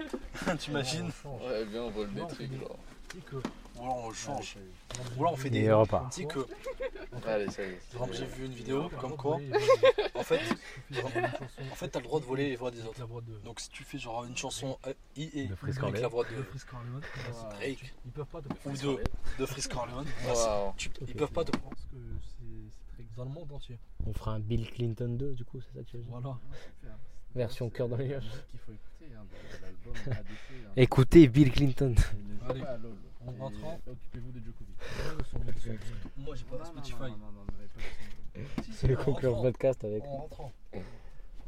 T'imagines 0.58 1.10
Ouais, 1.42 1.64
bien, 1.64 1.82
on 1.82 1.90
vole 1.90 2.12
des 2.12 2.26
trucs, 2.26 2.50
que. 3.24 3.36
Ou 3.36 3.82
alors 3.82 4.04
on 4.04 4.08
le 4.08 4.14
change. 4.14 4.56
Ou 5.16 5.20
alors 5.20 5.32
on 5.32 5.36
fait 5.36 5.50
des. 5.50 5.60
Tu 6.10 6.22
sais 6.22 6.26
que. 6.26 6.46
Allez, 7.26 7.50
ça 7.50 7.62
y 7.62 7.66
est. 7.66 7.80
Par 7.96 8.06
exemple, 8.08 8.14
j'ai 8.14 8.26
vu 8.26 8.46
une 8.46 8.52
vidéo 8.52 8.90
comme 9.00 9.16
quoi. 9.16 9.38
En 10.14 10.22
fait, 10.22 10.40
en 10.94 11.74
fait, 11.74 11.88
t'as 11.88 11.98
le 12.00 12.04
droit 12.04 12.20
de 12.20 12.24
voler 12.26 12.50
les 12.50 12.56
voix 12.56 12.70
des 12.70 12.82
autres. 12.82 13.00
Donc 13.44 13.60
si 13.60 13.70
tu 13.70 13.84
fais 13.84 13.98
genre 13.98 14.24
une 14.24 14.36
chanson 14.36 14.78
euh, 14.86 14.92
I 15.16 15.30
et 15.34 15.48
avec 15.82 16.00
la 16.00 16.08
voix 16.08 16.24
de. 16.24 16.30
Drake 17.50 17.94
ils 18.04 18.10
peuvent 18.12 18.26
pas 18.26 18.40
te 18.42 18.48
ou 18.68 18.72
de, 18.72 19.02
de 19.38 19.46
Frisk 19.46 19.72
Corleone, 19.72 20.06
tu- 20.76 20.90
ils 21.06 21.14
peuvent 21.14 21.32
pas 21.32 21.44
te 21.44 21.52
dans 23.16 23.24
le 23.24 23.30
monde 23.30 23.52
entier. 23.52 23.78
On 24.06 24.12
fera 24.12 24.32
un 24.34 24.40
Bill 24.40 24.70
Clinton 24.70 25.08
2, 25.18 25.32
du 25.34 25.44
coup, 25.44 25.60
c'est 25.60 25.72
ça 25.78 25.84
que 25.84 25.88
tu 25.90 25.96
veux 25.96 26.02
dire 26.02 26.12
Voilà. 26.12 26.38
Version 27.34 27.68
cœur 27.70 27.88
dans 27.88 27.96
les 27.96 28.08
nuages. 28.08 28.30
qu'il 28.50 28.58
faut 28.60 28.72
écouter, 28.72 29.14
hein, 29.16 29.24
de 29.24 29.62
l'album 29.62 29.94
ADC. 30.06 30.66
hein. 30.66 30.70
Écoutez 30.76 31.28
Bill 31.28 31.52
Clinton. 31.52 31.94
Allez, 32.48 32.62
en 33.26 33.32
Et 33.32 33.38
rentrant. 33.38 33.80
Occupez-vous 33.86 34.32
de 34.32 34.40
Djokovic. 34.44 34.76
Moi 36.18 36.34
j'ai 36.34 36.44
pas 36.44 36.64
Spotify. 36.64 36.94
Non, 37.00 37.08
non, 37.08 37.32
non, 37.32 37.44
pas 37.46 37.62
de 37.62 38.48
son. 38.56 38.62
Si, 38.62 38.72
C'est 38.78 38.86
le 38.88 38.98
en 38.98 39.04
conclure 39.04 39.32
rentrant. 39.32 39.42
podcast 39.50 39.84
avec. 39.84 40.02
En 40.04 40.16
rentrant. 40.16 40.52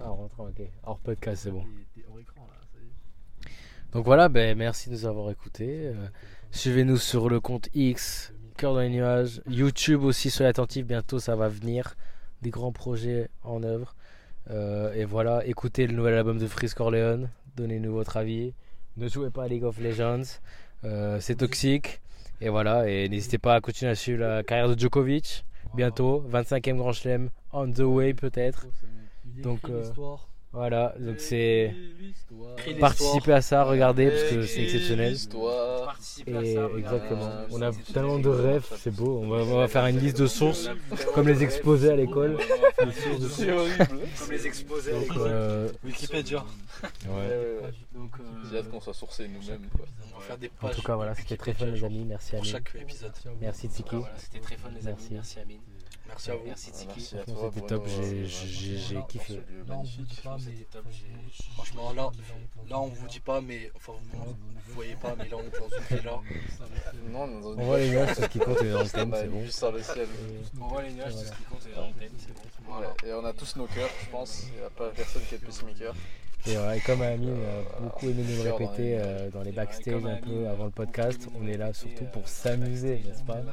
Ah, 0.01 0.11
en 0.11 0.17
rentrant, 0.17 0.45
ok. 0.49 0.63
Hors 0.85 0.99
podcast, 0.99 1.43
c'est 1.45 1.51
bon. 1.51 1.65
T'es 1.95 2.05
hors 2.11 2.19
écran 2.21 2.47
là, 2.47 2.55
ça 2.73 2.79
y 2.81 2.87
est. 2.87 3.93
Donc 3.93 4.05
voilà, 4.05 4.29
ben, 4.29 4.57
merci 4.59 4.89
de 4.91 4.95
nous 4.95 5.07
avoir 5.07 5.31
écoutés. 5.31 5.87
Euh, 5.89 6.09
Suivez-nous 6.51 6.97
sur 6.99 7.29
le 7.29 7.41
compte 7.41 7.69
X, 7.75 8.33
Cœur 8.59 8.75
dans 8.75 8.81
les 8.81 8.89
nuages. 8.89 9.41
YouTube 9.49 10.03
aussi, 10.03 10.31
soyez 10.31 10.51
attentifs, 10.51 10.85
bientôt 10.85 11.21
ça 11.21 11.37
va 11.37 11.49
venir. 11.49 11.95
Des 12.43 12.51
grands 12.51 12.73
projets 12.73 13.29
en 13.45 13.63
œuvre. 13.63 13.95
Euh, 14.51 14.93
et 14.95 15.05
voilà, 15.05 15.47
écoutez 15.47 15.87
le 15.87 15.95
nouvel 15.95 16.15
album 16.15 16.39
de 16.39 16.47
Freeze 16.49 16.75
Corleone. 16.75 17.29
Donnez-nous 17.57 17.93
votre 17.93 18.17
avis. 18.17 18.55
Ne 18.97 19.07
jouez 19.07 19.31
pas 19.31 19.45
à 19.45 19.49
League 19.49 19.63
of 19.63 19.79
Legends. 19.79 20.41
Euh, 20.83 21.21
c'est 21.21 21.37
toxique. 21.37 22.01
Et 22.41 22.49
voilà, 22.49 22.89
et 22.91 23.09
n'hésitez 23.09 23.39
pas 23.39 23.55
à 23.55 23.61
continuer 23.61 23.93
à 23.93 23.95
suivre 23.95 24.19
la 24.25 24.43
carrière 24.43 24.69
de 24.69 24.77
Djokovic. 24.77 25.45
Bientôt, 25.77 26.25
25e 26.29 26.79
Grand 26.79 26.93
Chelem, 26.93 27.31
on 27.53 27.71
the 27.71 27.79
way 27.81 28.13
peut-être. 28.13 28.67
Oh, 28.67 29.41
Donc, 29.41 29.71
euh. 29.71 29.85
Voilà, 30.59 30.93
donc 30.99 31.21
c'est 31.21 31.73
participer 32.81 33.33
à 33.33 33.41
ça, 33.43 33.63
regardez 33.63 34.09
parce 34.11 34.23
que 34.25 34.43
c'est 34.43 34.63
exceptionnel. 34.65 35.13
L'histoire. 35.13 35.85
Participer 35.85 36.37
à 36.37 36.43
Et 36.43 36.57
exactement, 36.79 37.29
euh, 37.29 37.47
on 37.53 37.63
a 37.63 37.71
tellement 37.95 38.19
de 38.19 38.29
rêves, 38.29 38.67
c'est 38.77 38.91
beau. 38.91 39.21
On 39.23 39.29
va, 39.29 39.37
on 39.45 39.57
va 39.59 39.69
faire 39.69 39.87
une 39.87 40.01
liste 40.01 40.19
de 40.19 40.27
sources, 40.27 40.69
comme 41.15 41.29
les 41.29 41.45
exposés 41.45 41.91
à 41.93 41.97
l'école. 41.97 42.39
Comme 42.77 42.91
C'est 43.31 43.53
horrible. 43.53 43.87
les 44.31 44.47
exposés 44.49 44.91
à 44.91 44.95
Donc, 44.95 45.03
l'école. 45.03 45.31
euh, 45.31 45.69
Wikipédia. 45.85 46.45
ouais. 46.83 46.89
Euh, 47.31 47.61
J'ai 48.51 48.59
hâte 48.59 48.69
qu'on 48.69 48.81
soit 48.81 48.95
sourcés 48.95 49.29
nous-mêmes, 49.29 49.67
quoi. 49.77 49.87
On 50.15 50.19
va 50.19 50.25
faire 50.25 50.39
des 50.39 50.51
En 50.61 50.71
tout 50.71 50.83
cas, 50.83 50.97
voilà, 50.97 51.15
c'était 51.15 51.37
très 51.37 51.55
fun, 51.55 51.67
les 51.67 51.85
amis. 51.85 52.05
Merci 52.05 52.31
Pour 52.33 52.41
Amine. 52.41 52.51
chaque 52.53 52.75
épisode. 52.81 53.13
Merci 53.41 53.69
Tiki. 53.69 53.95
voilà, 53.97 54.13
c'était 54.19 54.41
très 54.41 54.57
fun, 54.57 54.71
les 54.75 54.87
amis. 54.89 54.97
Merci. 54.99 55.09
Merci, 55.13 55.39
Amine. 55.39 55.59
Merci 56.09 56.31
à 56.31 56.35
vous. 56.37 56.43
Merci, 56.47 56.71
Ah, 56.73 56.77
Tiki. 56.79 56.87
Merci 56.97 57.15
à 57.17 57.23
Franchement, 57.23 57.41
toi. 57.41 57.51
c'était 57.55 57.67
top, 57.67 57.87
j'ai- 57.87 58.97
euh, 58.97 59.01
kiffé. 59.09 59.35
Là, 59.69 59.75
on 59.79 59.83
vous 59.83 60.03
dit 60.03 60.21
pas, 60.23 60.37
mais. 60.47 60.67
Franchement, 61.55 61.93
là, 61.93 62.11
là 62.69 62.81
on 62.81 62.87
vous 62.87 63.07
dit 63.09 63.21
pas, 63.21 63.41
mais 63.41 63.71
enfin 63.77 63.93
vous, 64.13 64.19
vous 64.25 64.75
voyez 64.75 64.95
pas, 64.97 65.15
mais 65.19 65.29
là 65.29 65.37
on 65.37 65.41
est 65.43 65.59
dans 65.59 65.69
une 65.77 65.97
villa. 65.97 66.13
Non, 67.11 67.21
on 67.21 67.29
est 67.39 67.43
dans 67.43 67.55
une 67.55 67.61
On 67.61 67.65
voit 67.65 67.79
les 67.79 67.91
nuages, 67.91 68.09
c'est 68.15 68.23
ce 68.23 68.29
qui 68.29 68.39
compte, 68.39 68.61
est 68.63 68.71
dans 68.73 68.83
le 68.83 68.89
thème, 68.89 69.15
c'est 69.15 69.29
bon. 69.29 69.47
sur 69.51 69.73
le 69.73 69.83
ciel. 69.83 69.99
Et- 70.01 70.61
On 70.63 70.67
voit 70.69 70.83
les 70.83 70.93
nuages, 70.93 71.15
c'est 71.15 71.27
ce 71.27 71.33
qui 71.33 71.43
compte, 71.45 71.67
et 71.67 71.77
l'antenne, 71.77 72.11
c'est 72.19 72.35
bon. 72.35 72.41
Voilà. 72.67 72.95
Et 73.07 73.13
on 73.13 73.25
a 73.25 73.33
tous 73.33 73.57
nos 73.57 73.67
cœurs, 73.67 73.91
je 74.05 74.11
pense. 74.11 74.45
Il 74.55 74.59
n'y 74.61 74.65
a 74.67 74.71
pas 74.71 74.89
personne 74.91 75.23
qui 75.29 75.35
a 75.35 75.39
plus 75.39 75.63
mes 75.65 75.73
cœurs. 75.75 75.95
Et, 76.47 76.57
et 76.77 76.81
comme 76.81 77.03
Amine 77.03 77.37
a 77.77 77.81
beaucoup 77.81 78.07
aimé 78.09 78.23
nous 78.27 78.43
le 78.45 78.49
dans 78.49 78.57
répéter 78.57 78.99
euh, 78.99 79.29
dans 79.31 79.43
les 79.43 79.51
Et 79.51 79.53
backstage 79.53 80.05
un 80.05 80.17
peu 80.17 80.49
avant 80.49 80.65
le 80.67 80.71
podcast, 80.71 81.21
aimé 81.27 81.33
on 81.41 81.47
est 81.49 81.57
là 81.57 81.73
surtout 81.75 82.05
euh, 82.05 82.11
pour 82.13 82.23
dans 82.23 82.29
les 82.29 82.33
s'amuser, 82.33 83.03
n'est-ce 83.07 83.23
pas 83.25 83.37
le 83.41 83.47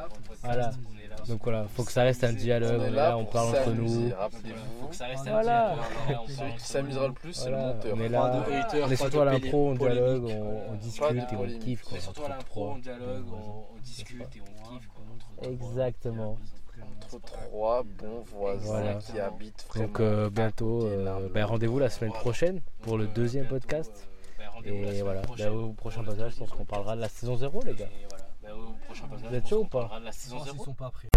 Voilà. 0.44 0.72
On 1.20 1.24
est 1.26 1.28
Donc 1.30 1.44
voilà, 1.44 1.66
faut 1.76 1.84
que 1.84 1.92
ça 1.92 2.04
reste 2.04 2.24
un 2.24 2.34
dialogue, 2.34 2.72
On 2.80 2.84
est 2.84 2.86
on 2.86 2.88
est 2.88 2.92
là 2.92 3.18
on 3.18 3.26
parle 3.26 3.50
entre 3.50 3.72
nous. 3.72 4.10
Faut 4.10 4.16
rappelez-vous. 4.18 4.88
que 4.88 4.96
ça 4.96 5.06
reste 5.08 5.28
un 5.28 5.32
Voilà. 5.32 5.76
dialogue, 5.76 5.86
on 6.08 6.10
est 6.10 6.14
là, 6.14 6.22
on 6.24 6.28
Celui 6.28 6.54
qui 6.56 6.64
s'amusera 6.66 7.08
le 7.08 7.14
plus, 7.14 7.34
c'est 7.34 7.50
le 7.50 7.58
monteur. 7.58 7.94
on 7.96 8.00
est 8.02 8.10
Pas 8.10 8.10
là. 8.10 8.46
de 8.48 8.54
haters, 8.54 8.86
On 8.88 8.92
est 8.92 8.96
surtout 8.96 9.20
à 9.22 9.26
l'impro, 9.26 9.70
on 9.70 9.74
dialogue, 9.76 10.26
on, 10.26 10.72
on 10.72 10.76
discute 10.76 11.12
et 11.32 11.36
on 11.36 11.60
kiffe. 11.60 11.82
Quoi, 11.84 11.92
Mais 11.94 12.00
surtout 12.00 12.26
à 12.26 12.30
l'impro, 12.30 12.68
on 12.70 12.78
dialogue, 12.78 13.26
on, 13.34 13.76
on 13.76 13.80
discute 13.84 14.22
et 14.36 14.42
on 14.42 14.70
kiffe. 14.78 14.88
Quoi, 14.88 15.04
entre 15.14 15.32
trois. 15.36 15.48
Exactement. 15.52 16.38
Entre 16.98 17.22
trois 17.22 17.84
bons 17.84 18.24
voisins 18.38 18.66
Voilà. 18.66 18.94
qui 18.96 19.20
habitent 19.20 19.66
vraiment. 19.70 19.88
Donc 19.88 20.00
euh, 20.02 20.30
bientôt, 20.30 20.86
euh, 20.88 21.30
ben, 21.34 21.46
rendez-vous 21.46 21.80
la 21.80 21.90
semaine 21.90 22.12
prochaine 22.12 22.60
pour 22.82 22.98
le 22.98 23.06
euh, 23.06 23.10
deuxième 23.16 23.48
podcast. 23.48 24.08
ben, 24.38 24.72
Et 24.72 25.02
voilà, 25.02 25.22
Ben, 25.38 25.50
au 25.52 25.70
prochain 25.74 26.04
podcast, 26.04 26.32
je 26.36 26.40
pense 26.40 26.50
qu'on 26.52 26.66
parlera 26.66 26.96
de 26.96 27.02
la 27.02 27.10
saison 27.10 27.38
0, 27.38 27.62
les 27.66 27.74
gars. 27.76 27.86
Au 28.56 28.74
prochain 28.86 29.08
podcast, 29.08 29.34
êtes 29.34 29.34
je 29.34 29.40
pense 29.40 29.50
chaud 29.50 29.62
ou 29.62 29.66
pas 29.66 30.00
la 30.00 30.12
saison 30.12 30.38
Voir 30.38 30.46
0. 30.48 30.56
s'ils 30.58 30.66
sont 30.66 30.74
pas 30.74 30.92
prêts. 30.92 31.10